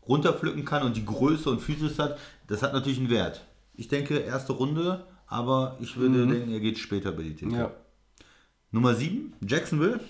runterpflücken 0.09 0.65
kann 0.65 0.85
und 0.85 0.97
die 0.97 1.05
Größe 1.05 1.51
und 1.51 1.61
Physis 1.61 1.99
hat, 1.99 2.19
das 2.47 2.63
hat 2.63 2.73
natürlich 2.73 2.99
einen 2.99 3.11
Wert. 3.11 3.45
Ich 3.75 3.89
denke, 3.89 4.17
erste 4.17 4.55
Runde, 4.55 5.05
aber 5.27 5.77
ich 5.81 5.99
würde 5.99 6.27
denken, 6.27 6.51
er 6.51 6.61
geht 6.61 6.79
später 6.79 7.13
bei 7.13 7.25
die 7.25 7.35
Titel. 7.35 7.57
Ja. 7.57 7.71
Nummer 8.71 8.95
7, 8.95 9.35
Jacksonville. 9.47 10.01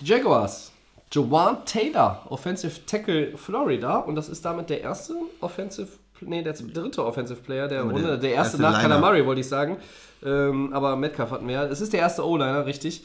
Die 0.00 0.06
Jaguars. 0.06 0.72
Jawan 1.12 1.64
Taylor, 1.64 2.26
Offensive 2.30 2.84
Tackle 2.84 3.36
Florida. 3.36 3.98
Und 3.98 4.16
das 4.16 4.28
ist 4.28 4.44
damit 4.44 4.70
der 4.70 4.80
erste 4.80 5.14
Offensive, 5.40 5.88
nee, 6.20 6.42
der 6.42 6.52
dritte 6.52 7.04
Offensive 7.04 7.40
Player 7.40 7.68
der 7.68 7.82
Runde. 7.82 8.02
der 8.02 8.16
Der, 8.18 8.34
erste 8.34 8.56
erste 8.56 8.62
nach 8.62 8.82
Liner. 8.82 8.98
Murray, 8.98 9.26
wollte 9.26 9.40
ich 9.40 9.48
sagen. 9.48 9.76
Ähm, 10.24 10.72
aber 10.72 10.96
Metcalf 10.96 11.30
hatten 11.30 11.46
wir 11.46 11.54
ja. 11.54 11.64
Es 11.64 11.80
ist 11.80 11.92
der 11.92 12.00
erste 12.00 12.26
O-Liner, 12.26 12.66
richtig. 12.66 13.04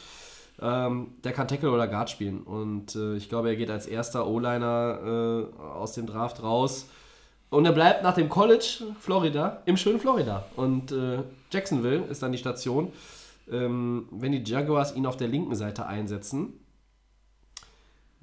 Ähm, 0.62 1.08
der 1.24 1.32
kann 1.34 1.48
Tackle 1.48 1.72
oder 1.72 1.88
Guard 1.88 2.10
spielen. 2.10 2.42
Und 2.42 2.96
äh, 2.96 3.16
ich 3.16 3.30
glaube, 3.30 3.50
er 3.50 3.56
geht 3.56 3.70
als 3.70 3.88
erster 3.88 4.28
O-Liner 4.28 5.48
äh, 5.54 5.64
aus 5.64 5.94
dem 5.94 6.08
Draft 6.08 6.42
raus. 6.44 6.88
Und 7.50 7.66
er 7.66 7.72
bleibt 7.72 8.04
nach 8.04 8.16
dem 8.16 8.28
College 8.28 8.84
Florida 9.00 9.62
im 9.66 9.78
schönen 9.78 10.00
Florida. 10.00 10.46
Und 10.56 10.92
äh, 10.92 11.20
Jacksonville 11.52 12.04
ist 12.10 12.22
dann 12.24 12.32
die 12.32 12.38
Station. 12.38 12.92
Ähm, 13.52 14.08
wenn 14.12 14.32
die 14.32 14.44
Jaguars 14.44 14.96
ihn 14.96 15.06
auf 15.06 15.18
der 15.18 15.28
linken 15.28 15.56
Seite 15.56 15.86
einsetzen, 15.86 16.54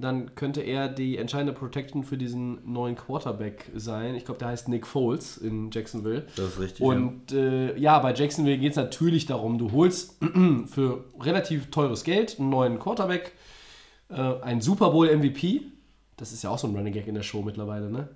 dann 0.02 0.34
könnte 0.34 0.60
er 0.60 0.88
die 0.88 1.16
entscheidende 1.16 1.52
Protection 1.52 2.04
für 2.04 2.16
diesen 2.18 2.58
neuen 2.70 2.96
Quarterback 2.96 3.70
sein. 3.74 4.14
Ich 4.14 4.24
glaube, 4.24 4.38
der 4.38 4.48
heißt 4.48 4.68
Nick 4.68 4.86
Foles 4.86 5.36
in 5.38 5.70
Jacksonville. 5.70 6.26
Das 6.36 6.46
ist 6.46 6.60
richtig, 6.60 6.82
Und 6.84 7.32
äh, 7.32 7.76
ja, 7.78 7.98
bei 8.00 8.12
Jacksonville 8.12 8.58
geht 8.58 8.72
es 8.72 8.76
natürlich 8.76 9.26
darum, 9.26 9.58
du 9.58 9.72
holst 9.72 10.16
für 10.66 11.04
relativ 11.20 11.70
teures 11.70 12.04
Geld 12.04 12.38
einen 12.38 12.50
neuen 12.50 12.78
Quarterback, 12.78 13.32
äh, 14.10 14.14
einen 14.42 14.60
Super 14.60 14.90
Bowl 14.90 15.14
MVP. 15.16 15.62
Das 16.16 16.32
ist 16.32 16.42
ja 16.44 16.50
auch 16.50 16.58
so 16.58 16.68
ein 16.68 16.76
Running 16.76 16.92
Gag 16.92 17.06
in 17.06 17.14
der 17.14 17.22
Show 17.22 17.42
mittlerweile, 17.42 17.90
ne? 17.90 18.08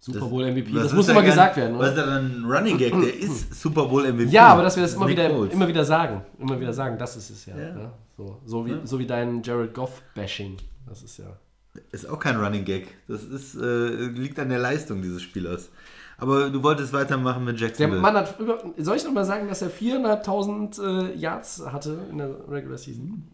Super 0.00 0.26
Bowl 0.26 0.44
MVP. 0.44 0.74
Was 0.74 0.82
Das 0.82 0.90
ist 0.92 0.96
muss 0.96 1.08
immer 1.08 1.22
gesagt 1.22 1.56
werden, 1.56 1.78
Was 1.78 1.80
oder? 1.80 1.88
ist 1.90 1.96
da 1.96 2.06
dann 2.14 2.42
ein 2.42 2.44
Running 2.44 2.76
Gag? 2.76 2.92
Der 2.92 3.14
ist 3.16 3.54
Super 3.62 3.86
Bowl 3.86 4.02
MVP. 4.12 4.30
Ja, 4.30 4.48
aber 4.48 4.62
dass 4.62 4.76
wir 4.76 4.82
das 4.82 4.94
immer 4.94 5.06
Nick 5.06 5.16
wieder, 5.16 5.30
Foles. 5.30 5.52
immer 5.54 5.66
wieder 5.68 5.84
sagen. 5.84 6.20
Immer 6.38 6.60
wieder 6.60 6.72
sagen, 6.74 6.98
das 6.98 7.16
ist 7.16 7.30
es 7.30 7.46
ja. 7.46 7.56
Ja. 7.56 7.72
ne? 7.74 7.90
So, 8.16 8.38
so, 8.44 8.66
wie, 8.66 8.74
so 8.84 8.98
wie 8.98 9.06
dein 9.06 9.42
Jared 9.42 9.72
Goff-Bashing. 9.74 10.56
Das 10.86 11.02
ist 11.02 11.18
ja. 11.18 11.36
Ist 11.90 12.08
auch 12.08 12.20
kein 12.20 12.36
Running 12.36 12.64
Gag. 12.64 12.86
Das 13.08 13.24
ist, 13.24 13.56
äh, 13.56 14.06
liegt 14.06 14.38
an 14.38 14.48
der 14.48 14.60
Leistung 14.60 15.02
dieses 15.02 15.22
Spielers. 15.22 15.70
Aber 16.18 16.48
du 16.50 16.62
wolltest 16.62 16.92
weitermachen 16.92 17.44
mit 17.44 17.58
Der 17.60 17.68
Jacksonville. 17.68 18.00
Mann 18.00 18.14
hat 18.14 18.38
über. 18.38 18.62
Soll 18.78 18.96
ich 18.96 19.04
noch 19.04 19.12
mal 19.12 19.24
sagen, 19.24 19.48
dass 19.48 19.62
er 19.62 19.70
4.500 19.70 21.10
äh, 21.10 21.14
Yards 21.16 21.64
hatte 21.66 22.06
in 22.10 22.18
der 22.18 22.48
Regular 22.48 22.78
Season? 22.78 23.28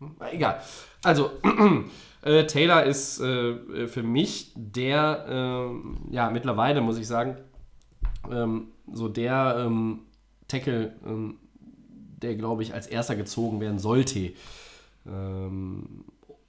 Hm, 0.00 0.16
Egal. 0.30 0.60
Also, 1.02 1.30
äh, 2.22 2.44
Taylor 2.46 2.84
ist 2.84 3.20
äh, 3.20 3.88
für 3.88 4.02
mich 4.02 4.52
der, 4.54 5.24
ähm, 5.28 5.98
ja, 6.10 6.28
mittlerweile 6.28 6.82
muss 6.82 6.98
ich 6.98 7.06
sagen, 7.06 7.38
ähm, 8.30 8.68
so 8.92 9.08
der 9.08 9.56
ähm, 9.66 10.00
Tackle, 10.48 10.94
ähm, 11.06 11.38
der, 12.20 12.34
glaube 12.34 12.62
ich, 12.62 12.74
als 12.74 12.86
erster 12.86 13.16
gezogen 13.16 13.60
werden 13.60 13.78
sollte. 13.78 14.32
Ähm, 15.06 16.04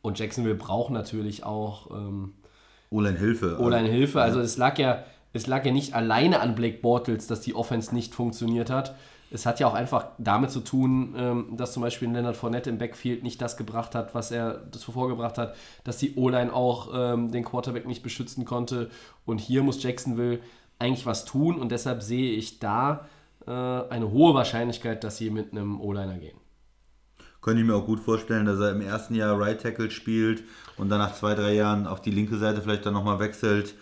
und 0.06 0.20
Jacksonville 0.20 0.56
braucht 0.56 0.92
natürlich 0.92 1.44
auch. 1.44 1.92
Ähm, 1.92 2.34
Olein 2.92 3.18
Hilfe. 3.18 3.58
O-Line 3.60 3.90
Hilfe. 3.90 4.22
Also 4.22 4.40
es 4.40 4.58
lag 4.58 4.78
ja, 4.78 5.04
es 5.34 5.48
lag 5.48 5.66
ja 5.66 5.72
nicht 5.72 5.94
alleine 5.94 6.40
an 6.40 6.56
Blake 6.56 6.78
Bortles, 6.82 7.28
dass 7.28 7.42
die 7.42 7.56
Offense 7.56 7.94
nicht 7.94 8.14
funktioniert 8.14 8.70
hat. 8.70 8.96
Es 9.32 9.46
hat 9.46 9.60
ja 9.60 9.68
auch 9.68 9.74
einfach 9.74 10.10
damit 10.20 10.52
zu 10.52 10.60
tun, 10.60 11.16
ähm, 11.18 11.58
dass 11.58 11.74
zum 11.74 11.82
Beispiel 11.82 12.10
Leonard 12.10 12.38
Fournette 12.38 12.70
im 12.70 12.78
Backfield 12.78 13.24
nicht 13.24 13.42
das 13.42 13.58
gebracht 13.58 13.96
hat, 13.96 14.14
was 14.14 14.32
er 14.32 14.72
zuvor 14.72 15.10
gebracht 15.10 15.38
hat, 15.38 15.56
dass 15.84 15.98
die 15.98 16.16
O-Line 16.16 16.54
auch 16.54 16.90
ähm, 16.94 17.32
den 17.32 17.44
Quarterback 17.44 17.88
nicht 17.88 18.04
beschützen 18.04 18.46
konnte. 18.46 18.92
Und 19.26 19.40
hier 19.40 19.64
muss 19.64 19.82
Jacksonville 19.82 20.40
eigentlich 20.78 21.06
was 21.06 21.26
tun 21.26 21.60
und 21.60 21.72
deshalb 21.72 22.04
sehe 22.04 22.32
ich 22.34 22.60
da 22.60 23.08
äh, 23.48 23.52
eine 23.52 24.12
hohe 24.12 24.36
Wahrscheinlichkeit, 24.36 25.04
dass 25.04 25.18
sie 25.18 25.32
mit 25.32 25.52
einem 25.52 25.82
O-Liner 25.82 26.18
gehen. 26.20 26.38
Könnte 27.46 27.62
ich 27.62 27.68
mir 27.68 27.76
auch 27.76 27.86
gut 27.86 28.00
vorstellen, 28.00 28.48
dass 28.48 28.60
er 28.60 28.72
im 28.72 28.82
ersten 28.82 29.14
Jahr 29.14 29.40
Right 29.40 29.62
Tackle 29.62 29.92
spielt 29.92 30.42
und 30.78 30.90
dann 30.90 30.98
nach 30.98 31.14
zwei, 31.14 31.36
drei 31.36 31.54
Jahren 31.54 31.86
auf 31.86 32.02
die 32.02 32.10
linke 32.10 32.40
Seite 32.40 32.60
vielleicht 32.60 32.88
dann 32.88 32.96
nochmal 32.96 33.20
wechselt. 33.20 33.76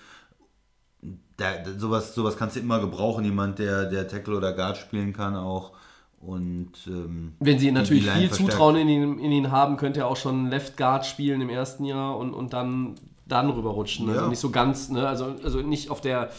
Da, 1.37 1.45
sowas, 1.77 2.13
sowas 2.13 2.35
kannst 2.35 2.57
du 2.57 2.59
immer 2.59 2.81
gebrauchen, 2.81 3.23
jemand, 3.23 3.59
der, 3.59 3.85
der 3.85 4.09
Tackle 4.09 4.35
oder 4.35 4.51
Guard 4.51 4.75
spielen 4.75 5.13
kann 5.13 5.37
auch. 5.37 5.71
Und 6.19 6.73
ähm, 6.87 7.35
Wenn 7.39 7.57
sie 7.57 7.71
natürlich 7.71 8.03
viel 8.03 8.27
verstärkt. 8.27 8.51
Zutrauen 8.51 8.75
in 8.75 8.89
ihn, 8.89 9.19
in 9.19 9.31
ihn 9.31 9.49
haben, 9.49 9.77
könnte 9.77 10.01
er 10.01 10.07
auch 10.07 10.17
schon 10.17 10.49
Left 10.49 10.75
Guard 10.75 11.05
spielen 11.05 11.39
im 11.39 11.49
ersten 11.49 11.85
Jahr 11.85 12.17
und, 12.17 12.33
und 12.33 12.51
dann, 12.51 12.95
dann 13.27 13.49
rüberrutschen. 13.49 14.09
Also 14.09 14.23
Ja. 14.23 14.27
nicht 14.27 14.39
so 14.39 14.49
ganz, 14.49 14.89
ne? 14.89 15.07
also, 15.07 15.35
also 15.41 15.61
nicht 15.61 15.89
auf 15.89 16.01
der 16.01 16.31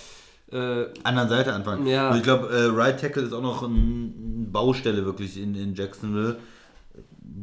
äh, 0.53 0.85
anderen 1.05 1.31
Seite 1.31 1.55
anfangen. 1.55 1.87
Ja. 1.87 2.11
Und 2.11 2.19
ich 2.19 2.23
glaube, 2.23 2.49
äh, 2.49 2.67
Right 2.67 3.01
Tackle 3.01 3.23
ist 3.23 3.33
auch 3.33 3.41
noch 3.41 3.63
ein, 3.63 4.13
eine 4.41 4.47
Baustelle 4.47 5.07
wirklich 5.07 5.41
in, 5.41 5.55
in 5.55 5.75
Jacksonville, 5.75 6.37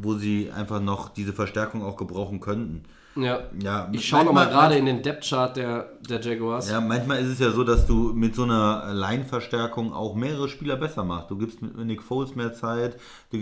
wo 0.02 0.16
sie 0.16 0.52
einfach 0.52 0.82
noch 0.82 1.10
diese 1.10 1.34
Verstärkung 1.34 1.84
auch 1.84 1.98
gebrauchen 1.98 2.40
könnten. 2.40 2.84
ja. 3.16 3.42
Ja, 3.62 3.90
Ich 3.92 4.08
schaue 4.08 4.26
nochmal 4.26 4.50
gerade 4.50 4.76
in 4.76 4.86
den 4.86 5.02
Depth-Chart 5.02 5.56
der, 5.56 5.92
der 6.10 6.22
Jaguars. 6.22 6.70
Ja, 6.70 6.82
manchmal 6.82 7.20
ist 7.20 7.28
es 7.28 7.40
ja 7.40 7.52
so, 7.52 7.64
dass 7.64 7.86
du 7.86 8.14
mit 8.14 8.36
so 8.36 8.44
einer 8.44 8.94
Line-Verstärkung 8.94 9.94
auch 9.94 10.16
mehrere 10.16 10.48
Spieler 10.50 10.78
besser 10.78 11.04
machst. 11.04 11.30
Du 11.30 11.38
gibst 11.38 11.62
mit 11.62 11.76
Nick 11.78 12.02
Foles 12.02 12.36
mehr 12.36 12.54
Zeit, 12.54 12.98
du 13.32 13.38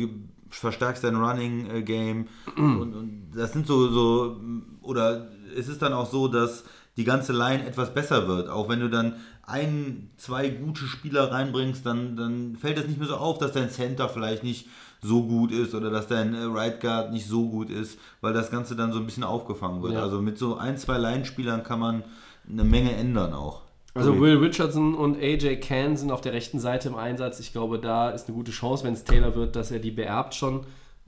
verstärkst 0.49 1.03
dein 1.03 1.15
Running-Game 1.15 2.27
und, 2.57 2.93
und 2.95 3.31
das 3.35 3.53
sind 3.53 3.67
so, 3.67 3.87
so, 3.89 4.37
oder 4.81 5.27
es 5.55 5.67
ist 5.67 5.81
dann 5.81 5.93
auch 5.93 6.09
so, 6.09 6.27
dass 6.27 6.63
die 6.97 7.03
ganze 7.03 7.33
Line 7.33 7.65
etwas 7.65 7.93
besser 7.93 8.27
wird. 8.27 8.49
Auch 8.49 8.67
wenn 8.67 8.79
du 8.79 8.89
dann 8.89 9.15
ein, 9.43 10.09
zwei 10.17 10.49
gute 10.49 10.85
Spieler 10.85 11.31
reinbringst, 11.31 11.85
dann, 11.85 12.15
dann 12.15 12.55
fällt 12.55 12.77
es 12.77 12.87
nicht 12.87 12.99
mehr 12.99 13.07
so 13.07 13.15
auf, 13.15 13.37
dass 13.37 13.51
dein 13.51 13.69
Center 13.69 14.09
vielleicht 14.09 14.43
nicht 14.43 14.67
so 15.01 15.23
gut 15.23 15.51
ist 15.51 15.73
oder 15.73 15.89
dass 15.89 16.07
dein 16.07 16.33
äh, 16.33 16.43
Right 16.43 16.79
Guard 16.81 17.11
nicht 17.11 17.27
so 17.27 17.47
gut 17.49 17.69
ist, 17.69 17.97
weil 18.21 18.33
das 18.33 18.51
Ganze 18.51 18.75
dann 18.75 18.91
so 18.91 18.99
ein 18.99 19.05
bisschen 19.05 19.23
aufgefangen 19.23 19.81
wird. 19.81 19.93
Ja. 19.93 20.01
Also 20.03 20.21
mit 20.21 20.37
so 20.37 20.57
ein, 20.57 20.77
zwei 20.77 20.97
Line-Spielern 20.97 21.63
kann 21.63 21.79
man 21.79 22.03
eine 22.49 22.63
Menge 22.63 22.93
ändern 22.93 23.33
auch. 23.33 23.61
Also 23.93 24.11
Okay. 24.11 24.21
Will 24.21 24.37
Richardson 24.37 24.95
und 24.95 25.17
AJ 25.17 25.57
Can 25.57 25.97
sind 25.97 26.11
auf 26.11 26.21
der 26.21 26.33
rechten 26.33 26.59
Seite 26.59 26.89
im 26.89 26.95
Einsatz. 26.95 27.39
Ich 27.39 27.51
glaube, 27.53 27.79
da 27.79 28.09
ist 28.09 28.27
eine 28.27 28.35
gute 28.35 28.51
Chance, 28.51 28.83
wenn 28.83 28.93
es 28.93 29.03
Taylor 29.03 29.35
wird, 29.35 29.55
dass 29.55 29.71
er 29.71 29.79
die 29.79 29.91
beerbt 29.91 30.35
schon. 30.35 30.61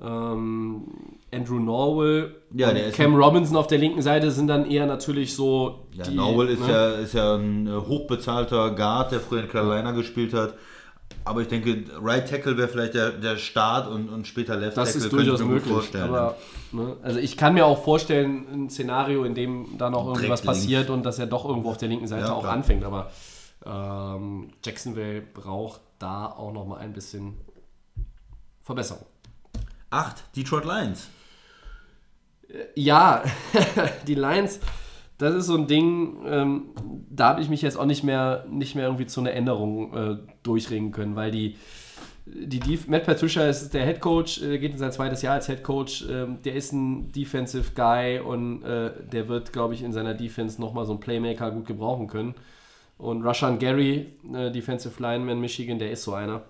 Ähm, 0.03 0.87
Andrew 1.31 1.59
Norwell 1.59 2.35
Ja, 2.53 2.69
und 2.69 2.93
Cam 2.93 3.13
Robinson 3.15 3.55
auf 3.55 3.67
der 3.67 3.77
linken 3.77 4.01
Seite 4.01 4.31
sind 4.31 4.47
dann 4.47 4.65
eher 4.65 4.87
natürlich 4.87 5.35
so 5.35 5.85
Ja, 5.93 6.05
die, 6.05 6.15
Norwell 6.15 6.49
ist, 6.49 6.61
ne? 6.61 6.71
ja, 6.71 6.89
ist 6.93 7.13
ja 7.13 7.35
ein 7.35 7.67
äh, 7.67 7.71
hochbezahlter 7.71 8.71
Guard, 8.71 9.11
der 9.11 9.19
früher 9.19 9.43
in 9.43 9.49
Carolina 9.49 9.91
gespielt 9.91 10.33
hat. 10.33 10.55
Aber 11.25 11.41
ich 11.41 11.47
denke, 11.47 11.83
Right 12.01 12.27
Tackle 12.29 12.57
wäre 12.57 12.67
vielleicht 12.67 12.93
der, 12.93 13.11
der 13.11 13.37
Start 13.37 13.87
und, 13.87 14.09
und 14.09 14.27
später 14.27 14.55
Left 14.57 14.77
Das 14.77 14.93
Tackle. 14.93 15.05
ist 15.05 15.09
könnte 15.09 15.23
ich 15.23 15.29
durchaus 15.29 15.47
möglich. 15.47 15.71
vorstellen. 15.73 16.09
Aber, 16.09 16.37
ne, 16.71 16.97
also 17.03 17.19
ich 17.19 17.37
kann 17.37 17.53
mir 17.53 17.65
auch 17.65 17.83
vorstellen, 17.83 18.45
ein 18.51 18.69
Szenario, 18.69 19.23
in 19.23 19.35
dem 19.35 19.77
da 19.77 19.89
noch 19.89 20.07
irgendwas 20.07 20.43
links. 20.43 20.59
passiert 20.59 20.89
und 20.89 21.03
dass 21.03 21.19
er 21.19 21.27
doch 21.27 21.45
irgendwo 21.45 21.69
auf 21.71 21.77
der 21.77 21.89
linken 21.89 22.07
Seite 22.07 22.27
Ja, 22.27 22.33
auch 22.33 22.41
klar. 22.41 22.53
anfängt. 22.53 22.83
Aber 22.83 23.11
ähm, 23.65 24.49
Jacksonville 24.65 25.21
braucht 25.21 25.81
da 25.99 26.25
auch 26.27 26.51
noch 26.51 26.65
mal 26.65 26.77
ein 26.77 26.93
bisschen 26.93 27.37
Verbesserung. 28.63 29.05
Acht, 29.89 30.23
Detroit 30.35 30.65
Lions. 30.65 31.09
Ja, 32.75 33.23
die 34.07 34.15
Lions, 34.15 34.59
das 35.21 35.35
ist 35.35 35.45
so 35.45 35.55
ein 35.55 35.67
Ding, 35.67 36.17
ähm, 36.25 36.63
da 37.09 37.29
habe 37.29 37.41
ich 37.41 37.49
mich 37.49 37.61
jetzt 37.61 37.77
auch 37.77 37.85
nicht 37.85 38.03
mehr, 38.03 38.45
nicht 38.49 38.75
mehr 38.75 38.85
irgendwie 38.85 39.05
zu 39.05 39.19
einer 39.19 39.33
Änderung 39.33 39.93
äh, 39.95 40.17
durchringen 40.43 40.91
können, 40.91 41.15
weil 41.15 41.31
die, 41.31 41.55
die 42.25 42.79
Matt 42.87 43.05
Patricia 43.05 43.45
ist 43.47 43.73
der 43.73 43.85
Head 43.85 43.99
Coach, 43.99 44.41
äh, 44.41 44.57
geht 44.57 44.71
in 44.71 44.77
sein 44.77 44.91
zweites 44.91 45.21
Jahr 45.21 45.35
als 45.35 45.47
Head 45.47 45.63
Coach, 45.63 46.05
ähm, 46.09 46.39
der 46.43 46.55
ist 46.55 46.71
ein 46.71 47.11
Defensive 47.11 47.71
Guy 47.75 48.19
und 48.19 48.63
äh, 48.63 48.91
der 49.11 49.27
wird, 49.27 49.53
glaube 49.53 49.73
ich, 49.73 49.83
in 49.83 49.91
seiner 49.93 50.13
Defense 50.13 50.59
nochmal 50.59 50.85
so 50.85 50.91
einen 50.93 50.99
Playmaker 51.01 51.51
gut 51.51 51.65
gebrauchen 51.65 52.07
können. 52.07 52.35
Und 52.97 53.23
Rushan 53.23 53.57
Gary, 53.57 54.13
äh, 54.33 54.51
Defensive 54.51 55.01
Lineman 55.01 55.39
Michigan, 55.39 55.79
der 55.79 55.91
ist 55.91 56.03
so 56.03 56.13
einer. 56.13 56.43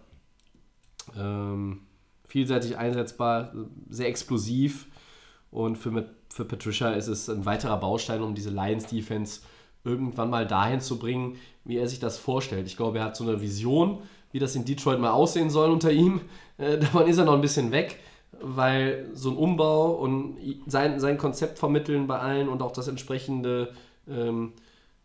Ähm, 1.17 1.81
vielseitig 2.27 2.77
einsetzbar, 2.77 3.53
sehr 3.89 4.07
explosiv. 4.07 4.87
Und 5.49 5.77
für, 5.77 5.91
mit- 5.91 6.09
für 6.41 6.45
Patricia 6.45 6.91
ist 6.91 7.07
es 7.07 7.29
ein 7.29 7.45
weiterer 7.45 7.77
Baustein, 7.77 8.23
um 8.23 8.33
diese 8.33 8.49
Lions-Defense 8.49 9.41
irgendwann 9.83 10.31
mal 10.31 10.47
dahin 10.47 10.81
zu 10.81 10.97
bringen, 10.97 11.37
wie 11.65 11.77
er 11.77 11.87
sich 11.87 11.99
das 11.99 12.17
vorstellt. 12.17 12.65
Ich 12.65 12.77
glaube, 12.77 12.97
er 12.97 13.05
hat 13.05 13.15
so 13.15 13.23
eine 13.23 13.41
Vision, 13.41 14.01
wie 14.31 14.39
das 14.39 14.55
in 14.55 14.65
Detroit 14.65 14.99
mal 14.99 15.11
aussehen 15.11 15.51
soll 15.51 15.69
unter 15.69 15.91
ihm. 15.91 16.21
Äh, 16.57 16.77
davon 16.79 17.07
ist 17.07 17.19
er 17.19 17.25
noch 17.25 17.33
ein 17.33 17.41
bisschen 17.41 17.71
weg, 17.71 17.99
weil 18.39 19.09
so 19.13 19.29
ein 19.29 19.37
Umbau 19.37 19.91
und 19.91 20.37
sein, 20.65 20.99
sein 20.99 21.19
Konzept 21.19 21.59
vermitteln 21.59 22.07
bei 22.07 22.17
allen 22.17 22.49
und 22.49 22.63
auch 22.63 22.71
das 22.71 22.87
entsprechende, 22.87 23.73
ähm, 24.09 24.53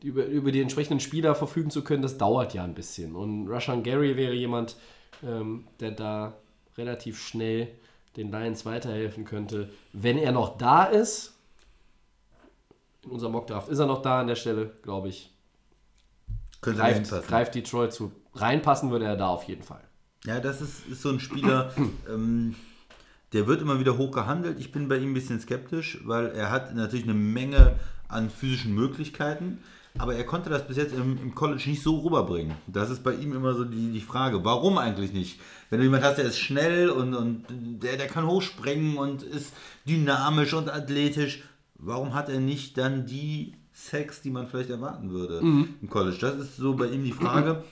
über, 0.02 0.24
über 0.24 0.52
die 0.52 0.62
entsprechenden 0.62 1.00
Spieler 1.00 1.34
verfügen 1.34 1.70
zu 1.70 1.84
können, 1.84 2.02
das 2.02 2.16
dauert 2.16 2.54
ja 2.54 2.64
ein 2.64 2.74
bisschen. 2.74 3.14
Und 3.14 3.48
Rushan 3.48 3.82
Gary 3.82 4.16
wäre 4.16 4.34
jemand, 4.34 4.76
ähm, 5.22 5.64
der 5.80 5.90
da 5.90 6.34
relativ 6.78 7.20
schnell 7.20 7.68
den 8.16 8.30
Lions 8.30 8.64
weiterhelfen 8.64 9.24
könnte, 9.24 9.70
wenn 9.92 10.18
er 10.18 10.32
noch 10.32 10.58
da 10.58 10.84
ist. 10.84 11.34
In 13.04 13.10
unserem 13.10 13.32
Mockdraft 13.32 13.68
ist 13.68 13.78
er 13.78 13.86
noch 13.86 14.02
da 14.02 14.20
an 14.20 14.26
der 14.26 14.34
Stelle, 14.34 14.72
glaube 14.82 15.08
ich. 15.08 15.32
Könnte 16.60 16.80
Greift, 16.80 17.10
greift 17.28 17.54
Detroit 17.54 17.92
zu. 17.92 18.12
Reinpassen 18.34 18.90
würde 18.90 19.04
er 19.04 19.16
da 19.16 19.28
auf 19.28 19.44
jeden 19.44 19.62
Fall. 19.62 19.82
Ja, 20.24 20.40
das 20.40 20.60
ist, 20.60 20.86
ist 20.88 21.02
so 21.02 21.10
ein 21.10 21.20
Spieler, 21.20 21.72
ähm, 22.08 22.56
der 23.32 23.46
wird 23.46 23.60
immer 23.60 23.78
wieder 23.78 23.98
hoch 23.98 24.10
gehandelt. 24.10 24.58
Ich 24.58 24.72
bin 24.72 24.88
bei 24.88 24.96
ihm 24.96 25.10
ein 25.10 25.14
bisschen 25.14 25.40
skeptisch, 25.40 26.00
weil 26.04 26.28
er 26.28 26.50
hat 26.50 26.74
natürlich 26.74 27.04
eine 27.04 27.14
Menge 27.14 27.78
an 28.08 28.30
physischen 28.30 28.74
Möglichkeiten, 28.74 29.58
aber 29.98 30.14
er 30.14 30.24
konnte 30.24 30.50
das 30.50 30.66
bis 30.66 30.76
jetzt 30.76 30.94
im, 30.94 31.18
im 31.22 31.34
College 31.34 31.64
nicht 31.66 31.82
so 31.82 31.98
rüberbringen. 31.98 32.54
Das 32.66 32.90
ist 32.90 33.02
bei 33.02 33.14
ihm 33.14 33.32
immer 33.34 33.54
so 33.54 33.64
die, 33.64 33.92
die 33.92 34.00
Frage, 34.00 34.44
warum 34.44 34.78
eigentlich 34.78 35.12
nicht? 35.12 35.40
Wenn 35.70 35.78
du 35.78 35.84
jemanden 35.84 36.06
hast, 36.06 36.18
der 36.18 36.26
ist 36.26 36.38
schnell 36.38 36.90
und, 36.90 37.14
und 37.14 37.44
der, 37.50 37.96
der 37.96 38.06
kann 38.06 38.26
hochspringen 38.26 38.96
und 38.96 39.22
ist 39.22 39.52
dynamisch 39.88 40.54
und 40.54 40.72
athletisch, 40.72 41.42
warum 41.78 42.14
hat 42.14 42.28
er 42.28 42.40
nicht 42.40 42.78
dann 42.78 43.06
die 43.06 43.54
Sex, 43.72 44.22
die 44.22 44.30
man 44.30 44.46
vielleicht 44.46 44.70
erwarten 44.70 45.10
würde 45.10 45.38
im 45.82 45.90
College? 45.90 46.18
Das 46.20 46.36
ist 46.36 46.56
so 46.56 46.74
bei 46.74 46.86
ihm 46.86 47.04
die 47.04 47.12
Frage. 47.12 47.62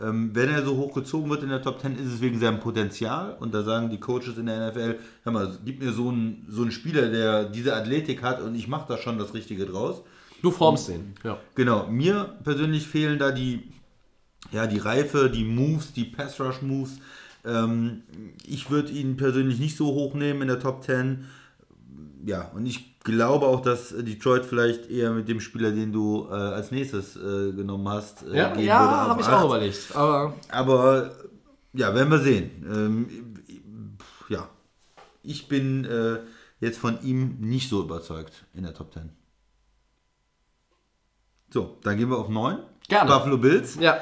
Ähm, 0.00 0.30
wenn 0.34 0.48
er 0.48 0.64
so 0.64 0.76
hochgezogen 0.76 1.30
wird 1.30 1.44
in 1.44 1.50
der 1.50 1.62
Top 1.62 1.80
10, 1.80 1.96
ist 1.96 2.12
es 2.12 2.20
wegen 2.20 2.38
seinem 2.40 2.58
Potenzial. 2.58 3.36
Und 3.38 3.54
da 3.54 3.62
sagen 3.62 3.90
die 3.90 4.00
Coaches 4.00 4.36
in 4.36 4.46
der 4.46 4.70
NFL, 4.70 4.98
hör 5.22 5.32
mal, 5.32 5.56
gib 5.64 5.80
mir 5.80 5.92
so 5.92 6.08
einen, 6.08 6.44
so 6.48 6.62
einen 6.62 6.72
Spieler, 6.72 7.08
der 7.08 7.44
diese 7.44 7.76
Athletik 7.76 8.22
hat 8.22 8.42
und 8.42 8.56
ich 8.56 8.66
mache 8.66 8.86
da 8.88 8.98
schon 8.98 9.18
das 9.18 9.34
Richtige 9.34 9.66
draus. 9.66 10.02
Du 10.44 10.50
formst 10.50 10.88
den. 10.88 11.14
Ja. 11.24 11.38
Genau, 11.54 11.86
mir 11.86 12.36
persönlich 12.44 12.86
fehlen 12.86 13.18
da 13.18 13.30
die, 13.30 13.72
ja, 14.52 14.66
die 14.66 14.76
Reife, 14.76 15.30
die 15.30 15.42
Moves, 15.42 15.94
die 15.94 16.04
Pass-Rush-Moves. 16.04 16.98
Ähm, 17.46 18.02
ich 18.46 18.70
würde 18.70 18.92
ihn 18.92 19.16
persönlich 19.16 19.58
nicht 19.58 19.74
so 19.74 19.86
hochnehmen 19.86 20.42
in 20.42 20.48
der 20.48 20.60
Top 20.60 20.84
10. 20.84 21.24
Ja, 22.26 22.50
und 22.54 22.66
ich 22.66 23.00
glaube 23.00 23.46
auch, 23.46 23.62
dass 23.62 23.94
Detroit 23.96 24.44
vielleicht 24.44 24.90
eher 24.90 25.12
mit 25.12 25.28
dem 25.28 25.40
Spieler, 25.40 25.70
den 25.70 25.92
du 25.92 26.26
äh, 26.30 26.34
als 26.34 26.70
nächstes 26.70 27.16
äh, 27.16 27.52
genommen 27.52 27.88
hast, 27.88 28.22
äh, 28.24 28.36
Ja, 28.36 28.48
gehen 28.48 28.56
würde 28.56 28.66
ja 28.66 29.08
habe 29.08 29.22
ich 29.22 29.26
auch 29.26 29.46
überlegt. 29.46 29.96
Aber 29.96 30.34
Aber 30.50 31.10
ja, 31.72 31.94
werden 31.94 32.10
wir 32.10 32.18
sehen. 32.18 32.50
Ähm, 32.70 33.34
ja, 34.28 34.46
ich 35.22 35.48
bin 35.48 35.86
äh, 35.86 36.18
jetzt 36.60 36.78
von 36.78 37.02
ihm 37.02 37.38
nicht 37.40 37.70
so 37.70 37.82
überzeugt 37.82 38.44
in 38.52 38.64
der 38.64 38.74
Top 38.74 38.92
10. 38.92 39.23
So, 41.54 41.76
dann 41.84 41.96
gehen 41.96 42.10
wir 42.10 42.18
auf 42.18 42.28
9. 42.28 42.58
Gerne. 42.88 43.08
Buffalo 43.08 43.38
Bills. 43.38 43.76
ja. 43.78 43.98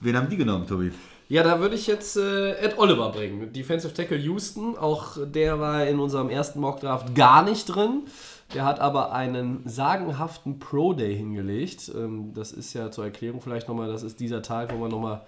Wen 0.00 0.16
haben 0.16 0.30
die 0.30 0.38
genommen, 0.38 0.66
Tobi? 0.66 0.92
Ja, 1.28 1.42
da 1.42 1.60
würde 1.60 1.74
ich 1.74 1.86
jetzt 1.86 2.16
äh, 2.16 2.52
Ed 2.52 2.78
Oliver 2.78 3.10
bringen. 3.10 3.52
Defensive 3.52 3.92
Tackle 3.92 4.16
Houston. 4.16 4.74
Auch 4.78 5.18
der 5.26 5.60
war 5.60 5.86
in 5.86 6.00
unserem 6.00 6.30
ersten 6.30 6.60
Mockdraft 6.60 7.14
gar 7.14 7.42
nicht 7.42 7.66
drin. 7.66 8.04
Der 8.54 8.64
hat 8.64 8.80
aber 8.80 9.12
einen 9.12 9.60
sagenhaften 9.66 10.58
Pro 10.58 10.94
Day 10.94 11.14
hingelegt. 11.14 11.92
Ähm, 11.94 12.32
das 12.32 12.52
ist 12.52 12.72
ja 12.72 12.90
zur 12.90 13.04
Erklärung 13.04 13.42
vielleicht 13.42 13.68
nochmal, 13.68 13.88
das 13.88 14.02
ist 14.02 14.18
dieser 14.18 14.40
Tag, 14.40 14.72
wo 14.72 14.78
man 14.78 14.90
nochmal, 14.90 15.20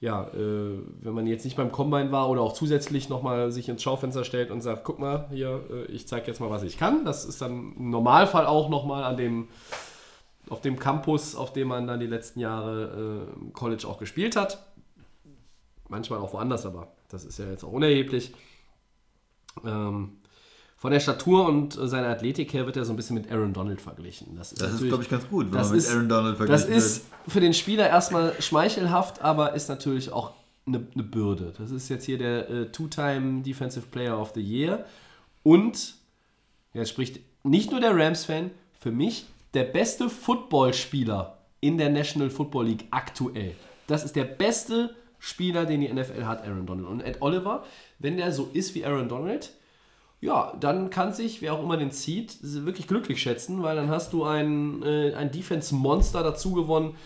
ja, 0.00 0.22
äh, 0.28 0.78
wenn 1.02 1.12
man 1.12 1.26
jetzt 1.26 1.44
nicht 1.44 1.58
beim 1.58 1.70
Combine 1.70 2.12
war 2.12 2.30
oder 2.30 2.40
auch 2.40 2.54
zusätzlich 2.54 3.10
nochmal 3.10 3.52
sich 3.52 3.68
ins 3.68 3.82
Schaufenster 3.82 4.24
stellt 4.24 4.50
und 4.50 4.62
sagt, 4.62 4.84
guck 4.84 5.00
mal, 5.00 5.26
hier, 5.30 5.60
äh, 5.70 5.92
ich 5.92 6.08
zeige 6.08 6.28
jetzt 6.28 6.40
mal, 6.40 6.48
was 6.48 6.62
ich 6.62 6.78
kann. 6.78 7.04
Das 7.04 7.26
ist 7.26 7.42
dann 7.42 7.74
im 7.76 7.90
Normalfall 7.90 8.46
auch 8.46 8.70
nochmal 8.70 9.04
an 9.04 9.18
dem 9.18 9.48
auf 10.48 10.60
dem 10.60 10.78
Campus, 10.78 11.34
auf 11.34 11.52
dem 11.52 11.68
man 11.68 11.86
dann 11.86 12.00
die 12.00 12.06
letzten 12.06 12.40
Jahre 12.40 13.26
äh, 13.28 13.50
College 13.52 13.86
auch 13.88 13.98
gespielt 13.98 14.36
hat. 14.36 14.64
Manchmal 15.88 16.18
auch 16.20 16.32
woanders, 16.32 16.66
aber 16.66 16.88
das 17.08 17.24
ist 17.24 17.38
ja 17.38 17.46
jetzt 17.50 17.64
auch 17.64 17.72
unerheblich. 17.72 18.32
Ähm, 19.64 20.18
von 20.78 20.90
der 20.92 21.00
Statur 21.00 21.46
und 21.46 21.76
äh, 21.78 21.88
seiner 21.88 22.08
Athletik 22.08 22.52
her 22.52 22.66
wird 22.66 22.76
er 22.76 22.84
so 22.84 22.92
ein 22.92 22.96
bisschen 22.96 23.14
mit 23.14 23.30
Aaron 23.32 23.52
Donald 23.54 23.80
verglichen. 23.80 24.36
Das 24.36 24.52
ist, 24.52 24.60
Das 24.60 24.74
ist, 24.74 24.82
glaube 24.86 25.02
ich, 25.02 25.08
ganz 25.08 25.26
gut, 25.28 25.46
wenn 25.46 25.52
das 25.52 25.68
man 25.68 25.76
mit 25.76 25.84
ist- 25.84 25.92
Aaron 25.92 26.08
Donald 26.08 26.38
das 26.40 26.46
verglichen 26.64 26.72
ist 26.74 27.04
für 27.26 27.40
den 27.40 27.54
Spieler 27.54 27.88
erstmal 27.88 28.34
schmeichelhaft, 28.42 29.22
aber 29.22 29.54
ist 29.54 29.68
natürlich 29.68 30.12
auch 30.12 30.32
eine, 30.66 30.86
eine 30.94 31.02
Bürde. 31.02 31.52
Das 31.56 31.70
ist 31.70 31.88
jetzt 31.88 32.04
hier 32.04 32.18
der 32.18 32.50
äh, 32.50 32.66
Two-Time 32.66 33.42
Defensive 33.42 33.86
Player 33.86 34.20
of 34.20 34.32
the 34.34 34.40
Year 34.42 34.84
und 35.42 35.94
jetzt 36.74 36.90
spricht 36.90 37.20
nicht 37.42 37.70
nur 37.70 37.80
der 37.80 37.96
Rams-Fan, 37.96 38.50
für 38.78 38.90
mich 38.90 39.26
der 39.54 39.64
beste 39.64 40.08
Footballspieler 40.08 41.38
in 41.60 41.78
der 41.78 41.90
National 41.90 42.30
Football 42.30 42.66
League 42.66 42.86
aktuell. 42.90 43.54
Das 43.86 44.04
ist 44.04 44.16
der 44.16 44.24
beste 44.24 44.94
Spieler, 45.18 45.64
den 45.64 45.80
die 45.80 45.92
NFL 45.92 46.24
hat, 46.24 46.42
Aaron 46.42 46.66
Donald. 46.66 46.88
Und 46.88 47.00
Ed 47.00 47.22
Oliver, 47.22 47.64
wenn 47.98 48.16
der 48.16 48.32
so 48.32 48.50
ist 48.52 48.74
wie 48.74 48.84
Aaron 48.84 49.08
Donald, 49.08 49.52
ja, 50.20 50.54
dann 50.58 50.90
kann 50.90 51.12
sich, 51.12 51.42
wer 51.42 51.54
auch 51.54 51.62
immer 51.62 51.76
den 51.76 51.90
zieht, 51.90 52.38
wirklich 52.42 52.86
glücklich 52.86 53.20
schätzen, 53.20 53.62
weil 53.62 53.76
dann 53.76 53.88
hast 53.88 54.12
du 54.12 54.24
ein, 54.24 54.82
äh, 54.82 55.14
ein 55.14 55.30
Defense-Monster 55.30 56.22
dazu 56.22 56.52
gewonnen, 56.52 56.96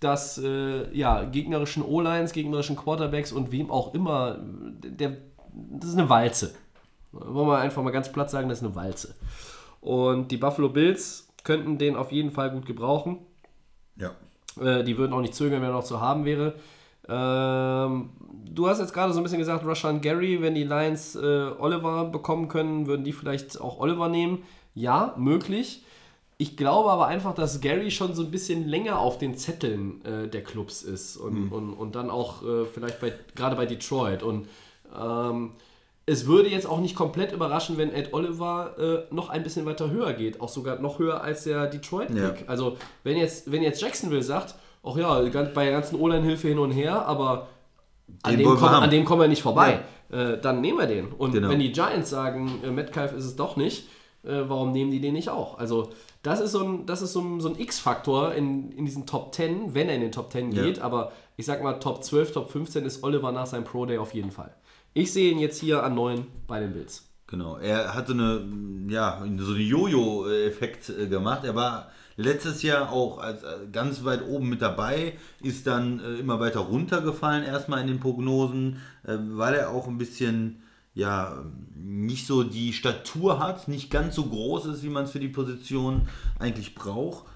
das 0.00 0.38
äh, 0.38 0.94
ja, 0.96 1.24
gegnerischen 1.24 1.82
O-Lines, 1.82 2.32
gegnerischen 2.32 2.76
Quarterbacks 2.76 3.32
und 3.32 3.50
wem 3.50 3.70
auch 3.70 3.94
immer, 3.94 4.38
der, 4.40 5.16
das 5.52 5.90
ist 5.90 5.98
eine 5.98 6.08
Walze. 6.08 6.54
Wollen 7.12 7.48
wir 7.48 7.58
einfach 7.58 7.82
mal 7.82 7.92
ganz 7.92 8.12
platt 8.12 8.30
sagen, 8.30 8.48
das 8.48 8.58
ist 8.58 8.64
eine 8.64 8.74
Walze. 8.74 9.14
Und 9.80 10.30
die 10.30 10.36
Buffalo 10.36 10.68
Bills 10.68 11.25
könnten 11.46 11.78
den 11.78 11.96
auf 11.96 12.12
jeden 12.12 12.32
Fall 12.32 12.50
gut 12.50 12.66
gebrauchen. 12.66 13.18
Ja. 13.96 14.10
Äh, 14.60 14.84
die 14.84 14.98
würden 14.98 15.12
auch 15.12 15.20
nicht 15.20 15.34
zögern, 15.34 15.62
wenn 15.62 15.70
er 15.70 15.74
noch 15.74 15.84
zu 15.84 16.00
haben 16.00 16.24
wäre. 16.24 16.54
Ähm, 17.08 18.10
du 18.44 18.68
hast 18.68 18.80
jetzt 18.80 18.92
gerade 18.92 19.12
so 19.12 19.20
ein 19.20 19.22
bisschen 19.22 19.38
gesagt, 19.38 19.64
Rushan 19.64 20.00
Gary, 20.00 20.42
wenn 20.42 20.56
die 20.56 20.64
Lions 20.64 21.14
äh, 21.14 21.50
Oliver 21.58 22.06
bekommen 22.06 22.48
können, 22.48 22.88
würden 22.88 23.04
die 23.04 23.12
vielleicht 23.12 23.60
auch 23.60 23.78
Oliver 23.78 24.08
nehmen. 24.08 24.42
Ja, 24.74 25.14
möglich. 25.16 25.84
Ich 26.36 26.56
glaube 26.56 26.90
aber 26.90 27.06
einfach, 27.06 27.32
dass 27.32 27.60
Gary 27.60 27.90
schon 27.90 28.14
so 28.14 28.22
ein 28.22 28.30
bisschen 28.30 28.68
länger 28.68 28.98
auf 28.98 29.16
den 29.16 29.36
Zetteln 29.36 30.04
äh, 30.04 30.28
der 30.28 30.42
Clubs 30.42 30.82
ist 30.82 31.16
und, 31.16 31.50
und, 31.50 31.72
und 31.72 31.94
dann 31.94 32.10
auch 32.10 32.42
äh, 32.42 32.66
vielleicht 32.66 33.00
bei, 33.00 33.12
gerade 33.36 33.56
bei 33.56 33.66
Detroit. 33.66 34.22
Und 34.24 34.48
ähm, 35.00 35.52
es 36.06 36.26
würde 36.26 36.48
jetzt 36.48 36.66
auch 36.68 36.78
nicht 36.80 36.94
komplett 36.94 37.32
überraschen, 37.32 37.78
wenn 37.78 37.92
Ed 37.92 38.12
Oliver 38.14 39.06
äh, 39.10 39.14
noch 39.14 39.28
ein 39.28 39.42
bisschen 39.42 39.66
weiter 39.66 39.90
höher 39.90 40.12
geht, 40.12 40.40
auch 40.40 40.48
sogar 40.48 40.78
noch 40.78 40.98
höher 41.00 41.20
als 41.22 41.44
der 41.44 41.66
Detroit 41.66 42.08
Pick. 42.08 42.16
Ja. 42.18 42.34
Also 42.46 42.76
wenn 43.02 43.16
jetzt, 43.16 43.50
wenn 43.50 43.62
jetzt 43.62 43.82
Jacksonville 43.82 44.22
sagt, 44.22 44.54
ach 44.84 44.96
ja, 44.96 45.20
ganz- 45.28 45.52
bei 45.52 45.64
der 45.64 45.72
ganzen 45.72 45.96
O-Line-Hilfe 46.00 46.48
hin 46.48 46.58
und 46.60 46.70
her, 46.70 47.06
aber 47.06 47.48
an 48.22 48.36
dem, 48.38 48.60
haben. 48.60 48.84
an 48.84 48.90
dem 48.90 49.04
kommen 49.04 49.22
wir 49.22 49.28
nicht 49.28 49.42
vorbei, 49.42 49.80
äh, 50.12 50.38
dann 50.38 50.60
nehmen 50.60 50.78
wir 50.78 50.86
den. 50.86 51.08
Und 51.08 51.32
Genau. 51.32 51.48
wenn 51.48 51.58
die 51.58 51.72
Giants 51.72 52.10
sagen, 52.10 52.60
äh, 52.64 52.70
Metcalf 52.70 53.12
ist 53.12 53.24
es 53.24 53.36
doch 53.36 53.56
nicht, 53.56 53.88
Äh, 54.24 54.48
warum 54.48 54.72
nehmen 54.72 54.90
die 54.90 55.00
den 55.00 55.12
nicht 55.12 55.28
auch? 55.28 55.56
Also, 55.56 55.90
das 56.24 56.40
ist 56.40 56.50
so 56.50 56.60
ein, 56.64 56.84
das 56.84 57.00
ist 57.00 57.12
so 57.12 57.20
ein, 57.20 57.40
so 57.40 57.48
ein 57.48 57.56
X-Faktor 57.60 58.34
in, 58.34 58.72
in 58.72 58.84
diesen 58.84 59.06
Top 59.06 59.32
10, 59.32 59.72
wenn 59.72 59.88
er 59.88 59.94
in 59.94 60.00
den 60.00 60.10
Top 60.10 60.32
10 60.32 60.50
Ja. 60.50 60.64
geht. 60.64 60.80
Aber 60.80 61.12
ich 61.36 61.46
sag 61.46 61.62
mal, 61.62 61.74
Top 61.74 62.02
12, 62.02 62.32
Top 62.32 62.50
15 62.50 62.84
ist 62.84 63.04
Oliver 63.04 63.30
nach 63.30 63.46
seinem 63.46 63.62
Pro 63.62 63.86
Day 63.86 63.98
auf 63.98 64.14
jeden 64.14 64.32
Fall. 64.32 64.52
Ich 64.96 65.12
sehe 65.12 65.30
ihn 65.30 65.38
jetzt 65.38 65.60
hier 65.60 65.82
an 65.82 65.94
9 65.94 66.26
bei 66.46 66.58
den 66.58 66.72
Bills. 66.72 67.06
Genau, 67.26 67.58
er 67.58 67.92
hat 67.92 68.06
so 68.06 68.14
eine, 68.14 68.48
ja, 68.88 69.18
so 69.18 69.52
einen 69.52 69.60
Jojo-Effekt 69.60 70.88
äh, 70.88 71.06
gemacht. 71.06 71.44
Er 71.44 71.54
war 71.54 71.90
letztes 72.16 72.62
Jahr 72.62 72.90
auch 72.90 73.18
als, 73.18 73.42
äh, 73.42 73.66
ganz 73.70 74.04
weit 74.04 74.26
oben 74.26 74.48
mit 74.48 74.62
dabei, 74.62 75.12
ist 75.42 75.66
dann 75.66 76.00
äh, 76.00 76.14
immer 76.14 76.40
weiter 76.40 76.60
runtergefallen 76.60 77.44
erstmal 77.44 77.82
in 77.82 77.88
den 77.88 78.00
Prognosen, 78.00 78.78
weil 79.02 79.56
er 79.56 79.68
auch 79.68 79.86
ein 79.86 79.98
bisschen, 79.98 80.62
ja, 80.94 81.44
nicht 81.74 82.26
so 82.26 82.42
die 82.42 82.72
Statur 82.72 83.38
hat, 83.38 83.68
nicht 83.68 83.90
ganz 83.90 84.14
so 84.14 84.24
groß 84.24 84.64
ist, 84.64 84.82
wie 84.82 84.88
man 84.88 85.04
es 85.04 85.10
für 85.10 85.20
die 85.20 85.28
Position 85.28 86.08
eigentlich 86.38 86.74
braucht. 86.74 87.26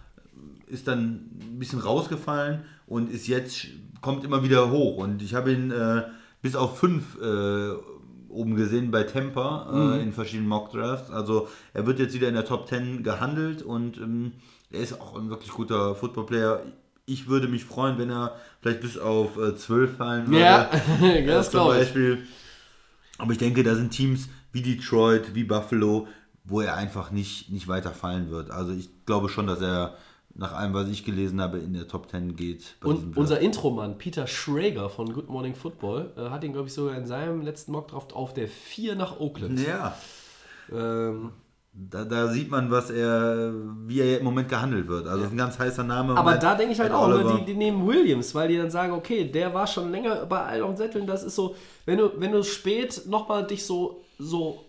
Ist 0.67 0.89
dann 0.89 1.29
ein 1.43 1.59
bisschen 1.59 1.81
rausgefallen 1.81 2.63
und 2.87 3.11
ist 3.11 3.27
jetzt, 3.27 3.67
kommt 4.01 4.25
immer 4.25 4.43
wieder 4.43 4.71
hoch. 4.71 4.97
Und 4.97 5.21
ich 5.21 5.35
habe 5.35 5.53
ihn 5.53 5.71
äh, 5.73 6.05
bis 6.43 6.57
auf 6.57 6.79
fünf 6.79 7.17
äh, 7.21 7.71
oben 8.29 8.55
gesehen 8.55 8.91
bei 8.91 9.03
Temper 9.03 9.97
äh, 9.99 10.03
in 10.03 10.13
verschiedenen 10.13 10.49
Mock 10.49 10.71
Drafts. 10.73 11.11
Also 11.11 11.49
er 11.75 11.87
wird 11.87 11.99
jetzt 11.99 12.15
wieder 12.15 12.29
in 12.29 12.35
der 12.35 12.45
Top 12.45 12.69
10 12.69 13.03
gehandelt 13.03 13.63
und 13.63 13.99
ähm, 13.99 14.33
er 14.71 14.81
ist 14.81 15.01
auch 15.01 15.17
ein 15.17 15.31
wirklich 15.31 15.51
guter 15.51 15.95
Football 15.95 16.27
Player. 16.27 16.63
Ich 17.07 17.29
würde 17.29 17.49
mich 17.49 17.65
freuen, 17.65 17.99
wenn 17.99 18.11
er 18.11 18.37
vielleicht 18.61 18.81
bis 18.81 18.97
auf 18.99 19.37
äh, 19.37 19.57
12 19.57 19.97
fallen 19.97 20.27
würde. 20.29 20.39
Ja, 20.41 20.71
das 21.27 21.51
zum 21.51 21.61
glaube 21.61 21.75
ich. 21.75 21.81
Beispiel. 21.81 22.19
Aber 23.19 23.33
ich 23.33 23.39
denke, 23.39 23.63
da 23.63 23.75
sind 23.75 23.91
Teams 23.91 24.29
wie 24.53 24.63
Detroit, 24.63 25.35
wie 25.35 25.45
Buffalo, 25.45 26.07
wo 26.45 26.61
er 26.61 26.77
einfach 26.77 27.11
nicht, 27.11 27.51
nicht 27.51 27.69
weiter 27.69 27.91
fallen 27.91 28.31
wird. 28.31 28.51
Also 28.51 28.73
ich 28.73 28.89
glaube 29.07 29.29
schon, 29.29 29.47
dass 29.47 29.61
er 29.61 29.97
nach 30.35 30.53
allem, 30.53 30.75
was 30.75 30.89
ich 30.89 31.05
gelesen 31.05 31.41
habe, 31.41 31.59
in 31.59 31.75
der 31.75 31.89
Top 31.89 32.11
10 32.11 32.37
geht. 32.37 32.77
Und 32.83 33.17
unser 33.17 33.41
Intromann 33.41 33.99
Peter 33.99 34.27
Schrager 34.27 34.89
von 34.89 35.13
Good 35.13 35.29
Morning 35.29 35.55
Football 35.55 36.13
äh, 36.17 36.31
hat 36.31 36.45
ihn, 36.45 36.53
glaube 36.53 36.69
ich, 36.69 36.75
sogar 36.75 36.97
in 36.97 37.07
seinem 37.07 37.43
letzten 37.43 37.73
Mockdraft 37.73 38.13
auf 38.13 38.33
der 38.33 38.49
4 38.49 38.95
nach 38.95 39.19
Oakland. 39.21 39.61
ja, 39.61 39.97
Ähm, 40.73 41.33
da, 41.73 42.05
da 42.05 42.29
sieht 42.29 42.51
man, 42.51 42.71
was 42.71 42.91
er, 42.91 43.53
wie 43.87 44.01
er 44.01 44.19
im 44.19 44.25
Moment 44.25 44.49
gehandelt 44.49 44.89
wird. 44.89 45.07
Also 45.07 45.25
ist 45.25 45.31
ein 45.31 45.37
ganz 45.37 45.59
heißer 45.59 45.85
Name. 45.85 46.17
aber 46.17 46.37
da 46.37 46.55
denke 46.57 46.73
ich 46.73 46.81
halt 46.81 46.93
auch, 46.93 47.07
ne, 47.07 47.15
Oliver. 47.15 47.39
die, 47.39 47.45
die 47.47 47.55
nehmen 47.55 47.87
Williams, 47.87 48.35
weil 48.35 48.49
die 48.49 48.57
dann 48.57 48.71
sagen, 48.71 48.93
okay, 48.93 49.25
der 49.25 49.55
war 49.55 49.67
schon 49.67 49.91
länger 49.91 50.27
bei 50.27 50.43
allen 50.43 50.63
auf 50.63 50.77
Sätteln. 50.77 51.07
Das 51.07 51.23
ist 51.23 51.37
so, 51.37 51.55
wenn 51.87 51.99
du, 51.99 52.11
wenn 52.17 52.33
du 52.33 52.43
spät 52.43 53.03
nochmal 53.07 53.47
dich 53.47 53.65
so, 53.65 54.03
so 54.19 54.65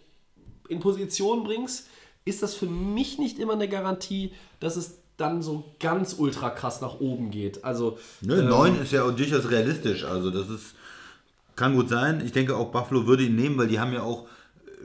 in 0.70 0.80
Position 0.80 1.44
bringst, 1.44 1.88
ist 2.24 2.44
das 2.44 2.54
für 2.54 2.68
mich 2.68 3.18
nicht 3.18 3.40
immer 3.40 3.54
eine 3.54 3.68
Garantie, 3.68 4.34
dass 4.60 4.76
es 4.76 5.01
dann 5.22 5.42
so 5.42 5.64
ganz 5.80 6.16
ultra 6.18 6.50
krass 6.50 6.82
nach 6.82 7.00
oben 7.00 7.32
geht. 7.32 7.64
Also, 7.64 7.98
Ne, 8.22 8.44
9 8.44 8.82
ist 8.82 8.92
ja 8.92 9.10
durchaus 9.10 9.50
realistisch. 9.50 10.04
Also 10.04 10.30
das 10.32 10.50
ist, 10.50 10.76
kann 11.56 11.76
gut 11.76 11.90
sein. 11.90 12.22
Ich 12.26 12.32
denke 12.32 12.56
auch 12.56 12.72
Buffalo 12.72 13.08
würde 13.08 13.24
ihn 13.24 13.36
nehmen, 13.36 13.58
weil 13.58 13.68
die 13.68 13.80
haben 13.80 13.94
ja 13.94 14.02
auch 14.04 14.28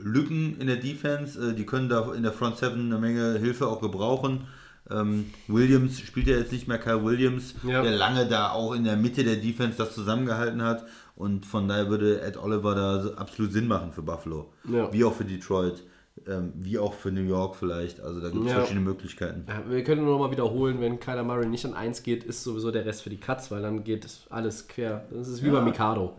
Lücken 0.01 0.57
in 0.59 0.67
der 0.67 0.75
Defense. 0.77 1.51
Äh, 1.51 1.53
Die 1.55 1.65
können 1.65 1.89
da 1.89 2.13
in 2.13 2.23
der 2.23 2.31
Front 2.33 2.57
7 2.57 2.73
eine 2.79 2.99
Menge 2.99 3.39
Hilfe 3.39 3.67
auch 3.67 3.81
gebrauchen. 3.81 4.47
Ähm, 4.89 5.31
Williams 5.47 5.99
spielt 5.99 6.27
ja 6.27 6.37
jetzt 6.37 6.51
nicht 6.53 6.67
mehr 6.67 6.77
Kyle 6.77 7.03
Williams, 7.03 7.55
Ja. 7.63 7.81
der 7.81 7.91
lange 7.97 8.25
da 8.27 8.51
auch 8.51 8.73
in 8.73 8.85
der 8.85 8.95
Mitte 8.95 9.23
der 9.25 9.35
Defense 9.35 9.77
das 9.77 9.93
zusammengehalten 9.93 10.61
hat. 10.61 10.85
Und 11.15 11.45
von 11.45 11.67
daher 11.67 11.89
würde 11.89 12.21
Ed 12.21 12.37
Oliver 12.37 12.75
da 12.75 13.01
so 13.01 13.15
absolut 13.15 13.51
Sinn 13.51 13.67
machen 13.67 13.91
für 13.91 14.03
Buffalo. 14.03 14.53
Ja. 14.71 14.93
Wie 14.93 15.03
auch 15.03 15.13
für 15.15 15.25
Detroit. 15.25 15.83
Ähm, 16.29 16.51
wie 16.55 16.77
auch 16.77 16.93
für 16.93 17.09
New 17.11 17.21
York 17.23 17.55
vielleicht. 17.55 18.01
Also 18.01 18.19
da 18.19 18.29
gibt 18.29 18.43
es 18.45 18.51
Ja. 18.51 18.57
verschiedene 18.59 18.83
Möglichkeiten. 18.85 19.45
Ja, 19.47 19.63
wir 19.69 19.83
können 19.83 20.03
nur 20.03 20.13
noch 20.17 20.25
mal 20.25 20.31
wiederholen, 20.31 20.81
wenn 20.81 20.99
Kyler 20.99 21.23
Murray 21.23 21.45
nicht 21.47 21.63
an 21.65 21.73
1 21.73 22.03
geht, 22.03 22.23
ist 22.25 22.43
sowieso 22.43 22.69
der 22.71 22.85
Rest 22.85 23.03
für 23.03 23.09
die 23.09 23.17
Cuts, 23.17 23.49
weil 23.49 23.61
dann 23.61 23.83
geht 23.85 24.05
alles 24.29 24.67
quer. 24.67 25.05
Das 25.09 25.27
ist 25.29 25.41
wie 25.43 25.49
bei 25.49 25.61
Mikado. 25.61 26.17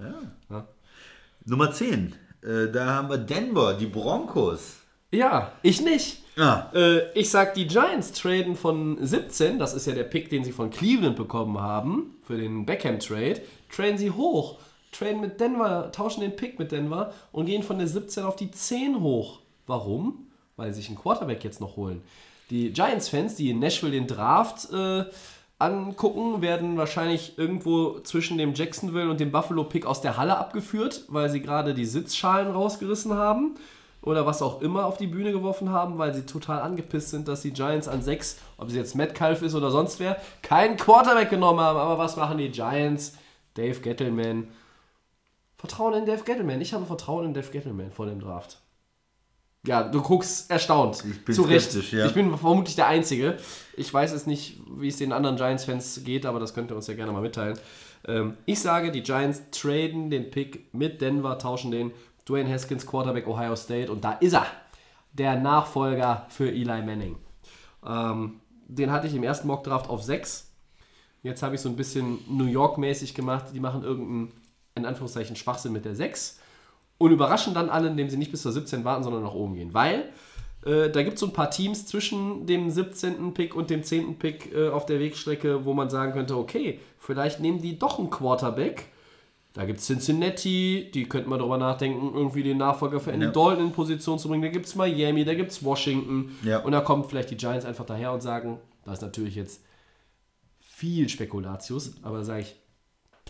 Nummer 1.44 1.70
10. 1.72 2.14
Äh, 2.43 2.70
da 2.72 2.86
haben 2.94 3.10
wir 3.10 3.18
Denver, 3.18 3.74
die 3.74 3.86
Broncos. 3.86 4.76
Ja, 5.10 5.52
ich 5.62 5.80
nicht. 5.80 6.22
Ah, 6.36 6.70
Äh, 6.74 7.10
ich 7.18 7.30
sag, 7.30 7.55
die 7.55 7.66
Giants 7.66 8.12
traden 8.12 8.55
von 8.55 8.97
17, 9.05 9.59
das 9.59 9.74
ist 9.74 9.86
ja 9.86 9.94
der 9.94 10.05
Pick, 10.05 10.30
den 10.30 10.44
sie 10.44 10.52
von 10.52 10.70
Cleveland 10.70 11.16
bekommen 11.16 11.59
haben, 11.59 12.14
für 12.22 12.36
den 12.36 12.64
Beckham-Trade, 12.64 13.40
traden 13.74 13.98
sie 13.98 14.10
hoch. 14.12 14.59
Traden 14.93 15.20
mit 15.20 15.40
Denver, 15.40 15.90
tauschen 15.93 16.20
den 16.20 16.36
Pick 16.36 16.59
mit 16.59 16.70
Denver 16.72 17.12
und 17.32 17.47
gehen 17.47 17.62
von 17.62 17.78
der 17.78 17.89
17 17.89 18.24
auf 18.24 18.36
die 18.36 18.51
10 18.51 19.01
hoch. 19.01 19.40
Warum? 19.69 20.27
Weil 20.57 20.73
sie 20.73 20.81
sich 20.81 20.89
einen 20.89 20.99
Quarterback 20.99 21.45
jetzt 21.45 21.61
noch 21.61 21.77
holen. 21.77 22.03
Die 22.51 22.73
Giants-Fans, 22.73 23.36
die 23.36 23.51
in 23.51 23.61
Nashville 23.61 23.93
den 23.93 24.07
Draft 24.07 24.73
äh, 24.73 25.05
angucken, 25.59 26.43
werden 26.43 26.77
wahrscheinlich 26.77 27.39
irgendwo 27.39 28.01
zwischen 28.01 28.39
dem 28.39 28.55
Jacksonville 28.55 29.11
und 29.11 29.20
dem 29.20 29.31
Buffalo-Pick 29.31 29.86
aus 29.86 30.01
der 30.01 30.16
Halle 30.16 30.39
abgeführt, 30.39 31.05
weil 31.09 31.31
sie 31.31 31.43
gerade 31.43 31.74
die 31.74 31.85
Sitzschalen 31.85 32.51
rausgerissen 32.51 33.15
haben 33.15 33.55
oder 34.03 34.24
was 34.24 34.43
auch 34.43 34.62
immer 34.62 34.86
auf 34.86 34.97
die 34.97 35.07
Bühne 35.07 35.32
geworfen 35.32 35.70
haben, 35.70 35.99
weil 35.99 36.15
sie 36.15 36.24
total 36.24 36.61
angepisst 36.61 37.11
sind, 37.11 37.28
dass 37.28 37.43
die 37.43 37.53
Giants 37.53 37.89
an 37.89 38.03
6, 38.03 38.39
ob 38.57 38.70
sie 38.70 38.78
jetzt 38.78 38.95
Metcalf 38.95 39.43
ist 39.43 39.55
oder 39.55 39.70
sonst 39.70 40.01
wer, 40.01 40.20
keinen 40.43 40.77
Quarterback 40.77 41.31
genommen 41.31 41.61
haben. 41.61 41.78
Aber 41.78 41.99
was 41.99 42.16
machen 42.16 42.39
die 42.39 42.51
Giants? 42.51 43.15
Dave 43.55 43.81
Gettleman. 43.81 44.49
Vertrauen 45.57 45.95
in 45.95 46.07
Dave 46.07 46.23
Gettleman. 46.23 46.61
Ich 46.61 46.73
habe 46.73 46.86
Vertrauen 46.86 47.27
in 47.27 47.35
Dave 47.35 47.51
Gettleman 47.51 47.90
vor 47.90 48.07
dem 48.07 48.20
Draft. 48.20 48.61
Ja, 49.66 49.82
du 49.82 50.01
guckst 50.01 50.51
erstaunt. 50.51 51.05
Ich 51.05 51.24
bin 51.24 51.35
Zu 51.35 51.43
Recht. 51.43 51.93
ja. 51.93 52.06
Ich 52.06 52.14
bin 52.14 52.36
vermutlich 52.36 52.76
der 52.76 52.86
Einzige. 52.86 53.36
Ich 53.76 53.93
weiß 53.93 54.12
es 54.12 54.26
nicht, 54.26 54.60
wie 54.70 54.89
es 54.89 54.97
den 54.97 55.12
anderen 55.12 55.36
Giants-Fans 55.36 56.02
geht, 56.05 56.26
aber 56.26 56.39
das 56.39 56.55
könnt 56.55 56.70
ihr 56.70 56.76
uns 56.76 56.86
ja 56.86 56.94
gerne 56.94 57.12
mal 57.12 57.22
mitteilen. 57.22 57.59
Ähm, 58.06 58.36
ich 58.47 58.60
sage, 58.60 58.93
die 58.93 59.02
Giants 59.02 59.43
traden 59.51 60.10
den 60.10 60.30
Pick 60.30 60.72
mit 60.72 61.01
Denver, 61.01 61.39
tauschen 61.39 61.70
den 61.70 61.93
Dwayne 62.28 62.51
Haskins, 62.51 62.86
Quarterback 62.86 63.26
Ohio 63.26 63.56
State, 63.56 63.90
und 63.90 64.05
da 64.05 64.12
ist 64.12 64.35
er. 64.35 64.47
Der 65.12 65.36
Nachfolger 65.36 66.26
für 66.28 66.48
Eli 66.48 66.82
Manning. 66.82 67.16
Ähm, 67.85 68.40
den 68.68 68.93
hatte 68.93 69.06
ich 69.06 69.14
im 69.14 69.24
ersten 69.24 69.48
Mockdraft 69.48 69.89
auf 69.89 70.02
6. 70.02 70.52
Jetzt 71.22 71.43
habe 71.43 71.56
ich 71.56 71.60
so 71.60 71.68
ein 71.68 71.76
bisschen 71.76 72.18
New 72.28 72.44
York-mäßig 72.44 73.14
gemacht. 73.14 73.47
Die 73.52 73.60
machen 73.60 73.82
irgendeinen, 73.82 74.32
in 74.76 74.86
Anführungszeichen, 74.86 75.35
Schwachsinn 75.35 75.72
mit 75.72 75.85
der 75.85 75.97
6 75.97 76.39
und 76.99 77.12
überraschen 77.12 77.55
dann 77.55 77.70
alle, 77.70 77.89
indem 77.89 78.11
sie 78.11 78.16
nicht 78.16 78.31
bis 78.31 78.43
zur 78.43 78.53
17 78.53 78.85
warten, 78.85 79.05
sondern 79.05 79.23
nach 79.23 79.35
oben 79.35 79.55
gehen. 79.55 79.73
Weil 79.73 80.09
äh, 80.65 80.91
da 80.91 81.03
gibt 81.03 81.15
es 81.15 81.20
so 81.20 81.27
ein 81.27 81.33
paar 81.33 81.51
Teams 81.51 81.87
zwischen 81.87 82.47
dem 82.47 82.70
17. 82.70 83.33
Pick 83.35 83.55
und 83.55 83.70
dem 83.70 83.83
10. 83.83 84.19
Pick 84.19 84.53
äh, 84.55 84.69
auf 84.69 84.87
der 84.87 84.99
Wegstrecke, 85.01 85.65
wo 85.65 85.75
man 85.75 85.89
sagen 85.91 86.12
könnte, 86.12 86.37
okay, 86.37 86.81
vielleicht 86.99 87.41
nehmen 87.41 87.62
die 87.62 87.79
doch 87.79 87.99
einen 87.99 88.11
Quarterback. 88.11 88.87
Da 89.55 89.65
gibt 89.65 89.79
es 89.81 89.87
Cincinnati, 89.87 90.91
die 90.93 91.09
könnten 91.09 91.31
mal 91.31 91.39
drüber 91.39 91.57
nachdenken, 91.59 92.12
irgendwie 92.15 92.43
den 92.43 92.59
Nachfolger 92.59 93.01
für 93.01 93.12
Andy 93.12 93.27
Ja. 93.27 93.33
Dalton 93.33 93.66
in 93.66 93.73
Position 93.73 94.19
zu 94.19 94.29
bringen. 94.29 94.43
Da 94.43 94.49
gibt 94.49 94.66
es 94.66 94.75
Miami, 94.77 95.25
da 95.25 95.35
gibt 95.35 95.51
es 95.51 95.65
Washington. 95.65 96.37
Ja. 96.45 96.59
Und 96.59 96.73
da 96.73 96.81
kommen 96.81 97.05
vielleicht 97.05 97.31
die 97.31 97.37
Giants 97.37 97.65
einfach 97.65 97.87
daher 97.87 98.12
und 98.12 98.20
sagen, 98.23 98.59
das 98.85 98.95
ist 98.99 99.03
natürlich 99.03 99.35
jetzt 99.35 99.62
viel 100.61 101.09
Spekulatius, 101.09 101.95
aber 102.03 102.25
sage 102.25 102.43
ich, 102.43 102.57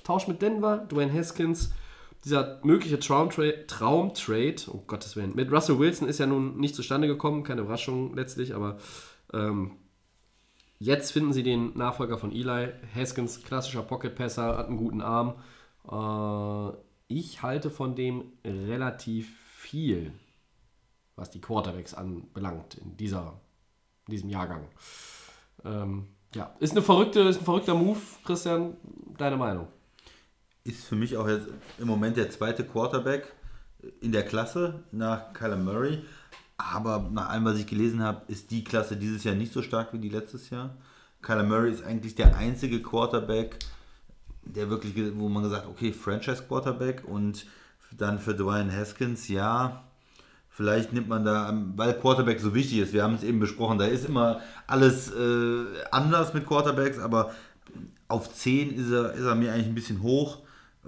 Tausch 0.05 0.29
mit 0.29 0.41
Denver, 0.43 0.79
Dwayne 0.91 1.13
Haskins, 1.13 1.73
dieser 2.25 2.61
mögliche 2.65 2.99
Traumtrade, 2.99 3.67
Traumtrade, 3.67 4.63
oh 4.69 4.83
Gottes 4.87 5.17
Willen, 5.17 5.35
mit 5.35 5.51
Russell 5.51 5.79
Wilson 5.79 6.09
ist 6.09 6.19
ja 6.19 6.27
nun 6.27 6.59
nicht 6.59 6.75
zustande 6.75 7.07
gekommen, 7.07 7.45
keine 7.45 7.63
Überraschung 7.63 8.15
letztlich, 8.15 8.55
aber 8.55 8.79
ähm, 9.33 9.77
jetzt 10.79 11.13
finden 11.13 11.33
sie 11.33 11.43
den 11.43 11.77
Nachfolger 11.77 12.19
von 12.19 12.33
Eli. 12.33 12.73
Haskins, 12.95 13.43
klassischer 13.43 13.83
Pocket-Passer, 13.83 14.57
hat 14.59 14.69
einen 14.69 14.77
guten 14.77 15.01
Arm. 15.01 15.37
Äh, 15.91 16.77
ich 17.09 17.43
halte 17.43 17.71
von 17.71 17.95
dem 17.95 18.33
relativ 18.45 19.35
viel, 19.55 20.13
was 21.17 21.31
die 21.31 21.41
Quarterbacks 21.41 21.95
anbelangt 21.95 22.75
in, 22.75 22.97
dieser, 22.97 23.41
in 24.07 24.13
diesem 24.13 24.29
Jahrgang. 24.29 24.69
Ähm, 25.65 26.09
ja, 26.35 26.55
ist, 26.61 26.73
eine 26.73 26.83
verrückte, 26.83 27.21
ist 27.21 27.39
ein 27.39 27.45
verrückter 27.45 27.75
Move, 27.75 28.01
Christian. 28.25 28.77
Deine 29.17 29.37
Meinung? 29.37 29.69
Ist 30.69 30.85
für 30.85 30.97
mich 30.97 31.17
auch 31.17 31.27
jetzt 31.27 31.49
im 31.79 31.89
Moment 31.89 32.17
der 32.17 32.31
zweite 32.31 32.65
Quarterback 32.65 33.33
in 34.01 34.13
der 34.13 34.25
Klasse 34.25 34.85
nach 34.93 35.33
Kyler 35.33 35.57
Murray. 35.57 36.03
Aber 36.57 37.09
nach 37.13 37.31
allem, 37.31 37.45
was 37.45 37.59
ich 37.59 37.67
gelesen 37.67 38.03
habe, 38.03 38.23
ist 38.29 38.51
die 38.51 38.65
Klasse 38.65 38.97
dieses 38.97 39.25
Jahr 39.25 39.35
nicht 39.35 39.53
so 39.53 39.63
stark 39.63 39.93
wie 39.93 39.99
die 39.99 40.09
letztes 40.09 40.51
Jahr. 40.51 40.75
Kyler 41.23 41.45
Murray 41.45 41.73
ist 41.73 41.85
eigentlich 41.85 42.15
der 42.15 42.37
einzige 42.37 42.83
Quarterback, 42.83 43.59
der 44.43 44.69
wirklich, 44.69 44.95
wo 45.17 45.29
man 45.29 45.43
gesagt 45.43 45.67
okay, 45.67 45.93
Franchise 45.93 46.45
Quarterback 46.47 47.05
und 47.07 47.47
dann 47.97 48.19
für 48.19 48.35
Dwayne 48.35 48.73
Haskins, 48.73 49.29
ja, 49.29 49.85
vielleicht 50.51 50.93
nimmt 50.93 51.09
man 51.09 51.25
da, 51.25 51.57
weil 51.77 51.95
Quarterback 51.95 52.41
so 52.41 52.55
wichtig 52.55 52.79
ist, 52.81 52.93
wir 52.93 53.03
haben 53.03 53.15
es 53.15 53.23
eben 53.23 53.41
besprochen, 53.41 53.79
da 53.79 53.87
ist 53.87 54.05
immer 54.05 54.41
alles 54.67 55.11
äh, 55.11 55.65
anders 55.91 56.35
mit 56.35 56.47
Quarterbacks, 56.47 56.99
aber 56.99 57.33
auf 58.09 58.35
10 58.35 58.75
ist 58.75 58.91
er, 58.91 59.13
ist 59.13 59.25
er 59.25 59.35
mir 59.35 59.53
eigentlich 59.53 59.69
ein 59.69 59.75
bisschen 59.75 60.03
hoch. 60.03 60.39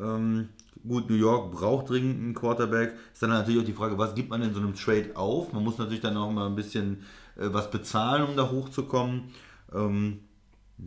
Ähm, 0.01 0.48
Gut, 0.86 1.10
New 1.10 1.16
York 1.16 1.52
braucht 1.52 1.90
dringend 1.90 2.16
einen 2.22 2.35
Quarterback. 2.35 2.94
Ist 3.12 3.22
dann 3.22 3.31
natürlich 3.31 3.60
auch 3.60 3.66
die 3.66 3.72
Frage, 3.72 3.98
was 3.98 4.14
gibt 4.14 4.31
man 4.31 4.43
in 4.43 4.55
so 4.55 4.60
einem 4.60 4.74
Trade 4.74 5.10
auf? 5.14 5.52
Man 5.52 5.62
muss 5.62 5.77
natürlich 5.78 6.01
dann 6.01 6.16
auch 6.16 6.31
mal 6.31 6.47
ein 6.47 6.56
bisschen 6.56 7.05
äh, 7.36 7.48
was 7.52 7.70
bezahlen, 7.70 8.24
um 8.24 8.36
da 8.36 8.51
hochzukommen. 8.51 9.24
Ähm, 9.74 10.20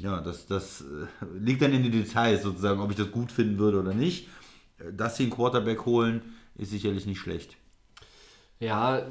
ja, 0.02 0.20
das, 0.22 0.48
das 0.48 0.82
äh, 0.82 1.26
liegt 1.38 1.62
dann 1.62 1.74
in 1.74 1.84
den 1.84 1.92
Details 1.92 2.42
sozusagen, 2.42 2.82
ob 2.82 2.90
ich 2.90 2.98
das 2.98 3.12
gut 3.12 3.32
finden 3.32 3.60
würde 3.60 3.80
oder 3.80 3.94
nicht. 3.94 4.30
Äh, 4.80 4.94
Dass 4.94 5.18
sie 5.18 5.24
einen 5.24 5.32
Quarterback 5.32 5.86
holen, 5.86 6.22
ist 6.56 6.72
sicherlich 6.72 7.06
nicht 7.06 7.20
schlecht. 7.20 7.58
Ja, 8.60 9.06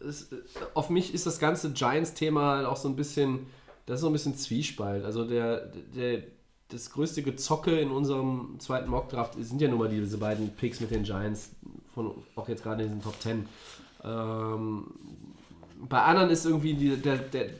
es, 0.00 0.28
auf 0.74 0.90
mich 0.90 1.14
ist 1.14 1.26
das 1.26 1.38
ganze 1.38 1.72
Giants-Thema 1.72 2.56
halt 2.56 2.66
auch 2.66 2.76
so 2.76 2.88
ein 2.88 2.96
bisschen, 2.96 3.46
das 3.86 3.96
ist 3.96 4.00
so 4.02 4.08
ein 4.08 4.12
bisschen 4.12 4.36
Zwiespalt. 4.36 5.04
Also 5.04 5.24
der, 5.24 5.66
der, 5.94 6.22
das 6.68 6.90
größte 6.90 7.22
Gezocke 7.22 7.78
in 7.78 7.90
unserem 7.90 8.56
zweiten 8.58 8.90
Mockdraft 8.90 9.34
sind 9.38 9.60
ja 9.60 9.68
nun 9.68 9.78
mal 9.78 9.88
diese 9.88 10.18
beiden 10.18 10.50
Picks 10.50 10.80
mit 10.80 10.90
den 10.90 11.04
Giants, 11.04 11.50
von, 11.94 12.12
auch 12.34 12.48
jetzt 12.48 12.62
gerade 12.62 12.82
in 12.82 12.88
diesen 12.88 13.02
Top 13.02 13.20
10. 13.20 13.46
Ähm, 14.04 14.84
bei 15.88 16.02
anderen 16.02 16.30
ist 16.30 16.44
irgendwie 16.44 16.74
die, 16.74 16.96
der, 16.96 17.18
der, 17.18 17.50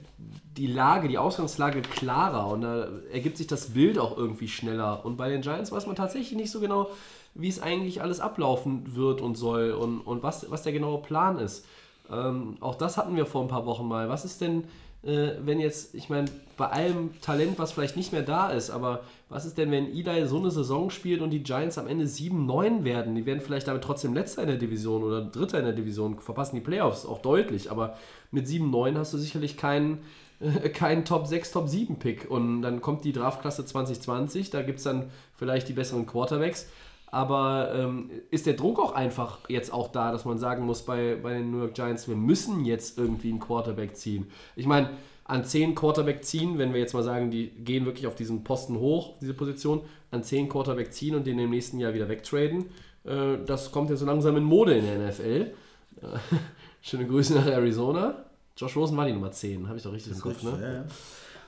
die 0.57 0.66
Lage, 0.66 1.09
die 1.09 1.19
Ausgangslage 1.19 1.83
klarer 1.83 2.49
und 2.49 2.62
da 2.62 2.89
ergibt 3.12 3.37
sich 3.37 3.47
das 3.47 3.70
Bild 3.74 3.99
auch 3.99 4.16
irgendwie 4.16 4.49
schneller. 4.49 5.05
Und 5.05 5.16
bei 5.16 5.28
den 5.28 5.43
Giants 5.43 5.70
weiß 5.70 5.87
man 5.87 5.97
tatsächlich 5.97 6.37
nicht 6.37 6.51
so 6.51 6.61
genau, 6.61 6.91
wie 7.35 7.49
es 7.49 7.61
eigentlich 7.61 8.01
alles 8.01 8.20
ablaufen 8.20 8.97
wird 8.97 9.20
und 9.20 9.37
soll 9.37 9.73
und, 9.73 10.01
und 10.01 10.23
was, 10.23 10.51
was 10.51 10.62
der 10.62 10.73
genaue 10.73 11.03
Plan 11.03 11.39
ist. 11.39 11.66
Ähm, 12.11 12.57
auch 12.61 12.77
das 12.77 12.97
hatten 12.97 13.16
wir 13.16 13.27
vor 13.27 13.43
ein 13.43 13.49
paar 13.49 13.66
Wochen 13.66 13.87
mal. 13.87 14.09
Was 14.09 14.24
ist 14.24 14.41
denn, 14.41 14.65
äh, 15.07 15.37
wenn 15.41 15.61
jetzt, 15.61 15.95
ich 15.95 16.09
meine, 16.09 16.28
bei 16.57 16.66
allem 16.66 17.20
Talent, 17.20 17.59
was 17.59 17.73
vielleicht 17.73 17.97
nicht 17.97 18.12
mehr 18.12 18.23
da 18.23 18.51
ist, 18.51 18.70
aber 18.70 19.03
was 19.28 19.45
ist 19.45 19.59
denn, 19.59 19.70
wenn 19.70 19.87
Eli 19.87 20.27
so 20.27 20.39
eine 20.39 20.51
Saison 20.51 20.91
spielt 20.91 21.20
und 21.20 21.31
die 21.31 21.43
Giants 21.43 21.78
am 21.78 21.87
Ende 21.87 22.07
7-9 22.07 22.85
werden? 22.85 23.15
Die 23.15 23.27
werden 23.27 23.41
vielleicht 23.41 23.69
damit 23.69 23.85
trotzdem 23.85 24.15
Letzter 24.15 24.43
in 24.43 24.49
der 24.49 24.57
Division 24.57 25.03
oder 25.03 25.23
Dritter 25.23 25.59
in 25.59 25.65
der 25.65 25.74
Division, 25.74 26.19
verpassen 26.19 26.57
die 26.57 26.62
Playoffs 26.62 27.07
auch 27.07 27.23
deutlich, 27.23 27.70
aber 27.70 27.97
mit 28.31 28.47
7-9 28.47 28.97
hast 28.97 29.12
du 29.12 29.19
sicherlich 29.19 29.57
keinen 29.57 29.99
äh, 30.41 30.69
kein 30.69 31.05
Top 31.05 31.27
6, 31.27 31.53
Top 31.53 31.69
7 31.69 31.99
Pick. 31.99 32.31
Und 32.31 32.62
dann 32.62 32.81
kommt 32.81 33.05
die 33.05 33.12
Draftklasse 33.12 33.65
2020, 33.65 34.51
da 34.51 34.62
gibt 34.62 34.78
es 34.78 34.85
dann 34.85 35.11
vielleicht 35.37 35.69
die 35.69 35.73
besseren 35.73 36.07
Quarterbacks. 36.07 36.66
Aber 37.09 37.73
ähm, 37.74 38.11
ist 38.31 38.47
der 38.47 38.55
Druck 38.55 38.78
auch 38.81 38.93
einfach 38.93 39.39
jetzt 39.49 39.73
auch 39.73 39.89
da, 39.89 40.12
dass 40.12 40.24
man 40.24 40.39
sagen 40.39 40.66
muss 40.66 40.83
bei, 40.83 41.16
bei 41.23 41.35
den 41.35 41.51
New 41.51 41.59
York 41.59 41.74
Giants, 41.74 42.09
wir 42.09 42.16
müssen 42.16 42.65
jetzt 42.65 42.99
irgendwie 42.99 43.31
einen 43.31 43.41
Quarterback 43.41 43.97
ziehen? 43.97 44.27
Ich 44.57 44.66
meine, 44.66 44.91
an 45.24 45.45
10 45.45 45.74
Quarterback 45.74 46.24
ziehen, 46.24 46.59
wenn 46.59 46.73
wir 46.73 46.81
jetzt 46.81 46.95
mal 46.95 47.03
sagen, 47.03 47.31
die 47.31 47.49
gehen 47.49 47.85
wirklich 47.85 48.07
auf 48.07 48.15
diesen 48.15 48.45
Posten 48.45 48.78
hoch, 48.78 49.15
diese 49.20 49.35
Position, 49.35 49.83
an 50.11 50.23
10 50.23 50.49
Quarterback 50.49 50.93
ziehen 50.93 51.15
und 51.15 51.27
den 51.27 51.39
im 51.39 51.51
nächsten 51.51 51.78
Jahr 51.78 51.95
wieder 51.95 52.09
wegtraden, 52.09 52.66
äh, 53.05 53.39
das 53.45 53.73
kommt 53.73 53.91
ja 53.91 53.97
so 53.97 54.07
langsam 54.07 54.37
in 54.37 54.45
Mode 54.45 54.74
in 54.74 54.85
der 54.85 55.09
NFL. 55.09 55.53
Schöne 56.81 57.07
Grüße 57.07 57.35
nach 57.35 57.47
Arizona. 57.47 58.24
Josh 58.57 58.77
Rosen 58.77 58.97
war 58.97 59.07
die 59.07 59.12
Nummer 59.12 59.33
10, 59.33 59.66
habe 59.66 59.77
ich 59.78 59.83
doch 59.83 59.93
richtig 59.93 60.12
im 60.12 60.20
Kopf, 60.20 60.43
ne? 60.43 60.59
Ja, 60.61 60.73
ja. 60.73 60.85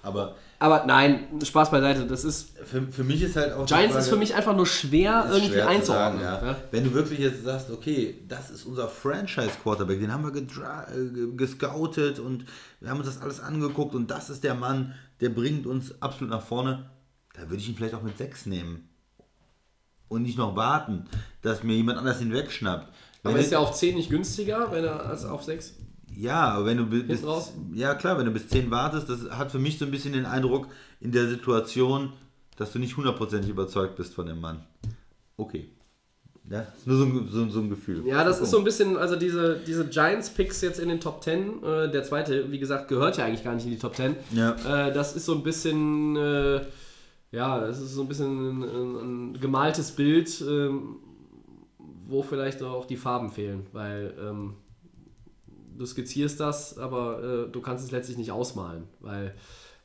Aber 0.09 0.35
Aber 0.59 0.85
nein, 0.87 1.29
Spaß 1.45 1.71
beiseite, 1.71 2.07
das 2.07 2.25
ist. 2.25 2.59
für, 2.65 2.83
für 2.91 3.05
mich 3.05 3.23
ist 3.23 3.37
halt 3.37 3.53
auch. 3.53 3.67
Giants 3.67 3.93
Frage- 3.93 4.05
ist 4.05 4.09
für 4.09 4.17
mich 4.17 4.35
einfach 4.35 4.57
nur 4.57 4.67
schwer 4.67 5.27
irgendwie 5.31 5.53
schwer 5.53 5.65
zu 5.65 5.69
einzuordnen. 5.71 6.23
sagen, 6.23 6.45
ja. 6.47 6.51
ja. 6.53 6.57
Wenn 6.73 6.85
du 6.85 6.93
wirklich 6.95 7.21
jetzt 7.21 7.45
sagst, 7.45 7.71
okay, 7.71 8.23
das 8.27 8.51
ist 8.51 8.65
unser 8.65 8.89
Franchise-Quarterback, 8.89 10.01
den 10.01 10.13
haben 10.13 10.25
wir 10.25 10.35
äh, 10.35 11.37
gescoutet 11.37 12.19
und 12.19 12.45
wir 12.81 12.91
haben 12.91 12.99
uns 12.99 13.07
das 13.07 13.21
alles 13.23 13.41
angeguckt 13.41 13.95
und 13.95 14.11
das 14.11 14.31
ist 14.31 14.43
der 14.43 14.55
Mann, 14.55 14.95
der 15.21 15.29
bringt 15.29 15.67
uns 15.67 16.01
absolut 16.03 16.31
nach 16.31 16.43
vorne, 16.43 16.91
da 17.35 17.43
würde 17.43 17.57
ich 17.57 17.69
ihn 17.69 17.77
vielleicht 17.77 17.95
auch 17.95 18.03
mit 18.03 18.19
6 18.19 18.47
nehmen. 18.47 18.89
Und 20.09 20.23
nicht 20.23 20.39
noch 20.39 20.57
warten, 20.57 21.05
dass 21.43 21.63
mir 21.63 21.75
jemand 21.77 21.99
anders 21.99 22.21
ihn 22.23 22.33
wegschnappt. 22.33 22.91
Wenn 23.23 23.33
Aber 23.33 23.41
ist 23.41 23.53
ja 23.53 23.59
auf 23.59 23.73
10 23.75 23.95
nicht 23.95 24.11
günstiger, 24.11 24.73
wenn 24.73 24.85
er 24.85 25.05
als 25.05 25.25
auf 25.25 25.45
6? 25.45 25.75
Ja, 26.17 26.65
wenn 26.65 26.77
du 26.79 26.87
bi- 26.87 27.03
bis, 27.03 27.23
ja 27.75 27.95
klar, 27.95 28.19
wenn 28.19 28.27
du 28.27 28.33
bis 28.33 28.49
10 28.49 28.71
wartest, 28.71 29.09
das 29.09 29.31
hat 29.31 29.51
für 29.53 29.59
mich 29.59 29.79
so 29.79 29.85
ein 29.85 29.91
bisschen 29.91 30.13
den 30.13 30.27
Eindruck 30.27 30.69
in 31.01 31.13
der 31.13 31.29
Situation, 31.29 32.13
dass 32.57 32.73
du 32.73 32.79
nicht 32.79 32.97
hundertprozentig 32.97 33.51
überzeugt 33.51 33.97
bist 33.97 34.15
von 34.15 34.27
dem 34.27 34.41
Mann. 34.41 34.65
Okay. 35.37 35.71
Ja, 36.51 36.61
ist 36.63 36.87
nur 36.87 36.97
so 36.97 37.05
ein, 37.05 37.29
so, 37.31 37.49
so 37.51 37.61
ein 37.61 37.69
Gefühl. 37.69 38.07
Ja, 38.07 38.25
das 38.25 38.41
ist 38.41 38.51
so 38.51 38.59
ein 38.59 38.65
bisschen, 38.65 38.97
also 38.97 39.17
diese, 39.17 39.59
diese 39.67 39.87
Giants-Picks 39.87 40.63
jetzt 40.63 40.81
in 40.81 40.89
den 40.89 40.99
Top 40.99 41.23
10, 41.23 41.63
äh, 41.63 41.91
der 41.91 42.03
zweite, 42.05 42.51
wie 42.51 42.59
gesagt, 42.59 42.89
gehört 42.89 43.19
ja 43.19 43.27
eigentlich 43.27 43.45
gar 43.45 43.55
nicht 43.55 43.65
in 43.67 43.73
die 43.73 43.79
Top 43.79 43.95
10. 43.95 44.17
Ja. 44.33 44.53
Äh, 44.89 44.93
das 44.95 45.15
ist 45.15 45.27
so 45.27 45.35
ein 45.35 45.43
bisschen, 45.43 46.17
äh, 46.17 46.63
ja, 47.33 47.61
das 47.61 47.79
ist 47.81 47.93
so 47.93 48.01
ein 48.01 48.09
bisschen 48.09 48.49
ein, 48.49 48.63
ein, 48.63 48.97
ein 49.35 49.41
gemaltes 49.41 49.91
Bild, 49.91 50.43
ähm, 50.49 50.97
wo 52.09 52.23
vielleicht 52.23 52.63
auch 52.63 52.87
die 52.87 52.97
Farben 52.97 53.31
fehlen, 53.31 53.67
weil 53.75 54.15
ähm, 54.19 54.55
du 55.79 55.87
skizzierst 55.87 56.41
das, 56.41 56.79
aber 56.79 57.23
äh, 57.23 57.53
du 57.53 57.61
kannst 57.61 57.85
es 57.85 57.91
letztlich 57.91 58.19
nicht 58.19 58.33
ausmalen, 58.33 58.85
weil, 59.01 59.35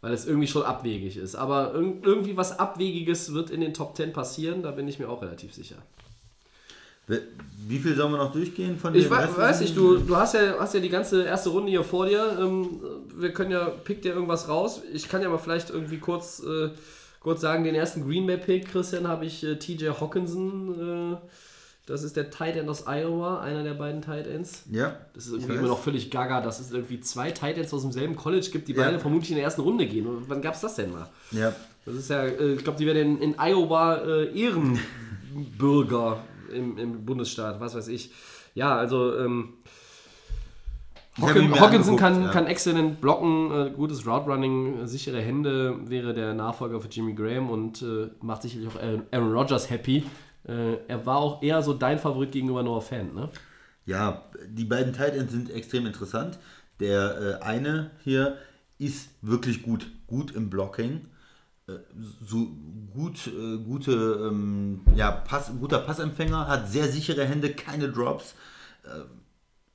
weil 0.02 0.14
es 0.14 0.26
irgendwie 0.26 0.48
schon 0.48 0.64
abwegig 0.64 1.18
ist. 1.18 1.36
Aber 1.36 1.74
irg 1.74 2.03
irgendwie 2.03 2.36
was 2.36 2.60
Abwegiges 2.60 3.34
wird 3.34 3.49
in 3.49 3.61
den 3.61 3.74
Top 3.74 3.95
10 3.95 4.11
passieren, 4.11 4.64
da 4.64 4.72
bin 4.72 4.88
ich 4.88 4.99
mir 4.99 5.07
auch 5.07 5.22
relativ 5.22 5.53
sicher. 5.53 5.78
Wie 7.68 7.80
viel 7.80 7.95
sollen 7.95 8.14
wir 8.14 8.18
noch 8.18 8.32
durchgehen 8.32 8.78
von 8.78 8.95
Ich 8.95 9.03
den 9.03 9.11
weiß, 9.11 9.38
weiß 9.38 9.60
nicht, 9.60 9.76
du, 9.76 9.98
du 9.98 10.15
hast, 10.15 10.36
ja, 10.36 10.56
hast 10.57 10.74
ja 10.74 10.80
die 10.80 10.90
ganze 10.90 11.24
erste 11.26 11.49
Runde 11.49 11.70
hier 11.70 11.84
vor 11.84 12.06
dir. 12.06 12.38
Ähm, 12.40 12.80
wir 13.15 13.34
können 13.34 13.52
ja, 13.52 13.65
pick 13.65 14.02
dir 14.02 14.14
irgendwas 14.14 14.48
raus. 14.48 14.82
Ich 14.94 15.10
kann 15.10 15.22
ja 15.22 15.28
mal 15.28 15.38
vielleicht 15.38 15.70
irgendwie 15.70 15.98
kurz, 15.98 16.41
äh, 16.41 16.70
kurz 17.20 17.41
sagen, 17.41 17.65
den 17.65 17.76
ersten 17.76 18.07
Green 18.07 18.26
Bay 18.26 18.38
Pick, 18.38 18.70
Christian, 18.70 19.07
habe 19.10 19.26
ich 19.26 19.44
äh, 19.44 19.57
TJ 19.57 19.90
Hawkinson. 19.99 21.18
Das 21.85 22.01
ist 22.03 22.15
der 22.15 22.30
Tight 22.30 22.55
End 22.55 22.69
aus 22.69 22.85
Iowa, 22.88 23.41
einer 23.41 23.61
der 23.64 23.73
beiden 23.73 24.01
Tight 24.01 24.26
Ends. 24.26 24.64
Ja. 24.72 24.95
Das 25.14 25.27
ist 25.27 25.34
irgendwie 25.34 25.55
immer 25.55 25.68
noch 25.68 25.80
völlig 25.80 26.10
gaga, 26.10 26.39
dass 26.39 26.61
es 26.61 26.72
irgendwie 26.72 27.01
zwei 27.01 27.31
Tight 27.31 27.57
Ends 27.57 27.73
aus 27.73 27.81
demselben 27.81 28.15
College 28.15 28.47
gibt, 28.53 28.69
die 28.69 28.73
Ja. 28.73 28.85
beide 28.85 28.99
vermutlich 28.99 29.31
in 29.31 29.35
der 29.35 29.43
ersten 29.43 29.61
Runde 29.61 29.85
gehen. 29.85 30.07
Und 30.07 30.30
wann 30.30 30.41
gab 30.41 30.53
es 30.53 30.61
das 30.61 30.76
denn 30.76 30.91
mal? 30.91 31.10
Ja. 31.31 31.53
Das 31.85 31.95
ist 31.95 32.10
ja, 32.10 32.23
äh, 32.23 32.53
ich 32.53 32.64
glaube, 32.64 32.77
die 32.80 32.85
werden 32.85 33.18
in, 33.18 33.34
in 33.34 33.35
Iowa 33.38 33.97
äh, 33.97 34.39
Ehrenbürger 34.39 36.23
im, 36.53 36.77
im 36.77 37.05
Bundesstaat, 37.05 37.60
was 37.60 37.76
weiß 37.76 37.89
ich. 37.89 38.11
Ja, 38.55 38.77
also 38.77 39.18
ähm, 39.18 39.55
Hawkin, 41.22 41.60
Hawkinson 41.60 41.97
kann, 41.97 42.23
ja. 42.23 42.30
kann 42.30 42.47
exzellent 42.47 43.01
blocken, 43.01 43.51
äh, 43.51 43.69
gutes 43.72 44.07
Route 44.07 44.26
Running, 44.31 44.84
äh, 44.84 44.88
sichere 44.88 45.22
Hände, 45.22 45.76
wäre 45.85 46.14
der 46.14 46.34
Nachfolger 46.34 46.80
für 46.80 46.88
Jimmy 46.88 47.14
Graham 47.14 47.49
und 47.49 47.81
äh, 47.81 48.10
macht 48.22 48.43
sicherlich 48.43 48.69
auch 48.69 48.81
Aaron, 48.81 49.03
Aaron 49.11 49.34
Rodgers 49.34 49.69
happy. 49.69 50.03
Äh, 50.48 50.78
er 50.88 51.06
war 51.06 51.18
auch 51.18 51.41
eher 51.41 51.61
so 51.61 51.74
dein 51.74 51.99
Favorit 51.99 52.32
gegenüber 52.32 52.64
Noah 52.64 52.82
Fan, 52.82 53.14
ne? 53.14 53.30
Ja, 53.86 54.24
die 54.48 54.65
beiden 54.65 54.94
Tight 54.94 55.15
Ends 55.15 55.34
sind 55.34 55.49
extrem 55.49 55.86
interessant. 55.86 56.40
Der 56.80 57.40
äh, 57.41 57.44
eine 57.44 57.91
hier 58.03 58.38
ist 58.78 59.10
wirklich 59.22 59.61
gut, 59.61 59.88
gut 60.07 60.32
im 60.32 60.49
Blocking. 60.49 61.02
Äh, 61.68 61.74
so 62.26 62.48
gut, 62.94 63.28
äh, 63.28 63.57
gute, 63.57 63.91
ähm, 63.91 64.82
ja, 64.95 65.11
Pass, 65.11 65.52
guter 65.60 65.80
Passempfänger, 65.80 66.48
hat 66.48 66.70
sehr 66.70 66.88
sichere 66.88 67.26
Hände, 67.26 67.53
keine 67.53 67.90
Drops. 67.90 68.36
Äh, 68.84 69.03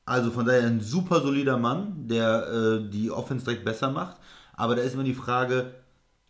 also 0.04 0.30
von 0.30 0.46
daher 0.46 0.66
ein 0.66 0.80
super 0.80 1.20
solider 1.20 1.58
Mann, 1.58 2.08
der 2.08 2.46
äh, 2.48 2.90
die 2.90 3.10
Offense 3.10 3.44
direkt 3.44 3.64
besser 3.64 3.90
macht. 3.90 4.16
Aber 4.54 4.74
da 4.74 4.82
ist 4.82 4.94
immer 4.94 5.04
die 5.04 5.14
Frage, 5.14 5.74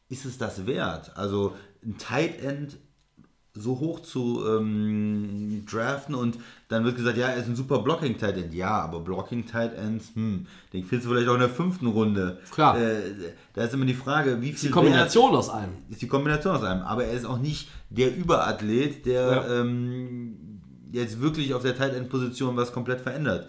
ist 0.08 0.24
es 0.24 0.36
das 0.38 0.66
wert? 0.66 1.16
Also 1.16 1.54
ein 1.84 1.96
Tight 1.96 2.42
End 2.42 2.76
so 3.60 3.78
hoch 3.80 4.00
zu 4.00 4.44
ähm, 4.46 5.64
draften 5.70 6.14
und 6.14 6.38
dann 6.68 6.84
wird 6.84 6.96
gesagt, 6.96 7.16
ja, 7.16 7.28
er 7.28 7.36
ist 7.36 7.46
ein 7.48 7.56
super 7.56 7.78
Blocking 7.80 8.18
Tight 8.18 8.36
End. 8.36 8.54
Ja, 8.54 8.82
aber 8.82 9.00
Blocking 9.00 9.46
Tight 9.46 9.74
Ends, 9.76 10.10
hm, 10.14 10.46
den 10.72 10.84
findest 10.84 11.06
du 11.08 11.14
vielleicht 11.14 11.28
auch 11.28 11.34
in 11.34 11.40
der 11.40 11.48
fünften 11.48 11.86
Runde. 11.86 12.38
Klar. 12.50 12.78
Äh, 12.78 13.00
da 13.54 13.64
ist 13.64 13.74
immer 13.74 13.86
die 13.86 13.94
Frage, 13.94 14.40
wie 14.40 14.52
viel 14.52 14.68
Die 14.68 14.72
Kombination 14.72 15.34
aus 15.34 15.48
allem. 15.48 15.70
Wert 15.70 15.90
ist 15.90 16.02
die 16.02 16.08
Kombination 16.08 16.56
aus 16.56 16.62
einem. 16.62 16.82
Aber 16.82 17.04
er 17.04 17.12
ist 17.12 17.24
auch 17.24 17.38
nicht 17.38 17.68
der 17.90 18.14
Überathlet, 18.16 19.06
der 19.06 19.22
Ja. 19.22 19.60
ähm, 19.60 20.60
jetzt 20.92 21.20
wirklich 21.20 21.54
auf 21.54 21.62
der 21.62 21.76
Tight 21.76 21.94
End 21.94 22.08
Position 22.08 22.56
was 22.56 22.72
komplett 22.72 23.00
verändert. 23.00 23.48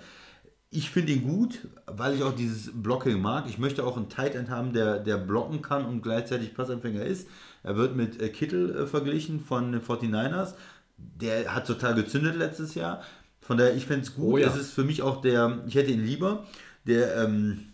Ich 0.71 0.91
finde 0.91 1.13
ihn 1.13 1.23
gut, 1.23 1.67
weil 1.87 2.13
ich 2.15 2.21
auch 2.21 2.35
dieses 2.35 2.71
Blocking 2.71 3.19
mag. 3.21 3.45
Ich 3.49 3.57
möchte 3.57 3.83
auch 3.83 3.97
einen 3.97 4.07
Tight 4.07 4.35
End 4.35 4.49
haben, 4.51 4.71
der, 4.71 4.99
der 4.99 5.17
blocken 5.17 5.61
kann 5.63 5.83
und 5.85 6.03
gleichzeitig 6.03 6.53
Passempfänger 6.53 7.01
ist. 7.03 7.27
Er 7.63 7.75
wird 7.75 7.95
mit 7.95 8.21
äh, 8.21 8.29
Kittel 8.29 8.75
äh, 8.75 8.87
verglichen 8.87 9.39
von 9.39 9.71
den 9.71 9.81
49ers. 9.81 10.53
Der 10.97 11.53
hat 11.53 11.67
total 11.67 11.95
gezündet 11.95 12.35
letztes 12.35 12.75
Jahr. 12.75 13.01
Von 13.41 13.57
daher, 13.57 13.75
ich 13.75 13.85
fände 13.85 14.03
es 14.03 14.15
gut. 14.15 14.33
Oh 14.33 14.37
ja. 14.37 14.47
Es 14.47 14.55
ist 14.55 14.73
für 14.73 14.83
mich 14.83 15.01
auch 15.01 15.21
der, 15.21 15.63
ich 15.67 15.75
hätte 15.75 15.91
ihn 15.91 16.05
lieber. 16.05 16.45
Der 16.85 17.15
ähm, 17.17 17.69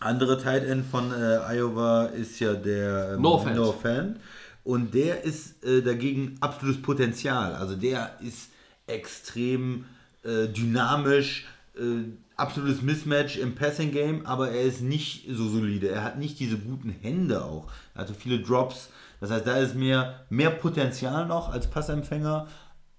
andere 0.00 0.40
Tight 0.40 0.64
End 0.64 0.84
von 0.86 1.12
äh, 1.12 1.38
Iowa 1.56 2.06
ist 2.06 2.38
ja 2.40 2.54
der 2.54 3.14
ähm. 3.14 3.22
Noah 3.22 3.74
Fant. 3.74 4.18
Und 4.64 4.94
der 4.94 5.24
ist 5.24 5.62
äh, 5.64 5.82
dagegen 5.82 6.36
absolutes 6.40 6.80
Potenzial. 6.80 7.54
Also 7.54 7.76
der 7.76 8.18
ist 8.22 8.50
extrem 8.86 9.84
äh, 10.22 10.48
dynamisch, 10.48 11.46
äh, 11.76 12.04
absolutes 12.36 12.82
Mismatch 12.82 13.36
im 13.36 13.54
Passing 13.54 13.92
Game, 13.92 14.26
aber 14.26 14.50
er 14.50 14.62
ist 14.62 14.80
nicht 14.80 15.26
so 15.30 15.48
solide. 15.48 15.88
Er 15.88 16.02
hat 16.02 16.18
nicht 16.18 16.40
diese 16.40 16.56
guten 16.56 16.90
Hände 16.90 17.44
auch. 17.44 17.70
Er 17.94 18.02
hatte 18.02 18.14
viele 18.14 18.40
Drops. 18.40 18.90
Das 19.24 19.30
heißt, 19.30 19.46
da 19.46 19.56
ist 19.56 19.74
mehr, 19.74 20.26
mehr 20.28 20.50
Potenzial 20.50 21.26
noch 21.26 21.50
als 21.50 21.66
Passempfänger, 21.66 22.46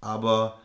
aber 0.00 0.58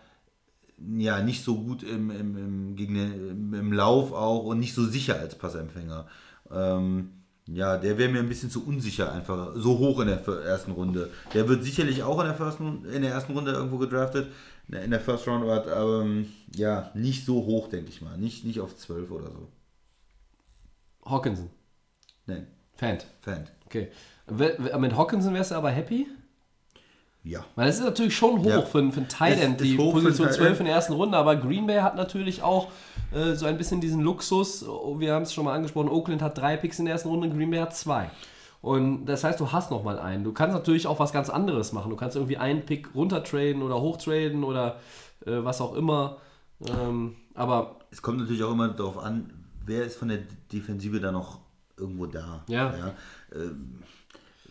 ja, 0.97 1.21
nicht 1.21 1.43
so 1.43 1.55
gut 1.55 1.83
im, 1.83 2.09
im, 2.09 2.35
im, 2.35 2.75
gegen 2.75 2.95
den, 2.95 3.53
im, 3.53 3.71
Lauf 3.71 4.11
auch 4.11 4.45
und 4.45 4.59
nicht 4.59 4.73
so 4.73 4.83
sicher 4.85 5.19
als 5.19 5.37
Passempfänger. 5.37 6.07
Ähm, 6.51 7.11
ja, 7.45 7.77
der 7.77 7.99
wäre 7.99 8.09
mir 8.09 8.21
ein 8.21 8.27
bisschen 8.27 8.49
zu 8.49 8.65
unsicher 8.65 9.11
einfach, 9.11 9.51
so 9.53 9.77
hoch 9.77 9.99
in 9.99 10.07
der 10.07 10.25
ersten 10.25 10.71
Runde. 10.71 11.11
Der 11.35 11.47
wird 11.47 11.63
sicherlich 11.63 12.01
auch 12.01 12.19
in 12.21 12.25
der, 12.25 12.39
ersten, 12.39 12.85
in 12.85 13.03
der 13.03 13.11
ersten 13.11 13.33
Runde 13.33 13.51
irgendwo 13.51 13.77
gedraftet, 13.77 14.31
in 14.67 14.89
der 14.89 14.99
First 14.99 15.27
Round, 15.27 15.43
aber 15.43 16.01
ähm, 16.01 16.25
ja, 16.55 16.89
nicht 16.95 17.23
so 17.23 17.35
hoch, 17.45 17.67
denke 17.67 17.91
ich 17.91 18.01
mal. 18.01 18.17
Nicht, 18.17 18.45
nicht 18.45 18.61
auf 18.61 18.75
12 18.75 19.11
oder 19.11 19.29
so. 19.29 19.47
Hawkinson. 21.05 21.51
Nein, 22.25 22.47
Fant. 22.73 23.05
Fan. 23.19 23.47
Okay. 23.67 23.91
Mit 24.37 24.95
Hawkinson 24.97 25.33
wärst 25.33 25.51
du 25.51 25.55
aber 25.55 25.69
happy? 25.71 26.07
Ja. 27.23 27.45
Weil 27.55 27.67
das 27.67 27.77
ist 27.77 27.83
natürlich 27.83 28.15
schon 28.15 28.39
hoch 28.39 28.45
Ja. 28.49 28.61
für, 28.63 28.79
einen- 28.79 28.91
für 28.91 29.01
einen 29.01 29.09
Tight 29.09 29.39
End, 29.39 29.61
die 29.61 29.75
Position 29.75 30.27
Tight 30.27 30.35
12 30.37 30.49
End. 30.51 30.59
in 30.61 30.65
der 30.65 30.75
ersten 30.75 30.93
Runde, 30.93 31.17
aber 31.17 31.35
Green 31.35 31.67
Bay 31.67 31.79
hat 31.79 31.95
natürlich 31.95 32.41
auch 32.41 32.69
äh, 33.13 33.33
so 33.35 33.45
ein 33.45 33.57
bisschen 33.57 33.79
diesen 33.81 34.01
Luxus, 34.01 34.67
oh, 34.67 34.99
wir 34.99 35.13
haben 35.13 35.23
es 35.23 35.33
schon 35.33 35.43
mal 35.45 35.53
angesprochen, 35.53 35.89
Oakland 35.89 36.21
hat 36.21 36.37
drei 36.37 36.57
Picks 36.57 36.79
in 36.79 36.85
der 36.85 36.93
ersten 36.93 37.09
Runde, 37.09 37.29
Green 37.29 37.51
Bay 37.51 37.59
hat 37.59 37.75
zwei. 37.75 38.09
Und 38.61 39.05
das 39.05 39.23
heißt, 39.23 39.39
du 39.39 39.51
hast 39.51 39.69
noch 39.71 39.83
mal 39.83 39.99
einen. 39.99 40.23
Du 40.23 40.31
kannst 40.33 40.53
natürlich 40.55 40.87
auch 40.87 40.99
was 40.99 41.11
ganz 41.11 41.29
anderes 41.31 41.73
machen. 41.73 41.89
Du 41.89 41.95
kannst 41.95 42.15
irgendwie 42.15 42.37
einen 42.37 42.61
Pick 42.63 42.93
runtertraden 42.95 43.63
oder 43.63 43.81
hochtraden 43.81 44.43
oder 44.43 44.77
äh, 45.25 45.43
was 45.43 45.61
auch 45.61 45.73
immer. 45.75 46.17
Ähm, 46.67 47.15
aber 47.33 47.77
Es 47.91 48.01
kommt 48.03 48.19
natürlich 48.19 48.43
auch 48.43 48.51
immer 48.51 48.69
darauf 48.69 48.97
an, 48.99 49.31
wer 49.65 49.83
ist 49.83 49.97
von 49.97 50.07
der 50.09 50.19
Defensive 50.53 50.99
da 50.99 51.11
noch 51.11 51.39
irgendwo 51.77 52.05
da. 52.05 52.43
Ja. 52.47 52.73
Ähm, 53.35 53.79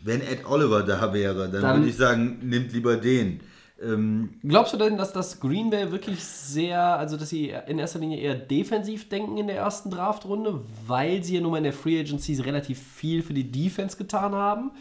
wenn 0.02 0.20
Ed 0.20 0.46
Oliver 0.48 0.82
da 0.82 1.12
wäre, 1.12 1.48
dann, 1.48 1.62
Dann- 1.62 1.76
würde 1.78 1.88
ich 1.90 1.96
sagen, 1.96 2.38
nimmt 2.42 2.72
lieber 2.72 2.96
den. 2.96 3.40
Ähm, 3.82 4.34
Glaubst 4.44 4.74
du 4.74 4.76
denn, 4.76 4.98
dass 4.98 5.12
das 5.14 5.40
Green 5.40 5.70
Bay 5.70 5.90
wirklich 5.90 6.22
sehr, 6.22 6.80
also 6.82 7.16
dass 7.16 7.30
sie 7.30 7.54
in 7.66 7.78
erster 7.78 7.98
Linie 7.98 8.18
eher 8.18 8.34
defensiv 8.34 9.08
denken 9.08 9.38
in 9.38 9.46
der 9.46 9.56
ersten 9.56 9.90
Draftrunde, 9.90 10.60
weil 10.86 11.24
sie 11.24 11.36
ja 11.36 11.40
nun 11.40 11.52
mal 11.52 11.58
in 11.58 11.64
der 11.64 11.72
Free 11.72 11.98
Agency 11.98 12.34
relativ 12.42 12.78
viel 12.78 13.22
für 13.22 13.32
die 13.32 13.50
Defense 13.50 13.96
getan 13.96 14.34
haben? 14.34 14.72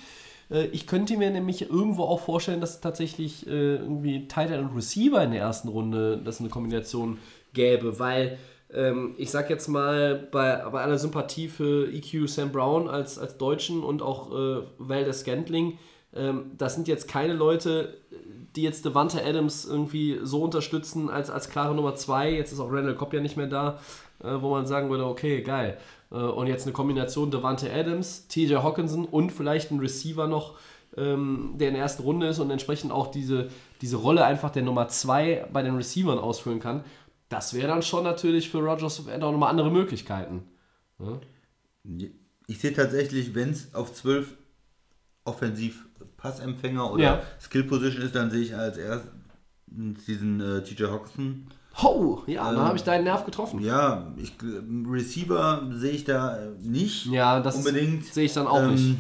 Äh, 0.52 0.66
Ich 0.74 0.86
könnte 0.86 1.16
mir 1.16 1.32
nämlich 1.32 1.70
irgendwo 1.70 2.04
auch 2.04 2.20
vorstellen, 2.20 2.60
dass 2.60 2.82
tatsächlich 2.82 3.48
äh, 3.48 3.76
irgendwie 3.76 4.28
Tight 4.28 4.52
End 4.52 4.70
und 4.70 4.76
Receiver 4.76 5.24
in 5.24 5.32
der 5.32 5.42
ersten 5.42 5.70
Runde, 5.70 6.18
dass 6.18 6.42
eine 6.42 6.50
Kombination 6.50 7.20
gäbe, 7.54 8.00
weil 8.00 8.38
ähm, 8.74 9.16
ich 9.18 9.32
sag 9.32 9.50
jetzt 9.50 9.68
mal, 9.68 10.28
bei, 10.32 10.56
bei 10.72 10.82
aller 10.82 10.98
Sympathie 10.98 11.48
für 11.48 11.92
EQ 11.92 12.28
Sam 12.30 12.52
Brown 12.52 12.88
als, 12.88 13.18
als 13.18 13.38
Deutschen 13.38 13.84
und 13.84 14.02
auch 14.02 14.32
äh, 14.32 14.62
Valdez 14.78 15.22
Scantling, 15.22 15.78
ähm, 16.16 16.52
das 16.58 16.76
sind 16.76 16.88
jetzt 16.88 17.08
keine 17.08 17.34
Leute, 17.34 17.98
die 18.56 18.64
jetzt 18.64 18.86
Devante 18.86 19.24
Adams 19.24 19.66
irgendwie 19.66 20.20
so 20.24 20.44
unterstützen 20.44 21.10
als, 21.10 21.30
als 21.30 21.50
klare 21.50 21.76
Nummer 21.76 21.96
2. 21.96 22.32
Jetzt 22.34 22.52
ist 22.52 22.60
auch 22.60 22.72
Randall 22.72 22.96
Cobb 22.96 23.14
ja 23.14 23.22
nicht 23.22 23.38
mehr 23.38 23.48
da, 23.48 23.80
äh, 24.24 24.34
wo 24.40 24.52
man 24.52 24.66
sagen 24.66 24.90
würde, 24.90 25.06
okay, 25.06 25.42
geil. 25.42 25.78
Äh, 26.12 26.16
und 26.16 26.48
jetzt 26.48 26.66
eine 26.66 26.74
Kombination 26.74 27.32
Devante 27.32 27.72
Adams, 27.72 28.28
TJ 28.28 28.56
Hawkinson 28.56 29.06
und 29.06 29.32
vielleicht 29.32 29.72
ein 29.72 29.80
Receiver 29.80 30.28
noch, 30.28 30.56
ähm, 30.98 31.54
der 31.60 31.68
in 31.68 31.76
der 31.76 31.84
ersten 31.84 32.04
Runde 32.04 32.28
ist 32.28 32.40
und 32.40 32.50
entsprechend 32.50 32.92
auch 32.92 33.08
diese, 33.08 33.50
diese 33.82 33.98
Rolle 33.98 34.26
einfach 34.26 34.50
der 34.50 34.64
Nummer 34.64 34.88
2 34.88 35.48
bei 35.54 35.62
den 35.62 35.76
Receivern 35.76 36.18
ausfüllen 36.18 36.60
kann. 36.60 36.84
Das 37.30 37.54
wäre 37.54 37.68
dann 37.68 37.82
schon 37.84 38.04
natürlich 38.04 38.50
für 38.50 38.58
Rogers 38.60 39.00
auch 39.08 39.20
nochmal 39.32 39.50
andere 39.52 39.72
Möglichkeiten. 39.72 40.44
ich 42.48 42.60
sehe 42.60 42.74
tatsächlich, 42.74 43.34
wenn 43.36 43.52
es 43.52 43.74
auf 43.74 43.94
12 43.94 44.36
offensiv 45.26 45.86
Passempfänger 46.18 46.92
oder 46.92 47.04
Ja. 47.04 47.22
Skill 47.40 47.64
Position 47.64 48.04
ist, 48.04 48.16
dann 48.16 48.32
sehe 48.32 48.42
ich 48.42 48.56
als 48.56 48.78
erstes 48.78 49.10
diesen 49.68 50.42
äh, 50.42 50.64
TJ 50.64 50.86
Hawkinson. 50.86 51.46
Ho, 51.84 52.24
ja, 52.26 52.50
Ähm, 52.50 52.56
da 52.56 52.66
habe 52.66 52.78
ich 52.78 52.84
deinen 52.84 53.04
Nerv 53.04 53.24
getroffen. 53.26 53.62
Ja, 53.62 54.12
ich, 54.18 54.34
Receiver 54.90 55.70
sehe 55.72 55.92
ich 55.92 56.04
da 56.04 56.38
äh, 56.38 56.50
nicht 56.62 57.06
Ja, 57.06 57.40
das 57.40 57.56
unbedingt. 57.56 58.06
sehe 58.06 58.26
ich 58.26 58.34
dann 58.34 58.48
auch 58.48 58.64
Ähm, 58.64 58.72
nicht. 58.72 58.98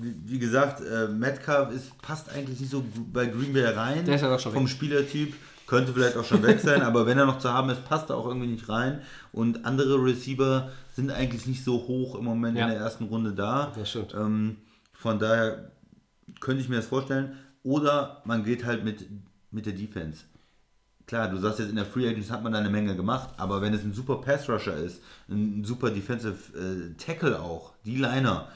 Wie 0.00 0.14
wie 0.32 0.38
gesagt, 0.38 0.80
äh, 0.80 1.06
Metcalf 1.08 1.72
ist, 1.72 1.96
passt 2.02 2.28
eigentlich 2.30 2.58
nicht 2.58 2.70
so 2.72 2.82
bei 3.12 3.26
Green 3.26 3.52
Bay 3.52 3.64
rein. 3.66 4.04
Der 4.04 4.16
ist 4.16 4.22
ja 4.22 4.30
doch 4.30 4.40
schon 4.40 4.52
Vom 4.52 4.64
weg. 4.64 4.70
Spielertyp. 4.70 5.34
Könnte 5.72 5.94
vielleicht 5.94 6.18
auch 6.18 6.24
schon 6.24 6.42
weg 6.42 6.60
sein, 6.60 6.82
aber 6.82 7.06
wenn 7.06 7.16
er 7.16 7.24
noch 7.24 7.38
zu 7.38 7.50
haben 7.50 7.70
ist, 7.70 7.82
passt 7.86 8.10
er 8.10 8.16
auch 8.18 8.26
irgendwie 8.26 8.48
nicht 8.48 8.68
rein. 8.68 9.00
Und 9.32 9.64
andere 9.64 10.04
Receiver 10.04 10.70
sind 10.94 11.10
eigentlich 11.10 11.46
nicht 11.46 11.64
so 11.64 11.72
hoch 11.88 12.14
im 12.14 12.24
Moment 12.26 12.58
Ja. 12.58 12.64
in 12.66 12.72
der 12.72 12.78
ersten 12.80 13.04
Runde 13.04 13.32
da. 13.32 13.72
Das 13.74 13.88
stimmt. 13.88 14.12
Ähm, 14.12 14.58
von 14.92 15.18
daher 15.18 15.70
könnte 16.40 16.60
ich 16.60 16.68
mir 16.68 16.76
das 16.76 16.84
vorstellen. 16.84 17.38
Oder 17.62 18.20
man 18.26 18.44
geht 18.44 18.66
halt 18.66 18.84
mit, 18.84 19.06
mit 19.50 19.64
der 19.64 19.72
Defense. 19.72 20.24
Klar, 21.06 21.30
du 21.30 21.38
sagst 21.38 21.58
jetzt 21.60 21.70
in 21.70 21.76
der 21.76 21.86
Free 21.86 22.06
Agents 22.06 22.30
hat 22.30 22.42
man 22.42 22.52
da 22.52 22.58
eine 22.58 22.68
Menge 22.68 22.94
gemacht, 22.94 23.30
aber 23.38 23.62
wenn 23.62 23.72
es 23.72 23.82
ein 23.82 23.94
super 23.94 24.16
Pass 24.16 24.50
Rusher 24.50 24.76
ist, 24.76 25.00
ein 25.30 25.64
super 25.64 25.90
Defensive 25.90 26.36
äh, 26.54 26.94
Tackle 27.02 27.40
auch, 27.40 27.72
die 27.86 27.96
Liner, 27.96 28.48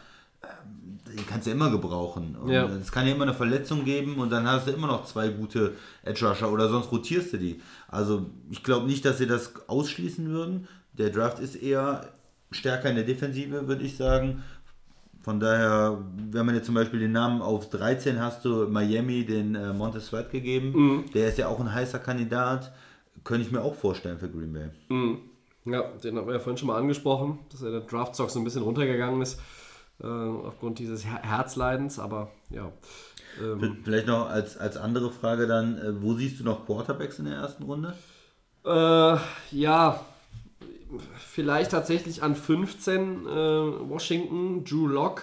ähm, 0.42 0.85
den 1.16 1.26
kannst 1.26 1.46
du 1.46 1.50
immer 1.50 1.70
gebrauchen. 1.70 2.36
Und 2.36 2.50
Ja. 2.50 2.66
Es 2.66 2.92
kann 2.92 3.06
ja 3.06 3.12
immer 3.14 3.24
eine 3.24 3.34
Verletzung 3.34 3.84
geben 3.84 4.16
und 4.16 4.30
dann 4.30 4.46
hast 4.46 4.66
du 4.66 4.72
immer 4.72 4.86
noch 4.86 5.04
zwei 5.06 5.28
gute 5.28 5.72
Edge 6.04 6.26
Rusher 6.28 6.52
oder 6.52 6.68
sonst 6.68 6.92
rotierst 6.92 7.32
du 7.32 7.38
die. 7.38 7.60
Also 7.88 8.26
ich 8.50 8.62
glaube 8.62 8.86
nicht, 8.86 9.04
dass 9.04 9.18
sie 9.18 9.26
das 9.26 9.52
ausschließen 9.68 10.28
würden. 10.28 10.68
Der 10.92 11.10
Draft 11.10 11.38
ist 11.40 11.56
eher 11.56 12.08
stärker 12.50 12.88
in 12.90 12.96
der 12.96 13.04
Defensive, 13.04 13.66
würde 13.68 13.84
ich 13.84 13.96
sagen. 13.96 14.42
Von 15.22 15.40
daher, 15.40 15.98
wenn 16.30 16.46
man 16.46 16.54
jetzt 16.54 16.66
zum 16.66 16.76
Beispiel 16.76 17.00
den 17.00 17.10
Namen 17.12 17.42
auf 17.42 17.68
13 17.70 18.20
hast 18.20 18.44
du 18.44 18.68
Miami 18.68 19.24
den 19.26 19.56
äh, 19.56 19.72
Montez 19.72 20.06
Sweat 20.06 20.30
gegeben, 20.30 20.72
Mhm. 20.72 21.04
der 21.14 21.28
ist 21.28 21.38
ja 21.38 21.48
auch 21.48 21.58
ein 21.58 21.72
heißer 21.74 21.98
Kandidat, 21.98 22.72
könnte 23.24 23.44
ich 23.44 23.50
mir 23.50 23.60
auch 23.62 23.74
vorstellen 23.74 24.18
für 24.20 24.28
Green 24.28 24.52
Bay. 24.52 24.68
Ja, 25.64 25.82
den 25.82 26.16
hatten 26.16 26.26
wir 26.28 26.34
ja 26.34 26.38
vorhin 26.38 26.56
schon 26.58 26.68
mal 26.68 26.76
angesprochen, 26.78 27.40
dass 27.50 27.60
er 27.62 27.72
der 27.72 27.80
Draftstock 27.80 28.30
so 28.30 28.38
ein 28.38 28.44
bisschen 28.44 28.62
runtergegangen 28.62 29.20
ist 29.20 29.40
äh, 30.02 30.06
aufgrund 30.06 30.78
dieses 30.78 31.04
Her 31.04 31.20
Herzleidens, 31.22 31.98
aber 31.98 32.30
ja. 32.50 32.70
Ähm, 33.42 33.78
Vielleicht 33.84 34.06
noch 34.06 34.30
als, 34.30 34.56
als 34.56 34.76
andere 34.76 35.10
Frage 35.10 35.46
dann, 35.46 35.78
äh, 35.78 36.02
wo 36.02 36.14
siehst 36.14 36.40
du 36.40 36.44
noch 36.44 36.64
Quarterbacks 36.66 37.18
in 37.18 37.26
der 37.26 37.34
ersten 37.34 37.64
Runde? 37.64 37.94
äh, 38.66 39.16
ja, 39.52 40.00
vielleicht 41.18 41.70
tatsächlich 41.70 42.22
an 42.22 42.34
15 42.34 43.26
äh, 43.26 43.28
Washington, 43.28 44.64
Drew 44.64 44.86
Lock. 44.86 45.22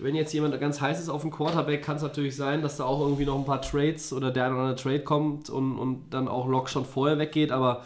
Wenn 0.00 0.16
jetzt 0.16 0.32
jemand 0.32 0.58
ganz 0.60 0.80
heiß 0.80 1.00
ist 1.00 1.08
auf 1.08 1.20
dem 1.20 1.30
Quarterback, 1.30 1.82
kann 1.84 1.96
es 1.96 2.02
natürlich 2.02 2.34
sein, 2.34 2.62
dass 2.62 2.78
da 2.78 2.84
auch 2.84 3.00
irgendwie 3.00 3.26
noch 3.26 3.38
ein 3.38 3.44
paar 3.44 3.62
Trades 3.62 4.12
oder 4.12 4.32
der 4.32 4.46
eine 4.46 4.54
oder 4.54 4.62
andere 4.64 4.82
Trade 4.82 5.04
kommt 5.04 5.50
und, 5.50 5.78
und 5.78 6.10
dann 6.10 6.26
auch 6.26 6.48
Lock 6.48 6.68
schon 6.68 6.84
vorher 6.84 7.18
weggeht, 7.18 7.52
aber 7.52 7.84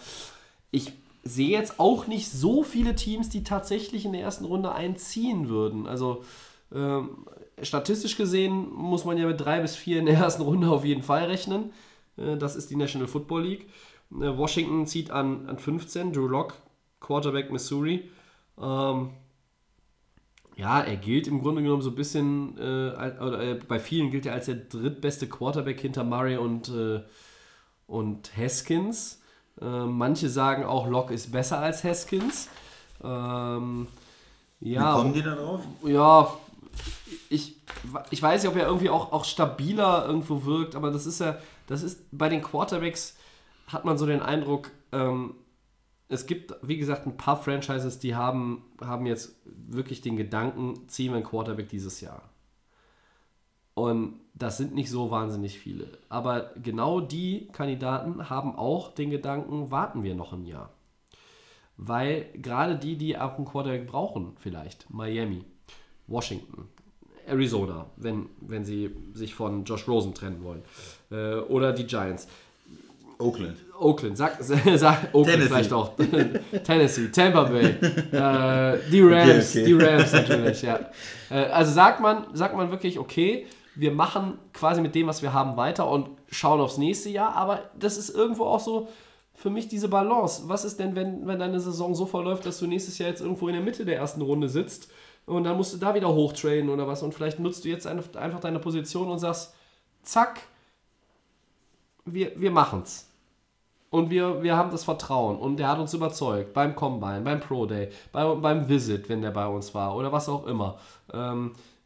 ich 0.71 0.93
sehe 1.29 1.51
jetzt 1.51 1.79
auch 1.79 2.07
nicht 2.07 2.31
so 2.31 2.63
viele 2.63 2.95
Teams, 2.95 3.29
die 3.29 3.45
tatsächlich 3.45 4.05
in 4.05 4.13
der 4.13 4.23
ersten 4.23 4.45
Runde 4.45 4.73
einziehen 4.73 5.49
würden. 5.49 5.87
Also 5.87 6.25
ähm, 6.75 7.27
statistisch 7.63 8.17
gesehen 8.17 8.73
muss 8.73 9.05
man 9.05 9.19
ja 9.19 9.27
mit 9.27 9.41
drei 9.41 9.61
bis 9.61 9.77
vier 9.77 9.99
in 9.99 10.07
der 10.07 10.17
ersten 10.17 10.43
Runde 10.43 10.69
auf 10.69 10.85
jeden 10.85 11.03
Fall 11.03 11.25
rechnen. 11.25 11.73
Äh, 12.17 12.37
das 12.37 12.57
ist 12.57 12.71
die 12.71 12.77
National 12.77 13.09
Football 13.09 13.45
League. 13.45 13.67
Äh, 14.13 14.37
Washington 14.37 14.87
zieht 14.87 15.11
an, 15.11 15.49
an 15.49 15.59
15, 15.59 16.13
Drew 16.13 16.29
Lock, 16.29 16.55
Quarterback 17.01 17.51
Missouri. 17.51 18.09
Ähm, 18.61 19.11
ja, 20.57 20.81
er 20.81 20.97
gilt 20.97 21.29
im 21.29 21.41
Grunde 21.41 21.63
genommen 21.63 21.83
so 21.83 21.91
ein 21.91 21.95
bisschen, 21.95 22.59
äh, 22.59 22.91
oder 23.21 23.41
äh, 23.41 23.55
bei 23.55 23.79
vielen 23.79 24.11
gilt 24.11 24.27
er 24.27 24.35
als 24.35 24.47
der 24.47 24.57
drittbeste 24.57 25.29
Quarterback 25.29 25.81
hinter 25.81 26.03
Murray 26.03 26.37
und, 26.37 26.69
äh, 26.69 27.01
und 27.87 28.37
Haskins. 28.37 29.18
Äh, 29.61 29.85
manche 29.87 30.29
sagen 30.29 30.65
auch, 30.65 30.89
Locke 30.89 31.15
ist 31.15 31.33
besser 31.33 31.59
als 31.59 31.85
Haskins. 31.85 32.49
Ähm, 33.03 33.87
ja, 34.61 34.93
Wie 34.93 34.99
kommen 34.99 35.13
die 35.15 35.23
da 35.23 35.35
drauf? 35.35 35.61
ja, 35.85 36.33
ich, 37.31 37.57
ich 38.11 38.23
weiß 38.23 38.43
nicht, 38.43 38.51
ob 38.51 38.57
er 38.57 38.67
irgendwie 38.67 38.91
auch, 38.91 39.13
auch 39.13 39.25
stabiler 39.25 40.07
irgendwo 40.07 40.45
wirkt, 40.45 40.75
aber 40.75 40.91
das 40.91 41.07
ist 41.07 41.21
ja, 41.21 41.39
das 41.67 41.83
ist 41.83 42.05
bei 42.11 42.29
den 42.29 42.43
Quarterbacks 42.43 43.17
hat 43.67 43.85
man 43.85 43.99
so 43.99 44.07
den 44.07 44.23
Eindruck, 44.23 44.71
ähm, 44.93 45.35
es 46.09 46.27
gibt, 46.27 46.55
wie 46.63 46.79
gesagt, 46.79 47.07
ein 47.07 47.17
paar 47.17 47.37
Franchises, 47.37 47.99
die 47.99 48.15
haben, 48.15 48.65
haben 48.81 49.05
jetzt 49.05 49.37
wirklich 49.45 50.01
den 50.01 50.17
Gedanken, 50.17 50.89
ziehen 50.89 51.13
wir 51.13 51.17
einen 51.17 51.27
Quarterback 51.27 51.69
dieses 51.69 52.01
Jahr. 52.01 52.23
Und 53.79 54.15
das 54.35 54.57
sind 54.57 54.75
nicht 54.75 54.91
so 54.91 55.11
wahnsinnig 55.11 55.59
viele. 55.59 55.87
Aber 56.09 56.51
genau 56.63 57.01
die 57.01 57.49
Kandidaten 57.53 58.29
haben 58.29 58.57
auch 58.57 58.93
den 58.93 59.11
Gedanken, 59.11 59.71
warten 59.71 60.03
wir 60.03 60.15
noch 60.15 60.33
ein 60.33 60.45
Jahr. 60.45 60.71
Weil 61.77 62.27
gerade 62.35 62.77
die, 62.77 62.97
die 62.97 63.17
auch 63.17 63.37
einen 63.37 63.45
Quarterback 63.45 63.87
brauchen, 63.87 64.33
vielleicht, 64.37 64.91
Miami, 64.91 65.45
Washington, 66.09 66.69
Arizona, 67.27 67.87
wenn, 67.97 68.27
wenn 68.41 68.65
sie 68.65 68.91
sich 69.13 69.35
von 69.35 69.65
Josh 69.65 69.87
Rosen 69.87 70.13
trennen 70.13 70.43
wollen, 70.43 70.63
äh, 71.11 71.41
oder 71.41 71.73
die 71.73 71.87
Giants, 71.87 72.27
Oakland. 73.19 73.59
Oakland, 73.79 74.17
sag, 74.17 74.37
sag 74.41 75.15
Oakland 75.15 75.27
Tennessee. 75.27 75.49
vielleicht 75.49 75.73
auch. 75.73 75.93
Tennessee, 76.65 77.09
Tampa 77.09 77.45
Bay, 77.45 77.67
äh, 77.67 78.79
die 78.91 79.01
Rams, 79.03 79.51
Okay, 79.51 79.63
okay. 79.63 79.65
die 79.65 79.73
Rams 79.73 80.13
natürlich, 80.13 80.63
ja. 80.63 80.81
Äh, 81.31 81.35
also 81.47 81.73
sagt 81.73 82.01
man, 82.01 82.27
sagt 82.33 82.57
man 82.57 82.71
wirklich, 82.71 82.99
okay, 82.99 83.47
wir 83.79 83.93
machen 83.93 84.39
quasi 84.53 84.81
mit 84.81 84.95
dem, 84.97 85.07
was 85.07 85.23
wir 85.23 85.33
haben, 85.33 85.57
weiter 85.57 85.89
und 85.89 86.11
schauen 86.31 86.61
aufs 86.61 86.79
nächste 86.79 87.11
Jahr. 87.11 87.37
Aber 87.37 87.71
das 87.79 87.97
ist 87.97 88.11
irgendwo 88.11 88.45
auch 88.45 88.59
so 88.59 88.89
für 89.35 89.51
mich 89.51 89.69
diese 89.69 89.89
Balance. 89.89 90.43
Was 90.47 90.65
ist 90.65 90.81
denn, 90.81 90.97
wenn, 90.97 91.27
wenn 91.29 91.39
deine 91.39 91.61
Saison 91.61 91.95
so 91.95 92.05
verläuft, 92.05 92.45
dass 92.45 92.59
du 92.59 92.67
nächstes 92.67 92.99
Jahr 92.99 93.09
jetzt 93.09 93.21
irgendwo 93.21 93.47
in 93.47 93.55
der 93.55 93.63
Mitte 93.63 93.85
der 93.85 93.97
ersten 93.97 94.21
Runde 94.21 94.49
sitzt 94.49 94.91
und 95.27 95.45
dann 95.45 95.57
musst 95.57 95.73
du 95.73 95.77
da 95.79 95.95
wieder 95.95 96.13
hochtraden 96.13 96.71
oder 96.71 96.89
was 96.89 97.05
und 97.05 97.15
vielleicht 97.15 97.39
nutzt 97.39 97.65
du 97.65 97.69
jetzt 97.69 97.87
einfach 97.87 98.41
deine 98.41 98.59
Position 98.59 99.09
und 99.09 99.21
sagst, 99.21 99.55
zack, 100.03 100.41
wir, 102.05 102.33
wir 102.35 102.51
machen's. 102.51 103.05
Und 103.91 104.11
wir, 104.11 104.43
wir 104.43 104.57
haben 104.57 104.71
das 104.71 104.85
Vertrauen 104.85 105.39
und 105.39 105.57
der 105.57 105.69
hat 105.69 105.79
uns 105.79 105.95
überzeugt 105.95 106.53
beim 106.53 106.75
Combine, 106.75 107.23
beim 107.23 107.41
Pro 107.41 107.65
Day, 107.65 107.91
bei, 108.13 108.35
beim 108.35 108.69
Visit, 108.69 109.09
wenn 109.09 109.23
der 109.23 109.31
bei 109.31 109.47
uns 109.47 109.73
war 109.75 109.97
oder 109.97 110.13
was 110.13 110.29
auch 110.29 110.47
immer. 110.47 110.79
Ähm, 111.13 111.53
äh, 111.55 111.78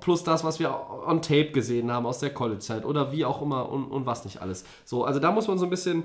plus 0.00 0.24
das, 0.24 0.44
was 0.44 0.58
wir 0.58 0.74
on 1.06 1.22
Tape 1.22 1.50
gesehen 1.52 1.90
haben 1.90 2.06
aus 2.06 2.18
der 2.18 2.32
College-Zeit 2.32 2.84
oder 2.84 3.12
wie 3.12 3.24
auch 3.24 3.40
immer 3.42 3.70
und, 3.70 3.84
und 3.86 4.06
was 4.06 4.24
nicht 4.24 4.42
alles. 4.42 4.64
So, 4.84 5.04
also 5.04 5.20
da 5.20 5.32
muss 5.32 5.48
man 5.48 5.58
so 5.58 5.64
ein 5.64 5.70
bisschen, 5.70 6.04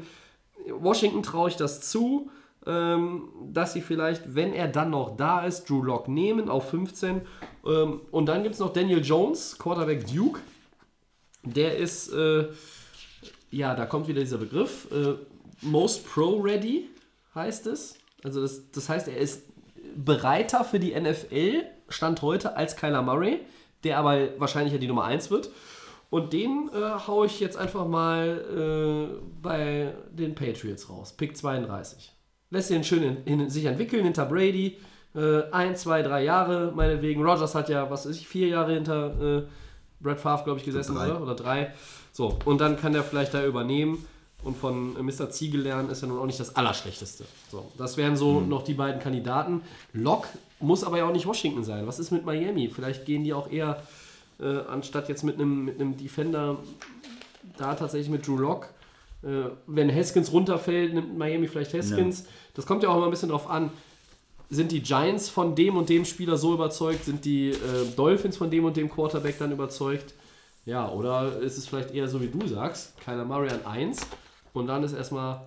Washington 0.69 1.23
traue 1.23 1.49
ich 1.49 1.55
das 1.55 1.81
zu, 1.81 2.29
ähm, 2.65 3.29
dass 3.51 3.73
sie 3.73 3.81
vielleicht, 3.81 4.35
wenn 4.35 4.53
er 4.53 4.67
dann 4.67 4.91
noch 4.91 5.17
da 5.17 5.45
ist, 5.45 5.69
Drew 5.69 5.83
Lock 5.83 6.07
nehmen 6.07 6.49
auf 6.49 6.69
15. 6.69 7.21
Ähm, 7.65 8.01
und 8.11 8.25
dann 8.27 8.43
gibt 8.43 8.55
es 8.55 8.59
noch 8.59 8.71
Daniel 8.71 9.03
Jones, 9.03 9.57
Quarterback 9.57 10.07
Duke. 10.07 10.39
Der 11.43 11.77
ist... 11.77 12.09
Äh, 12.13 12.49
ja, 13.51 13.75
da 13.75 13.85
kommt 13.85 14.07
wieder 14.07 14.21
dieser 14.21 14.37
Begriff. 14.37 14.87
Äh, 14.91 15.15
most 15.61 16.05
Pro 16.05 16.39
Ready 16.39 16.89
heißt 17.35 17.67
es. 17.67 17.95
Also 18.23 18.41
das, 18.41 18.69
das 18.71 18.89
heißt, 18.89 19.07
er 19.07 19.17
ist 19.17 19.43
bereiter 19.95 20.63
für 20.63 20.79
die 20.79 20.99
NFL, 20.99 21.63
Stand 21.89 22.21
heute, 22.21 22.55
als 22.55 22.75
Kyler 22.75 23.01
Murray, 23.01 23.41
der 23.83 23.97
aber 23.97 24.39
wahrscheinlich 24.39 24.73
ja 24.73 24.79
die 24.79 24.87
Nummer 24.87 25.05
1 25.05 25.31
wird. 25.31 25.49
Und 26.09 26.33
den 26.33 26.69
äh, 26.73 27.07
haue 27.07 27.27
ich 27.27 27.39
jetzt 27.39 27.57
einfach 27.57 27.87
mal 27.87 29.11
äh, 29.11 29.21
bei 29.41 29.93
den 30.11 30.33
Patriots 30.33 30.89
raus. 30.89 31.13
Pick 31.13 31.37
32. 31.37 32.11
Lässt 32.49 32.71
ihn 32.71 32.83
schön 32.83 33.03
in, 33.03 33.41
in, 33.41 33.49
sich 33.49 33.65
entwickeln 33.65 34.03
hinter 34.03 34.25
Brady. 34.25 34.77
Äh, 35.13 35.43
ein, 35.51 35.75
zwei, 35.75 36.01
drei 36.01 36.23
Jahre 36.23 36.71
meinetwegen. 36.75 37.23
Rogers 37.23 37.53
hat 37.53 37.69
ja, 37.69 37.89
was 37.91 38.07
weiß 38.07 38.15
ich, 38.15 38.27
vier 38.27 38.47
Jahre 38.47 38.73
hinter 38.73 39.37
äh, 39.39 39.43
Brett 39.99 40.19
Favre, 40.19 40.45
glaube 40.45 40.59
ich, 40.59 40.65
gesessen, 40.65 40.95
drei. 40.95 41.11
oder? 41.11 41.21
Oder 41.21 41.35
drei. 41.35 41.73
So, 42.11 42.39
und 42.45 42.59
dann 42.59 42.77
kann 42.77 42.93
der 42.93 43.03
vielleicht 43.03 43.33
da 43.33 43.45
übernehmen. 43.45 44.05
Und 44.41 44.57
von 44.57 44.93
Mr. 44.93 45.29
Ziegel 45.29 45.61
lernen 45.61 45.89
ist 45.89 46.01
ja 46.01 46.07
nun 46.07 46.17
auch 46.17 46.25
nicht 46.25 46.39
das 46.39 46.55
Allerschlechteste. 46.55 47.25
So, 47.51 47.71
das 47.77 47.97
wären 47.97 48.15
so 48.15 48.39
mhm. 48.39 48.47
noch 48.47 48.63
die 48.63 48.73
beiden 48.73 49.01
Kandidaten. 49.01 49.61
Lock 49.91 50.27
muss 50.59 50.83
aber 50.83 50.97
ja 50.97 51.07
auch 51.07 51.13
nicht 51.13 51.25
Washington 51.25 51.63
sein. 51.63 51.87
Was 51.87 51.99
ist 51.99 52.11
mit 52.11 52.25
Miami? 52.25 52.69
Vielleicht 52.69 53.05
gehen 53.05 53.23
die 53.23 53.33
auch 53.33 53.51
eher, 53.51 53.81
äh, 54.39 54.59
anstatt 54.69 55.09
jetzt 55.09 55.23
mit 55.23 55.35
einem 55.35 55.65
mit 55.65 56.01
Defender, 56.01 56.57
da 57.57 57.75
tatsächlich 57.75 58.09
mit 58.09 58.27
Drew 58.27 58.37
Lock. 58.37 58.69
Äh, 59.23 59.49
wenn 59.67 59.93
Haskins 59.93 60.31
runterfällt, 60.31 60.93
nimmt 60.93 61.17
Miami 61.17 61.47
vielleicht 61.47 61.73
Haskins. 61.73 62.21
Ja. 62.21 62.25
Das 62.55 62.65
kommt 62.65 62.83
ja 62.83 62.89
auch 62.89 62.97
immer 62.97 63.05
ein 63.05 63.11
bisschen 63.11 63.29
drauf 63.29 63.49
an. 63.49 63.71
Sind 64.49 64.71
die 64.71 64.81
Giants 64.81 65.29
von 65.29 65.55
dem 65.55 65.77
und 65.77 65.89
dem 65.89 66.05
Spieler 66.05 66.37
so 66.37 66.53
überzeugt? 66.53 67.05
Sind 67.05 67.23
die 67.25 67.49
äh, 67.49 67.55
Dolphins 67.95 68.37
von 68.37 68.49
dem 68.49 68.65
und 68.65 68.77
dem 68.77 68.89
Quarterback 68.89 69.37
dann 69.37 69.51
überzeugt? 69.51 70.13
Ja, 70.65 70.89
oder 70.91 71.39
ist 71.39 71.57
es 71.57 71.67
vielleicht 71.67 71.91
eher 71.93 72.07
so, 72.07 72.21
wie 72.21 72.27
du 72.27 72.47
sagst, 72.47 72.99
Kyler 73.01 73.25
Murray 73.25 73.49
an 73.49 73.65
1 73.65 74.01
und 74.53 74.67
dann 74.67 74.83
ist 74.83 74.93
erstmal 74.93 75.41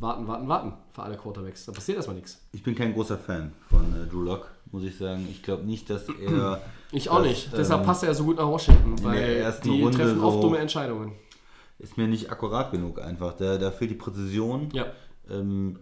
warten, 0.00 0.26
warten, 0.26 0.48
warten 0.48 0.72
für 0.92 1.02
alle 1.02 1.16
Quarterbacks. 1.16 1.66
Da 1.66 1.72
passiert 1.72 1.96
erstmal 1.96 2.16
nichts. 2.16 2.40
Ich 2.52 2.62
bin 2.62 2.74
kein 2.74 2.92
großer 2.92 3.18
Fan 3.18 3.52
von 3.68 3.80
äh, 3.94 4.06
Drew 4.06 4.22
Lock, 4.22 4.50
muss 4.70 4.82
ich 4.82 4.96
sagen. 4.96 5.26
Ich 5.30 5.42
glaube 5.42 5.64
nicht, 5.64 5.88
dass 5.90 6.08
er. 6.20 6.60
ich 6.92 7.10
auch 7.10 7.18
dass, 7.18 7.26
nicht. 7.26 7.52
Deshalb 7.56 7.80
ähm, 7.80 7.86
passt 7.86 8.04
er 8.04 8.14
so 8.14 8.24
gut 8.24 8.36
nach 8.36 8.46
Washington, 8.46 9.02
weil 9.02 9.52
die 9.64 9.82
Runde 9.82 9.98
treffen 9.98 10.20
oft 10.20 10.42
dumme 10.42 10.58
Entscheidungen. 10.58 11.12
Ist 11.78 11.96
mir 11.96 12.08
nicht 12.08 12.30
akkurat 12.30 12.72
genug 12.72 13.00
einfach. 13.00 13.34
Da, 13.34 13.56
da 13.56 13.70
fehlt 13.70 13.90
die 13.90 13.96
Präzision. 13.96 14.68
Ja. 14.72 14.86
Ähm, 15.30 15.78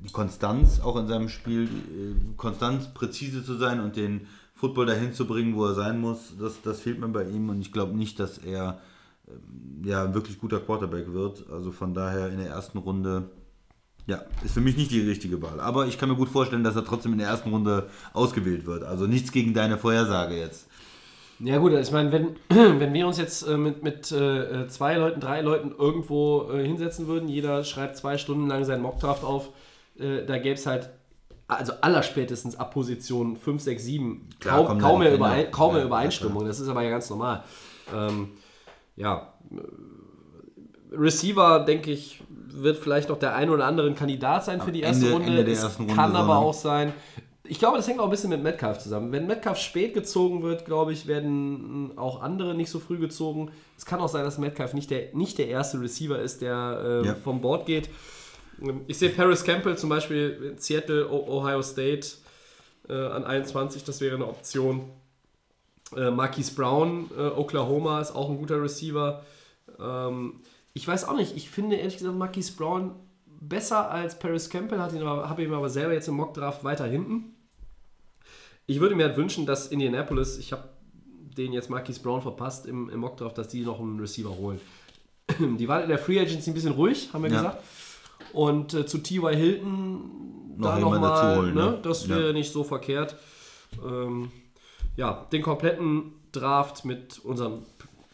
die 0.00 0.12
Konstanz 0.12 0.80
auch 0.80 0.96
in 0.96 1.06
seinem 1.06 1.28
Spiel, 1.28 1.64
äh, 1.64 2.34
konstant 2.36 2.94
präzise 2.94 3.44
zu 3.44 3.54
sein 3.54 3.80
und 3.80 3.96
den 3.96 4.26
Football 4.54 4.86
dahin 4.86 5.12
zu 5.12 5.26
bringen, 5.26 5.54
wo 5.54 5.66
er 5.66 5.74
sein 5.74 6.00
muss, 6.00 6.34
das, 6.38 6.60
das 6.62 6.80
fehlt 6.80 6.98
mir 6.98 7.08
bei 7.08 7.24
ihm 7.24 7.48
und 7.48 7.60
ich 7.60 7.72
glaube 7.72 7.96
nicht, 7.96 8.18
dass 8.18 8.38
er 8.38 8.80
ja, 9.84 10.04
ein 10.04 10.14
wirklich 10.14 10.38
guter 10.38 10.60
Quarterback 10.60 11.12
wird. 11.12 11.44
Also 11.50 11.72
von 11.72 11.94
daher 11.94 12.28
in 12.28 12.38
der 12.38 12.48
ersten 12.48 12.78
Runde, 12.78 13.30
ja, 14.06 14.22
ist 14.44 14.54
für 14.54 14.60
mich 14.60 14.76
nicht 14.76 14.90
die 14.90 15.00
richtige 15.00 15.40
Wahl. 15.42 15.60
Aber 15.60 15.86
ich 15.86 15.98
kann 15.98 16.08
mir 16.08 16.16
gut 16.16 16.28
vorstellen, 16.28 16.64
dass 16.64 16.76
er 16.76 16.84
trotzdem 16.84 17.12
in 17.12 17.18
der 17.18 17.28
ersten 17.28 17.50
Runde 17.50 17.88
ausgewählt 18.12 18.66
wird. 18.66 18.84
Also 18.84 19.06
nichts 19.06 19.32
gegen 19.32 19.54
deine 19.54 19.78
Vorhersage 19.78 20.36
jetzt. 20.36 20.66
Ja 21.40 21.58
gut, 21.58 21.72
ich 21.72 21.92
meine, 21.92 22.10
wenn, 22.10 22.36
wenn 22.80 22.92
wir 22.92 23.06
uns 23.06 23.18
jetzt 23.18 23.42
äh, 23.46 23.56
mit, 23.56 23.82
mit 23.82 24.10
äh, 24.10 24.66
zwei 24.68 24.96
Leuten, 24.96 25.20
drei 25.20 25.40
Leuten 25.40 25.72
irgendwo 25.78 26.50
äh, 26.50 26.66
hinsetzen 26.66 27.06
würden, 27.06 27.28
jeder 27.28 27.62
schreibt 27.62 27.96
zwei 27.96 28.18
Stunden 28.18 28.48
lang 28.48 28.64
seinen 28.64 28.82
Mockdraft 28.82 29.22
auf, 29.22 29.50
äh, 29.98 30.24
da 30.26 30.38
gäbe 30.38 30.54
es 30.54 30.66
halt 30.66 30.90
also 31.46 31.72
allerspätestens 31.80 32.56
ab 32.56 32.72
Position 32.74 33.36
5, 33.36 33.62
6, 33.62 33.82
7 33.82 34.28
Klar, 34.38 34.66
kaum, 34.66 34.78
kaum, 34.78 34.98
mehr, 34.98 35.14
Überein, 35.14 35.50
kaum 35.50 35.74
mehr 35.74 35.84
Übereinstimmung. 35.84 36.44
Das 36.44 36.60
ist 36.60 36.68
aber 36.68 36.82
ja 36.82 36.90
ganz 36.90 37.08
normal. 37.08 37.42
Ähm, 37.94 38.28
ja, 38.98 39.32
Receiver, 40.92 41.60
denke 41.60 41.90
ich, 41.90 42.22
wird 42.28 42.78
vielleicht 42.78 43.08
noch 43.08 43.18
der 43.18 43.34
ein 43.34 43.50
oder 43.50 43.64
andere 43.66 43.92
Kandidat 43.94 44.44
sein 44.44 44.60
für 44.60 44.72
die 44.72 44.80
erste 44.80 45.06
Ende, 45.06 45.16
Runde. 45.16 45.38
Ende 45.38 45.52
ersten 45.52 45.82
Runde 45.82 45.94
kann 45.94 46.16
aber 46.16 46.38
auch 46.38 46.54
sein. 46.54 46.92
Ich 47.44 47.58
glaube, 47.58 47.78
das 47.78 47.88
hängt 47.88 47.98
auch 48.00 48.04
ein 48.04 48.10
bisschen 48.10 48.30
mit 48.30 48.42
Metcalf 48.42 48.78
zusammen. 48.78 49.10
Wenn 49.10 49.26
Metcalf 49.26 49.58
spät 49.58 49.94
gezogen 49.94 50.42
wird, 50.42 50.66
glaube 50.66 50.92
ich, 50.92 51.06
werden 51.06 51.92
auch 51.96 52.20
andere 52.20 52.54
nicht 52.54 52.70
so 52.70 52.78
früh 52.78 52.98
gezogen. 52.98 53.50
Es 53.76 53.86
kann 53.86 54.00
auch 54.00 54.08
sein, 54.08 54.24
dass 54.24 54.36
Metcalf 54.38 54.74
nicht 54.74 54.90
der, 54.90 55.14
nicht 55.14 55.38
der 55.38 55.48
erste 55.48 55.80
Receiver 55.80 56.18
ist, 56.18 56.42
der 56.42 57.02
äh, 57.04 57.06
ja. 57.06 57.14
vom 57.14 57.40
Board 57.40 57.64
geht. 57.64 57.88
Ich 58.86 58.98
sehe 58.98 59.10
Paris 59.10 59.44
Campbell 59.44 59.78
zum 59.78 59.88
Beispiel 59.88 60.50
in 60.52 60.58
Seattle, 60.58 61.08
Ohio 61.10 61.62
State 61.62 62.08
äh, 62.88 62.92
an 62.92 63.24
21, 63.24 63.84
das 63.84 64.00
wäre 64.00 64.16
eine 64.16 64.26
Option. 64.26 64.90
Äh, 65.96 66.10
Marquise 66.10 66.54
Brown, 66.54 67.10
äh, 67.16 67.28
Oklahoma, 67.28 68.00
ist 68.00 68.14
auch 68.14 68.30
ein 68.30 68.38
guter 68.38 68.60
Receiver. 68.62 69.24
Ähm, 69.80 70.40
ich 70.74 70.86
weiß 70.86 71.08
auch 71.08 71.16
nicht, 71.16 71.36
ich 71.36 71.50
finde 71.50 71.76
ehrlich 71.76 71.98
gesagt 71.98 72.16
Marquise 72.16 72.52
Brown 72.52 72.92
besser 73.40 73.90
als 73.90 74.18
Paris 74.18 74.50
Campbell, 74.50 74.78
habe 74.80 75.42
ihn 75.42 75.52
aber 75.52 75.68
selber 75.68 75.94
jetzt 75.94 76.08
im 76.08 76.14
Mockdraft 76.14 76.64
weiter 76.64 76.86
hinten. 76.86 77.34
Ich 78.66 78.80
würde 78.80 78.94
mir 78.94 79.06
halt 79.06 79.16
wünschen, 79.16 79.46
dass 79.46 79.68
Indianapolis, 79.68 80.38
ich 80.38 80.52
habe 80.52 80.64
den 81.36 81.52
jetzt 81.52 81.70
Marquise 81.70 82.00
Brown 82.00 82.20
verpasst 82.20 82.66
im, 82.66 82.90
im 82.90 83.00
Mockdraft, 83.00 83.38
dass 83.38 83.48
die 83.48 83.62
noch 83.62 83.80
einen 83.80 83.98
Receiver 83.98 84.36
holen. 84.36 84.60
Die 85.38 85.68
waren 85.68 85.82
in 85.82 85.88
der 85.88 85.98
Free 85.98 86.20
Agency 86.20 86.50
ein 86.50 86.54
bisschen 86.54 86.72
ruhig, 86.72 87.10
haben 87.12 87.22
wir 87.22 87.30
ja. 87.30 87.36
gesagt. 87.38 87.64
Und 88.32 88.74
äh, 88.74 88.86
zu 88.86 88.98
T.Y. 88.98 89.34
Hilton 89.34 90.56
noch 90.58 90.74
da 90.74 90.78
nochmal, 90.80 91.52
ne? 91.52 91.52
ne? 91.52 91.78
das 91.82 92.08
wäre 92.08 92.28
ja. 92.28 92.32
nicht 92.32 92.52
so 92.52 92.64
verkehrt. 92.64 93.16
Ähm, 93.84 94.30
ja, 94.98 95.26
den 95.30 95.42
kompletten 95.42 96.12
Draft 96.32 96.84
mit 96.84 97.20
unserem, 97.20 97.62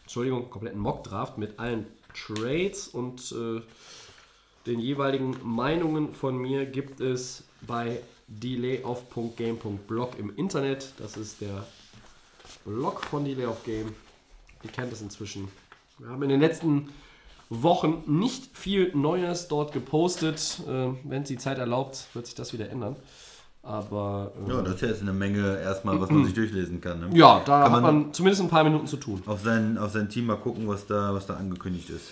Entschuldigung, 0.03 0.51
kompletten 0.51 0.79
Mock-Draft 0.79 1.37
mit 1.37 1.59
allen 1.59 1.87
Trades 2.13 2.87
und 2.87 3.33
äh, 3.33 3.61
den 4.67 4.79
jeweiligen 4.79 5.35
Meinungen 5.43 6.13
von 6.13 6.37
mir 6.37 6.67
gibt 6.67 7.01
es 7.01 7.43
bei 7.61 7.99
delayoff.game.blog 8.27 10.17
im 10.19 10.35
Internet. 10.35 10.93
Das 10.99 11.17
ist 11.17 11.41
der 11.41 11.65
Blog 12.65 13.03
von 13.03 13.25
Delay 13.25 13.47
of 13.47 13.63
Game. 13.63 13.95
Ihr 14.63 14.69
kennt 14.69 14.93
es 14.93 15.01
inzwischen. 15.01 15.49
Wir 15.97 16.09
haben 16.09 16.21
in 16.21 16.29
den 16.29 16.39
letzten 16.39 16.89
Wochen 17.49 18.03
nicht 18.05 18.55
viel 18.55 18.95
Neues 18.95 19.47
dort 19.47 19.71
gepostet. 19.71 20.61
Äh, 20.67 20.89
Wenn 21.03 21.23
es 21.23 21.29
die 21.29 21.37
Zeit 21.37 21.57
erlaubt, 21.57 22.07
wird 22.13 22.27
sich 22.27 22.35
das 22.35 22.53
wieder 22.53 22.69
ändern. 22.69 22.95
Aber. 23.65 24.31
Äh, 24.45 24.51
ja, 24.51 24.61
das 24.61 24.75
ist 24.75 24.81
jetzt 24.81 25.01
eine 25.01 25.13
Menge 25.13 25.59
erstmal, 25.59 25.99
was 25.99 26.09
man 26.09 26.23
sich 26.23 26.35
durchlesen 26.35 26.79
kann. 26.79 26.99
Ne? 26.99 27.09
Ja, 27.17 27.41
da 27.45 27.63
kann 27.63 27.71
hat 27.71 27.81
man, 27.81 27.83
man, 27.83 28.13
zumindest 28.13 28.43
ein 28.43 28.49
paar 28.49 28.63
Minuten 28.63 28.85
zu 28.85 28.97
tun. 28.97 29.23
Auf 29.25 29.41
sein, 29.41 29.77
auf 29.77 29.91
sein 29.91 30.07
Team 30.07 30.27
mal 30.27 30.37
gucken, 30.37 30.67
was 30.67 30.85
da, 30.85 31.13
was 31.13 31.25
da 31.25 31.35
angekündigt 31.35 31.89
ist. 31.89 32.11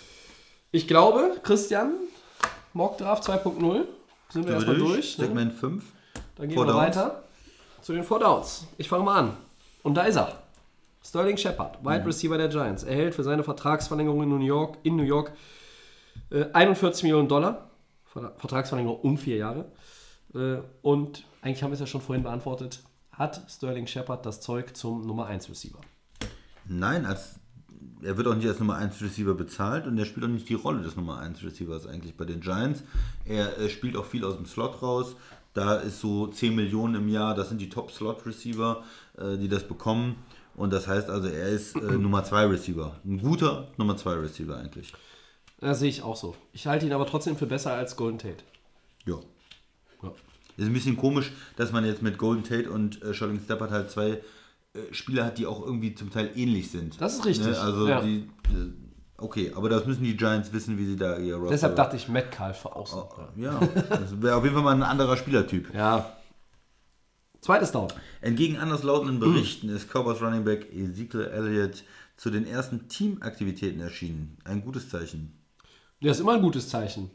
Ich 0.71 0.87
glaube, 0.87 1.37
Christian, 1.43 1.91
Mockdraft 2.73 3.23
2.0 3.23 3.85
sind 4.29 4.47
wir 4.47 4.55
erstmal 4.55 4.77
durch. 4.77 5.17
ne? 5.19 5.25
Segment 5.25 5.53
5. 5.53 5.83
Dann 6.35 6.47
gehen 6.47 6.55
Four 6.55 6.65
wir 6.65 6.73
Downs. 6.73 6.87
weiter 6.87 7.23
zu 7.81 7.93
den 7.93 8.03
Four 8.03 8.19
Downs. 8.19 8.65
Ich 8.77 8.89
fange 8.89 9.03
mal 9.03 9.19
an. 9.19 9.37
Und 9.83 9.93
da 9.95 10.03
ist 10.03 10.15
er. 10.15 10.39
Sterling 11.05 11.37
Shepard, 11.37 11.83
Wide 11.83 11.99
mhm. 11.99 12.05
Receiver 12.05 12.37
der 12.37 12.47
Giants, 12.47 12.83
erhält 12.83 13.13
für 13.13 13.23
seine 13.23 13.43
Vertragsverlängerung 13.43 14.23
in 14.23 14.29
New 14.29 14.39
York, 14.39 14.77
in 14.83 14.95
New 14.95 15.03
York 15.03 15.33
äh, 16.31 16.45
41 16.53 17.03
Millionen 17.03 17.27
Dollar. 17.27 17.69
Vertragsverlängerung 18.37 18.99
um 19.01 19.17
vier 19.17 19.37
Jahre. 19.37 19.65
Äh, 20.33 20.57
und 20.81 21.25
eigentlich 21.43 21.61
haben 21.61 21.71
wir 21.71 21.75
es 21.75 21.81
ja 21.81 21.87
schon 21.87 22.01
vorhin 22.01 22.23
beantwortet. 22.23 22.79
Hat 23.11 23.45
Sterling 23.49 23.85
Shepard 23.85 24.25
das 24.25 24.41
Zeug 24.41 24.75
zum 24.75 25.05
Nummer 25.05 25.27
1 25.27 25.49
Receiver? 25.49 25.79
Nein, 26.65 27.05
als, 27.05 27.35
er 28.01 28.17
wird 28.17 28.27
auch 28.27 28.35
nicht 28.35 28.47
als 28.47 28.59
Nummer 28.59 28.77
1 28.77 29.01
Receiver 29.01 29.33
bezahlt 29.33 29.85
und 29.85 29.97
er 29.97 30.05
spielt 30.05 30.25
auch 30.25 30.29
nicht 30.29 30.47
die 30.47 30.53
Rolle 30.53 30.81
des 30.81 30.95
Nummer 30.95 31.19
1 31.19 31.43
Receivers 31.43 31.85
eigentlich 31.85 32.15
bei 32.15 32.25
den 32.25 32.39
Giants. 32.39 32.83
Er 33.25 33.57
äh, 33.59 33.69
spielt 33.69 33.97
auch 33.97 34.05
viel 34.05 34.23
aus 34.23 34.37
dem 34.37 34.45
Slot 34.45 34.81
raus 34.81 35.15
Da 35.53 35.75
ist 35.75 35.99
so 35.99 36.27
10 36.27 36.55
Millionen 36.55 36.95
im 36.95 37.09
Jahr, 37.09 37.35
das 37.35 37.49
sind 37.49 37.59
die 37.59 37.69
Top-Slot-Receiver, 37.69 38.83
äh, 39.17 39.37
die 39.37 39.49
das 39.49 39.67
bekommen. 39.67 40.15
Und 40.55 40.71
das 40.71 40.87
heißt 40.87 41.09
also, 41.09 41.27
er 41.27 41.49
ist 41.49 41.75
äh, 41.75 41.79
Nummer 41.97 42.23
2 42.23 42.45
Receiver. 42.45 42.95
Ein 43.03 43.19
guter 43.19 43.67
Nummer 43.77 43.97
2 43.97 44.13
Receiver 44.13 44.57
eigentlich. 44.57 44.93
Das 45.59 45.79
sehe 45.79 45.89
ich 45.89 46.01
auch 46.01 46.15
so. 46.15 46.35
Ich 46.53 46.67
halte 46.67 46.85
ihn 46.85 46.93
aber 46.93 47.05
trotzdem 47.05 47.35
für 47.35 47.47
besser 47.47 47.73
als 47.73 47.95
Golden 47.95 48.17
Tate. 48.17 48.43
Ja. 49.05 49.19
Ist 50.57 50.67
ein 50.67 50.73
bisschen 50.73 50.97
komisch, 50.97 51.31
dass 51.55 51.71
man 51.71 51.85
jetzt 51.85 52.01
mit 52.01 52.17
Golden 52.17 52.43
Tate 52.43 52.69
und 52.69 53.01
äh, 53.01 53.13
Sherling 53.13 53.39
Steppert 53.39 53.71
halt 53.71 53.89
zwei 53.89 54.09
äh, 54.09 54.19
Spieler 54.91 55.25
hat, 55.25 55.37
die 55.37 55.45
auch 55.45 55.65
irgendwie 55.65 55.95
zum 55.95 56.11
Teil 56.11 56.31
ähnlich 56.35 56.71
sind. 56.71 56.99
Das 57.01 57.15
ist 57.15 57.25
richtig, 57.25 57.47
Ne? 57.47 57.59
Also 57.59 57.87
ja. 57.87 58.01
die, 58.01 58.29
äh, 58.49 58.71
okay, 59.17 59.51
aber 59.55 59.69
das 59.69 59.85
müssen 59.85 60.03
die 60.03 60.15
Giants 60.15 60.53
wissen, 60.53 60.77
wie 60.77 60.85
sie 60.85 60.95
da 60.95 61.17
ihr 61.17 61.35
Roster... 61.35 61.51
Deshalb 61.51 61.75
dachte 61.75 61.95
ich 61.95 62.07
Metcalf 62.07 62.61
für 62.61 62.75
außen. 62.75 63.01
Ja, 63.37 63.59
das 63.89 64.21
wäre 64.21 64.35
auf 64.35 64.43
jeden 64.43 64.55
Fall 64.55 64.63
mal 64.63 64.75
ein 64.75 64.83
anderer 64.83 65.17
Spielertyp. 65.17 65.73
Ja. 65.73 66.17
Zweites 67.41 67.71
Down. 67.71 67.89
Entgegen 68.21 68.57
anderslautenden 68.57 69.19
Berichten 69.19 69.69
ist 69.69 69.89
Cowboys 69.89 70.21
Running 70.21 70.45
Back 70.45 70.71
Ezekiel 70.73 71.25
Elliott 71.25 71.83
zu 72.15 72.29
den 72.29 72.45
ersten 72.45 72.87
Teamaktivitäten 72.87 73.81
erschienen. 73.81 74.37
Ein 74.45 74.63
gutes 74.63 74.87
Zeichen. 74.87 75.33
Das 75.99 76.17
ist 76.17 76.21
immer 76.21 76.35
ein 76.35 76.41
gutes 76.41 76.69
Zeichen. 76.69 77.11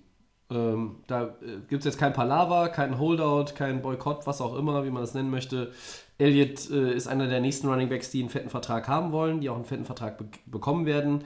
Ähm, 0.50 0.96
da 1.06 1.24
äh, 1.24 1.60
gibt 1.68 1.80
es 1.80 1.84
jetzt 1.84 1.98
kein 1.98 2.12
Palaver, 2.12 2.70
kein 2.70 2.98
Holdout, 2.98 3.52
kein 3.54 3.82
Boykott, 3.82 4.26
was 4.26 4.40
auch 4.40 4.56
immer, 4.56 4.84
wie 4.84 4.90
man 4.90 5.02
das 5.02 5.14
nennen 5.14 5.30
möchte. 5.30 5.72
Elliott 6.16 6.70
äh, 6.70 6.94
ist 6.94 7.06
einer 7.06 7.28
der 7.28 7.40
nächsten 7.40 7.68
Running 7.68 7.88
Backs, 7.88 8.10
die 8.10 8.20
einen 8.20 8.30
fetten 8.30 8.48
Vertrag 8.48 8.88
haben 8.88 9.12
wollen, 9.12 9.40
die 9.40 9.50
auch 9.50 9.56
einen 9.56 9.66
fetten 9.66 9.84
Vertrag 9.84 10.18
be 10.18 10.26
bekommen 10.46 10.86
werden. 10.86 11.24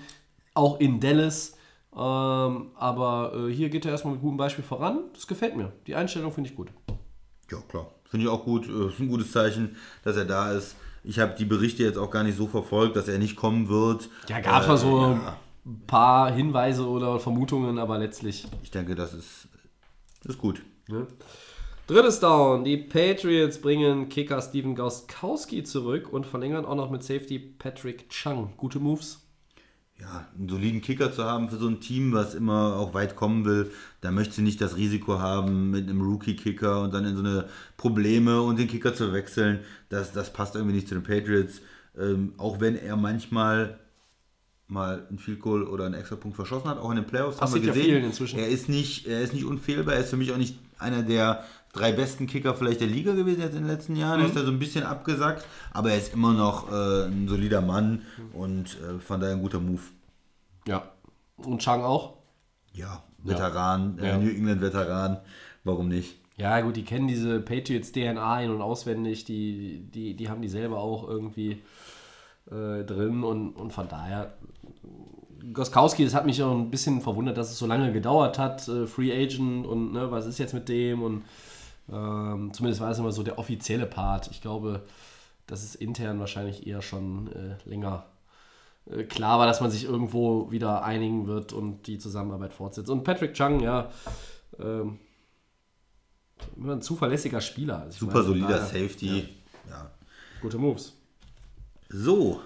Auch 0.54 0.80
in 0.80 1.00
Dallas. 1.00 1.56
Ähm, 1.94 2.70
aber 2.74 3.32
äh, 3.34 3.52
hier 3.52 3.68
geht 3.68 3.84
er 3.84 3.92
erstmal 3.92 4.14
mit 4.14 4.22
gutem 4.22 4.38
Beispiel 4.38 4.64
voran. 4.64 5.04
Das 5.14 5.26
gefällt 5.26 5.56
mir. 5.56 5.72
Die 5.86 5.94
Einstellung 5.94 6.32
finde 6.32 6.50
ich 6.50 6.56
gut. 6.56 6.68
Ja, 7.50 7.58
klar. 7.68 7.86
Finde 8.04 8.26
ich 8.26 8.32
auch 8.32 8.44
gut. 8.44 8.68
Äh, 8.68 8.88
Ist 8.88 8.98
ein 8.98 9.08
gutes 9.08 9.30
Zeichen, 9.32 9.76
dass 10.02 10.16
er 10.16 10.24
da 10.24 10.52
ist. 10.52 10.74
Ich 11.04 11.18
habe 11.18 11.34
die 11.36 11.44
Berichte 11.44 11.82
jetzt 11.82 11.98
auch 11.98 12.10
gar 12.10 12.22
nicht 12.22 12.36
so 12.36 12.46
verfolgt, 12.46 12.96
dass 12.96 13.08
er 13.08 13.18
nicht 13.18 13.36
kommen 13.36 13.68
wird. 13.68 14.08
Ja, 14.28 14.40
gab 14.40 14.62
es 14.62 14.68
mal 14.68 14.76
so 14.76 15.18
ein 15.64 15.86
paar 15.86 16.32
Hinweise 16.32 16.88
oder 16.88 17.20
Vermutungen, 17.20 17.78
aber 17.78 17.98
letztlich 17.98 18.46
Ich 18.62 18.70
denke, 18.70 18.94
das 18.94 19.14
ist, 19.14 19.48
das 20.22 20.34
ist 20.34 20.38
gut. 20.38 20.62
Ne? 20.88 21.06
Drittes 21.86 22.20
Down. 22.20 22.64
Die 22.64 22.76
Patriots 22.76 23.60
bringen 23.60 24.08
Kicker 24.08 24.40
Steven 24.40 24.74
Gostkowski 24.74 25.62
zurück 25.64 26.12
und 26.12 26.26
verlängern 26.26 26.64
auch 26.64 26.76
noch 26.76 26.90
mit 26.90 27.02
Safety 27.02 27.38
Patrick 27.38 28.08
Chung. 28.08 28.54
Gute 28.56 28.78
Moves. 28.78 29.20
Ja, 30.00 30.26
einen 30.36 30.48
soliden 30.48 30.80
Kicker 30.80 31.12
zu 31.12 31.24
haben 31.24 31.48
für 31.48 31.58
so 31.58 31.68
ein 31.68 31.80
Team, 31.80 32.12
was 32.12 32.34
immer 32.34 32.76
auch 32.76 32.92
weit 32.92 33.14
kommen 33.14 33.44
will, 33.44 33.70
da 34.00 34.10
möchte 34.10 34.34
sie 34.34 34.42
nicht 34.42 34.60
das 34.60 34.76
Risiko 34.76 35.20
haben 35.20 35.70
mit 35.70 35.88
einem 35.88 36.00
Rookie-Kicker 36.00 36.82
und 36.82 36.92
dann 36.92 37.04
in 37.04 37.14
so 37.14 37.22
eine 37.22 37.48
Probleme 37.76 38.42
und 38.42 38.58
den 38.58 38.66
Kicker 38.66 38.94
zu 38.94 39.12
wechseln. 39.12 39.60
Das, 39.90 40.12
das 40.12 40.32
passt 40.32 40.56
irgendwie 40.56 40.74
nicht 40.74 40.88
zu 40.88 40.94
den 40.94 41.04
Patriots. 41.04 41.60
Ähm, 41.96 42.32
auch 42.38 42.60
wenn 42.60 42.74
er 42.74 42.96
manchmal 42.96 43.78
mal 44.72 45.06
ein 45.10 45.18
Field 45.18 45.40
Goal 45.40 45.64
oder 45.64 45.84
einen 45.86 45.94
Extrapunkt 45.94 46.34
verschossen 46.36 46.68
hat, 46.68 46.78
auch 46.78 46.90
in 46.90 46.96
den 46.96 47.06
Playoffs 47.06 47.36
Passiert 47.38 47.60
haben 47.62 47.68
ja 47.68 47.74
wir 47.74 47.80
gesehen. 47.82 47.94
vielen 47.96 48.04
inzwischen. 48.06 48.38
Er 48.38 48.48
ist 48.48 48.68
nicht, 48.68 49.06
er 49.06 49.20
ist 49.20 49.34
nicht 49.34 49.44
unfehlbar, 49.44 49.94
er 49.94 50.00
ist 50.00 50.10
für 50.10 50.16
mich 50.16 50.32
auch 50.32 50.36
nicht 50.38 50.58
einer 50.78 51.02
der 51.02 51.44
drei 51.72 51.92
besten 51.92 52.26
Kicker 52.26 52.54
vielleicht 52.54 52.80
der 52.80 52.88
Liga 52.88 53.12
gewesen 53.14 53.40
jetzt 53.40 53.54
in 53.54 53.62
den 53.62 53.68
letzten 53.68 53.96
Jahren. 53.96 54.18
Mhm. 54.20 54.24
Er 54.24 54.28
ist 54.28 54.36
da 54.36 54.44
so 54.44 54.50
ein 54.50 54.58
bisschen 54.58 54.84
abgesackt, 54.84 55.44
aber 55.72 55.90
er 55.92 55.98
ist 55.98 56.12
immer 56.12 56.32
noch 56.32 56.70
äh, 56.70 57.06
ein 57.06 57.28
solider 57.28 57.60
Mann 57.60 58.02
und 58.32 58.76
äh, 58.80 58.98
von 58.98 59.20
daher 59.20 59.34
ein 59.36 59.42
guter 59.42 59.60
Move. 59.60 59.80
Ja. 60.66 60.90
Und 61.36 61.62
Chung 61.62 61.82
auch? 61.82 62.14
Ja, 62.72 63.02
Veteran, 63.22 63.98
Ja. 64.02 64.16
Äh, 64.16 64.18
New 64.18 64.30
England-Veteran, 64.30 65.18
warum 65.64 65.88
nicht? 65.88 66.18
Ja, 66.36 66.60
gut, 66.62 66.76
die 66.76 66.84
kennen 66.84 67.08
diese 67.08 67.40
Patriots 67.40 67.92
DNA 67.92 68.42
in- 68.42 68.50
und 68.50 68.62
auswendig. 68.62 69.24
Die, 69.24 69.80
die, 69.92 70.14
die 70.14 70.28
haben 70.28 70.40
die 70.42 70.48
selber 70.48 70.78
auch 70.78 71.06
irgendwie 71.08 71.62
äh, 72.50 72.84
drin 72.84 73.22
und, 73.22 73.50
und 73.52 73.72
von 73.72 73.88
daher. 73.88 74.32
Goskowski, 75.52 76.04
das 76.04 76.14
hat 76.14 76.26
mich 76.26 76.42
auch 76.42 76.54
ein 76.54 76.70
bisschen 76.70 77.00
verwundert, 77.00 77.36
dass 77.36 77.50
es 77.50 77.58
so 77.58 77.66
lange 77.66 77.92
gedauert 77.92 78.38
hat. 78.38 78.66
Äh, 78.68 78.86
Free 78.86 79.12
Agent 79.12 79.66
und 79.66 79.92
ne, 79.92 80.10
was 80.10 80.26
ist 80.26 80.38
jetzt 80.38 80.54
mit 80.54 80.68
dem? 80.68 81.02
Und 81.02 81.24
ähm, 81.90 82.52
zumindest 82.52 82.80
war 82.80 82.90
es 82.90 82.98
immer 82.98 83.12
so 83.12 83.22
der 83.22 83.38
offizielle 83.38 83.86
Part. 83.86 84.30
Ich 84.30 84.40
glaube, 84.40 84.82
dass 85.46 85.62
es 85.62 85.74
intern 85.74 86.20
wahrscheinlich 86.20 86.66
eher 86.66 86.82
schon 86.82 87.30
äh, 87.32 87.56
länger 87.68 88.06
äh, 88.90 89.04
klar 89.04 89.38
war, 89.38 89.46
dass 89.46 89.60
man 89.60 89.70
sich 89.70 89.84
irgendwo 89.84 90.50
wieder 90.50 90.84
einigen 90.84 91.26
wird 91.26 91.52
und 91.52 91.86
die 91.86 91.98
Zusammenarbeit 91.98 92.52
fortsetzt. 92.52 92.90
Und 92.90 93.04
Patrick 93.04 93.34
Chung, 93.34 93.60
ja, 93.60 93.90
ähm, 94.58 94.98
immer 96.56 96.74
ein 96.74 96.82
zuverlässiger 96.82 97.40
Spieler. 97.40 97.82
Also 97.82 97.98
Super 98.00 98.14
meine, 98.14 98.26
solider 98.26 98.48
daher, 98.48 98.66
Safety. 98.66 99.28
Ja. 99.68 99.90
Gute 100.40 100.58
Moves. 100.58 100.92
So, 101.88 102.40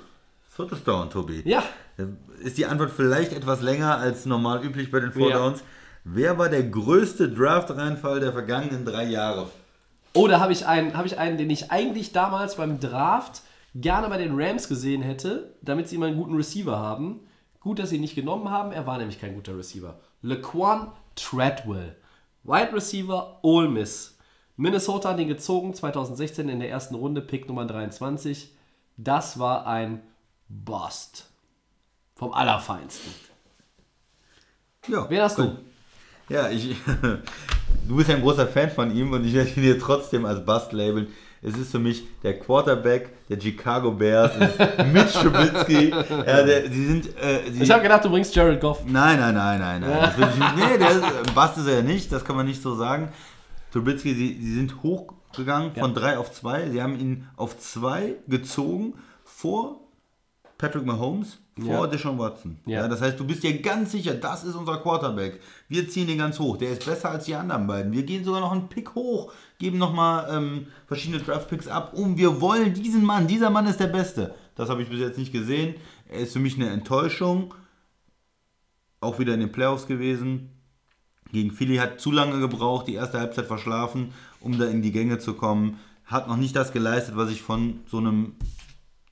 viertes 0.49 0.83
Down, 0.83 1.09
Tobi. 1.09 1.43
Ja, 1.45 1.63
Ist 2.41 2.59
die 2.59 2.67
Antwort 2.67 2.91
vielleicht 2.91 3.33
etwas 3.33 3.61
länger 3.61 3.99
als 3.99 4.27
normal 4.27 4.65
üblich 4.65 4.91
bei 4.91 5.01
den 5.01 5.13
Four 5.13 5.31
Ja. 5.31 5.55
Wer 6.05 6.39
war 6.39 6.49
der 6.49 6.63
größte 6.63 7.29
Draft-Reinfall 7.31 8.21
der 8.21 8.33
vergangenen 8.33 8.85
drei 8.85 9.05
Jahre? 9.05 9.49
Oh, 10.13 10.29
da 10.29 10.39
habe 10.39 10.53
ich, 10.53 10.65
einen, 10.65 10.97
hab 10.97 11.05
ich 11.05 11.19
einen, 11.19 11.37
den 11.37 11.51
ich 11.51 11.73
eigentlich 11.73 12.13
damals 12.13 12.57
beim 12.57 12.79
Draft 12.79 13.43
gerne 13.75 14.09
bei 14.09 14.17
den 14.17 14.41
Rams 14.41 14.69
gesehen 14.69 15.03
hätte, 15.03 15.55
damit 15.63 15.89
sie 15.89 15.97
immer 15.97 16.07
einen 16.07 16.17
guten 16.17 16.37
Receiver 16.37 16.79
haben. 16.79 17.21
Gut, 17.61 17.79
dass 17.81 17.91
sie 17.91 17.97
ihn 17.97 18.03
nicht 18.03 18.15
genommen 18.15 18.51
haben. 18.51 18.71
Er 18.73 18.87
war 18.87 18.99
nämlich 18.99 19.21
kein 19.21 19.35
guter 19.35 19.59
Receiver. 19.59 19.99
Laquan 20.23 20.93
Treadwell. 21.17 21.97
Wide 22.45 22.73
Receiver, 22.73 23.41
Ole 23.43 23.69
Miss. 23.69 24.17
Minnesota 24.57 25.11
hat 25.11 25.19
ihn 25.19 25.29
gezogen, 25.29 25.75
2016 25.75 26.49
in 26.49 26.61
der 26.61 26.71
ersten 26.71 26.95
Runde, 26.95 27.21
Pick 27.21 27.49
Nummer 27.49 27.67
23. 27.67 28.55
Das 28.97 29.39
war 29.39 29.67
ein 29.67 30.03
Bust. 30.49 31.31
Vom 32.17 32.33
Allerfeinsten. 32.33 33.13
Ja, 34.89 35.09
Wen 35.09 35.21
hast 35.21 35.39
du? 35.39 35.57
Ja, 36.29 36.49
ich. 36.51 36.77
Du 37.89 37.95
bist 37.95 38.09
ja 38.09 38.17
ein 38.17 38.23
großer 38.23 38.49
Fan 38.49 38.69
von 38.71 38.95
ihm 38.97 39.13
und 39.13 39.25
ich 39.25 39.33
werde 39.33 39.51
ihn 39.51 39.63
dir 39.63 39.79
trotzdem 39.79 40.25
als 40.25 40.45
Bust 40.45 40.73
labeln. 40.73 41.07
Es 41.41 41.57
ist 41.57 41.71
für 41.71 41.79
mich 41.79 42.03
der 42.25 42.37
Quarterback 42.41 43.29
der 43.29 43.41
Chicago 43.41 43.93
Bears, 43.93 44.33
Mitch 44.93 45.13
Trubisky. 45.13 45.91
Ja, 45.91 46.43
der, 46.43 46.69
sie 46.69 46.87
sind. 46.87 47.07
Äh, 47.17 47.53
sie, 47.53 47.63
Ich 47.63 47.71
habe 47.71 47.85
gedacht, 47.85 48.05
du 48.05 48.11
bringst 48.11 48.35
Jared 48.35 48.61
Goff. 48.61 48.81
Nein, 48.85 49.21
nein, 49.21 49.35
nein, 49.35 49.61
nein, 49.61 49.81
nein. 49.83 50.15
Ich. 50.19 50.57
Nee, 50.57 50.79
der 50.79 50.91
ist, 50.91 51.35
Bast 51.35 51.59
ist 51.59 51.69
er 51.69 51.77
ja 51.77 51.83
nicht, 51.83 52.11
das 52.11 52.25
kann 52.25 52.35
man 52.35 52.47
nicht 52.47 52.61
so 52.61 52.75
sagen. 52.75 53.13
Trubisky, 53.73 54.15
sie, 54.15 54.37
sie 54.41 54.55
sind 54.55 54.83
hochgegangen 54.83 55.77
von 55.77 55.95
3 55.95 56.19
auf 56.19 56.33
2. 56.33 56.71
Sie 56.71 56.83
haben 56.83 56.99
ihn 56.99 57.29
auf 57.37 57.57
2 57.57 58.15
gezogen 58.27 58.95
vor 59.23 59.79
Patrick 60.59 60.85
Mahomes, 60.85 61.39
vor 61.59 61.69
Ja. 61.69 61.87
Deshaun 61.87 62.19
Watson. 62.19 62.59
Ja. 62.67 62.83
Ja. 62.83 62.89
das 62.89 63.01
heißt, 63.01 63.19
du 63.19 63.27
bist 63.27 63.43
dir 63.43 63.61
ganz 63.63 63.93
sicher, 63.93 64.15
das 64.15 64.45
ist 64.45 64.55
unser 64.55 64.77
Quarterback. 64.79 65.41
Wir 65.69 65.89
ziehen 65.89 66.07
den 66.07 66.19
ganz 66.19 66.39
hoch. 66.39 66.59
Der 66.59 66.71
ist 66.71 66.85
besser 66.85 67.11
als 67.11 67.25
die 67.25 67.35
anderen 67.35 67.67
beiden. 67.67 67.93
Wir 67.93 68.03
gehen 68.03 68.25
sogar 68.25 68.41
noch 68.41 68.53
einen 68.53 68.69
Pick 68.69 68.95
hoch, 68.95 69.33
geben 69.59 69.79
nochmal 69.79 70.29
ähm, 70.31 70.67
verschiedene 70.87 71.23
Draft-Picks 71.23 71.69
ab 71.69 71.95
und 71.95 72.19
wir 72.19 72.41
wollen 72.41 72.75
diesen 72.75 73.05
Mann. 73.05 73.27
Dieser 73.27 73.51
Mann 73.51 73.67
ist 73.67 73.81
der 73.81 73.87
Beste. 73.87 74.35
Das 74.55 74.69
habe 74.69 74.83
ich 74.83 74.89
bis 74.91 75.01
jetzt 75.01 75.19
nicht 75.19 75.33
gesehen. 75.33 75.75
Er 76.09 76.21
ist 76.21 76.33
für 76.35 76.39
mich 76.41 76.57
eine 76.57 76.69
Enttäuschung 76.69 77.55
auch 79.01 79.19
wieder 79.19 79.35
in 79.35 79.41
den 79.41 79.53
Playoffs 79.53 79.87
gewesen. 79.87 80.51
Gegen 81.33 81.51
Philly 81.51 81.77
hat 81.77 82.01
zu 82.01 82.13
lange 82.13 82.39
gebraucht, 82.39 82.87
die 82.87 82.95
erste 82.95 83.19
Halbzeit 83.19 83.47
verschlafen, 83.47 84.13
um 84.41 84.59
da 84.59 84.67
in 84.67 84.83
die 84.83 84.93
Gänge 84.93 85.19
zu 85.19 85.35
kommen. 85.35 85.79
Hat 86.05 86.29
noch 86.29 86.37
nicht 86.37 86.55
das 86.55 86.73
geleistet, 86.73 87.17
was 87.17 87.31
ich 87.31 87.43
von 87.43 87.81
so 87.87 87.99
einem 87.99 88.35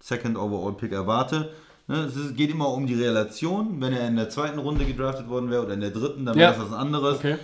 Second 0.01 0.37
Overall 0.37 0.75
Pick 0.75 0.93
erwarte. 0.93 1.53
Ne, 1.87 1.97
es 2.05 2.35
geht 2.35 2.51
immer 2.51 2.69
um 2.71 2.87
die 2.87 2.95
Relation. 2.95 3.81
Wenn 3.81 3.93
er 3.93 4.09
in 4.09 4.17
der 4.17 4.31
zweiten 4.31 4.59
Runde 4.59 4.85
gedraftet 4.87 5.29
worden 5.29 5.51
wäre 5.51 5.65
oder 5.65 5.75
in 5.75 5.81
der 5.81 5.91
dritten, 5.91 6.25
dann 6.25 6.37
Ja. 6.39 6.51
wäre 6.51 6.61
das 6.63 6.71
was 6.71 6.79
anderes. 6.79 7.19
Okay. 7.19 7.37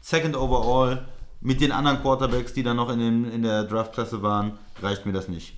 Second 0.00 0.36
Overall 0.36 1.06
mit 1.40 1.60
den 1.60 1.72
anderen 1.72 2.00
Quarterbacks, 2.02 2.52
die 2.52 2.62
dann 2.62 2.76
noch 2.76 2.90
in, 2.90 2.98
den, 2.98 3.30
in 3.30 3.42
der 3.42 3.64
Draftklasse 3.64 4.22
waren, 4.22 4.58
reicht 4.82 5.06
mir 5.06 5.12
das 5.12 5.28
nicht. 5.28 5.56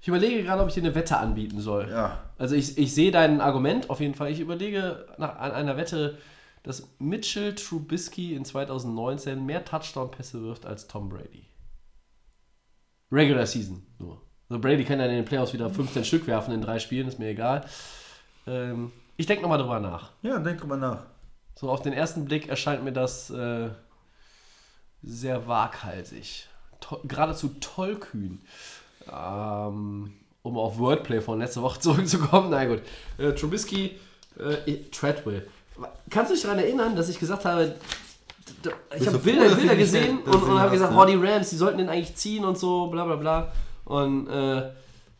Ich 0.00 0.08
überlege 0.08 0.42
gerade, 0.42 0.62
ob 0.62 0.68
ich 0.68 0.74
dir 0.74 0.82
eine 0.82 0.94
Wette 0.94 1.16
anbieten 1.18 1.60
soll. 1.60 1.88
Ja. 1.90 2.18
Also 2.38 2.54
ich, 2.54 2.76
ich 2.78 2.94
sehe 2.94 3.10
dein 3.10 3.40
Argument 3.40 3.90
auf 3.90 4.00
jeden 4.00 4.14
Fall. 4.14 4.30
Ich 4.30 4.40
überlege 4.40 5.06
nach, 5.18 5.36
an 5.38 5.52
einer 5.52 5.76
Wette, 5.76 6.18
dass 6.62 6.88
Mitchell 6.98 7.54
Trubisky 7.54 8.34
in 8.34 8.44
2019 8.44 9.44
mehr 9.46 9.64
Touchdown-Pässe 9.64 10.42
wirft 10.42 10.66
als 10.66 10.86
Tom 10.88 11.08
Brady. 11.08 11.46
Regular 13.12 13.46
Season 13.46 13.82
nur. 13.98 14.20
Also 14.48 14.60
Brady 14.60 14.84
kann 14.84 15.00
ja 15.00 15.06
in 15.06 15.12
den 15.12 15.24
Playoffs 15.24 15.52
wieder 15.52 15.68
15 15.70 16.04
Stück 16.04 16.26
werfen 16.26 16.54
in 16.54 16.62
drei 16.62 16.78
Spielen, 16.78 17.08
ist 17.08 17.18
mir 17.18 17.28
egal. 17.28 17.64
Ähm, 18.46 18.92
ich 19.16 19.26
denke 19.26 19.42
nochmal 19.42 19.58
drüber 19.58 19.80
nach. 19.80 20.10
Ja, 20.22 20.38
denk 20.38 20.60
drüber 20.60 20.76
nach. 20.76 21.06
So 21.54 21.70
auf 21.70 21.82
den 21.82 21.92
ersten 21.92 22.26
Blick 22.26 22.48
erscheint 22.48 22.84
mir 22.84 22.92
das 22.92 23.30
äh, 23.30 23.70
sehr 25.02 25.48
waghalsig. 25.48 26.48
To 26.80 27.00
geradezu 27.04 27.48
tollkühn. 27.60 28.40
Ähm, 29.10 30.12
um 30.42 30.58
auf 30.58 30.78
Wordplay 30.78 31.20
von 31.20 31.38
letzter 31.38 31.62
Woche 31.62 31.80
zurückzukommen. 31.80 32.50
Na 32.50 32.64
gut. 32.66 32.82
Äh, 33.18 33.32
Trubisky, 33.32 33.98
äh, 34.38 34.76
Treadwell. 34.92 35.48
Kannst 36.08 36.30
du 36.30 36.34
dich 36.34 36.42
daran 36.42 36.58
erinnern, 36.58 36.94
dass 36.94 37.08
ich 37.08 37.18
gesagt 37.18 37.44
habe, 37.44 37.74
ich 38.96 39.06
habe 39.06 39.18
Bilder, 39.18 39.54
Bilder 39.54 39.76
gesehen 39.76 40.18
und, 40.20 40.34
und 40.34 40.58
habe 40.58 40.70
gesagt, 40.70 40.92
hast, 40.92 40.98
oh, 40.98 41.04
ne? 41.04 41.12
die 41.12 41.26
Rams, 41.26 41.50
die 41.50 41.56
sollten 41.56 41.78
den 41.78 41.88
eigentlich 41.88 42.14
ziehen 42.14 42.44
und 42.44 42.56
so, 42.56 42.86
bla 42.86 43.04
bla 43.04 43.16
bla. 43.16 43.52
Und 43.86 44.28
äh, 44.28 44.70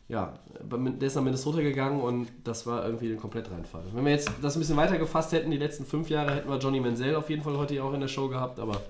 ja, 0.09 0.33
der 0.61 1.07
ist 1.07 1.15
nach 1.15 1.23
Minnesota 1.23 1.61
gegangen 1.61 1.99
und 1.99 2.27
das 2.43 2.67
war 2.67 2.85
irgendwie 2.85 3.11
ein 3.11 3.19
komplett 3.19 3.49
Reinfall. 3.49 3.83
Wenn 3.93 4.05
wir 4.05 4.11
jetzt 4.11 4.29
das 4.41 4.55
ein 4.55 4.59
bisschen 4.59 4.77
weiter 4.77 4.97
gefasst 4.97 5.31
hätten, 5.31 5.51
die 5.51 5.57
letzten 5.57 5.85
fünf 5.85 6.09
Jahre, 6.09 6.35
hätten 6.35 6.49
wir 6.49 6.57
Johnny 6.57 6.79
Manziel 6.79 7.15
auf 7.15 7.29
jeden 7.29 7.43
Fall 7.43 7.57
heute 7.57 7.81
auch 7.83 7.93
in 7.93 8.01
der 8.01 8.07
Show 8.07 8.27
gehabt, 8.29 8.59
aber 8.59 8.81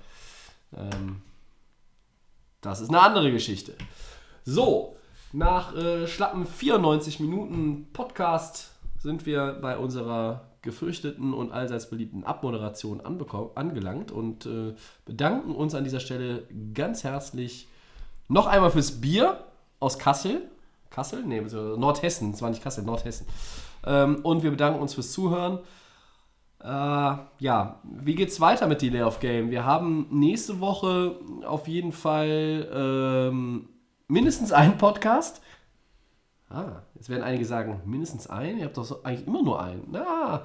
ähm, 0.75 1.21
das 2.61 2.81
ist 2.81 2.89
eine 2.89 3.01
andere 3.01 3.31
Geschichte. 3.31 3.75
So, 4.45 4.95
nach 5.31 5.75
äh, 5.75 6.07
schlappen 6.07 6.45
94 6.45 7.19
Minuten 7.19 7.87
Podcast 7.93 8.71
sind 8.99 9.25
wir 9.25 9.57
bei 9.61 9.77
unserer 9.77 10.47
gefürchteten 10.61 11.33
und 11.33 11.51
allseits 11.51 11.89
beliebten 11.89 12.23
Abmoderation 12.23 13.01
angelangt 13.01 14.11
und 14.11 14.45
äh, 14.45 14.73
bedanken 15.05 15.55
uns 15.55 15.75
an 15.75 15.83
dieser 15.83 15.99
Stelle 15.99 16.43
ganz 16.73 17.03
herzlich 17.03 17.67
noch 18.27 18.47
einmal 18.47 18.71
fürs 18.71 18.99
Bier 18.99 19.45
aus 19.79 19.99
Kassel. 19.99 20.49
Kassel? 20.89 21.23
Nee, 21.23 21.41
beziehungsweise 21.41 21.79
Nordhessen. 21.79 22.31
Es 22.31 22.41
war 22.41 22.49
nicht 22.49 22.63
Kassel, 22.63 22.83
Nordhessen. 22.83 23.27
Ähm, 23.85 24.17
und 24.23 24.43
wir 24.43 24.51
bedanken 24.51 24.81
uns 24.81 24.93
fürs 24.93 25.11
Zuhören. 25.11 25.59
Äh, 26.63 26.67
ja, 26.67 27.79
wie 27.83 28.15
geht's 28.15 28.41
weiter 28.41 28.67
mit 28.67 28.81
Delay 28.81 29.03
of 29.03 29.19
Game? 29.19 29.51
Wir 29.51 29.63
haben 29.63 30.07
nächste 30.09 30.59
Woche 30.59 31.15
auf 31.45 31.67
jeden 31.67 31.91
Fall 31.91 32.67
ähm, 32.73 33.69
mindestens 34.07 34.51
einen 34.51 34.77
Podcast. 34.77 35.41
Ah, 36.49 36.81
jetzt 36.95 37.09
werden 37.09 37.23
einige 37.23 37.45
sagen, 37.45 37.81
mindestens 37.85 38.27
einen? 38.27 38.57
Ihr 38.57 38.65
habt 38.65 38.77
doch 38.77 38.85
so, 38.85 39.03
eigentlich 39.03 39.27
immer 39.27 39.43
nur 39.43 39.61
einen. 39.61 39.87
Na, 39.91 40.43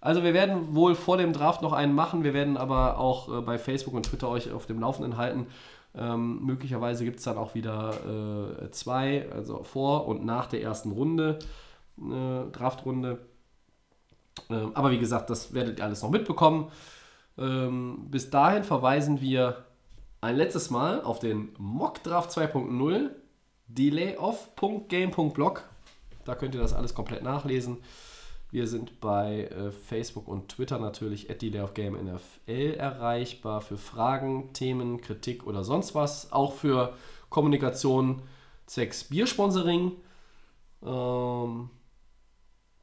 also 0.00 0.22
wir 0.22 0.32
werden 0.32 0.74
wohl 0.74 0.94
vor 0.94 1.18
dem 1.18 1.32
Draft 1.32 1.60
noch 1.60 1.72
einen 1.72 1.94
machen. 1.94 2.24
Wir 2.24 2.32
werden 2.32 2.56
aber 2.56 2.98
auch 2.98 3.28
äh, 3.28 3.40
bei 3.42 3.58
Facebook 3.58 3.94
und 3.94 4.04
Twitter 4.04 4.28
euch 4.28 4.50
auf 4.50 4.66
dem 4.66 4.80
Laufenden 4.80 5.16
halten. 5.16 5.46
Ähm, 5.94 6.44
möglicherweise 6.44 7.04
gibt 7.04 7.18
es 7.18 7.24
dann 7.24 7.36
auch 7.36 7.54
wieder 7.54 8.62
äh, 8.62 8.70
zwei, 8.70 9.28
also 9.32 9.64
vor 9.64 10.06
und 10.06 10.24
nach 10.24 10.46
der 10.46 10.62
ersten 10.62 10.92
Runde, 10.92 11.38
äh, 11.98 12.50
Draftrunde. 12.52 13.18
Ähm, 14.48 14.70
aber 14.74 14.92
wie 14.92 14.98
gesagt, 14.98 15.30
das 15.30 15.52
werdet 15.52 15.78
ihr 15.78 15.84
alles 15.84 16.02
noch 16.02 16.10
mitbekommen. 16.10 16.70
Ähm, 17.38 18.06
bis 18.10 18.30
dahin 18.30 18.64
verweisen 18.64 19.20
wir 19.20 19.64
ein 20.20 20.36
letztes 20.36 20.70
Mal 20.70 21.02
auf 21.02 21.18
den 21.18 21.54
Mock 21.58 22.02
Draft 22.02 22.30
2.0 22.30 23.10
delayoff.game.blog. 23.66 25.64
Da 26.24 26.34
könnt 26.34 26.54
ihr 26.54 26.60
das 26.60 26.74
alles 26.74 26.94
komplett 26.94 27.22
nachlesen. 27.22 27.78
Wir 28.52 28.66
sind 28.66 29.00
bei 29.00 29.44
äh, 29.44 29.70
Facebook 29.70 30.26
und 30.26 30.48
Twitter 30.48 30.78
natürlich 30.78 31.30
at 31.30 31.40
delayoffgame.nfl 31.40 32.74
erreichbar 32.74 33.60
für 33.60 33.76
Fragen, 33.76 34.52
Themen, 34.52 35.00
Kritik 35.00 35.46
oder 35.46 35.62
sonst 35.62 35.94
was. 35.94 36.32
Auch 36.32 36.54
für 36.54 36.94
Kommunikation 37.28 38.22
zwecks 38.66 39.04
Biersponsoring. 39.04 39.92
Ähm, 40.82 41.70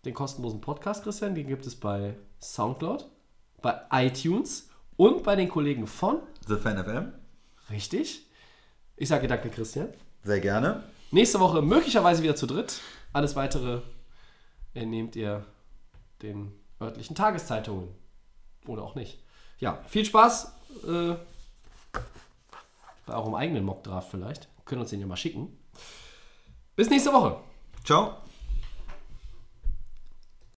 den 0.06 0.14
kostenlosen 0.14 0.62
Podcast, 0.62 1.04
Christian, 1.04 1.36
den 1.36 1.48
gibt 1.48 1.66
es 1.66 1.76
bei 1.76 2.16
Soundcloud, 2.42 3.06
bei 3.62 3.82
iTunes 3.92 4.70
und 4.96 5.24
bei 5.24 5.36
den 5.36 5.50
Kollegen 5.50 5.86
von 5.86 6.20
The 6.48 6.56
Fan 6.56 6.82
FM. 6.82 7.12
Richtig. 7.70 8.26
Ich 8.96 9.10
sage 9.10 9.28
danke, 9.28 9.50
Christian. 9.50 9.90
Sehr 10.24 10.40
gerne. 10.40 10.84
Nächste 11.12 11.42
Woche 11.42 11.62
möglicherweise 11.62 12.24
wieder 12.24 12.36
zu 12.38 12.48
dritt. 12.48 12.80
Alles 13.12 13.36
weitere 13.36 13.82
entnehmt 14.74 15.16
ihr 15.16 15.46
den 16.22 16.54
örtlichen 16.82 17.16
Tageszeitungen. 17.16 17.90
Oder 18.66 18.84
auch 18.84 18.96
nicht. 18.96 19.24
Ja, 19.60 19.82
viel 19.88 20.06
Spaß 20.06 20.54
äh, 20.88 21.16
bei 23.06 23.14
eurem 23.14 23.36
eigenen 23.36 23.64
Mockdraft 23.64 24.12
vielleicht. 24.12 24.50
Können 24.66 24.82
uns 24.82 24.90
den 24.90 25.00
ja 25.00 25.08
mal 25.08 25.16
schicken. 25.16 25.58
Bis 26.76 26.90
nächste 26.90 27.14
Woche. 27.14 27.40
Ciao. 27.84 28.18